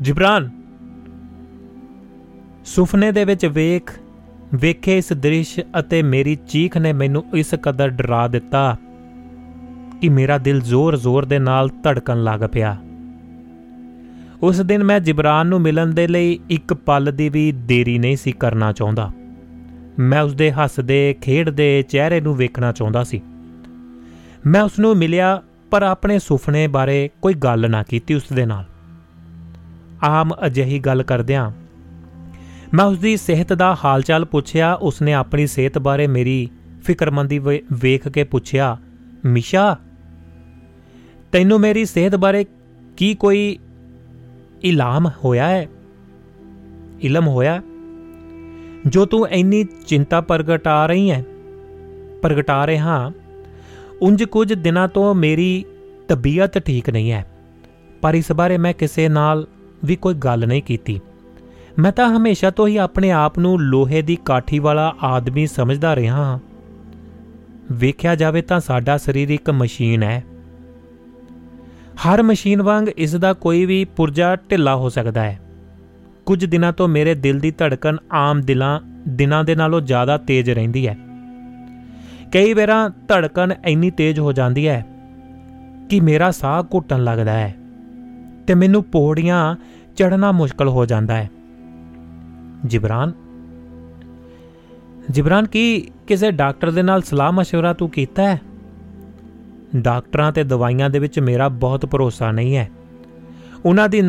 [0.00, 0.50] ਜਿਬਰਾਨ।
[2.64, 4.00] ਸੁਪਨੇ ਦੇ ਵਿੱਚ ਵੇਖ,
[4.54, 8.76] ਵੇਖੇ ਇਸ ਦ੍ਰਿਸ਼ ਅਤੇ ਮੇਰੀ ਚੀਖ ਨੇ ਮੈਨੂੰ ਇਸ ਕਦਰ ਡਰਾ ਦਿੱਤਾ
[10.00, 12.76] ਕਿ ਮੇਰਾ ਦਿਲ ਜ਼ੋਰ-ਜ਼ੋਰ ਦੇ ਨਾਲ ਧੜਕਣ ਲੱਗ ਪਿਆ।
[14.42, 18.32] ਉਸ ਦਿਨ ਮੈਂ ਜਿਬਰਾਨ ਨੂੰ ਮਿਲਣ ਦੇ ਲਈ ਇੱਕ ਪਲ ਦੀ ਵੀ ਦੇਰੀ ਨਹੀਂ ਸੀ
[18.32, 19.12] ਕਰਨਾ ਚਾਹੁੰਦਾ।
[19.98, 23.22] ਮੈਂ ਉਸ ਦੇ ਹੱਸਦੇ, ਖੇਡਦੇ, ਚਿਹਰੇ ਨੂੰ ਵੇਖਣਾ ਚਾਹੁੰਦਾ ਸੀ।
[24.46, 28.64] ਮੈਂ ਉਸ ਨੂੰ ਮਿਲਿਆ ਪਰ ਆਪਣੇ ਸੁਪਨੇ ਬਾਰੇ ਕੋਈ ਗੱਲ ਨਾ ਕੀਤੀ ਉਸ ਦੇ ਨਾਲ।
[30.04, 31.50] ਆਮ ਅਜਿਹੀ ਗੱਲ ਕਰਦਿਆਂ
[32.74, 36.48] ਮੈਂ ਉਸ ਦੀ ਸਿਹਤ ਦਾ ਹਾਲਚਾਲ ਪੁੱਛਿਆ, ਉਸਨੇ ਆਪਣੀ ਸਿਹਤ ਬਾਰੇ ਮੇਰੀ
[36.84, 37.38] ਫਿਕਰਮੰਦੀ
[37.72, 38.76] ਵੇਖ ਕੇ ਪੁੱਛਿਆ,
[39.24, 39.76] ਮਿਸ਼ਾ,
[41.32, 42.44] ਤੈਨੂੰ ਮੇਰੀ ਸਿਹਤ ਬਾਰੇ
[42.96, 43.58] ਕੀ ਕੋਈ
[44.62, 45.66] ਇਲਾਮ ਹੋਇਆ ਹੈ?
[47.00, 47.62] ਇਲਮ ਹੋਇਆ?
[48.86, 51.24] ਜੋ ਤੂੰ ਇੰਨੀ ਚਿੰਤਾ ਪ੍ਰਗਟਾ ਰਹੀ ਹੈ,
[52.22, 53.12] ਪ੍ਰਗਟਾ ਰਿਹਾ
[54.02, 55.64] ਉੰਜ ਕੁਝ ਦਿਨਾਂ ਤੋਂ ਮੇਰੀ
[56.08, 57.24] ਤਬੀਅਤ ਠੀਕ ਨਹੀਂ ਹੈ,
[58.02, 59.46] ਪਰ ਇਸ ਬਾਰੇ ਮੈਂ ਕਿਸੇ ਨਾਲ
[59.84, 61.00] ਵੀ ਕੋਈ ਗੱਲ ਨਹੀਂ ਕੀਤੀ।
[61.78, 66.16] ਮੈਂ ਤਾਂ ਹਮੇਸ਼ਾ ਤੋਂ ਹੀ ਆਪਣੇ ਆਪ ਨੂੰ ਲੋਹੇ ਦੀ ਕਾਠੀ ਵਾਲਾ ਆਦਮੀ ਸਮਝਦਾ ਰਿਹਾ
[66.16, 66.38] ਹਾਂ।
[67.72, 70.24] ਵੇਖਿਆ ਜਾਵੇ ਤਾਂ ਸਾਡਾ ਸਰੀਰ ਇੱਕ ਮਸ਼ੀਨ ਹੈ।
[72.06, 75.40] ਹਰ ਮਸ਼ੀਨ ਵਾਂਗ ਇਸ ਦਾ ਕੋਈ ਵੀ ਪੁਰਜਾ ਢਿੱਲਾ ਹੋ ਸਕਦਾ ਹੈ।
[76.26, 80.86] ਕੁਝ ਦਿਨਾਂ ਤੋਂ ਮੇਰੇ ਦਿਲ ਦੀ ਧੜਕਨ ਆਮ ਦਿਲਾਂ, ਦਿਨਾਂ ਦੇ ਨਾਲੋਂ ਜ਼ਿਆਦਾ ਤੇਜ਼ ਰਹਿੰਦੀ
[80.86, 80.96] ਹੈ।
[82.33, 84.85] ਕਈ ਵਾਰਾਂ ਧੜਕਨ ਇੰਨੀ ਤੇਜ਼ ਹੋ ਜਾਂਦੀ ਹੈ
[85.89, 87.55] ਕਿ ਮੇਰਾ ਸਾਹ ਘੁੱਟਣ ਲੱਗਦਾ ਹੈ
[88.47, 89.55] ਤੇ ਮੈਨੂੰ ਪੌੜੀਆਂ
[89.95, 91.29] ਚੜ੍ਹਨਾ ਮੁਸ਼ਕਲ ਹੋ ਜਾਂਦਾ ਹੈ
[92.65, 93.11] ਜਿਬਰਾਨ
[95.09, 98.39] ਜਿਬਰਾਨ ਕੀ ਕਿਸੇ ਡਾਕਟਰ ਦੇ ਨਾਲ ਸਲਾਹ مشورہ ਤੂੰ ਕੀਤਾ ਹੈ
[99.75, 102.69] ਡਾਕਟਰਾਂ ਤੇ ਦਵਾਈਆਂ ਦੇ ਵਿੱਚ ਮੇਰਾ ਬਹੁਤ ਭਰੋਸਾ ਨਹੀਂ ਹੈ
[103.65, 104.01] ਉਹਨਾਂ ਦੀ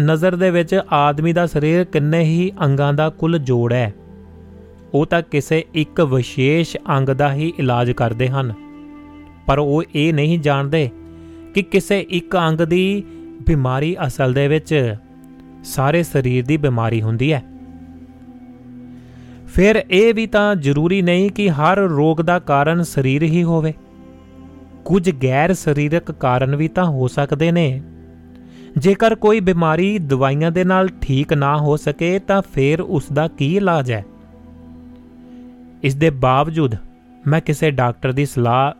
[0.00, 3.94] ਨਜ਼ਰ ਦੇ ਵਿੱਚ ਆਦਮੀ ਦਾ ਸਰੀਰ ਕਿੰਨੇ ਹੀ ਅੰਗਾਂ ਦਾ ਕੁੱਲ ਜੋੜ ਹੈ
[4.93, 8.53] ਉਹ ਤਾਂ ਕਿਸੇ ਇੱਕ ਵਿਸ਼ੇਸ਼ ਅੰਗ ਦਾ ਹੀ ਇਲਾਜ ਕਰਦੇ ਹਨ।
[9.47, 10.89] ਪਰ ਉਹ ਇਹ ਨਹੀਂ ਜਾਣਦੇ
[11.53, 13.03] ਕਿ ਕਿਸੇ ਇੱਕ ਅੰਗ ਦੀ
[13.47, 14.95] ਬਿਮਾਰੀ ਅਸਲ ਦੇ ਵਿੱਚ
[15.63, 17.43] ਸਾਰੇ ਸਰੀਰ ਦੀ ਬਿਮਾਰੀ ਹੁੰਦੀ ਹੈ।
[19.47, 23.73] ਫਿਰ ਇਹ ਵੀ ਤਾਂ ਜ਼ਰੂਰੀ ਨਹੀਂ ਕਿ ਹਰ ਰੋਗ ਦਾ ਕਾਰਨ ਸਰੀਰ ਹੀ ਹੋਵੇ।
[24.85, 27.81] ਕੁਝ ਗੈਰ ਸਰੀਰਕ ਕਾਰਨ ਵੀ ਤਾਂ ਹੋ ਸਕਦੇ ਨੇ।
[28.77, 33.57] ਜੇਕਰ ਕੋਈ ਬਿਮਾਰੀ ਦਵਾਈਆਂ ਦੇ ਨਾਲ ਠੀਕ ਨਾ ਹੋ ਸਕੇ ਤਾਂ ਫਿਰ ਉਸ ਦਾ ਕੀ
[33.57, 34.05] ਇਲਾਜ ਹੈ?
[35.83, 36.75] ਇਸ ਦੇ ਬਾਵਜੂਦ
[37.27, 38.71] ਮੈਂ ਕਿਸੇ ਡਾਕਟਰ ਦੀ ਸਲਾਹ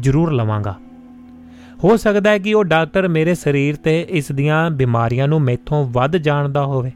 [0.00, 0.74] ਜ਼ਰੂਰ ਲਵਾਂਗਾ।
[1.84, 6.16] ਹੋ ਸਕਦਾ ਹੈ ਕਿ ਉਹ ਡਾਕਟਰ ਮੇਰੇ ਸਰੀਰ ਤੇ ਇਸ ਦੀਆਂ ਬਿਮਾਰੀਆਂ ਨੂੰ ਮੈਥੋਂ ਵੱਧ
[6.16, 6.92] ਜਾਣਦਾ ਹੋਵੇ।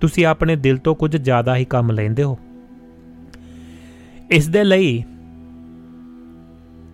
[0.00, 2.38] ਤੁਸੀਂ ਆਪਣੇ ਦਿਲ ਤੋਂ ਕੁਝ ਜ਼ਿਆਦਾ ਹੀ ਕੰਮ ਲੈਂਦੇ ਹੋ।
[4.30, 5.04] ਇਸ ਦੇ ਲਈ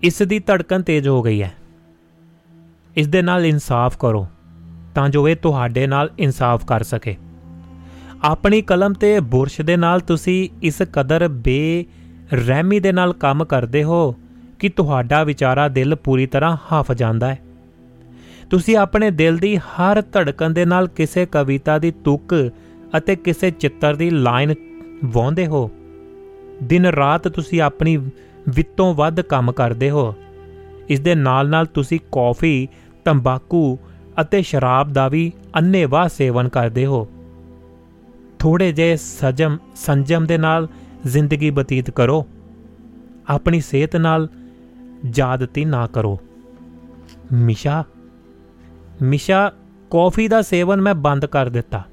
[0.03, 1.53] ਇਸ ਦੀ ਧੜਕਣ ਤੇਜ਼ ਹੋ ਗਈ ਹੈ।
[2.97, 4.27] ਇਸ ਦੇ ਨਾਲ ਇਨਸਾਫ ਕਰੋ
[4.95, 7.17] ਤਾਂ ਜੋ ਇਹ ਤੁਹਾਡੇ ਨਾਲ ਇਨਸਾਫ ਕਰ ਸਕੇ।
[8.27, 14.15] ਆਪਣੀ ਕਲਮ ਤੇ ਬੁਰਸ਼ ਦੇ ਨਾਲ ਤੁਸੀਂ ਇਸ ਕਦਰ ਬੇਰਹਿਮੀ ਦੇ ਨਾਲ ਕੰਮ ਕਰਦੇ ਹੋ
[14.59, 17.39] ਕਿ ਤੁਹਾਡਾ ਵਿਚਾਰਾ ਦਿਲ ਪੂਰੀ ਤਰ੍ਹਾਂ ਹਫ ਜਾਂਦਾ ਹੈ।
[18.51, 22.51] ਤੁਸੀਂ ਆਪਣੇ ਦਿਲ ਦੀ ਹਰ ਧੜਕਣ ਦੇ ਨਾਲ ਕਿਸੇ ਕਵਿਤਾ ਦੀ ਤੁਕ
[22.97, 24.55] ਅਤੇ ਕਿਸੇ ਚਿੱਤਰ ਦੀ ਲਾਈਨ
[25.05, 25.71] ਵਾਉਂਦੇ ਹੋ।
[26.63, 27.97] ਦਿਨ ਰਾਤ ਤੁਸੀਂ ਆਪਣੀ
[28.49, 30.15] ਵਿੱਤੋਂ ਵੱਧ ਕੰਮ ਕਰਦੇ ਹੋ।
[30.89, 32.69] ਇਸ ਦੇ ਨਾਲ-ਨਾਲ ਤੁਸੀਂ ਕੌਫੀ,
[33.05, 33.79] ਤੰਬਾਕੂ
[34.21, 37.09] ਅਤੇ ਸ਼ਰਾਬ ਦਾ ਵੀ ਅੰਨੇਵਾਹ ਸੇਵਨ ਕਰਦੇ ਹੋ।
[38.39, 40.69] ਥੋੜੇ ਜੇ ਸਜਮ, ਸੰਜਮ ਦੇ ਨਾਲ
[41.07, 42.27] ਜ਼ਿੰਦਗੀ ਬਤੀਤ ਕਰੋ।
[43.29, 44.29] ਆਪਣੀ ਸਿਹਤ ਨਾਲ
[45.11, 46.21] ਜਾਦਤੀ ਨਾ ਕਰੋ।
[47.33, 47.85] ਮਿਸ਼ਾ
[49.03, 49.53] ਮਿਸ਼ਾ,
[49.91, 51.85] ਕਾਫੀ ਦਾ ਸੇਵਨ ਮੈਂ ਬੰਦ ਕਰ ਦਿੱਤਾ।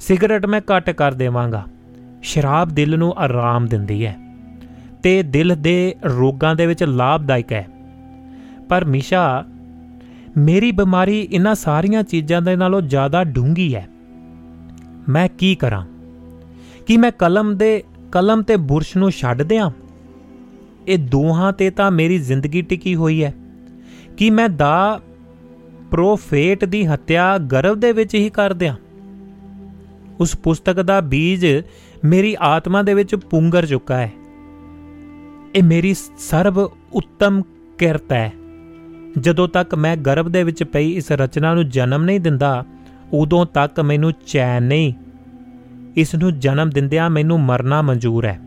[0.00, 1.64] ਸਿਗਰਟ ਮੈਂ ਘੱਟ ਕਰ ਦੇਵਾਂਗਾ।
[2.22, 4.16] ਸ਼ਰਾਬ ਦਿਲ ਨੂੰ ਆਰਾਮ ਦਿੰਦੀ ਹੈ
[5.02, 7.68] ਤੇ ਦਿਲ ਦੇ ਰੋਗਾਂ ਦੇ ਵਿੱਚ ਲਾਭਦਾਇਕ ਹੈ।
[8.68, 9.44] ਪਰ ਮਿਸ਼ਾ,
[10.36, 13.88] ਮੇਰੀ ਬਿਮਾਰੀ ਇਹਨਾਂ ਸਾਰੀਆਂ ਚੀਜ਼ਾਂ ਦੇ ਨਾਲੋਂ ਜ਼ਿਆਦਾ ਡੂੰਗੀ ਹੈ।
[15.08, 15.84] ਮੈਂ ਕੀ ਕਰਾਂ?
[16.86, 19.70] ਕੀ ਮੈਂ ਕਲਮ ਦੇ, ਕਲਮ ਤੇ ਬੁਰਸ਼ ਨੂੰ ਛੱਡ ਦਿਆਂ?
[20.88, 23.34] ਇਹ ਦੋਹਾਂ ਤੇ ਤਾਂ ਮੇਰੀ ਜ਼ਿੰਦਗੀ ਟਿਕੀ ਹੋਈ ਹੈ
[24.16, 25.00] ਕੀ ਮੈਂ ਦਾ
[25.90, 28.76] ਪ੍ਰੋਫੇਟ ਦੀ ਹੱਤਿਆ ਗਰਭ ਦੇ ਵਿੱਚ ਹੀ ਕਰ ਦਿਆਂ?
[30.20, 31.62] ਉਸ ਪੁਸਤਕ ਦਾ ਬੀਜ
[32.04, 34.12] ਮੇਰੀ ਆਤਮਾ ਦੇ ਵਿੱਚ ਪੁੰਗਰ ਚੁੱਕਾ ਹੈ
[35.54, 36.58] ਇਹ ਮੇਰੀ ਸਰਬ
[36.92, 37.42] ਉੱਤਮ
[37.78, 38.32] ਕਿਰਤ ਹੈ
[39.20, 42.64] ਜਦੋਂ ਤੱਕ ਮੈਂ ਗਰਭ ਦੇ ਵਿੱਚ ਪਈ ਇਸ ਰਚਨਾ ਨੂੰ ਜਨਮ ਨਹੀਂ ਦਿੰਦਾ
[43.12, 44.92] ਉਦੋਂ ਤੱਕ ਮੈਨੂੰ ਚੈਨ ਨਹੀਂ।
[45.96, 48.40] ਇਸ ਨੂੰ ਜਨਮ ਦਿੰਦਿਆਂ ਮੈਨੂੰ ਮਰਨਾ ਮਨਜ਼ੂਰ ਹੈ।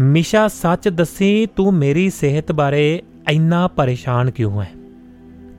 [0.00, 4.70] ਮਿਸ਼ਾ, ਸੱਚ ਦੱਸੀ ਤੂੰ ਮੇਰੀ ਸਿਹਤ ਬਾਰੇ ਇੰਨਾ ਪਰੇਸ਼ਾਨ ਕਿਉਂ ਹੈ?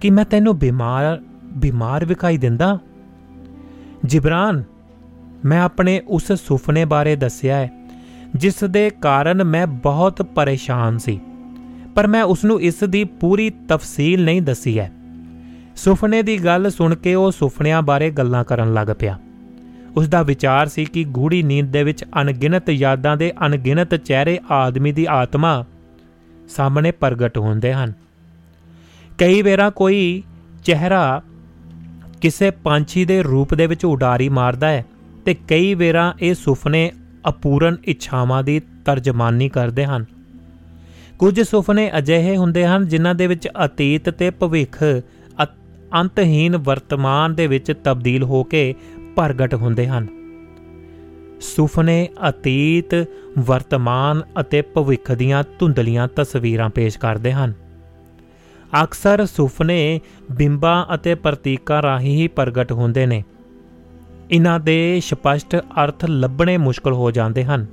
[0.02, 2.80] ਕਿ ਮੈਂ ਤੈਨੂੰ ਬਿਮਾਰ ਬਿਮਾਰ ਵਿਖਾਈ ਦਿੰਦਾ?
[4.06, 4.64] ਜਿਬਰਾਨ,
[5.46, 7.72] ਮੈਂ ਆਪਣੇ ਉਸ ਸੁਪਨੇ ਬਾਰੇ ਦੱਸਿਆ ਹੈ,
[8.36, 11.20] ਜਿਸ ਦੇ ਕਾਰਨ ਮੈਂ ਬਹੁਤ ਪਰੇਸ਼ਾਨ ਸੀ।
[11.96, 14.92] ਪਰ ਮੈਂ ਉਸ ਨੂੰ ਇਸ ਦੀ ਪੂਰੀ ਤਫਸੀਲ ਨਹੀਂ ਦੱਸੀ ਹੈ।
[15.78, 19.20] ਸੁਪਨੇ ਦੀ ਗੱਲ ਸੁਣ ਕੇ ਉਹ ਸੁਪਨਿਆਂ ਬਾਰੇ ਗੱਲਾਂ ਕਰਨ ਲੱਗ ਪਿਆ।
[19.96, 24.92] ਉਸ ਦਾ ਵਿਚਾਰ ਸੀ ਕਿ ਗੂੜੀ ਨੀਂਦ ਦੇ ਵਿੱਚ ਅਣਗਿਣਤ ਯਾਦਾਂ ਦੇ ਅਣਗਿਣਤ ਚਿਹਰੇ ਆਦਮੀ
[24.92, 25.66] ਦੀ ਆਤਮਾ
[26.50, 27.94] ਸਾਹਮਣੇ ਪ੍ਰਗਟ ਹੁੰਦੇ ਹਨ।
[29.18, 30.24] ਕਈ ਵੇਰਾ ਕੋਈ
[30.64, 31.22] ਚਿਹਰਾ
[32.22, 34.86] ਕਿਸੇ ਪੰਛੀ ਦੇ ਰੂਪ ਦੇ ਵਿੱਚ ਉਡਾਰੀ ਮਾਰਦਾ ਹੈ
[35.26, 36.92] ਤੇ ਕਈ ਵੇਰਾ ਇਹ ਸੁਪਨੇ
[37.30, 40.06] ਅਪੂਰਨ ਇੱਛਾਵਾਂ ਦੀ ਤਰਜਮਾਨੀ ਕਰਦੇ ਹਨ।
[41.20, 44.84] ਕੁਝ ਸੁਪਨੇ ਅਜਿਹੇ ਹੁੰਦੇ ਹਨ ਜਿਨ੍ਹਾਂ ਦੇ ਵਿੱਚ ਅਤੀਤ ਤੇ ਭਵਿੱਖ
[45.94, 48.76] ਅੰਤਹੀਨ ਵਰਤਮਾਨ ਦੇ ਵਿੱਚ ਤਬਦੀਲ ਹੋ ਕੇ
[49.16, 50.08] ਪ੍ਰਗਟ ਹੁੰਦੇ ਹਨ।
[51.42, 53.06] ਸੁਪਨੇ ਅਤੀਤ
[53.40, 57.54] ਵਰਤਮਾਨ ਅਤੇ ਭਵਿੱਖ ਦੀਆਂ ਧੁੰਦਲੀਆਂ ਤਸਵੀਰਾਂ ਪੇਸ਼ ਕਰਦੇ ਹਨ।
[58.84, 60.02] ਅਕਸਰ ਸੁਪਨੇ
[60.32, 63.24] ਬਿੰਬਾਂ ਅਤੇ ਪ੍ਰਤੀਕਾਂ ਰਾਹੀਂ ਹੀ ਪ੍ਰਗਟ ਹੁੰਦੇ ਨੇ।
[64.32, 67.66] ਇਹਨਾਂ ਦੇ ਸਪਸ਼ਟ ਅਰਥ ਲੱਭਣੇ ਮੁਸ਼ਕਲ ਹੋ ਜਾਂਦੇ ਹਨ।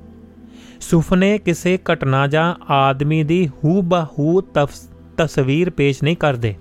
[0.80, 4.40] ਸੁਪਨੇ ਕਿਸੇ ਘਟਨਾ ਜਾਂ ਆਦਮੀ ਦੀ ਹੂ-ਬਹੂ
[5.16, 6.54] ਤਸਵੀਰ ਪੇਸ਼ ਨਹੀਂ ਕਰਦੇ।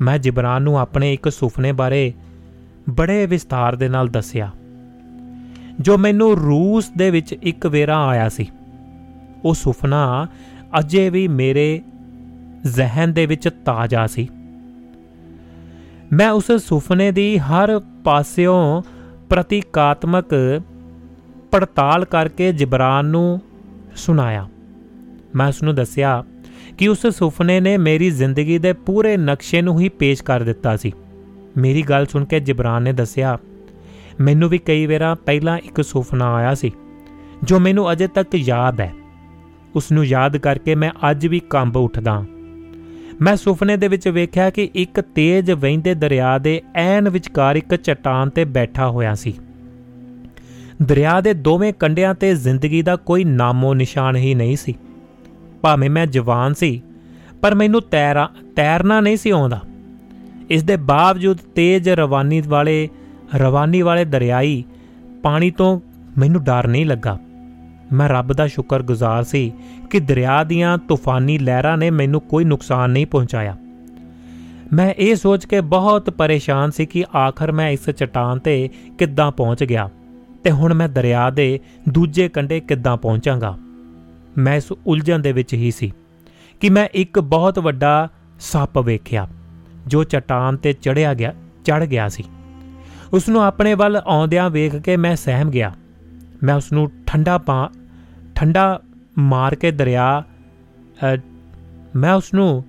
[0.00, 2.12] ਮੈਂ ਜਿਬਰਾਨ ਨੂੰ ਆਪਣੇ ਇੱਕ ਸੁਪਨੇ ਬਾਰੇ
[2.90, 4.50] ਬੜੇ ਵਿਸਤਾਰ ਦੇ ਨਾਲ ਦੱਸਿਆ,
[5.80, 8.46] ਜੋ ਮੈਨੂੰ ਰੂਸ ਦੇ ਵਿੱਚ ਇੱਕ ਵੇਰਾ ਆਇਆ ਸੀ।
[9.44, 10.26] ਉਹ ਸੁਪਨਾ
[10.78, 11.82] ਅਜੇ ਵੀ ਮੇਰੇ
[12.66, 14.28] ਜ਼ਿਹਨ ਦੇ ਵਿੱਚ ਤਾਜ਼ਾ ਸੀ।
[16.12, 18.82] ਮੈਂ ਉਸ ਸੁਪਨੇ ਦੀ ਹਰ ਪਾਸਿਓਂ
[19.30, 20.34] ਪ੍ਰਤੀਕਾਤਮਕ
[21.50, 23.40] ਪੜਤਾਲ ਕਰਕੇ ਜਿਬਰਾਨ ਨੂੰ
[23.96, 24.48] ਸੁਣਾਇਆ।
[25.34, 26.24] ਮੈਂ ਉਸ ਨੂੰ ਦੱਸਿਆ
[26.78, 30.92] ਕਿ ਉਸ ਸੁਪਨੇ ਨੇ ਮੇਰੀ ਜ਼ਿੰਦਗੀ ਦੇ ਪੂਰੇ ਨਕਸ਼ੇ ਨੂੰ ਹੀ ਪੇਸ਼ ਕਰ ਦਿੱਤਾ ਸੀ।
[31.56, 33.38] ਮੇਰੀ ਗੱਲ ਸੁਣ ਕੇ ਜਿਬਰਾਨ ਨੇ ਦੱਸਿਆ,
[34.20, 36.72] ਮੈਨੂੰ ਵੀ ਕਈ ਵਾਰਾਂ ਪਹਿਲਾਂ ਇੱਕ ਸੁਪਨਾ ਆਇਆ ਸੀ,
[37.44, 38.92] ਜੋ ਮੈਨੂੰ ਅਜੇ ਤੱਕ ਯਾਦ ਹੈ।
[39.76, 42.24] ਉਸ ਨੂੰ ਯਾਦ ਕਰਕੇ ਮੈਂ ਅੱਜ ਵੀ ਕੰਬ ਉੱਠਦਾ
[43.20, 48.30] ਮੈਂ ਸੁਪਨੇ ਦੇ ਵਿੱਚ ਵੇਖਿਆ ਕਿ ਇੱਕ ਤੇਜ਼ ਵਹਿੰਦੇ ਦਰਿਆ ਦੇ ਐਨ ਵਿਚਕਾਰ ਇੱਕ ਚਟਾਨ
[48.30, 49.32] ਤੇ ਬੈਠਾ ਹੋਇਆ ਸੀ।
[50.82, 54.74] ਦਰਿਆ ਦੇ ਦੋਵੇਂ ਕੰਢਿਆਂ ਤੇ ਜ਼ਿੰਦਗੀ ਦਾ ਕੋਈ ਨਾਮੋ ਨਿਸ਼ਾਨ ਹੀ ਨਹੀਂ ਸੀ।
[55.62, 56.82] ਭਾਵੇਂ ਮੈਂ ਜਵਾਨ ਸੀ,
[57.40, 59.60] ਪਰ ਮੈਨੂੰ ਤੈਰਾ, ਤੈਰਨਾ ਨਹੀਂ ਸੀ ਆਉਂਦਾ।
[60.50, 62.88] ਇਸ ਦੇ ਬਾਵਜੂਦ ਤੇਜ਼ ਰਵਾਨੀ ਵਾਲੇ
[63.34, 64.64] ਰਵਾਨੀ ਵਾਲੇ ਦਰਿਆਈ
[65.22, 65.80] ਪਾਣੀ ਤੋਂ
[66.18, 67.18] ਮੈਨੂੰ ਡਰ ਨਹੀਂ ਲੱਗਾ।
[67.92, 69.52] ਮੈਂ ਰੱਬ ਦਾ ਸ਼ੁਕਰਗੁਜ਼ਾਰ ਸੀ
[69.90, 73.56] ਕਿ ਦਰਿਆ ਦੀਆਂ ਤੂਫਾਨੀ ਲਹਿਰਾਂ ਨੇ ਮੈਨੂੰ ਕੋਈ ਨੁਕਸਾਨ ਨਹੀਂ ਪਹੁੰਚਾਇਆ।
[74.72, 78.68] ਮੈਂ ਇਹ ਸੋਚ ਕੇ ਬਹੁਤ ਪਰੇਸ਼ਾਨ ਸੀ ਕਿ ਆਖਰ ਮੈਂ ਇਸ ਚਟਾਨ ਤੇ
[78.98, 79.88] ਕਿੱਦਾਂ ਪਹੁੰਚ ਗਿਆ
[80.44, 83.58] ਤੇ ਹੁਣ ਮੈਂ ਦਰਿਆ ਦੇ ਦੂਜੇ ਕੰਢੇ ਕਿੱਦਾਂ ਪਹੁੰਚਾਂਗਾ।
[84.38, 85.92] ਮੈਂ ਇਸ ਉਲਝਣ ਦੇ ਵਿੱਚ ਹੀ ਸੀ
[86.60, 88.08] ਕਿ ਮੈਂ ਇੱਕ ਬਹੁਤ ਵੱਡਾ
[88.40, 89.26] ਸੱਪ ਵੇਖਿਆ,
[89.86, 91.32] ਜੋ ਚਟਾਨ ਤੇ ਚੜਿਆ ਗਿਆ
[91.64, 92.24] ਚੜ ਗਿਆ ਸੀ।
[93.12, 95.72] ਉਸ ਨੂੰ ਆਪਣੇ ਵੱਲ ਆਉਂਦਿਆਂ ਵੇਖ ਕੇ ਮੈਂ ਸਹਿਮ ਗਿਆ।
[96.42, 97.70] ਮੈਂ ਉਸ ਨੂੰ ਠੰਡਾ ਪਾ,
[98.34, 98.80] ਠੰਡਾ
[99.18, 100.22] ਮਾਰ ਕੇ ਦਰਿਆ
[101.96, 102.64] ਮੈਂ ਉਸ ਨੂੰ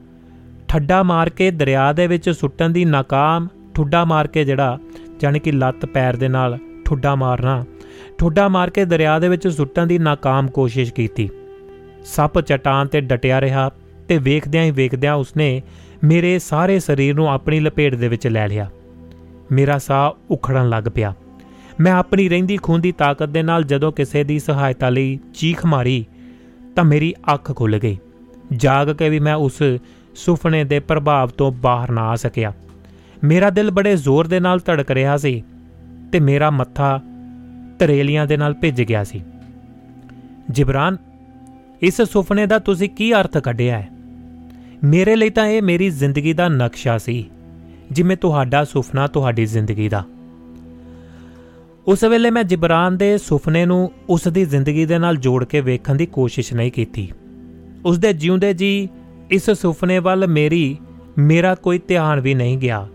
[0.67, 4.77] ਠੱਡਾ ਮਾਰ ਕੇ ਦਰਿਆ ਦੇ ਵਿੱਚ ਸੁੱਟਣ ਦੀ ਨਾਕਾਮ ਠੁੱਡਾ ਮਾਰ ਕੇ ਜਿਹੜਾ
[5.19, 7.63] ਜਾਨੀ ਕਿ ਲੱਤ ਪੈਰ ਦੇ ਨਾਲ ਠੁੱਡਾ ਮਾਰਨਾ,
[8.17, 11.29] ਠੁੱਡਾ ਮਾਰ ਕੇ ਦਰਿਆ ਦੇ ਵਿੱਚ ਸੁੱਟਣ ਦੀ ਨਾਕਾਮ ਕੋਸ਼ਿਸ਼ ਕੀਤੀ।
[12.05, 13.71] ਸੱਪ ਚਟਾਨ ਤੇ ਡਟਿਆ ਰਿਹਾ
[14.07, 15.61] ਤੇ ਵੇਖਦਿਆਂ ਹੀ ਵੇਖਦਿਆਂ ਉਸਨੇ
[16.03, 18.69] ਮੇਰੇ ਸਾਰੇ ਸਰੀਰ ਨੂੰ ਆਪਣੀ ਲਪੇਟ ਦੇ ਵਿੱਚ ਲੈ ਲਿਆ।
[19.51, 21.13] ਮੇਰਾ ਸਾਹ ਉਖੜਨ ਲੱਗ ਪਿਆ।
[21.79, 26.05] ਮੈਂ ਆਪਣੀ ਰਹਿੰਦੀ ਖੂਨ ਦੀ ਤਾਕਤ ਦੇ ਨਾਲ ਜਦੋਂ ਕਿਸੇ ਦੀ ਸਹਾਇਤਾ ਲਈ ਚੀਖ ਮਾਰੀ
[26.75, 27.97] ਤਾਂ ਮੇਰੀ ਅੱਖ ਖੁੱਲ ਗਈ।
[28.55, 29.63] ਜਾਗ ਕੇ ਵੀ ਮੈਂ ਉਸ
[30.15, 32.53] ਸੁਪਨੇ ਦੇ ਪ੍ਰਭਾਵ ਤੋਂ ਬਾਹਰ ਨਾ ਆ ਸਕਿਆ।
[33.23, 35.43] ਮੇਰਾ ਦਿਲ ਬੜੇ ਜ਼ੋਰ ਦੇ ਨਾਲ ਧੜਕ ਰਿਹਾ ਸੀ
[36.11, 37.01] ਤੇ ਮੇਰਾ ਮੱਥਾ
[37.79, 39.21] ਤਰੇਲੀਆਂ ਦੇ ਨਾਲ ਭਿੱਜ ਗਿਆ ਸੀ।
[40.49, 40.97] ਜਿਬਰਾਨ
[41.81, 43.89] ਇਸ ਸੁਪਨੇ ਦਾ ਤੁਸੀਂ ਕੀ ਅਰਥ ਕੱਢਿਆ ਹੈ?
[44.83, 47.25] ਮੇਰੇ ਲਈ ਤਾਂ ਇਹ ਮੇਰੀ ਜ਼ਿੰਦਗੀ ਦਾ ਨਕਸ਼ਾ ਸੀ,
[47.91, 50.03] ਜਿਵੇਂ ਤੁਹਾਡਾ ਸੁਪਨਾ ਤੁਹਾਡੀ ਜ਼ਿੰਦਗੀ ਦਾ।
[51.87, 55.95] ਉਸ ਵੇਲੇ ਮੈਂ ਜਿਬਰਾਨ ਦੇ ਸੁਪਨੇ ਨੂੰ ਉਸ ਦੀ ਜ਼ਿੰਦਗੀ ਦੇ ਨਾਲ ਜੋੜ ਕੇ ਵੇਖਣ
[55.95, 57.11] ਦੀ ਕੋਸ਼ਿਸ਼ ਨਹੀਂ ਕੀਤੀ।
[57.85, 58.89] ਉਸ ਦੇ ਜਿਉਂਦੇ ਜੀ
[59.31, 60.77] ਇਸ ਸੁਪਨੇ ਵੱਲ ਮੇਰੀ,
[61.17, 62.87] ਮੇਰਾ ਕੋਈ ਧਿਆਨ ਵੀ ਨਹੀਂ ਗਿਆ।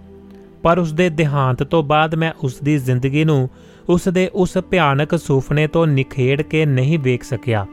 [0.62, 3.48] ਪਰ ਉਸ ਦੇ ਦੇਹਾਂਤ ਤੋਂ ਬਾਅਦ ਮੈਂ ਉਸ ਦੀ ਜ਼ਿੰਦਗੀ ਨੂੰ
[3.88, 7.66] ਉਸ ਦੇ ਉਸ ਭਿਆਨਕ ਸੁਪਨੇ ਤੋਂ ਨਿਖੇੜ ਕੇ ਨਹੀਂ ਵੇਖ ਸਕਿਆ।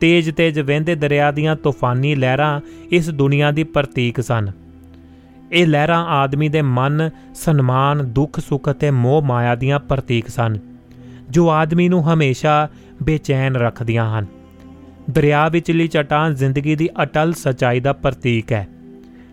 [0.00, 2.60] ਤੇਜ-ਤੇਜ ਵਹਿੰਦੇ ਦਰਿਆ ਦੀਆਂ ਤੂਫਾਨੀ ਲਹਿਰਾਂ
[2.90, 4.50] ਇਸ ਦੁਨੀਆ ਦੀ ਪ੍ਰਤੀਕ ਸਨ।
[5.52, 10.58] ਇਹ ਲਹਿਰਾਂ ਆਦਮੀ ਦੇ ਮਨ, ਸਨਮਾਨ, ਦੁੱਖ ਸੁੱਖ ਅਤੇ ਮੋਹ ਮਾਇਆ ਦੀਆਂ ਪ੍ਰਤੀਕ ਸਨ
[11.30, 12.68] ਜੋ ਆਦਮੀ ਨੂੰ ਹਮੇਸ਼ਾ
[13.02, 14.26] ਬੇਚੈਨ ਰੱਖਦੀਆਂ ਹਨ।
[15.10, 18.68] ਦਰਿਆ ਵਿਚਲੀ ਚਟਾਨ ਜ਼ਿੰਦਗੀ ਦੀ ਅਟਲ ਸਚਾਈ ਦਾ ਪ੍ਰਤੀਕ ਹੈ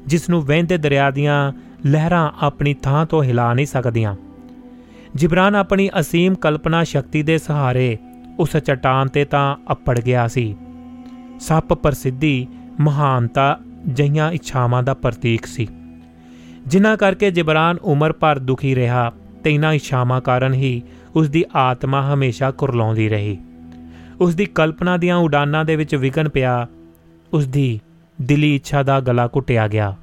[0.08, 1.54] ਜਿਸ ਨੂੰ ਵਹਿੰਦੇ ਦਰਿਆ ਦੀਆਂ
[1.86, 4.16] ਲਹਿਰਾਂ ਆਪਣੀ ਥਾਂ ਤੋਂ ਹਿਲਾ ਨਹੀਂ ਸਕਦੀਆਂ।
[5.16, 7.98] ਜਿਬਰਾਨ ਆਪਣੀ ਅਸੀਮ ਕਲਪਨਾ ਸ਼ਕਤੀ ਦੇ ਸਹਾਰੇ
[8.40, 10.56] ਉਸ ਚਟਾਨ ਤੇ ਤਾਂ ਅਪੜ ਗਿਆ ਸੀ।
[11.40, 12.48] ਸੱਪ ਪ੍ਰਸਿੱਧੀ
[12.80, 15.68] ਮਹਾਨਤਾ ਜਈਆਂ ਇੱਛਾਵਾਂ ਦਾ ਪ੍ਰਤੀਕ ਸੀ।
[16.68, 19.12] ਜਿਨ੍ਹਾਂ ਕਰਕੇ ਜਿਬਰਾਨ ਉਮਰ ਭਰ ਦੁਖੀ ਰਿਹਾ
[19.44, 20.82] ਤੇ ਇਨ੍ਹਾਂ ਇੱਛਾਵਾਂ ਕਾਰਨ ਹੀ
[21.16, 23.38] ਉਸ ਦੀ ਆਤਮਾ ਹਮੇਸ਼ਾ ਕੁਰਲਾਉਂਦੀ ਰਹੀ।
[24.22, 26.68] ਉਸ ਦੀ ਕਲਪਨਾ ਦੀਆਂ ਉਡਾਨਾਂ ਦੇ ਵਿੱਚ ਵਿਗਨ ਪਿਆ।
[27.34, 27.80] ਉਸ ਦੀ
[28.22, 29.96] ਦਿਲੀ ਇੱਛਾ ਦਾ ਗਲਾ ਘੁੱਟਿਆ ਗਿਆ।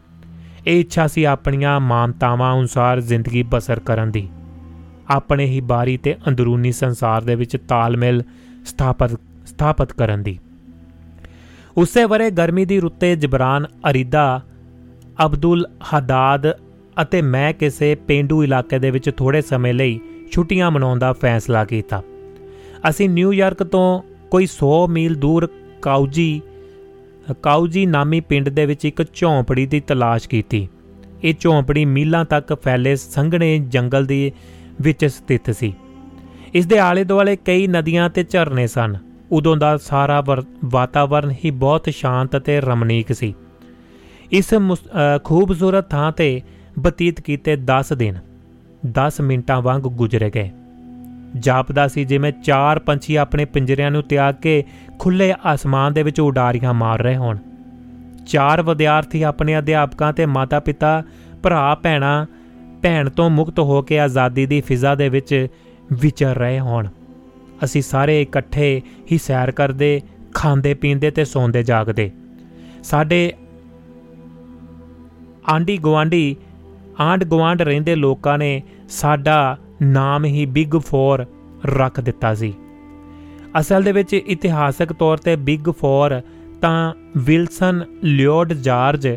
[0.67, 4.29] ਇਹ ਇੱਛਾ ਸੀ ਆਪਣੀਆਂ ਮਾਨਤਾਵਾਂ ਅਨੁਸਾਰ ਜ਼ਿੰਦਗੀ ਬਸਰ ਕਰਨ ਦੀ।
[5.11, 8.23] ਆਪਣੇ ਹੀ ਬਾਰੀ ਤੇ ਅੰਦਰੂਨੀ ਸੰਸਾਰ ਦੇ ਵਿੱਚ ਤਾਲਮੇਲ
[8.65, 9.11] ਸਥਾਪਿਤ
[9.47, 10.39] ਸਥਾਪਿਤ ਕਰਨ ਦੀ।
[11.77, 14.41] ਉਸੇ ਵਰੇ ਗਰਮੀ ਦੀ ਰੁੱਤੇ ਜਬਰਾਨ ਅਰੀਦਾ,
[15.25, 16.47] ਅਬਦੁਲ ਹਦਾਦ
[17.03, 20.01] ਅਤੇ ਮੈਂ ਕਿਸੇ ਪਿੰਡੂ ਇਲਾਕੇ ਦੇ ਵਿੱਚ ਥੋੜੇ ਸਮੇਂ ਲਈ
[20.33, 22.03] ਛੁੱਟੀਆਂ ਮਨਾਉਣ ਦਾ ਫੈਸਲਾ ਕੀਤਾ।
[22.89, 25.49] ਅਸੀਂ ਨਿਊਯਾਰਕ ਤੋਂ ਕੋਈ 100 ਮੀਲ ਦੂਰ
[25.83, 26.41] ਕਾਉਜੀ
[27.43, 30.69] ਕਾਉਜੀ ਨਾਮੀ ਪਿੰਡ ਦੇ ਵਿੱਚ ਇੱਕ ਝੌਂਪੜੀ ਦੀ ਤਲਾਸ਼ ਕੀਤੀ।
[31.25, 34.33] ਇਹ ਝੌਂਪੜੀ ਮੀਲਾਂ ਤੱਕ ਫੈਲੇ ਸੰਘਣੇ ਜੰਗਲ ਦੇ
[34.81, 35.73] ਵਿੱਚ ਸਥਿਤ ਸੀ।
[36.55, 38.97] ਇਸ ਦੇ ਆਲੇ ਦੁਆਲੇ ਕਈ ਨਦੀਆਂ ਤੇ ਝਰਨੇ ਸਨ।
[39.33, 40.23] ਉਦੋਂ ਦਾ ਸਾਰਾ
[40.65, 43.35] ਵਾਤਾਵਰਣ ਹੀ ਬਹੁਤ ਸ਼ਾਂਤ ਅਤੇ ਰਮਣੀਕ ਸੀ।
[44.33, 44.55] ਇਸ
[45.25, 46.41] ਖੂਬਸੂਰਤ ਥਾਂ ਤੇ
[46.79, 48.19] ਬਤੀਤ ਕੀਤੇ 10 ਦਿਨ
[48.99, 50.51] 10 ਮਿੰਟਾਂ ਵਾਂਗ ਗੁਜ਼ਰੇ ਗਏ।
[51.37, 54.63] ਜਾਪਦਾ ਸੀ ਜਿਵੇਂ ਚਾਰ ਪੰਛੀ ਆਪਣੇ ਪਿੰਜਰਿਆਂ ਨੂੰ ਤਿਆਗ ਕੇ
[54.99, 57.39] ਖੁੱਲੇ ਆਸਮਾਨ ਦੇ ਵਿੱਚ ਉਡਾਰੀਆਂ ਮਾਰ ਰਹੇ ਹੋਣ,
[58.27, 61.03] ਚਾਰ ਵਿਦਿਆਰਥੀ ਆਪਣੇ ਅਧਿਆਪਕਾਂ ਤੇ ਮਾਤਾ-ਪਿਤਾ,
[61.43, 62.27] ਭਰਾ, ਭੈਣਾ
[62.83, 65.47] ਭੈਣ ਤੋਂ ਮੁਕਤ ਹੋ ਕੇ ਆਜ਼ਾਦੀ ਦੀ ਫਿਜ਼ਾ ਦੇ ਵਿੱਚ
[65.93, 66.89] ਵਿਚਰ ਰਹੇ ਹੋਣ।
[67.65, 68.83] ਅਸੀਂ ਸਾਰੇ ਇਕੱਠੇ
[69.13, 70.01] ਹੀ ਸੈਰ ਕਰਦੇ,
[70.35, 72.11] ਖਾਂਦੇ, ਪੀਂਦੇ ਤੇ ਸੌਂਦੇ, ਜਾਗਦੇ।
[72.83, 73.33] ਸਾਡੇ
[75.51, 76.37] ਆਂਡੀ ਗਵਾਂਡੀ
[77.01, 81.25] ਆਂਡ ਗਵਾਂਡ ਰਹਿੰਦੇ ਲੋਕਾਂ ਨੇ ਸਾਡਾ ਨਾਮ ਹੀ ਬਿਗ 4
[81.67, 82.53] ਰੱਖ ਦਿੱਤਾ ਸੀ।
[83.61, 86.21] ਅਸਲ ਦੇ ਵਿੱਚ ਇਤਿਹਾਸਕ ਤੌਰ ਤੇ ਬਿਗ 4
[86.61, 89.09] ਤਾਂ ਵਿਲਸਨ ਲਿਓਡ ਜਾਰਜ,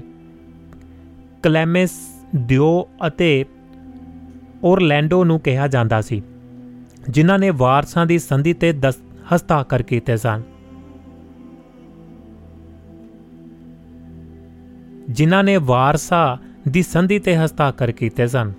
[1.44, 1.92] ਕਲੈਮਸ
[2.36, 3.46] ਦਿਓ ਅਤੇ
[4.64, 6.22] ਔਰਲੈਂਡੋ ਨੂੰ ਕਿਹਾ ਜਾਂਦਾ ਸੀ,
[7.10, 8.74] ਜਿਨ੍ਹਾਂ ਨੇ ਵਾਰਸਾਂ ਦੀ ਸੰਧੀ ਤੇ
[9.36, 10.42] ਹਸਤਾਖਰ ਕੀਤੇ ਸਨ।
[15.10, 16.38] ਜਿਨ੍ਹਾਂ ਨੇ ਵਾਰਸਾ
[16.68, 18.52] ਦੀ ਸੰਧੀ ਤੇ ਹਸਤਾਖਰ ਕੀਤੇ ਸਨ,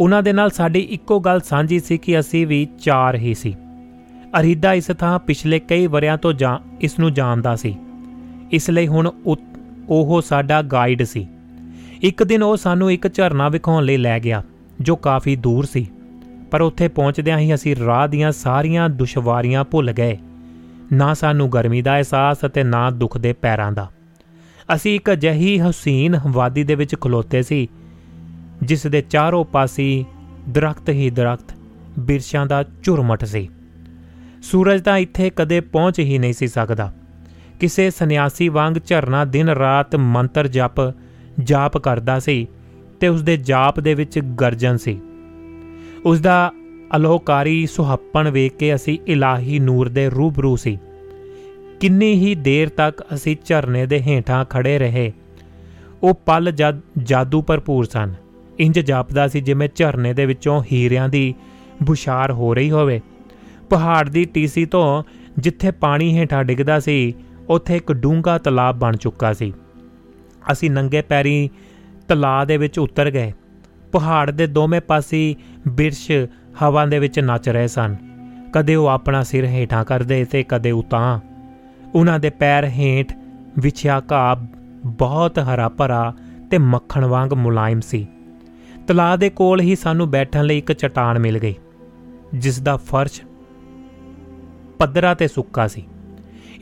[0.00, 3.54] ਉਹਨਾਂ ਦੇ ਨਾਲ ਸਾਡੀ ਇੱਕੋ ਗੱਲ ਸਾਂਝੀ ਸੀ ਕਿ ਅਸੀਂ ਵੀ ਚਾਰ ਹੀ ਸੀ।
[4.40, 7.76] ਅਰੀਦਾ ਇਸ ਥਾਂ ਪਿਛਲੇ ਕਈ ਵਰਿਆਂ ਤੋਂ ਜਾਂ, ਇਸ ਨੂੰ ਜਾਣਦਾ ਸੀ।
[8.52, 9.10] ਇਸ ਲਈ ਹੁਣ
[9.88, 11.26] ਉਹ ਸਾਡਾ ਗਾਈਡ ਸੀ।
[12.04, 14.42] ਇੱਕ ਦਿਨ ਉਹ ਸਾਨੂੰ ਇੱਕ ਝਰਨਾ ਵਿਖਾਉਣ ਲਈ ਲੈ ਗਿਆ,
[14.80, 15.86] ਜੋ ਕਾਫੀ ਦੂਰ ਸੀ।
[16.50, 20.18] ਪਰ ਉੱਥੇ ਪਹੁੰਚਦਿਆਂ ਹੀ ਅਸੀਂ ਰਾਹ ਦੀਆਂ ਸਾਰੀਆਂ ਦੁਸ਼ਵਾਰੀਆਂ ਭੁੱਲ ਗਏ।
[20.92, 23.90] ਨਾ ਸਾਨੂੰ ਗਰਮੀ ਦਾ ਅਹਿਸਾਸ ਅਤੇ ਨਾ ਦੁੱਖ ਦੇ ਪੈਰਾਂ ਦਾ।
[24.74, 27.68] ਅਸੀਂ ਇੱਕ ਅਜਿਹੀ ਹਸੀਨ ਵਾਦੀ ਦੇ ਵਿੱਚ ਖਲੋਤੇ ਸੀ,
[28.62, 30.04] ਜਿਸ ਦੇ ਚਾਰੋਂ ਪਾਸੇ
[30.48, 31.54] ਦਰਖਤ ਹੀ ਦਰਖਤ,
[31.98, 33.48] ਬਿਰਸ਼ਾਂ ਦਾ ਝੁਰਮਟ ਸੀ।
[34.42, 36.94] ਸੂਰਜ ਤਾਂ ਇੱਥੇ ਕਦੇ ਪਹੁੰਚ ਹੀ ਨਹੀਂ ਸੀ ਸਕਦਾ।
[37.60, 41.03] ਕਿਸੇ ਸੰਨਿਆਸੀ ਵਾਂਗ ਝਰਨਾ ਦਿਨ ਰਾਤ ਮੰਤਰ ਜਪ
[41.42, 42.46] ਜਾਪ ਕਰਦਾ ਸੀ
[43.00, 44.98] ਤੇ ਉਸ ਦੇ ਜਾਪ ਦੇ ਵਿੱਚ ਗਰਜਨ ਸੀ।
[46.04, 46.52] ਉਸ ਦਾ
[46.96, 50.78] ਅਲੋਕਾਰੀ ਸੁਹੱਪਣ ਵੇਖ ਕੇ ਅਸੀਂ ਇਲਾਹੀ ਨੂਰ ਦੇ ਰੂਬਰੂ ਸੀ।
[51.80, 55.12] ਕਿੰਨੀ ਹੀ ਦੇਰ ਤੱਕ ਅਸੀਂ ਝਰਨੇ ਦੇ ਹੇਠਾਂ ਖੜੇ ਰਹੇ,
[56.02, 58.14] ਉਹ ਪਲ ਜਦ ਜਾਦੂ ਭਰਪੂਰ ਸਨ।
[58.58, 61.34] ਇੰਜ ਜਾਪਦਾ ਸੀ ਜਿਵੇਂ ਝਰਨੇ ਦੇ ਵਿੱਚੋਂ ਹੀਰਿਆਂ ਦੀ
[61.82, 63.00] ਬੁਸ਼ਾਰ ਹੋ ਰਹੀ ਹੋਵੇ।
[63.70, 65.02] ਪਹਾੜ ਦੀ ਟੀਸੀ ਤੋਂ
[65.38, 67.14] ਜਿੱਥੇ ਪਾਣੀ ਹੇਠਾਂ ਡਿੱਗਦਾ ਸੀ,
[67.48, 69.52] ਉੱਥੇ ਇੱਕ ਡੂੰਘਾ ਤਲਾਬ ਬਣ ਚੁੱਕਾ ਸੀ।
[70.52, 71.50] ਅਸੀਂ ਨੰਗੇ ਪੈਰੀ
[72.08, 73.32] ਤਲਾਬ ਦੇ ਵਿੱਚ ਉਤਰ ਗਏ।
[73.92, 75.34] ਪਹਾੜ ਦੇ ਦੋਵੇਂ ਪਾਸੇ
[75.68, 76.10] ਬਿਰਸ਼
[76.62, 77.96] ਹਵਾ ਦੇ ਵਿੱਚ ਨੱਚ ਰਹੇ ਸਨ।
[78.52, 81.20] ਕਦੇ ਉਹ ਆਪਣਾ ਸਿਰ ਹੇਠਾਂ ਕਰਦੇ ਤੇ ਕਦੇ ਉਤਾਂ
[81.94, 83.12] ਉਹਨਾਂ ਦੇ ਪੈਰ ਹੇਠ
[83.58, 84.36] ਵਿਛਿਆ ਘਾਹ
[84.86, 86.12] ਬਹੁਤ ਹਰਾ ਭਰਾ
[86.50, 88.06] ਤੇ ਮੱਖਣ ਵਾਂਗ ਮੁਲਾਇਮ ਸੀ।
[88.86, 91.54] ਤਲਾਬ ਦੇ ਕੋਲ ਹੀ ਸਾਨੂੰ ਬੈਠਣ ਲਈ ਇੱਕ ਚਟਾਨ ਮਿਲ ਗਈ,
[92.34, 93.20] ਜਿਸ ਦਾ ਫਰਸ਼
[94.78, 95.84] ਪੱਧਰਾ ਤੇ ਸੁੱਕਾ ਸੀ।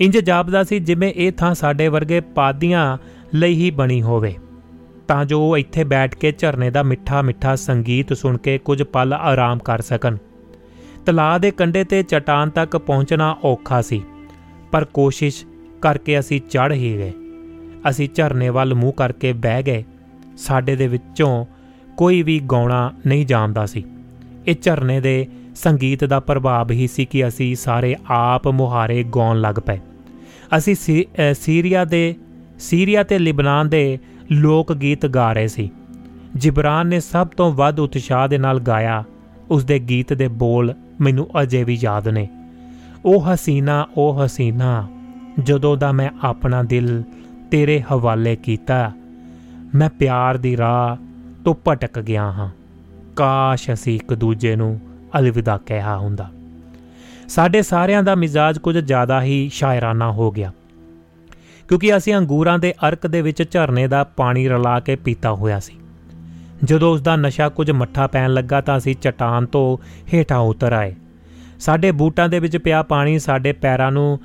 [0.00, 2.98] ਇੰਜ ਜਾਪਦਾ ਸੀ ਜਿਵੇਂ ਇਹ ਥਾਂ ਸਾਡੇ ਵਰਗੇ ਪਾਦੀਆਂ
[3.34, 4.34] ਲਈ ਹੀ ਬਣੀ ਹੋਵੇ।
[5.08, 9.12] ਤਾਂ ਜੋ ਉਹ ਇੱਥੇ ਬੈਠ ਕੇ ਝਰਨੇ ਦਾ ਮਿੱਠਾ ਮਿੱਠਾ ਸੰਗੀਤ ਸੁਣ ਕੇ ਕੁਝ ਪਲ
[9.12, 10.16] ਆਰਾਮ ਕਰ ਸਕਣ।
[11.06, 14.02] ਤਲਾਅ ਦੇ ਕੰਢੇ ਤੇ ਚਟਾਨ ਤੱਕ ਪਹੁੰਚਣਾ ਔਖਾ ਸੀ,
[14.72, 15.44] ਪਰ ਕੋਸ਼ਿਸ਼
[15.82, 17.12] ਕਰਕੇ ਅਸੀਂ ਚੜ੍ਹ ਹੀ ਗਏ।
[17.90, 19.84] ਅਸੀਂ ਝਰਨੇ ਵੱਲ ਮੂੰਹ ਕਰਕੇ ਬਹਿ ਗਏ।
[20.36, 21.44] ਸਾਡੇ ਦੇ ਵਿੱਚੋਂ
[21.96, 23.84] ਕੋਈ ਵੀ ਗਾਉਣਾ ਨਹੀਂ ਜਾਣਦਾ ਸੀ।
[24.46, 29.54] ਇਹ ਝਰਨੇ ਦੇ ਸੰਗੀਤ ਦਾ ਪ੍ਰਭਾਵ ਹੀ ਸੀ ਕਿ ਅਸੀਂ ਸਾਰੇ ਆਪ ਮੁਹਾਰੇ ਗਾਉਣ ਲੱਗ
[29.66, 29.78] ਪਏ।
[30.58, 30.74] ਅਸੀਂ
[31.34, 32.14] ਸੀਰੀਆ ਦੇ
[32.62, 33.98] ਸੀਰੀਆ ਤੇ ਲਿਬਨਾਨ ਦੇ
[34.30, 35.70] ਲੋਕ ਗੀਤ ਗਾ ਰਹੇ ਸੀ।
[36.36, 39.04] ਜਿਬਰਾਨ ਨੇ ਸਭ ਤੋਂ ਵੱਧ ਉਤਸ਼ਾਹ ਦੇ ਨਾਲ ਗਾਇਆ
[39.50, 42.28] ਉਸ ਦੇ ਗੀਤ ਦੇ ਬੋਲ ਮੈਨੂੰ ਅਜੇ ਵੀ ਯਾਦ ਨੇ।
[43.04, 44.88] ਉਹ ਹਸੀਨਾ ਉਹ ਹਸੀਨਾ,
[45.42, 47.02] ਜਦੋਂ ਦਾ ਮੈਂ ਆਪਣਾ ਦਿਲ
[47.50, 48.92] ਤੇਰੇ ਹਵਾਲੇ ਕੀਤਾ,
[49.74, 50.96] ਮੈਂ ਪਿਆਰ ਦੀ ਰਾਹ
[51.44, 52.50] ਤੋਂ ਭਟਕ ਗਿਆ ਹਾਂ।
[53.16, 54.80] ਕਾਸ਼ ਅਸੀਂ ਇੱਕ ਦੂਜੇ ਨੂੰ
[55.18, 56.30] ਅਲਵਿਦਾ ਕਹਿਆ ਹੁੰਦਾ।
[57.28, 60.52] ਸਾਡੇ ਸਾਰਿਆਂ ਦਾ ਮਿਜ਼ਾਜ ਕੁਝ ਜ਼ਿਆਦਾ ਹੀ ਸ਼ਾਇਰਾਨਾ ਹੋ ਗਿਆ।
[61.68, 65.72] ਕਿਉਂਕਿ ਅਸੀਂ ਅੰਗੂਰਾਂ ਦੇ ਅਰਕ ਦੇ ਵਿੱਚ ਝਰਨੇ ਦਾ ਪਾਣੀ ਰਲਾ ਕੇ ਪੀਤਾ ਹੋਇਆ ਸੀ।
[66.64, 69.76] ਜਦੋਂ ਉਸ ਦਾ ਨਸ਼ਾ ਕੁਝ ਮੱਠਾ ਪੈਣ ਲੱਗਾ ਤਾਂ ਅਸੀਂ ਚਟਾਨ ਤੋਂ
[70.14, 70.94] ਹੇਠਾਂ ਉਤਰ ਆਏ।
[71.60, 74.18] ਸਾਡੇ ਬੂਟਾਂ ਦੇ ਵਿੱਚ ਪਿਆ ਪਾਣੀ ਸਾਡੇ ਪੈਰਾਂ ਨੂੰ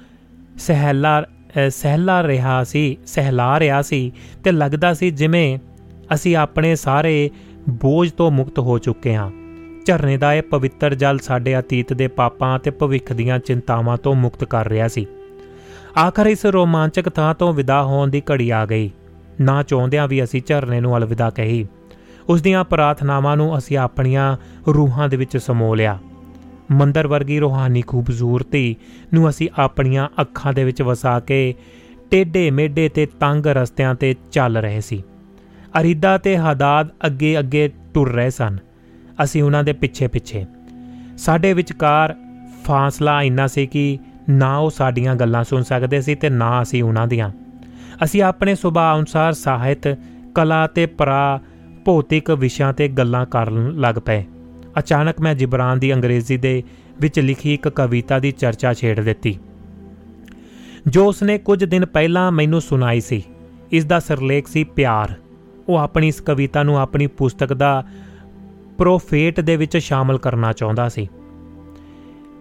[0.58, 1.24] ਸਹਿਲਾ
[1.70, 4.12] ਸਹਿਲਾ ਰਿਹਾ ਸੀ, ਸਹਿਲਾ ਰਿਹਾ ਸੀ
[4.44, 5.58] ਤੇ ਲੱਗਦਾ ਸੀ ਜਿਵੇਂ
[6.14, 7.30] ਅਸੀਂ ਆਪਣੇ ਸਾਰੇ
[7.70, 9.32] ਬੋਝ ਤੋਂ ਮੁਕਤ ਹੋ ਚੁੱਕੇ ਹਾਂ।
[9.86, 14.44] ਝਰਨੇ ਦਾ ਇਹ ਪਵਿੱਤਰ ਜਲ ਸਾਡੇ ਅਤੀਤ ਦੇ ਪਾਪਾਂ ਤੇ ਭਵਿੱਖ ਦੀਆਂ ਚਿੰਤਾਵਾਂ ਤੋਂ ਮੁਕਤ
[14.44, 15.06] ਕਰ ਰਿਹਾ ਸੀ।
[15.98, 18.92] ਆਖਰ ਇਸ ਰੋਮਾਂਚਕ ਥਾਂ ਤੋਂ ਵਿਦਾ ਹੋਣ ਦੀ ਘੜੀ ਆ ਗਈ।
[19.42, 21.68] ਨਾ ਚਾਹੁੰਦਿਆਂ ਵੀ ਅਸੀਂ ਝਰਨੇ ਨੂੰ ਅਲਵਿਦਾ ਕਹੀ।
[22.30, 24.38] ਉਸ ਦੀਆਂ ਪ੍ਰਾਰਥਨਾਵਾਂ ਨੂੰ ਅਸੀਂ ਆਪਣੀਆਂ
[24.74, 26.00] ਰੂਹਾਂ ਦੇ ਵਿੱਚ ਸਮੋ ਲਿਆ।
[26.72, 28.76] ਮੰਦਰ ਵਰਗੀ ਰੋਹਾਨੀ ਖੂਬਸੂਰਤੀ
[29.14, 31.56] ਨੂੰ ਅਸੀਂ ਆਪਣੀਆਂ ਅੱਖਾਂ ਦੇ ਵਿੱਚ ਵਸਾ ਕੇ
[32.12, 35.04] ਟੇਡੇ ਮੇਡੇ ਤੇ ਤੰਗ ਰਸਤਿਆਂ ਤੇ ਚੱਲ ਰਹੇ ਸੀ।
[35.80, 38.58] ਅਰੀਦਾ ਤੇ ਹਦਾਦ ਅੱਗੇ ਅੱਗੇ ਟੁਰ ਰਹੇ ਸਨ।
[39.24, 40.46] ਅਸੀਂ ਉਹਨਾਂ ਦੇ ਪਿੱਛੇ ਪਿੱਛੇ।
[41.18, 42.16] ਸਾਡੇ ਵਿਚਕਾਰ
[42.66, 44.00] ਫਾਸਲਾ ਇੰਨਾ ਸੀ ਕਿ
[44.30, 47.32] ਨਾ ਉਹ ਸਾਡੀਆਂ ਗੱਲਾਂ ਸੁਣ ਸਕਦੇ ਸੀ ਤੇ ਨਾ ਅਸੀਂ ਉਹਨਾਂ ਦੀਆਂ।
[48.04, 49.88] ਅਸੀਂ ਆਪਣੇ ਸੁਭਾਅ ਅਨੁਸਾਰ ਸਾਹਿਤ,
[50.36, 51.42] ਕਲਾ ਤੇ ਪਰਾ,
[51.86, 54.26] ਭੌਤਿਕ ਵਿਸ਼ਿਆਂ ਤੇ ਗੱਲਾਂ ਕਰਨ ਲੱਗ ਪਏ।
[54.80, 56.64] ਅਚਾਨਕ ਮੈਂ ਜਿਬਰਾਨ ਦੀ ਅੰਗਰੇਜ਼ੀ ਦੇ
[57.02, 59.40] ਵਿੱਚ ਲਿਖੀ ਇੱਕ ਕਵਿਤਾ ਦੀ ਚਰਚਾ ਛੇੜ ਦਿੱਤੀ।
[60.88, 63.24] ਜੋ ਉਸਨੇ ਕੁਝ ਦਿਨ ਪਹਿਲਾਂ ਮੈਨੂੰ ਸੁਣਾਈ ਸੀ
[63.72, 65.14] ਇਸ ਦਾ ਸਰਲੇਖ ਸੀ ਪਿਆਰ।
[65.70, 67.86] ਉਹ ਆਪਣੀ ਇਸ ਕਵਿਤਾ ਨੂੰ ਆਪਣੀ ਪੁਸਤਕ ਦਾ
[68.78, 71.08] ਪ੍ਰੋਫੇਟ ਦੇ ਵਿੱਚ ਸ਼ਾਮਲ ਕਰਨਾ ਚਾਹੁੰਦਾ ਸੀ।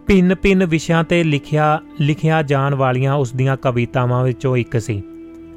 [0.06, 5.02] ਭਿੰਨ-ਭਿੰਨ ਵਿਸ਼ਿਆਂ ਤੇ ਲਿਖਿਆ ਲਿਖਿਆ ਜਾਣ ਵਾਲੀਆਂ ਉਸ ਦੀਆਂ ਕਵਿਤਾਵਾਂ ਵਿੱਚੋਂ ਇੱਕ ਸੀ।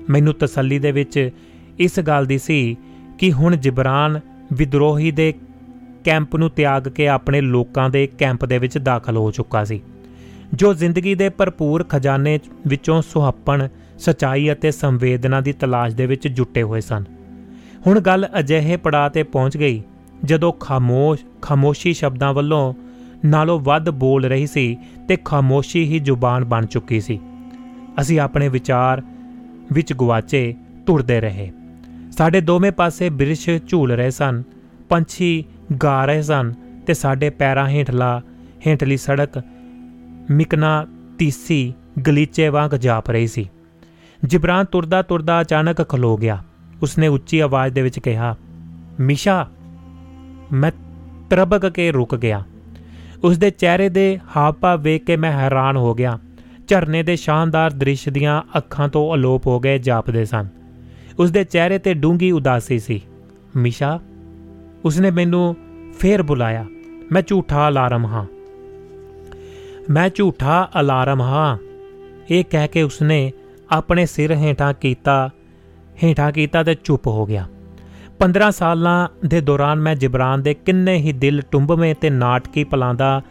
[0.09, 1.29] ਮੈਨੂੰ ਤਸੱਲੀ ਦੇ ਵਿੱਚ
[1.79, 2.77] ਇਸ ਗੱਲ ਦੀ ਸੀ
[3.17, 4.19] ਕਿ ਹੁਣ ਜਿਬਰਾਨ
[4.53, 5.33] ਵਿਦਰੋਹੀ ਦੇ
[6.03, 9.81] ਕੈਂਪ ਨੂੰ ਤਿਆਗ ਕੇ ਆਪਣੇ ਲੋਕਾਂ ਦੇ ਕੈਂਪ ਦੇ ਵਿੱਚ ਦਾਖਲ ਹੋ ਚੁੱਕਾ ਸੀ,
[10.53, 13.67] ਜੋ ਜ਼ਿੰਦਗੀ ਦੇ ਭਰਪੂਰ ਖਜ਼ਾਨੇ ਵਿੱਚੋਂ ਸੁਹੱਪਣ,
[13.99, 17.03] ਸਚਾਈ ਅਤੇ ਸੰਵੇਦਨਾ ਦੀ ਤਲਾਸ਼ ਦੇ ਵਿੱਚ ਜੁਟੇ ਹੋਏ ਸਨ।
[17.87, 19.81] ਹੁਣ ਗੱਲ ਅਜਿਹੇ ਪੜਾਅ ਤੇ ਪਹੁੰਚ ਗਈ,
[20.23, 22.73] ਜਦੋਂ ਖਾਮੋਸ਼, ਖਾਮੋਸ਼ੀ ਸ਼ਬਦਾਂ ਵੱਲੋਂ
[23.25, 24.77] ਨਾਲੋਂ ਵੱਧ ਬੋਲ ਰਹੀ ਸੀ
[25.07, 27.19] ਤੇ ਖਾਮੋਸ਼ੀ ਹੀ ਜ਼ੁਬਾਨ ਬਣ ਚੁੱਕੀ ਸੀ।
[28.01, 29.01] ਅਸੀਂ ਆਪਣੇ ਵਿਚਾਰ
[29.71, 30.55] ਵਿੱਚ ਗਵਾਚੇ
[30.85, 31.51] ਤੁਰਦੇ ਰਹੇ।
[32.11, 34.43] ਸਾਡੇ ਦੋਵੇਂ ਪਾਸੇ ਬਿਰਸ਼ ਝੂਲ ਰਹੇ ਸਨ,
[34.89, 35.45] ਪੰਛੀ
[35.83, 36.53] ਗਾ ਰਹੇ ਸਨ
[36.87, 38.21] ਤੇ ਸਾਡੇ ਪੈਰਾਂ ਹੇਠਲਾ,
[38.67, 39.41] ਹੇਠਲੀ ਸੜਕ
[40.31, 40.87] ਮਿਕਨਾ
[41.17, 41.73] ਤੀਸੀ
[42.07, 43.49] ਗਲੀਚੇ ਵਾਂਗ ਜਾਪ ਰਹੀ ਸੀ।
[44.23, 46.43] ਜਿਬਰਾਨ ਤੁਰਦਾ ਤੁਰਦਾ ਅਚਾਨਕ ਖਲੋ ਗਿਆ।
[46.81, 48.35] ਉਸਨੇ ਉੱਚੀ ਆਵਾਜ਼ ਦੇ ਵਿੱਚ ਕਿਹਾ,
[48.99, 49.47] ਮਿਸ਼ਾ,
[50.51, 50.71] ਮੈਂ
[51.29, 52.43] ਤਰਬਕ ਕੇ ਰੁਕ ਗਿਆ।
[53.23, 56.19] ਉਸ ਦੇ ਚਿਹਰੇ ਦੇ ਹਾਵ-ਭਾਵ ਵੇਖ ਕੇ ਮੈਂ ਹੈਰਾਨ ਹੋ ਗਿਆ।
[56.67, 60.47] ਝਰਨੇ ਦੇ ਸ਼ਾਨਦਾਰ ਦ੍ਰਿਸ਼ ਦੀਆਂ ਅੱਖਾਂ ਤੋਂ ਅਲੋਪ ਹੋ ਗਏ ਜਾਪਦੇ ਸਨ।
[61.19, 63.01] ਉਸ ਦੇ ਚਿਹਰੇ ਤੇ ਡੂੰਗੀ ਉਦਾਸੀ ਸੀ।
[63.55, 63.99] ਮਿਸ਼ਾ,
[64.85, 65.55] ਉਸਨੇ ਮੈਨੂੰ
[65.99, 66.65] ਫੇਰ ਬੁਲਾਇਆ।
[67.11, 68.25] ਮੈਂ ਝੂਠਾ ਅਲਾਰਮ ਹਾਂ।
[69.89, 71.57] ਮੈਂ ਝੂਠਾ ਅਲਾਰਮ ਹਾਂ।
[72.29, 73.31] ਇਹ ਕਹਿ ਕੇ ਉਸਨੇ
[73.71, 75.29] ਆਪਣੇ ਸਿਰ ਹੇਠਾਂ ਕੀਤਾ
[76.03, 77.47] ਹੇਠਾਂ ਕੀਤਾ ਤੇ ਚੁੱਪ ਹੋ ਗਿਆ।
[78.19, 83.21] 15 ਸਾਲਾਂ ਦੇ ਦੌਰਾਨ ਮੈਂ ਜਿਬਰਾਨ ਦੇ ਕਿੰਨੇ ਹੀ ਦਿਲ ਟੁੰਬਵੇਂ ਤੇ ਨਾਟਕੀ ਪਲਾਂ ਦਾ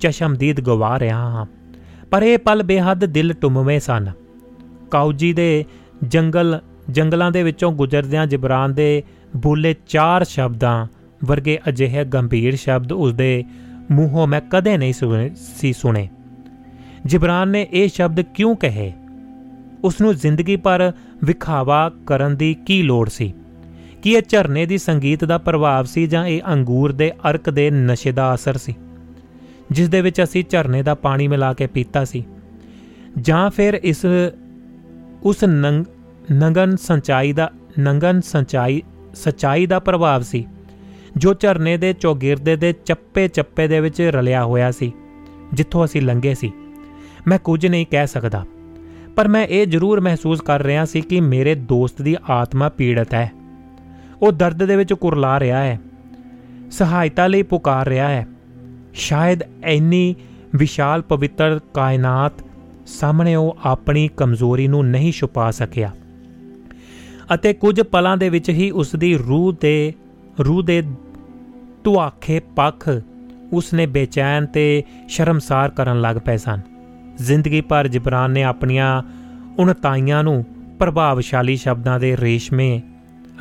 [0.00, 1.46] ਚਸ਼ਮਦੀਦ ਗਵਾ ਰਿਹਾ ਹਾਂ।
[2.10, 4.10] ਪਰ ਇਹ ਪਲ ਬੇਹੱਦ ਦਿਲ ਟੁੰਬਵੇਂ ਸਨ।
[4.90, 5.64] ਕਾਉਜੀ ਦੇ
[6.04, 6.60] ਜੰਗਲ,
[6.90, 9.02] ਜੰਗਲਾਂ ਦੇ ਵਿੱਚੋਂ ਗੁਜ਼ਰਦਿਆਂ ਜਿਬਰਾਨ ਦੇ
[9.36, 10.86] ਬੋਲੇ ਚਾਰ ਸ਼ਬਦਾਂ
[11.24, 13.44] ਵਰਗੇ ਅਜਿਹੇ ਗੰਭੀਰ ਸ਼ਬਦ ਉਸਦੇ
[13.90, 16.08] ਮੂੰਹੋਂ ਮੈਂ ਕਦੇ ਨਹੀਂ ਸੁਣੇ, ਸੀ ਸੁਣੇ।
[17.06, 18.92] ਜਿਬਰਾਨ ਨੇ ਇਹ ਸ਼ਬਦ ਕਿਉਂ ਕਹੇ?
[19.84, 20.92] ਉਸ ਨੂੰ ਜ਼ਿੰਦਗੀ ਪਰ
[21.24, 23.34] ਵਿਖਾਵਾ ਕਰਨ ਦੀ ਕੀ ਲੋੜ ਸੀ?
[24.02, 28.12] ਕੀ ਇਹ ਝਰਨੇ ਦੀ ਸੰਗੀਤ ਦਾ ਪ੍ਰਭਾਵ ਸੀ ਜਾਂ ਇਹ ਅੰਗੂਰ ਦੇ ਅਰਕ ਦੇ ਨਸ਼ੇ
[28.12, 28.74] ਦਾ ਅਸਰ ਸੀ?
[29.70, 32.24] ਜਿਸ ਦੇ ਵਿੱਚ ਅਸੀਂ ਝਰਨੇ ਦਾ ਪਾਣੀ ਮਿਲਾ ਕੇ ਪੀਤਾ ਸੀ।
[33.20, 34.06] ਜਾਂ ਫਿਰ ਇਸ,
[35.22, 35.44] ਉਸ
[36.32, 38.82] ਨੰਗਨ ਸੰਚਾਈ ਦਾ, ਨੰਗਨ ਸੰਚਾਈ,
[39.14, 40.46] ਸਚਾਈ ਦਾ ਪ੍ਰਭਾਵ ਸੀ,
[41.16, 44.92] ਜੋ ਝਰਨੇ ਦੇ ਚੌਗਿਰਦੇ ਦੇ ਚੱਪੇ-ਚੱਪੇ ਦੇ ਵਿੱਚ ਰਲਿਆ ਹੋਇਆ ਸੀ,
[45.52, 46.52] ਜਿੱਥੋਂ ਅਸੀਂ ਲੰਘੇ ਸੀ।
[47.26, 48.44] ਮੈਂ ਕੁਝ ਨਹੀਂ ਕਹਿ ਸਕਦਾ,
[49.16, 53.41] ਪਰ ਮੈਂ ਇਹ ਜ਼ਰੂਰ ਮਹਿਸੂਸ ਕਰ ਰਿਹਾ ਸੀ ਕਿ ਮੇਰੇ ਦੋਸਤ ਦੀ ਆਤਮਾ ਪੀੜਤ ਹੈ।
[54.22, 55.80] ਉਹ ਦਰਦ ਦੇ ਵਿੱਚ ਕੁਰਲਾ ਰਿਹਾ ਹੈ।
[56.70, 58.26] ਸਹਾਇਤਾ ਲਈ ਪੁਕਾਰ ਰਿਹਾ ਹੈ।
[58.94, 60.14] ਸ਼ਾਇਦ ਐਨੀ
[60.56, 62.32] ਵਿਸ਼ਾਲ ਪਵਿੱਤਰ ਕਾਇਨਾਤ
[62.86, 65.90] ਸਾਹਮਣੇ ਉਹ ਆਪਣੀ ਕਮਜ਼ੋਰੀ ਨੂੰ ਨਹੀਂ ਛੁਪਾ ਸਕਿਆ।
[67.34, 69.92] ਅਤੇ ਕੁਝ ਪਲਾਂ ਦੇ ਵਿੱਚ ਹੀ ਉਸ ਦੀ ਰੂਹ ਤੇ
[70.44, 70.82] ਰੂਹ ਦੇ
[71.84, 72.90] ਤੁਆਖੇ ਪੱਖ
[73.52, 76.60] ਉਸ ਨੇ ਬੇਚੈਨ ਤੇ ਸ਼ਰਮਸਾਰ ਕਰਨ ਲੱਗ ਪਏ ਸਨ।
[77.16, 79.02] ਜ਼ਿੰਦਗੀ ਭਰ ਜਿਬਰਾਨ ਨੇ ਆਪਣੀਆਂ
[79.58, 80.44] ਉਣਤਾਈਆਂ ਨੂੰ
[80.78, 82.82] ਪ੍ਰਭਾਵਸ਼ਾਲੀ ਸ਼ਬਦਾਂ ਦੇ ਰੇਸ਼ਮੇ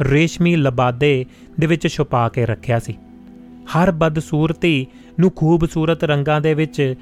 [0.01, 1.25] ਰੇਸ਼ਮੀ ਲਬਾਦੇ
[1.59, 2.97] ਦੇ ਵਿੱਚ ਛੁਪਾ ਕੇ ਰੱਖਿਆ ਸੀ।
[3.65, 4.87] ਹਰ ਬਦਸੂਰਤੀ
[5.19, 6.95] ਨੂੰ ਖੂਬਸੂਰਤ ਰੰਗਾਂ ਦੇ ਵਿੱਚ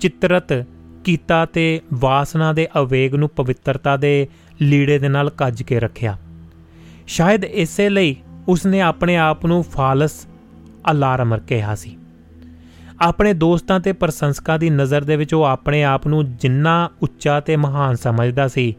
[0.00, 0.66] ਚਿੱਤਰਤ
[1.04, 4.28] ਕੀਤਾ ਤੇ ਵਾਸਨਾ ਦੇ ਅਵੇਗ ਨੂੰ ਪਵਿੱਤਰਤਾ ਦੇ
[4.62, 6.18] ਲੀੜੇ ਦੇ ਨਾਲ ਕੱਜ ਕੇ ਰੱਖਿਆ।
[7.06, 8.16] ਸ਼ਾਇਦ ਇਸੇ ਲਈ
[8.48, 10.26] ਉਸਨੇ ਆਪਣੇ ਆਪ ਨੂੰ ਫਾਲਸ
[10.90, 11.96] ਅਲਾਰਮ ਕਿਹਾ ਸੀ।
[13.00, 17.56] ਆਪਣੇ ਦੋਸਤਾਂ ਤੇ ਪ੍ਰਸ਼ੰਸਕਾਂ ਦੀ ਨਜ਼ਰ ਦੇ ਵਿੱਚ ਉਹ ਆਪਣੇ ਆਪ ਨੂੰ ਜਿੰਨਾ ਉੱਚਾ ਤੇ
[17.56, 18.74] ਮਹਾਨ ਸਮਝਦਾ ਸੀ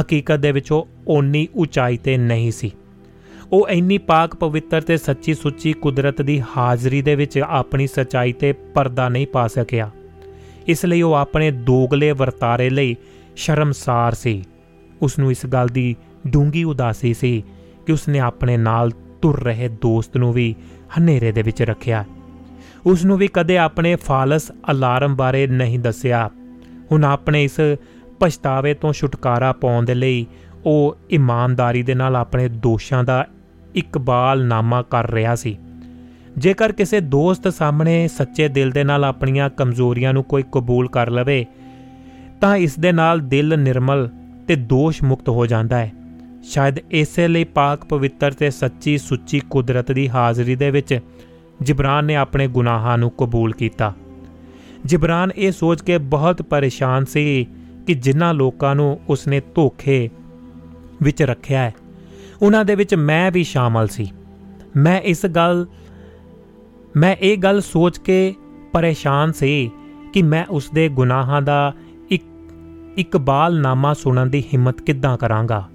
[0.00, 2.70] ਹਕੀਕਤ ਦੇ ਵਿੱਚ ਉਹ ਓਨੀ ਉਚਾਈ ਤੇ ਨਹੀਂ ਸੀ।
[3.52, 8.52] ਉਹ ਇੰਨੀ ਪਾਕ ਪਵਿੱਤਰ ਤੇ ਸੱਚੀ ਸੁੱਚੀ ਕੁਦਰਤ ਦੀ ਹਾਜ਼ਰੀ ਦੇ ਵਿੱਚ ਆਪਣੀ ਸਚਾਈ ਤੇ
[8.52, 9.90] ਪਰਦਾ ਨਹੀਂ ਪਾ ਸਕਿਆ।
[10.66, 12.96] ਇਸ ਲਈ ਉਹ ਆਪਣੇ ਦੋਗਲੇ ਵਰਤਾਰੇ ਲਈ
[13.36, 14.44] ਸ਼ਰਮਸਾਰ ਸੀ।
[15.02, 15.96] ਉਸ ਨੂੰ ਇਸ ਗੱਲ ਦੀ
[16.26, 17.44] ਡੂੰਗੀ ਉਦਾਸੀ ਸੀ
[17.86, 18.90] ਕਿ ਉਸਨੇ ਆਪਣੇ ਨਾਲ
[19.22, 20.54] ਤੁਰ ਰਹੇ ਦੋਸਤ ਨੂੰ ਵੀ
[20.98, 22.04] ਹਨੇਰੇ ਦੇ ਵਿੱਚ ਰੱਖਿਆ।
[22.86, 26.30] ਉਸ ਨੂੰ ਵੀ ਕਦੇ ਆਪਣੇ ਫਾਲਸ ਅਲਾਰਮ ਬਾਰੇ ਨਹੀਂ ਦੱਸਿਆ।
[26.92, 27.60] ਹੁਣ ਆਪਣੇ ਇਸ
[28.22, 30.26] ਪਛਤਾਵੇ ਤੋਂ ਛੁਟਕਾਰਾ ਪਾਉਣ ਦੇ ਲਈ
[30.66, 33.26] ਉਹ ਇਮਾਨਦਾਰੀ ਦੇ ਨਾਲ ਆਪਣੇ ਦੋਸ਼ਾਂ ਦਾ
[33.76, 35.56] ਇਕਬਾਲ ਨਾਮਾ ਕਰ ਰਿਹਾ ਸੀ।
[36.38, 41.44] ਜੇਕਰ ਕਿਸੇ ਦੋਸਤ ਸਾਹਮਣੇ ਸੱਚੇ ਦਿਲ ਦੇ ਨਾਲ ਆਪਣੀਆਂ ਕਮਜ਼ੋਰੀਆਂ ਨੂੰ ਕੋਈ ਕਬੂਲ ਕਰ ਲਵੇ,
[42.40, 44.08] ਤਾਂ ਇਸ ਦੇ ਨਾਲ ਦਿਲ ਨਿਰਮਲ
[44.48, 45.92] ਤੇ ਦੋਸ਼ ਮੁਕਤ ਹੋ ਜਾਂਦਾ ਹੈ।
[46.42, 50.98] ਸ਼ਾਇਦ ਇਸੇ ਲਈ ਪਾਕ ਪਵਿੱਤਰ ਤੇ ਸੱਚੀ ਸੁੱਚੀ ਕੁਦਰਤ ਦੀ ਹਾਜ਼ਰੀ ਦੇ ਵਿੱਚ
[51.62, 53.92] ਜਿਬਰਾਨ ਨੇ ਆਪਣੇ ਗੁਨਾਹਾਂ ਨੂੰ ਕਬੂਲ ਕੀਤਾ।
[54.84, 57.46] ਜਿਬਰਾਨ ਇਹ ਸੋਚ ਕੇ ਬਹੁਤ ਪਰੇਸ਼ਾਨ ਸੀ
[57.86, 60.10] ਕਿ ਜਿਨ੍ਹਾਂ ਲੋਕਾਂ ਨੂੰ ਉਸਨੇ ਧੋਖੇ
[61.02, 61.74] ਵਿੱਚ ਰੱਖਿਆ ਹੈ,
[62.42, 64.12] ਉਹਨਾਂ ਦੇ ਵਿੱਚ ਮੈਂ ਵੀ ਸ਼ਾਮਲ ਸੀ।
[64.76, 65.66] ਮੈਂ ਇਸ ਗੱਲ,
[66.96, 68.34] ਮੈਂ ਇਹ ਗੱਲ ਸੋਚ ਕੇ
[68.72, 69.70] ਪਰੇਸ਼ਾਨ ਸੀ
[70.12, 71.72] ਕਿ ਮੈਂ ਉਸ ਦੇ ਗੁਨਾਹਾਂ ਦਾ
[72.10, 72.24] ਇੱਕ,
[72.98, 75.68] ਇਕਬਾਲਨਾਮਾ ਸੁਣਨ ਦੀ ਹਿੰਮਤ ਕਿੱਦਾਂ ਕਰਾਂਗਾ।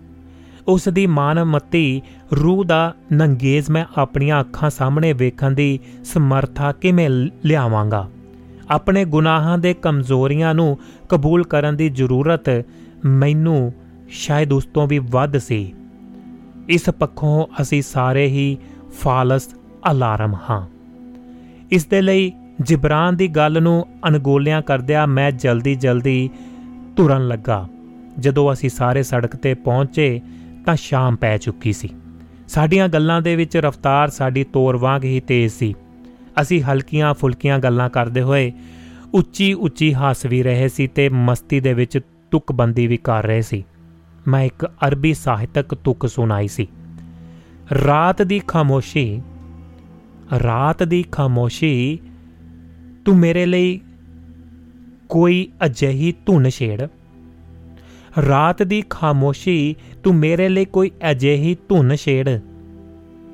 [0.68, 2.02] ਉਸ ਦੀ ਮਾਨਮਤੀ,
[2.36, 7.10] ਰੂਹ ਦਾ ਨੰਗੇਜ਼ ਮੈਂ ਆਪਣੀਆਂ ਅੱਖਾਂ ਸਾਹਮਣੇ ਵੇਖਣ ਦੀ ਸਮਰੱਥਾ ਕਿਵੇਂ
[7.46, 8.10] ਲਿਆਵਾਂਗਾ।
[8.70, 10.78] ਆਪਣੇ ਗੁਨਾਹਾਂ ਦੇ ਕਮਜ਼ੋਰੀਆਂ ਨੂੰ
[11.10, 12.66] ਕਬੂਲ ਕਰਨ ਦੀ ਜ਼ਰੂਰਤ
[13.06, 13.74] ਮੈਨੂੰ
[14.10, 15.74] ਸ਼ਾਇਦ ਉਸ ਤੋਂ ਵੀ ਵੱਧ ਸੀ।
[16.70, 18.58] ਇਸ ਪੱਖੋਂ ਅਸੀਂ ਸਾਰੇ ਹੀ
[19.00, 19.56] ਫਾਲਸ
[19.92, 20.68] ਅਲਾਰਮ ਹਾਂ।
[21.72, 22.32] ਇਸ ਦੇ ਲਈ
[22.62, 26.30] ਜਿਬਰਾਨ ਦੀ ਗੱਲ ਨੂੰ ਅਨਗੋਲਿਆਂ ਕਰਦਿਆਂ ਮੈਂ ਜਲਦੀ ਜਲਦੀ
[26.96, 27.68] ਤੁਰਨ ਲੱਗਾ।
[28.20, 30.22] ਜਦੋਂ ਅਸੀਂ ਸਾਰੇ ਸੜਕ ਤੇ ਪਹੁੰਚੇ
[30.66, 31.90] ਤਾਂ ਸ਼ਾਮ ਪੈ ਚੁੱਕੀ ਸੀ।
[32.48, 35.76] ਸਾਡੀਆਂ ਗੱਲਾਂ ਦੇ ਵਿੱਚ ਰਫ਼ਤਾਰ ਸਾਡੀ ਤੋਰ ਵਾਂਗ ਹੀ ਤੇਜ਼ ਸੀ।
[36.42, 38.52] ਅਸੀਂ ਹਲਕੀਆਂ ਫੁਲਕੀਆਂ ਗੱਲਾਂ ਕਰਦੇ ਹੋਏ
[39.14, 42.00] ਉੱਚੀ ਉੱਚੀ ਹੱਸ ਵੀ ਰਹੇ ਸੀ ਤੇ ਮਸਤੀ ਦੇ ਵਿੱਚ
[42.32, 43.64] ਤੁਕਬੰਦੀ ਵੀ ਕਰ ਰਹੇ ਸੀ।
[44.28, 46.68] ਮੈਂ ਇੱਕ ਅਰਬੀ ਸਾਹਿਤਕ ਤੁਕ ਸੁਣਾਈ ਸੀ।
[47.86, 49.22] ਰਾਤ ਦੀ ਖਾਮੋਸ਼ੀ,
[50.44, 52.00] ਰਾਤ ਦੀ ਖਾਮੋਸ਼ੀ,
[53.06, 53.80] ਤੂੰ ਮੇਰੇ ਲਈ
[55.10, 56.88] ਕੋਈ ਅਜਿਹੀ ਧੁਨ ਛੇੜ।
[58.28, 62.30] ਰਾਤ ਦੀ ਖਾਮੋਸ਼ੀ, ਤੂੰ ਮੇਰੇ ਲਈ ਕੋਈ ਅਜਿਹੀ ਧੁਨ ਛੇੜ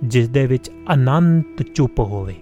[0.03, 2.35] ਜਿਸ ਦੇ ਵਿੱਚ ਅਨੰਤ ਚੁੱਪ ਹੋਵੇ।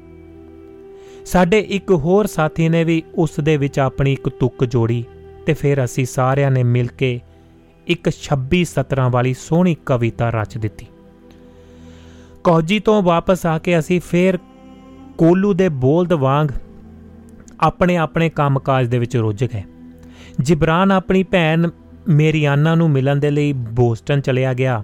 [1.26, 5.06] ਸਾਡੇ ਇੱਕ ਹੋਰ ਸਾਥੀ ਨੇ ਵੀ ਉਸ ਦੇ ਵਿੱਚ ਆਪਣੀ ਇੱਕ ਤੁਕ ਜੋੜੀ
[5.46, 7.20] ਤੇ ਫਿਰ ਅਸੀਂ ਸਾਰਿਆਂ ਨੇ ਮਿਲ ਕੇ
[7.88, 10.86] ਇੱਕ 26 ਸਤਰਾਂ ਵਾਲੀ ਸੋਹਣੀ ਕਵਿਤਾ ਰਚ ਦਿੱਤੀ।
[12.44, 14.40] ਕੌਜੀ ਤੋਂ ਵਾਪਸ ਆ ਕੇ ਅਸੀਂ ਫੇਰ
[15.18, 16.48] ਕੋਲੂ ਦੇ ਬੋਲਦ ਵਾਂਗ
[17.60, 19.64] ਆਪਣੇ ਆਪਣੇ ਕੰਮਕਾਜ ਦੇ ਵਿੱਚ ਰੁੱਝ ਗਏ।
[20.40, 21.68] ਜਿਬਰਾਨ ਆਪਣੀ ਭੈਣ
[22.08, 24.84] ਮੇਰੀਆਨਾ ਨੂੰ ਮਿਲਣ ਦੇ ਲਈ ਬੋਸਟਨ ਚਲਿਆ ਗਿਆ।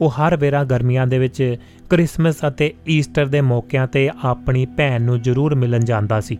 [0.00, 1.56] ਉਹ ਹਰ ਵੇਰਾ ਗਰਮੀਆਂ ਦੇ ਵਿੱਚ
[1.94, 6.38] 크리스마ਸ ਅਤੇ ਈਸਟਰ ਦੇ ਮੌਕਿਆਂ ਤੇ ਆਪਣੀ ਭੈਣ ਨੂੰ ਜ਼ਰੂਰ ਮਿਲਣ ਜਾਂਦਾ ਸੀ।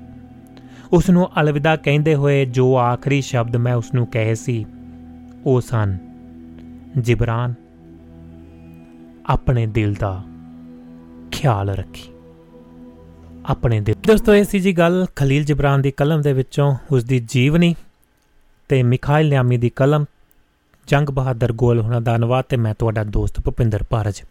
[0.92, 4.66] ਉਸ ਨੂੰ ਅਲਵਿਦਾ ਕਹਿੰਦੇ ਹੋਏ ਜੋ ਆਖਰੀ ਸ਼ਬਦ ਮੈਂ ਉਸ ਨੂੰ ਕਹੇ ਸੀ,
[5.44, 5.98] ਉਹ ਸਨ,
[6.98, 7.54] ਜਿਬਰਾਨ,
[9.26, 10.24] ਆਪਣੇ ਦਿਲ ਦਾ
[11.30, 12.02] ਖਿਆਲ ਰੱਖੀ।
[13.46, 17.26] ਆਪਣੇ ਦਿਲ ਦੋਸਤੋ, ਇਹ ਸੀ ਜੀ ਗੱਲ ਖਲੀਲ ਜਿਬਰਾਨ ਦੀ ਕਲਮ ਦੇ ਵਿੱਚੋਂ ਉਸ ਦੀ
[17.28, 17.74] ਜੀਵਨੀ
[18.68, 20.04] ਤੇ ਮਿਖਾਇਲ ਨਿਆਮੀ ਦੀ ਕਲਮ
[20.86, 24.22] ਜੰਗ ਬਹਾਦਰ ਗੋਲ ਹੋਣਾ ਦਾ ਅਨੁਵਾਦ ਤੇ ਮੈਂ ਤੁਹਾਡਾ ਦੋਸਤ ਭੁਪਿੰਦਰ ਪਾਰਜ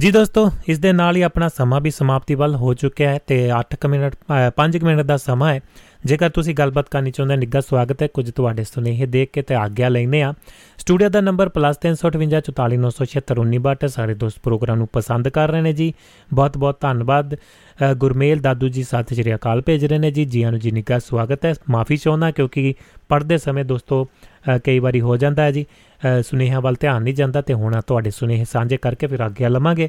[0.00, 3.50] ਜੀ ਦੋਸਤੋ, ਇਸ ਦੇ ਨਾਲ ਹੀ ਆਪਣਾ ਸਮਾਂ ਵੀ ਸਮਾਪਤੀ ਵੱਲ ਹੋ ਚੁੱਕਿਆ ਹੈ ਤੇ
[3.52, 4.16] 8 ਮਿੰਟ
[4.56, 5.60] 5 ਮਿੰਟ ਦਾ ਸਮਾਂ ਹੈ।
[6.04, 9.88] ਜੇਕਰ ਤੁਸੀਂ ਗੱਲਬਾਤ ਕਰਨੀ ਚਾਹੁੰਦੇ ਨਿੱਘਾ ਸਵਾਗਤ ਹੈ। ਕੁਝ ਤੁਹਾਡੇ ਸੁਨੇਹੇ ਦੇਖ ਕੇ ਤੇ ਆਗਿਆ
[9.88, 10.34] ਲੈਨੇ ਆ
[10.78, 15.92] ਸਟੂਡੀਓ ਦਾ ਨੰਬਰ +358 ਸਾਰੇ ਦੋਸਤ ਪ੍ਰੋਗਰਾਮ ਨੂੰ ਪਸੰਦ ਕਰ ਰਹੇ ਨੇ ਜੀ।
[16.30, 17.36] ਬਹੁਤ ਬਹੁਤ ਧੰਨਵਾਦ
[17.96, 21.44] ਗੁਰਮੇਲ ਦਾਦੂ ਜੀ ਸਾਥ ਸ਼੍ਰੀ ਅਕਾਲ ਭੇਜ ਰਹੇ ਨੇ ਜੀ, ਜੀਆਂ ਨੂੰ ਜੀ ਨਿੱਘਾ ਸਵਾਗਤ
[21.44, 22.74] ਹੈ। ਮਾਫੀ ਚਾਹੁੰਦਾ ਕਿਉਂਕਿ
[23.08, 24.06] ਪੜ੍ਹਦੇ ਸਮੇਂ ਦੋਸਤੋ
[24.64, 25.66] ਕਈ ਵਾਰੀ ਹੋ ਜਾਂਦਾ ਹੈ ਜੀ।
[26.22, 29.88] ਸੁਨੇਹਿਆਂ ਵੱਲ ਧਿਆਨ ਨਹੀਂ ਜਾਂਦਾ ਤੇ ਹੁਣ ਤੁਹਾਡੇ ਸੁਨੇਹੇ ਸਾਂਝੇ ਕਰਕੇ ਫਿਰ ਆਗਿਆ ਲਵਾਂਗੇ।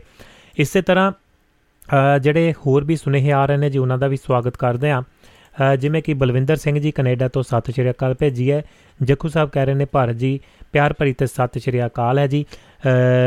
[0.57, 1.11] ਇਸੇ ਤਰ੍ਹਾਂ
[2.19, 5.01] ਜਿਹੜੇ ਹੋਰ ਵੀ ਸੁਨੇਹੇ ਆ ਰਹੇ ਨੇ ਜੀ, ਉਹਨਾਂ ਦਾ ਵੀ ਸਵਾਗਤ ਕਰਦੇ ਆਂ
[5.79, 8.61] ਜਿਵੇਂ ਕਿ ਬਲਵਿੰਦਰ ਸਿੰਘ ਜੀ ਕੈਨੇਡਾ ਤੋਂ ਸਤਿ ਸ਼੍ਰੀ ਅਕਾਲ ਭੇਜੀ ਹੈ।
[8.99, 10.39] ਜੱਖੂ ਸਾਹਿਬ ਕਹਿ ਰਹੇ ਨੇ, ਭਾਰਤ ਜੀ,
[10.71, 12.45] ਪਿਆਰ ਭਰੀ ਤੇ ਸਤਿ ਸ਼੍ਰੀ ਅਕਾਲ ਹੈ ਜੀ।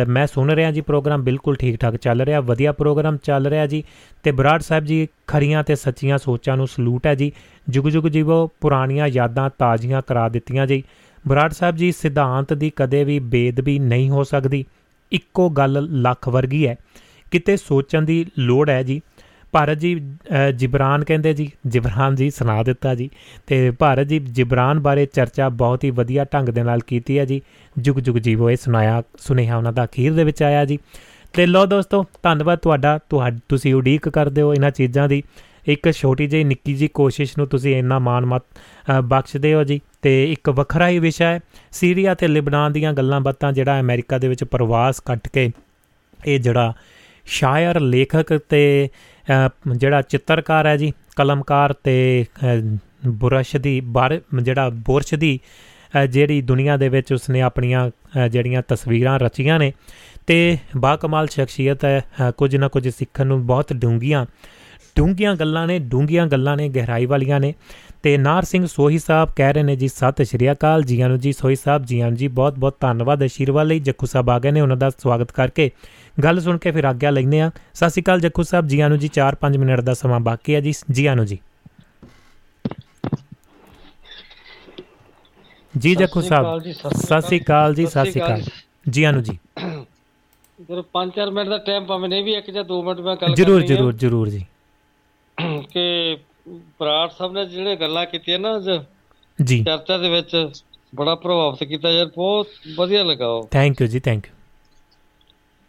[0.09, 3.83] ਮੈਂ ਸੁਣ ਰਿਹਾ ਜੀ ਪ੍ਰੋਗਰਾਮ, ਬਿਲਕੁਲ ਠੀਕ ਠਾਕ ਚੱਲ ਰਿਹਾ, ਵਧੀਆ ਪ੍ਰੋਗਰਾਮ ਚੱਲ ਰਿਹਾ ਜੀ।
[4.23, 7.31] ਤੇ ਬਰਾੜ ਸਾਹਿਬ ਜੀ, ਖਰੀਆਂ ਤੇ ਸੱਚੀਆਂ ਸੋਚਾਂ ਨੂੰ ਸਲੂਟ ਹੈ ਜੀ।
[7.69, 10.83] ਜੁਗ ਜੁਗ ਜੀਵੋ ਪੁਰਾਣੀਆਂ ਯਾਦਾਂ ਤਾਜ਼ੀਆਂ ਕਰਾ ਦਿੱਤੀਆਂ ਜੀ।
[11.29, 14.65] ਬਰਾੜ ਸਾਹਿਬ ਜੀ, ਸਿਧਾਂਤ ਦੀ ਕਦੇ ਵੀ ਬੇਦਬੀ ਨਹੀਂ ਹੋ ਸਕਦੀ।
[15.13, 16.77] ਇੱਕੋ ਗੱਲ ਲੱਖ ਵਰਗੀ ਹੈ।
[17.31, 19.01] ਕਿਤੇ ਸੋਚਣ ਦੀ ਲੋੜ ਹੈ ਜੀ।
[19.53, 19.95] ਭਾਰਤ ਜੀ
[20.55, 23.11] ਜਿਬਰਾਨ ਕਹਿੰਦੇ ਜੀ, ਜਿਬਰਾਨ ਜੀ ਸੁਣਾ ਦਿੱਤਾ ਜੀ।
[23.47, 27.41] ਤੇ ਭਾਰਤ ਜੀ, ਜਿਬਰਾਨ ਬਾਰੇ ਚਰਚਾ ਬਹੁਤ ਹੀ ਵਧੀਆ ਢੰਗ ਦੇ ਨਾਲ ਕੀਤੀ ਹੈ ਜੀ।
[27.79, 30.79] ਜੁਗ ਜੁਗ ਜੀਵੋ ਇਹ ਸੁਣਾਇਆ, ਸੁਨੇਹਾ ਉਹਨਾਂ ਦਾ ਅਖੀਰ ਦੇ ਵਿੱਚ ਆਇਆ ਜੀ।
[31.33, 32.99] ਤੇ ਲੋ ਦੋਸਤੋ, ਧੰਨਵਾਦ ਤੁਹਾਡਾ,
[33.49, 35.23] ਤੁਸੀਂ ਉਡੀਕ ਕਰਦੇ ਹੋ ਇਹਨਾਂ ਚੀਜ਼ਾਂ ਦੀ।
[35.67, 38.43] ਇੱਕ ਛੋਟੀ ਜਿਹੀ ਨਿੱਕੀ ਜੀ ਕੋਸ਼ਿਸ਼ ਨੂੰ ਤੁਸੀਂ ਇੰਨਾ ਮਾਣ ਮਤ
[39.05, 43.53] ਬਖਸ਼ਦੇ ਹੋ ਜੀ। ਤੇ ਇੱਕ ਵੱਖਰਾ ਹੀ ਵਿਸ਼ਾ ਹੈ, ਸੀਰੀਆ ਤੇ ਲਿਬਨਾਨ ਦੀਆਂ ਗੱਲਾਂ ਬਾਤਾਂ
[43.53, 45.51] ਜਿਹੜਾ ਅਮਰੀਕਾ ਦੇ ਵਿੱਚ ਪ੍ਰਵਾਸ ਕੱਟ ਕੇ
[46.27, 46.73] ਇਹ ਜਿਹੜਾ
[47.27, 48.89] ਸ਼ਾਇਰ ਲੇਖਕ ਤੇ
[49.77, 52.25] ਜਿਹੜਾ ਚਿੱਤਰਕਾਰ ਹੈ ਜੀ, ਕਲਮਕਾਰ ਤੇ
[53.07, 53.81] ਬੁਰਸ਼ ਦੀ
[54.43, 55.39] ਜਿਹੜਾ ਬੁਰਸ਼ ਦੀ
[56.09, 57.91] ਜਿਹੜੀ ਦੁਨੀਆ ਦੇ ਵਿੱਚ ਉਸਨੇ ਆਪਣੀਆਂ
[58.29, 59.73] ਜਿਹੜੀਆਂ ਤਸਵੀਰਾਂ ਰਚੀਆਂ ਨੇ।
[60.27, 62.03] ਤੇ ਬਾ ਕਮਾਲ ਸ਼ਖਸੀਅਤ ਹੈ
[62.37, 64.25] ਕੁਝ ਨਾ ਕੁਝ ਸਿੱਖਣ ਨੂੰ ਬਹੁਤ ਡੂੰਗੀਆਂ
[64.97, 67.55] ਡੂੰਗੀਆਂ ਗੱਲਾਂ ਨੇ ਡੂੰਗੀਆਂ ਗੱਲਾਂ ਨੇ ਗਹਿਰਾਈ ਵਾਲੀਆਂ ਨੇ।
[68.03, 71.33] ਤੇ ਨਾਰ ਸਿੰਘ ਸੋਹੀ ਸਾਹਿਬ ਕਹਿ ਰਹੇ ਨੇ ਜੀ ਸਤਿ ਸ਼੍ਰੀ ਅਕਾਲ। ਜੀਆਂ ਨੂੰ ਜੀ
[71.33, 74.77] ਸੋਹੀ ਸਾਹਿਬ ਜੀਆਂ ਜੀ ਬਹੁਤ ਬਹੁਤ ਧੰਨਵਾਦ। ਅਸ਼ੀਰਵਾਦ ਲਈ ਜੱਖੂ ਸਾਹਿਬ ਆ ਗਏ ਨੇ ਉਹਨਾਂ
[74.77, 75.71] ਦਾ ਸਵਾਗਤ ਕਰਕੇ।
[76.25, 79.09] ਗੱਲ ਸੁਣ ਕੇ ਫਿਰ ਆਗਿਆ ਲੈਨੇ ਆ ਸਤਿ ਸ਼੍ਰੀ ਅਕਾਲ ਜੱਖੂ ਸਾਹਿਬ ਜੀਆਂ ਨੂੰ ਜੀ
[79.09, 81.39] 4-5 ਮਿੰਟ ਦਾ ਸਮਾਂ ਬਾਕੀ ਹੈ ਜੀ। ਜੀਆਂ ਨੂੰ ਜੀ।
[85.75, 88.43] ਜੀ ਜੱਖੂ ਸਾਹਿਬ ਸਤਿ ਸ਼੍ਰੀ ਅਕਾਲ ਜੀ ਸਤਿ ਸ਼੍ਰੀ ਅਕਾਲ।
[88.89, 89.39] ਜੀਆਂ ਨੂੰ ਜੀ।
[90.61, 93.63] ਜਦੋਂ 5-4 ਮਿੰਟ ਦਾ ਟਾਈਮ ਭਾਵੇਂ ਨਹੀਂ ਵੀ ਇੱਕ ਜਾਂ 2 ਮਿੰਟ ਮੈਂ ਗੱਲ ਜਰੂਰ
[93.63, 94.45] ਜਰੂਰ ਜਰੂਰ ਜੀ।
[95.41, 96.17] ਕਿ
[96.49, 98.59] ਬਰਾੜ ਸਾਹਿਬ ਨੇ ਜਿਹੜੇ ਗੱਲਾਂ ਕੀਤੀਆਂ ਨਾ
[99.45, 100.51] ਜੀ। ਚਰਚਾ ਦੇ ਵਿੱਚ
[100.95, 104.33] ਬੜਾ ਪ੍ਰਭਾਵਿਤ ਕੀਤਾ ਯਾਰ ਬਹੁਤ ਵਧੀਆ ਲੱਗਾ ਉਹ। ਥੈਂਕ ਯੂ ਜੀ ਥੈਂਕ ਯੂ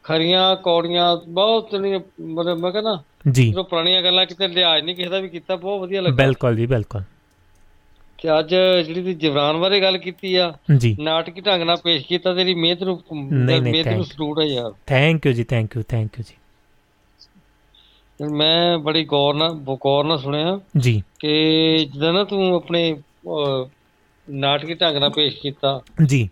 [0.04, 5.10] ਖਰੀਆਂ ਕੌੜੀਆਂ ਬਹੁਤ ਨਹੀਂ ਮਤਲਬ ਮੈਂ ਕਹਿੰਦਾ ਜੀ। ਜੋ ਪੁਰਾਣੀਆਂ ਗੱਲਾਂ ਕਿਤੇ ਲਿਆਜ ਨਹੀਂ ਕਿਸੇ
[5.10, 7.02] ਦਾ ਵੀ ਕੀਤਾ ਬਹੁਤ ਵਧੀਆ ਲੱਗਾ। ਬਿਲਕੁਲ ਜੀ ਬਿਲਕੁਲ।
[8.24, 8.56] ਤੇ ਅੱਜ
[8.86, 12.84] ਜਿਹੜੀ ਦੀ ਜਵਰਾਨ ਬਾਰੇ ਗੱਲ ਕੀਤੀ ਆ ਜੀ। ਨਾਟਕੀ ਢੰਗ ਨਾਲ ਪੇਸ਼ ਕੀਤਾ ਤੇਰੀ ਮਿਹਨਤ
[12.84, 16.36] ਨੂੰ ਮਿਹਨਤ ਨੂੰ ਸਲੂਟ ਹੈ ਯਾਰ। ਥੈਂਕ ਯੂ ਜੀ ਥੈਂਕ ਯੂ ਥੈਂਕ ਯੂ ਜੀ।
[18.22, 23.02] ਮੈਂ ਬੜੀ ਗੌਰ ਨਾਲ ਬਕੌਰ ਨਾਲ ਸੁਣਿਆ ਜੀ। ਕਿ ਜਦੋਂ ਨਾ ਤੂੰ ਆਪਣੇ
[24.30, 26.30] ਨਾਟਕੀ ਢੰਗ ਨਾਲ ਪੇਸ਼ ਕੀਤਾ। ਜੀ।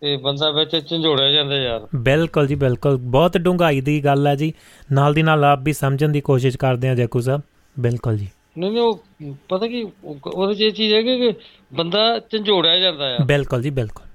[0.00, 4.52] ਤੇ ਬੰਦਾ ਵਿੱਚ ਝੰਜੋੜਿਆ ਜਾਂਦਾ ਯਾਰ। ਬਿਲਕੁਲ ਜੀ ਬਿਲਕੁਲ। ਬਹੁਤ ਡੂੰਘਾਈ ਦੀ ਗੱਲ ਹੈ ਜੀ।
[4.92, 7.42] ਨਾਲ ਦੀ ਨਾਲ ਆਪ ਵੀ ਸਮਝਣ ਦੀ ਕੋਸ਼ਿਸ਼ ਕਰਦੇ ਆ ਜੈਕੂ ਸਾਹਿਬ।
[7.78, 9.04] ਬਿਲਕੁਲ ਜੀ। ਨਹੀਂ ਨਹੀਂ ਉਹ
[9.48, 9.86] ਪਤਾ ਕੀ
[10.24, 11.32] ਉਹਦੇ ਚ ਇਹ ਚੀਜ਼ ਹੈ ਕਿ
[11.74, 14.06] ਬੰਦਾ ਝੰਜੋੜਿਆ ਜਾਂਦਾ ਆ ਬਿਲਕੁਲ ਜੀ ਬਿਲਕੁਲ।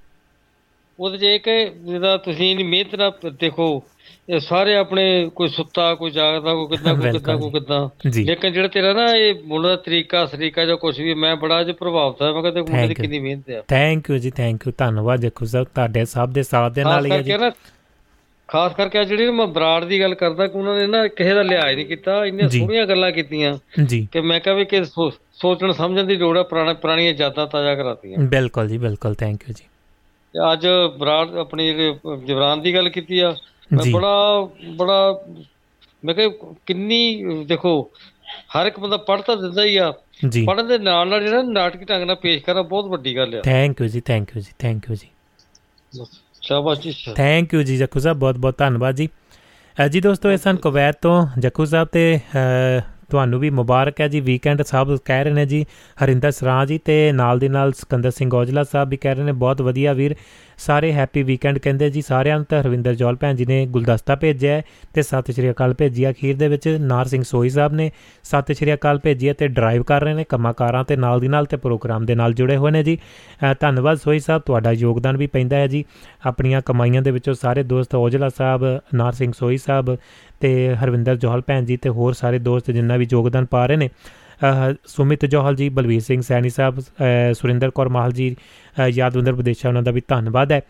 [1.00, 3.84] ਉਹਦੇ ਚ ਇੱਕ ਜਿਹਦਾ ਤੁਸੀਂ ਮਿਹਨਤ ਨਾਲ ਦੇਖੋ
[4.28, 7.88] ਇਹ ਸਾਰੇ ਆਪਣੇ ਕੋਈ ਸੁੱਤਾ ਕੋਈ ਜਾਗਦਾ ਕੋਈ ਕਿੱਦਾਂ ਕੋਈ ਕਿੱਦਾਂ ਕੋਈ ਕਿੱਦਾਂ।
[8.20, 11.72] ਲੇਕਿਨ ਜਿਹੜਾ ਤੇਰਾ ਨਾ ਇਹ ਬੋਲਣ ਦਾ ਤਰੀਕਾ ਸਰੀਕਾ ਜਾਂ ਕੁਝ ਵੀ ਮੈਂ ਬੜਾ ਜਿ
[11.72, 15.20] ਪ੍ਰਭਾਵਿਤ ਹੋਇਆ। ਮੈਂ ਕਹਿੰਦਾ ਮੁੰਡੇ ਦੀ ਕਿੰਨੀ ਮਿਹਨਤ ਆ। ਥੈਂਕ ਯੂ ਜੀ ਥੈਂਕ ਯੂ ਧੰਨਵਾਦ
[15.20, 17.32] ਦੇਖੋ ਸਰ ਤੁਹਾਡੇ ਸਭ ਦੇ ਸਾਥ ਦੇ ਨਾਲ ਹੀ ਹੈ ਜੀ।
[18.48, 21.76] ਖਾਸ ਕਰਕੇ ਜਿਹੜੀ ਮੈਂ ਬਰਾੜ ਦੀ ਗੱਲ ਕਰਦਾ ਕਿ ਉਹਨਾਂ ਨੇ ਨਾ ਕਿਸੇ ਦਾ ਲਿਹਾਜ਼
[21.76, 23.58] ਨਹੀਂ ਕੀਤਾ। ਇੰਨੀਆਂ ਸੋਹਣੀਆਂ ਗੱਲਾਂ ਕੀਤੀਆਂ
[24.12, 24.84] ਕਿ ਮੈਂ ਕਹਾਂ ਵੀ ਕਿ
[25.32, 29.54] ਸੋਚਣ ਸਮਝਣ ਦੀ ਲੋੜ ਹੈ ਪੁਰਾਣਾ ਪੁਰਾਣੀਆਂ ਯਾਦਾਂ ਤਾਜ਼ਾ ਕਰਾਤੀਆਂ। ਬਿਲਕੁਲ ਜੀ ਬਿਲਕੁਲ। ਥੈਂਕ ਯੂ
[29.58, 29.64] ਜੀ।
[30.52, 30.66] ਅੱਜ
[30.98, 31.94] ਬਰਾੜ ਆਪਣੀ ਜਿਹੜੇ
[32.24, 33.36] ਜਵਰਾਨ ਦੀ ਗੱਲ ਕੀਤੀ ਆ
[33.72, 35.24] ਮੈਂ ਬੜਾ ਬੜਾ
[36.02, 37.90] ਮੈਂ ਕਿਹਾ ਕਿੰਨੀ ਦੇਖੋ
[38.56, 39.90] ਹਰ ਇੱਕ ਬੰਦਾ ਪੜ੍ਹਤਾ ਦਿੰਦਾ ਹੀ ਆ।
[40.46, 43.80] ਪੜ੍ਹਨ ਦੇ ਨਾਲ ਨਾਲ ਜਿਹੜਾ ਨਾਟਕੀ ਢੰਗ ਨਾਲ ਪੇਸ਼ ਕਰਨਾ ਬਹੁਤ ਵੱਡੀ ਗੱਲ ਆ। ਥੈਂਕ
[43.80, 45.08] ਯੂ ਜੀ ਥੈਂਕ ਯੂ ਜੀ ਥੈਂਕ ਯੂ ਜੀ।
[46.42, 49.08] ਸ਼ਾਬਾਸ਼ ਜੀ ਥੈਂਕ ਯੂ ਜੀ ਜੱਖੂ ਸਾਹਿਬ ਬਹੁਤ ਬਹੁਤ ਧੰਨਵਾਦ ਜੀ।
[49.76, 52.20] ਜੀ ਦੋਸਤੋ ਇਹ ਸਨ ਕੁਵੈਤ ਤੋਂ ਜੱਖੂ ਸਾਹਿਬ ਤੇ
[53.10, 55.64] ਤੁਹਾਨੂੰ ਵੀ ਮੁਬਾਰਕ ਹੈ ਜੀ। ਵੀਕਐਂਡ ਸਾਹਿਬ ਕਹਿ ਰਹੇ ਨੇ ਜੀ
[56.04, 59.32] ਹਰਿੰਦਰ ਸਰਾਂ ਜੀ ਤੇ ਨਾਲ ਦੀ ਨਾਲ ਸਕੰਦਰ ਸਿੰਘ ਔਜਲਾ ਸਾਹਿਬ ਵੀ ਕਹਿ ਰਹੇ ਨੇ
[59.32, 60.14] ਬਹੁਤ ਵਧੀਆ ਵੀਰ।
[60.62, 64.60] ਸਾਰੇ ਹੈਪੀ ਵੀਕਐਂਡ ਕਹਿੰਦੇ ਜੀ। ਸਾਰਿਆਂ ਨੂੰ ਤਾਂ ਹਰਵਿੰਦਰ ਜੋਲ ਭੈਣ ਜੀ ਨੇ ਗੁਲਦਸਤਾ ਭੇਜਿਆ
[64.94, 67.90] ਤੇ ਸਤਿ ਸ਼੍ਰੀ ਅਕਾਲ ਭੇਜੀ ਅਖੀਰ ਦੇ ਵਿੱਚ ਨਾਰ ਸਿੰਘ ਸੋਈ ਸਾਹਿਬ ਨੇ
[68.24, 71.56] ਸਤਿ ਸ਼੍ਰੀ ਅਕਾਲ ਭੇਜੀ ਤੇ ਡਰਾਈਵ ਕਰ ਰਹੇ ਨੇ ਕੰਮਾਕਾਰਾਂ ਤੇ ਨਾਲ ਦੀ ਨਾਲ ਤੇ
[71.56, 72.98] ਪ੍ਰੋਗਰਾਮ ਦੇ ਨਾਲ ਜੁੜੇ ਹੋਏ ਨੇ ਜੀ।
[73.60, 75.84] ਧੰਨਵਾਦ ਸੋਈ ਸਾਹਿਬ, ਤੁਹਾਡਾ ਯੋਗਦਾਨ ਵੀ ਪੈਂਦਾ ਹੈ ਜੀ।
[76.26, 79.96] ਆਪਣੀਆਂ ਕਮਾਈਆਂ ਦੇ ਵਿੱਚੋਂ ਸਾਰੇ ਦੋਸਤ ਔਜਲਾ ਸਾਹਿਬ, ਨਾਰ ਸਿੰਘ ਸੋਈ ਸਾਹਿਬ
[80.40, 83.88] ਤੇ ਹਰਵਿੰਦਰ ਜੋਹਲ ਭੈਣ ਜੀ ਤੇ ਹੋਰ ਸਾਰੇ ਦੋਸਤ ਜਿੰਨਾ ਵੀ ਯੋਗਦਾਨ ਪਾ ਰਹੇ ਨੇ।
[84.86, 86.80] ਸੁਮਿਤ ਜੋਹਲ ਜੀ, ਬਲਵੀਰ ਸਿੰਘ ਸੈਣੀ ਸਾਹਿਬ
[87.34, 88.36] ਸੁਰਿੰਦਰ ਕੌਰ ਮਾਹਲ ਜੀ
[88.88, 90.62] ਯਾਦਵਿੰਦਰ ਵਿਦੇਸ਼ਾ, ਉਹਨਾਂ ਦਾ ਵੀ ਧੰਨਵਾਦ ਹੈ।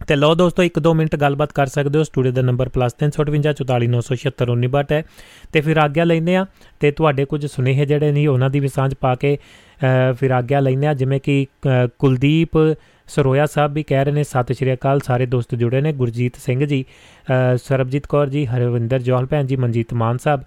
[0.00, 5.04] ਤੇ ਲੋ ਦੋਸਤੋ 1-2 ਮਿੰਟ ਗੱਲਬਾਤ ਕਰ ਸਕਦੇ ਹੋ। ਸਟੂਡੀਓ ਦਾ ਨੰਬਰ +358449776 ਹੈ।
[5.52, 6.46] ਤੇ ਫਿਰ ਆਗਿਆ ਲੈਨੇ ਆ
[6.80, 9.38] ਤੇ ਤੁਹਾਡੇ ਕੁਝ ਸੁਨੇਹੇ ਜਿਹੜੇ ਨਹੀਂ ਉਹਨਾਂ ਦੀ ਵੀ ਸਾਂਝ ਪਾ ਕੇ
[10.18, 11.46] ਫਿਰ ਆਗਿਆ ਲੈਨੇ ਆ ਜਿਵੇਂ ਕਿ
[11.98, 12.50] ਕੁਲਦੀਪ
[13.08, 16.64] ਸਰੋਇਆ ਸਾਹਿਬ ਵੀ ਕਹਿ ਰਹੇ ਨੇ, ਸਤਿ ਸ਼੍ਰੀ ਅਕਾਲ, ਸਾਰੇ ਦੋਸਤ ਜੁੜੇ ਨੇ। ਗੁਰਜੀਤ ਸਿੰਘ
[16.64, 16.84] ਜੀ
[17.62, 20.40] ਸਰਬਜੀਤ ਕੌਰ ਜੀ, ਹਰਵਿੰਦਰ ਜੋਹਲ ਭੈਣ ਜੀ, ਮਨਜੀਤ ਮਾਨ ਸਾਹਿਬ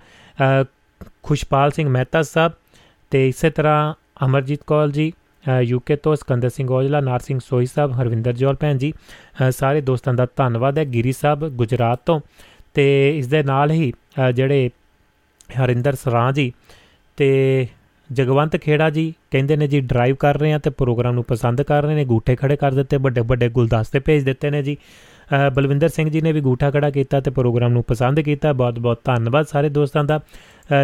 [1.23, 2.51] ਖੁਸ਼ਪਾਲ ਸਿੰਘ ਮਹਿਤਾ ਸਾਹਿਬ
[3.11, 3.93] ਤੇ ਇਸੇ ਤਰ੍ਹਾਂ
[4.25, 5.11] ਅਮਰਜੀਤ ਕੌਰ ਜੀ
[5.61, 8.93] ਯੂਕੇ ਤੋਂ ਸਕੰਦਰ ਸਿੰਘ ਔਜਲਾ, ਨਾਰ ਸਿੰਘ ਸੋਈ ਸਾਹਿਬ, ਹਰਵਿੰਦਰ ਜੋਲ ਭੈਣ ਜੀ
[9.49, 12.19] ਸਾਰੇ ਦੋਸਤਾਂ ਦਾ ਧੰਨਵਾਦ ਹੈ ਗਿਰੀ ਸਾਹਿਬ ਗੁਜਰਾਤ ਤੋਂ
[12.73, 13.91] ਤੇ ਇਸ ਦੇ ਨਾਲ ਹੀ
[14.35, 14.69] ਜਿਹੜੇ
[15.63, 16.51] ਹਰਿੰਦਰ ਸਰਾਂ ਜੀ
[17.17, 17.67] ਤੇ
[18.09, 21.83] ਜਗਵੰਤ ਖੇੜਾ ਜੀ ਕਹਿੰਦੇ ਨੇ ਜੀ ਡਰਾਈਵ ਕਰ ਰਹੇ ਆ ਤੇ ਪ੍ਰੋਗਰਾਮ ਨੂੰ ਪਸੰਦ ਕਰ
[21.83, 24.77] ਰਹੇ ਨੇ, ਗੂਠੇ ਖੜੇ ਕਰ ਦਿੱਤੇ, ਵੱਡੇ ਵੱਡੇ ਗੁਲਦਸਤੇ ਭੇਜ ਦਿੱਤੇ ਨੇ ਜੀ।
[25.55, 28.99] ਬਲਵਿੰਦਰ ਸਿੰਘ ਜੀ ਨੇ ਵੀ ਗੂਠਾ ਖੜਾ ਕੀਤਾ ਤੇ ਪ੍ਰੋਗਰਾਮ ਨੂੰ ਪਸੰਦ ਕੀਤਾ, ਬਹੁਤ ਬਹੁਤ
[29.05, 30.19] ਧੰਨਵਾਦ ਸਾਰੇ ਦੋਸਤਾਂ ਦਾ।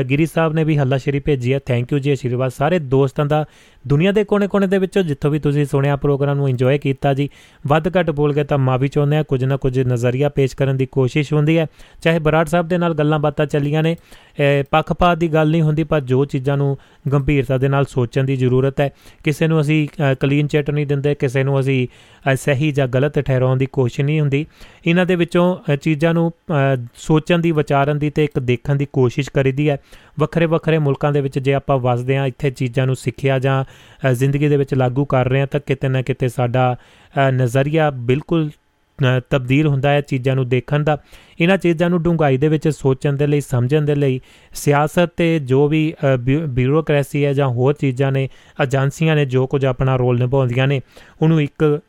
[0.10, 3.46] ਗਿਰੀ ਸਾਹਿਬ ਨੇ ਵੀ ਹੱਲਾ ਸ਼ਰੀ ਭੇਜੀ ਹੈ। ਥੈਂਕ ਯੂ ਜੀ, ਅਸ਼ੀਰਵਾਦ। ਸਾਰੇ ਦੋਸਤਾਂ ਦਾ
[3.88, 7.30] ਦੁਨੀਆ ਦੇ ਕੋਨੇ-ਕੋਨੇ ਦੇ ਵਿੱਚੋਂ ਜਿੱਥੋਂ ਵੀ ਤੁਸੀਂ ਸੁਣਿਆ ਪ੍ਰੋਗਰਾਮ ਨੂੰ ਇੰਜੋਏ ਕੀਤਾ ਜੀ,
[7.68, 10.86] ਵੱਧ ਘੱਟ ਬੋਲ ਕੇ ਤਾਂ ਮਾਫੀ ਚਾਹੁੰਦੇ ਆ ਕੁਝ ਨਾ ਕੁਝ ਨਜ਼ਰੀਆ ਪੇਸ਼ ਕਰਨ ਦੀ
[10.86, 11.68] ਕੋਸ਼ਿਸ਼ ਹੁੰਦੀ ਹੈ।
[12.02, 13.96] ਚਾਹੇ ਬਰਾੜ ਸਾਹਿਬ ਦੇ ਨਾਲ ਗੱਲਾਂ ਬਾਤਾਂ ਚੱਲੀਆਂ ਨੇ
[14.72, 16.78] ਪੱਖਪਾਤ ਦੀ ਗੱਲ ਨਹੀਂ ਹੁੰਦੀ, ਪਰ ਜੋ ਚੀਜ਼ਾਂ ਨੂੰ
[17.12, 18.90] ਗੰਭੀਰਤਾ ਦੇ ਨਾਲ ਸੋਚਣ ਦੀ ਜ਼ਰੂਰਤ ਹੈ,
[19.24, 19.88] ਕਿਸੇ ਨੂੰ ਅਸੀਂ
[20.20, 21.88] ਕਲੀਨ ਚੈਟ ਨਹੀਂ ਦਿੰਦੇ, ਕਿਸੇ ਨੂੰ ਅਸੀਂ
[22.36, 24.46] ਸਹੀ ਜਾਂ ਗਲਤ ਠਹਿਰਾਉਣ ਦੀ ਕੋਸ਼ਿਸ਼ ਨਹੀਂ ਹੁੰਦੀ।
[24.88, 26.32] ਇਹਨਾਂ ਦੇ ਵਿੱਚੋਂ ਚੀਜ਼ਾਂ ਨੂੰ
[26.96, 29.78] ਸੋਚਣ ਦੀ, ਵਿਚਾਰਨ ਦੀ ਤੇ ਇੱਕ ਦੇਖਣ ਦੀ ਕੋਸ਼ਿਸ਼ ਕਰੀਦੀ ਹੈ।
[30.20, 33.64] ਵੱਖਰੇ ਵੱਖਰੇ ਮੁਲਕਾਂ ਦੇ ਵਿੱਚ ਜੇ ਆਪਾਂ ਵਸਦੇ ਆ ਇੱਥੇ ਚੀਜ਼ਾਂ ਨੂੰ ਸਿੱਖਿਆ ਜਾਂ
[34.14, 36.76] ਜ਼ਿੰਦਗੀ ਦੇ ਵਿੱਚ ਲਾਗੂ ਕਰ ਰਹੇ ਆ ਤਾਂ ਕਿਤੇ ਨਾ ਕਿਤੇ ਸਾਡਾ
[37.30, 38.50] ਨਜ਼ਰੀਆ ਬਿਲਕੁਲ
[39.30, 40.98] ਤਬਦੀਲ ਹੁੰਦਾ ਹੈ ਚੀਜ਼ਾਂ ਨੂੰ ਦੇਖਣ ਦਾ।
[41.42, 44.22] ਇਹਨਾਂ ਚੀਜ਼ਾਂ ਨੂੰ ਡੂੰਘਾਈ ਦੇ ਵਿੱਚ ਸੋਚਣ ਦੇ ਲਈ, ਸਮਝਣ ਦੇ ਲਈ,
[44.56, 45.94] ਸਿਆਸਤ ਤੇ ਜੋ ਵੀ
[46.48, 48.30] ਬਿਊਰੋਕ੍ਰੇਸੀ ਹੈ ਜਾਂ ਹੋਰ ਚੀਜ਼ਾਂ ਨੇ,
[48.64, 50.82] ਏਜੰਸੀਆਂ ਨੇ ਜੋ ਕੁਝ ਆਪਣਾ ਰੋਲ ਨਿਭਾਉਂਦੀਆਂ ਨੇ,
[51.22, 51.80] ਉਹਨੂੰ ਇੱਕ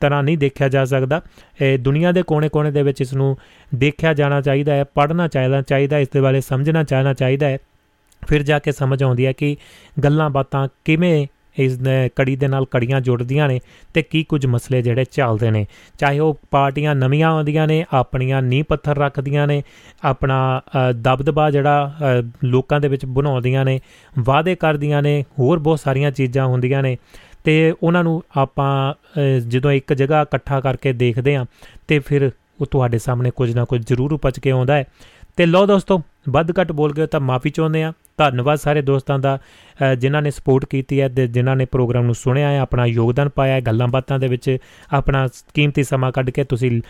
[0.00, 1.22] ਤਰ੍ਹਾਂ ਨਹੀਂ ਦੇਖਿਆ ਜਾ ਸਕਦਾ।
[1.62, 3.36] ਇਹ ਦੁਨੀਆ ਦੇ ਕੋਨੇ-ਕੋਨੇ ਦੇ ਵਿੱਚ ਇਸ ਨੂੰ
[3.74, 7.58] ਦੇਖਿਆ ਜਾਣਾ ਚਾਹੀਦਾ ਹੈ, ਪੜ੍ਹਨਾ ਚਾਹੀਦਾ ਚਾਹੀਦਾ, ਇਸ ਦੇ ਬਾਰੇ ਸਮਝਣਾ ਚਾਹਣਾ ਚਾਹੀਦਾ ਹੈ।
[8.28, 9.56] ਫਿਰ ਜਾ ਕੇ ਸਮਝ ਆਉਂਦੀ ਹੈ ਕਿ
[10.04, 11.26] ਗੱਲਾਂ ਬਾਤਾਂ ਕਿਵੇਂ
[11.58, 11.78] ਇਸ
[12.16, 13.60] ਕੜੀ ਦੇ ਨਾਲ ਕੜੀਆਂ ਜੁੜਦੀਆਂ ਨੇ
[13.94, 15.66] ਤੇ ਕੀ ਕੁਝ ਮਸਲੇ ਜਿਹੜੇ ਚੱਲਦੇ ਨੇ।
[15.98, 19.62] ਚਾਹੇ ਉਹ ਪਾਰਟੀਆਂ ਨਵੀਆਂ ਆਉਂਦੀਆਂ ਨੇ, ਆਪਣੀਆਂ ਨੀਂਹ ਪੱਥਰ ਰੱਖਦੀਆਂ ਨੇ,
[20.04, 20.60] ਆਪਣਾ
[21.00, 21.94] ਦਬਦਬਾ ਜਿਹੜਾ
[22.44, 23.80] ਲੋਕਾਂ ਦੇ ਵਿੱਚ ਬਣਾਉਂਦੀਆਂ ਨੇ,
[24.18, 26.96] ਵਾਅਦੇ ਕਰਦੀਆਂ ਨੇ, ਹੋਰ ਬਹੁਤ ਸਾਰੀਆਂ ਚੀਜ਼ਾਂ ਹੁੰਦੀਆਂ ਨੇ।
[27.44, 28.94] ਤੇ ਉਹਨਾਂ ਨੂੰ ਆਪਾਂ
[29.48, 31.44] ਜਦੋਂ ਇੱਕ ਜਗ੍ਹਾ ਇਕੱਠਾ ਕਰਕੇ ਦੇਖਦੇ ਆਂ
[31.88, 34.84] ਤੇ ਫਿਰ ਉਹ ਤੁਹਾਡੇ ਸਾਹਮਣੇ ਕੁਝ ਨਾ ਕੁਝ ਜ਼ਰੂਰ ਉਪਜ ਕੇ ਆਉਂਦਾ ਹੈ।
[35.36, 39.38] ਤੇ ਲੋ ਦੋਸਤੋ, ਵੱਧ ਘੱਟ ਬੋਲ ਗਏ ਤਾਂ ਮਾਫੀ ਚਾਹੁੰਦੇ ਆ ਧੰਨਵਾਦ ਸਾਰੇ ਦੋਸਤਾਂ ਦਾ
[39.98, 43.54] ਜਿਨ੍ਹਾਂ ਨੇ ਸਪੋਰਟ ਕੀਤੀ ਹੈ ਤੇ ਜਿਨ੍ਹਾਂ ਨੇ ਪ੍ਰੋਗਰਾਮ ਨੂੰ ਸੁਣਿਆ ਹੈ, ਆਪਣਾ ਯੋਗਦਾਨ ਪਾਇਆ
[43.54, 44.56] ਹੈ, ਗੱਲਾਂ ਬਾਤਾਂ ਦੇ ਵਿੱਚ
[44.92, 46.80] ਆਪਣਾ ਕੀਮਤੀ ਸਮਾਂ ਕੱਢ ਕੇ ਤੁਸੀਂ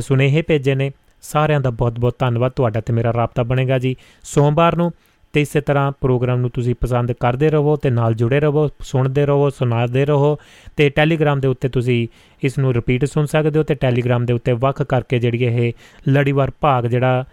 [0.00, 0.90] ਸੁਨੇਹੇ ਭੇਜੇ ਨੇ।
[1.22, 4.90] ਸਾਰਿਆਂ ਦਾ ਬਹੁਤ-ਬਹੁਤ ਧੰਨਵਾਦ, ਤੁਹਾਡਾ ਤੇ ਮੇਰਾ ਰਾਬਤਾ ਬਣੇਗਾ ਜੀ। ਸੋਮਵਾਰ ਨੂੰ
[5.34, 9.50] ਤੇ ਇਸੇ ਤਰ੍ਹਾਂ ਪ੍ਰੋਗਰਾਮ ਨੂੰ ਤੁਸੀਂ ਪਸੰਦ ਕਰਦੇ ਰਹੋ ਤੇ ਨਾਲ ਜੁੜੇ ਰਹੋ, ਸੁਣਦੇ ਰਹੋ
[9.50, 10.38] ਸੁਣਾਦੇ ਰਹੋ
[10.76, 12.06] ਤੇ ਟੈਲੀਗ੍ਰਾਮ ਦੇ ਉੱਤੇ ਤੁਸੀਂ
[12.42, 15.72] ਇਸ ਨੂੰ ਰਿਪੀਟ ਸੁਣ ਸਕਦੇ ਹੋ ਤੇ ਟੈਲੀਗ੍ਰਾਮ ਦੇ ਉੱਤੇ ਵੱਖ ਕਰਕੇ ਜਿਹੜੀ ਇਹ
[16.08, 17.24] ਲੜੀਵਾਰ ਭਾਗ ਜਿਹੜਾ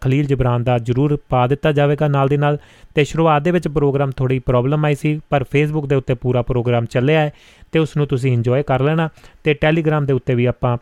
[0.00, 2.58] ਖਲੀਲ ਜਬਰਾਨ ਦਾ ਜਰੂਰ ਪਾ ਦਿੱਤਾ ਜਾਵੇਗਾ ਨਾਲ ਦੀ ਨਾਲ।
[2.94, 6.84] ਤੇ ਸ਼ੁਰੂਆਤ ਦੇ ਵਿੱਚ ਪ੍ਰੋਗਰਾਮ ਥੋੜੀ ਪ੍ਰੋਬਲਮ ਆਈ ਸੀ, ਪਰ ਫੇਸਬੁੱਕ ਦੇ ਉੱਤੇ ਪੂਰਾ ਪ੍ਰੋਗਰਾਮ
[6.84, 7.32] ਚੱਲਿਆ ਹੈ
[7.72, 9.08] ਤੇ ਉਸ ਨੂੰ ਤੁਸੀਂ ਇੰਜੋਏ ਕਰ ਲੈਣਾ।
[9.44, 10.76] ਤੇ ਟੈਲੀਗ੍ਰਾਮ ਦੇ ਉੱਤੇ ਵੀ ਆਪਾਂ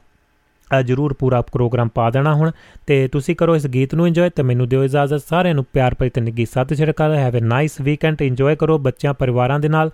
[0.84, 2.50] ਜਰੂਰ ਪੂਰਾ ਪ੍ਰੋਗਰਾਮ ਪਾ ਦੇਣਾ ਹੁਣ।
[2.86, 6.10] ਤੇ ਤੁਸੀਂ ਕਰੋ ਇਸ ਗੀਤ ਨੂੰ ਇੰਜੋਏ ਤੇ ਮੈਨੂੰ ਦਿਓ ਇਜਾਜ਼ਤ। ਸਾਰਿਆਂ ਨੂੰ ਪਿਆਰ ਭਰੀ
[6.10, 7.14] ਤੇ ਨਿੱਗੀ Sat Shri Akal.
[7.14, 9.90] Have a nice weekend enjoy ਕਰੋ ਬੱਚਿਆਂ, ਪਰਿਵਾਰਾਂ ਦੇ ਨਾਲ।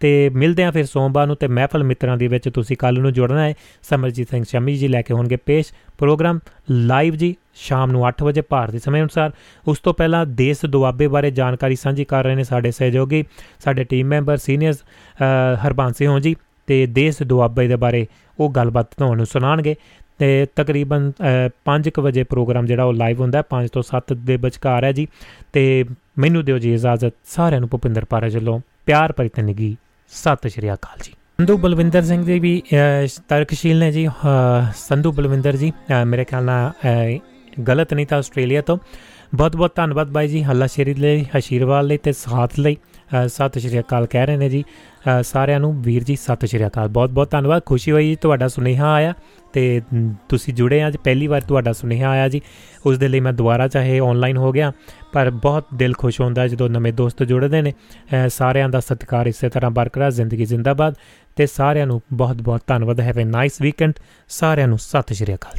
[0.00, 3.44] ਤੇ ਮਿਲਦੇ ਆਂ ਫਿਰ ਸੋਮਵਾਰ ਨੂੰ ਤੇ ਮਹਿਫਲ ਮਿੱਤਰਾਂ ਦੇ ਵਿੱਚ ਤੁਸੀਂ ਕੱਲ ਨੂੰ ਜੁੜਨਾ
[3.44, 6.38] ਹੈ। ਸਮਰਜੀਤ ਸਿੰਘ ਸ਼ਮੀ ਜੀ ਲੈ ਕੇ ਹੋਣਗੇ ਪੇਸ਼ ਪ੍ਰੋਗਰਾਮ
[6.70, 9.30] ਲਾਈਵ ਜੀ ਸ਼ਾਮ ਨੂੰ 8 ਵਜੇ ਭਾਰਤੀ ਸਮੇਂ ਅਨੁਸਾਰ।
[9.68, 13.24] ਉਸ ਤੋਂ ਪਹਿਲਾਂ ਦੇਸ਼ ਦੁਆਬੇ ਬਾਰੇ ਜਾਣਕਾਰੀ ਸਾਂਝੀ ਕਰ ਰਹੇ ਨੇ ਸਾਡੇ ਸਹਿਯੋਗੀ,
[13.64, 14.82] ਸਾਡੇ team member seniors
[15.66, 16.34] Harbans Singh ji
[16.66, 18.06] ਤੇ ਦੇਸ਼ ਦੁਆਬੇ ਦੇ ਬਾਰੇ
[18.38, 19.74] ਉਹ ਗੱਲਬਾਤ ਤੁਹਾਨੂੰ ਸੁਣਾਣਗੇ
[20.18, 21.10] ਤੇ ਤਕਰੀਬਨ
[21.64, 25.06] 5:00 ਵਜੇ ਪ੍ਰੋਗਰਾਮ ਜਿਹੜਾ ਉਹ ਲਾਈਵ ਹੁੰਦਾ ਹੈ 5 ਤੋਂ 7 ਦੇ ਵਿਚਕਾਰ ਹੈ ਜੀ।
[25.52, 25.84] ਤੇ
[26.16, 29.76] ਮੈਨੂੰ ਦਿਓ ਜੀ ਇਜਾਜ਼ਤ, ਸਾਰਿਆਂ ਨੂੰ ਭੁਪਿੰਦਰ ਪਾਰਾ ਵੱਲੋਂ ਪਿਆਰ ਭਰੀ ਤਨਗੀ,
[30.12, 32.62] ਸਤਿ ਸ਼੍ਰੀ ਅਕਾਲ ਜੀ। ਸੰਧੂ ਬਲਵਿੰਦਰ ਸਿੰਘ ਜੀ ਵੀ
[33.28, 34.06] ਤਰਕਸ਼ੀਲ ਨੇ ਜੀ
[34.78, 35.72] ਸੰਧੂ ਬਲਵਿੰਦਰ ਜੀ
[36.06, 37.18] ਮੇਰੇ ਖਿਆਲ ਨਾਲ
[37.68, 38.76] ਗਲਤ ਨਹੀਂ ਤਾਂ ਆਸਟ੍ਰੇਲੀਆ ਤੋਂ।
[39.34, 42.76] ਬਹੁਤ ਬਹੁਤ ਧੰਨਵਾਦ ਬਾਈ ਜੀ ਹੱਲਾ ਸ਼ੇਰੀ ਲਈ, ਅਸ਼ੀਰਵਾਦ ਲਈ ਤੇ ਸਾਥ ਲਈ।
[43.28, 44.64] ਸਤਿ ਸ਼੍ਰੀ ਅਕਾਲ ਕਹਿ ਰਹੇ ਨੇ ਜੀ।
[45.22, 49.14] ਸਾਰਿਆਂ ਨੂੰ ਵੀਰ ਜੀ ਸਤਿ ਸ਼੍ਰੀ ਅਕਾਲ। ਬਹੁਤ ਬਹੁਤ ਧੰਨਵਾਦ। ਖੁਸ਼ੀ ਹੋਈ ਤੁਹਾਡਾ ਸੁਨੇਹਾ ਆਇਆ
[49.52, 49.80] ਤੇ
[50.28, 52.40] ਤੁਸੀਂ ਜੁੜੇ ਅੱਜ ਪਹਿਲੀ ਵਾਰ ਤੁਹਾਡਾ ਸੁਨੇਹਾ ਆਇਆ ਜੀ।
[52.86, 54.72] ਉਸ ਦੇ ਲਈ ਮੈਂ ਦੁਬਾਰਾ ਚਾਹੇ ਆਨਲਾਈਨ ਹੋ ਗਿਆ,
[55.12, 57.72] ਪਰ ਬਹੁਤ ਦਿਲ ਖੁਸ਼ ਹੁੰਦਾ ਜਦੋਂ ਨਵੇਂ ਦੋਸਤ ਜੁੜਦੇ ਨੇ।
[58.28, 60.94] ਸਾਰਿਆਂ ਦਾ ਸਤਿਕਾਰ ਇਸੇ ਤਰ੍ਹਾਂ ਬਰਕਰਾਰ ਜ਼ਿੰਦਗੀ ਜ਼ਿੰਦਾਬਾਦ।
[61.36, 63.92] ਤੇ ਸਾਰਿਆਂ ਨੂੰ ਬਹੁਤ ਬਹੁਤ ਧੰਨਵਾਦ। ਹੈਵ ਅ ਨਾਈਸ ਵੀਕਐਂਡ
[64.28, 65.50] ਸਾਰਿਆਂ ਨੂੰ ਸਤਿ ਸ਼੍ਰੀ ਅਕਾਲ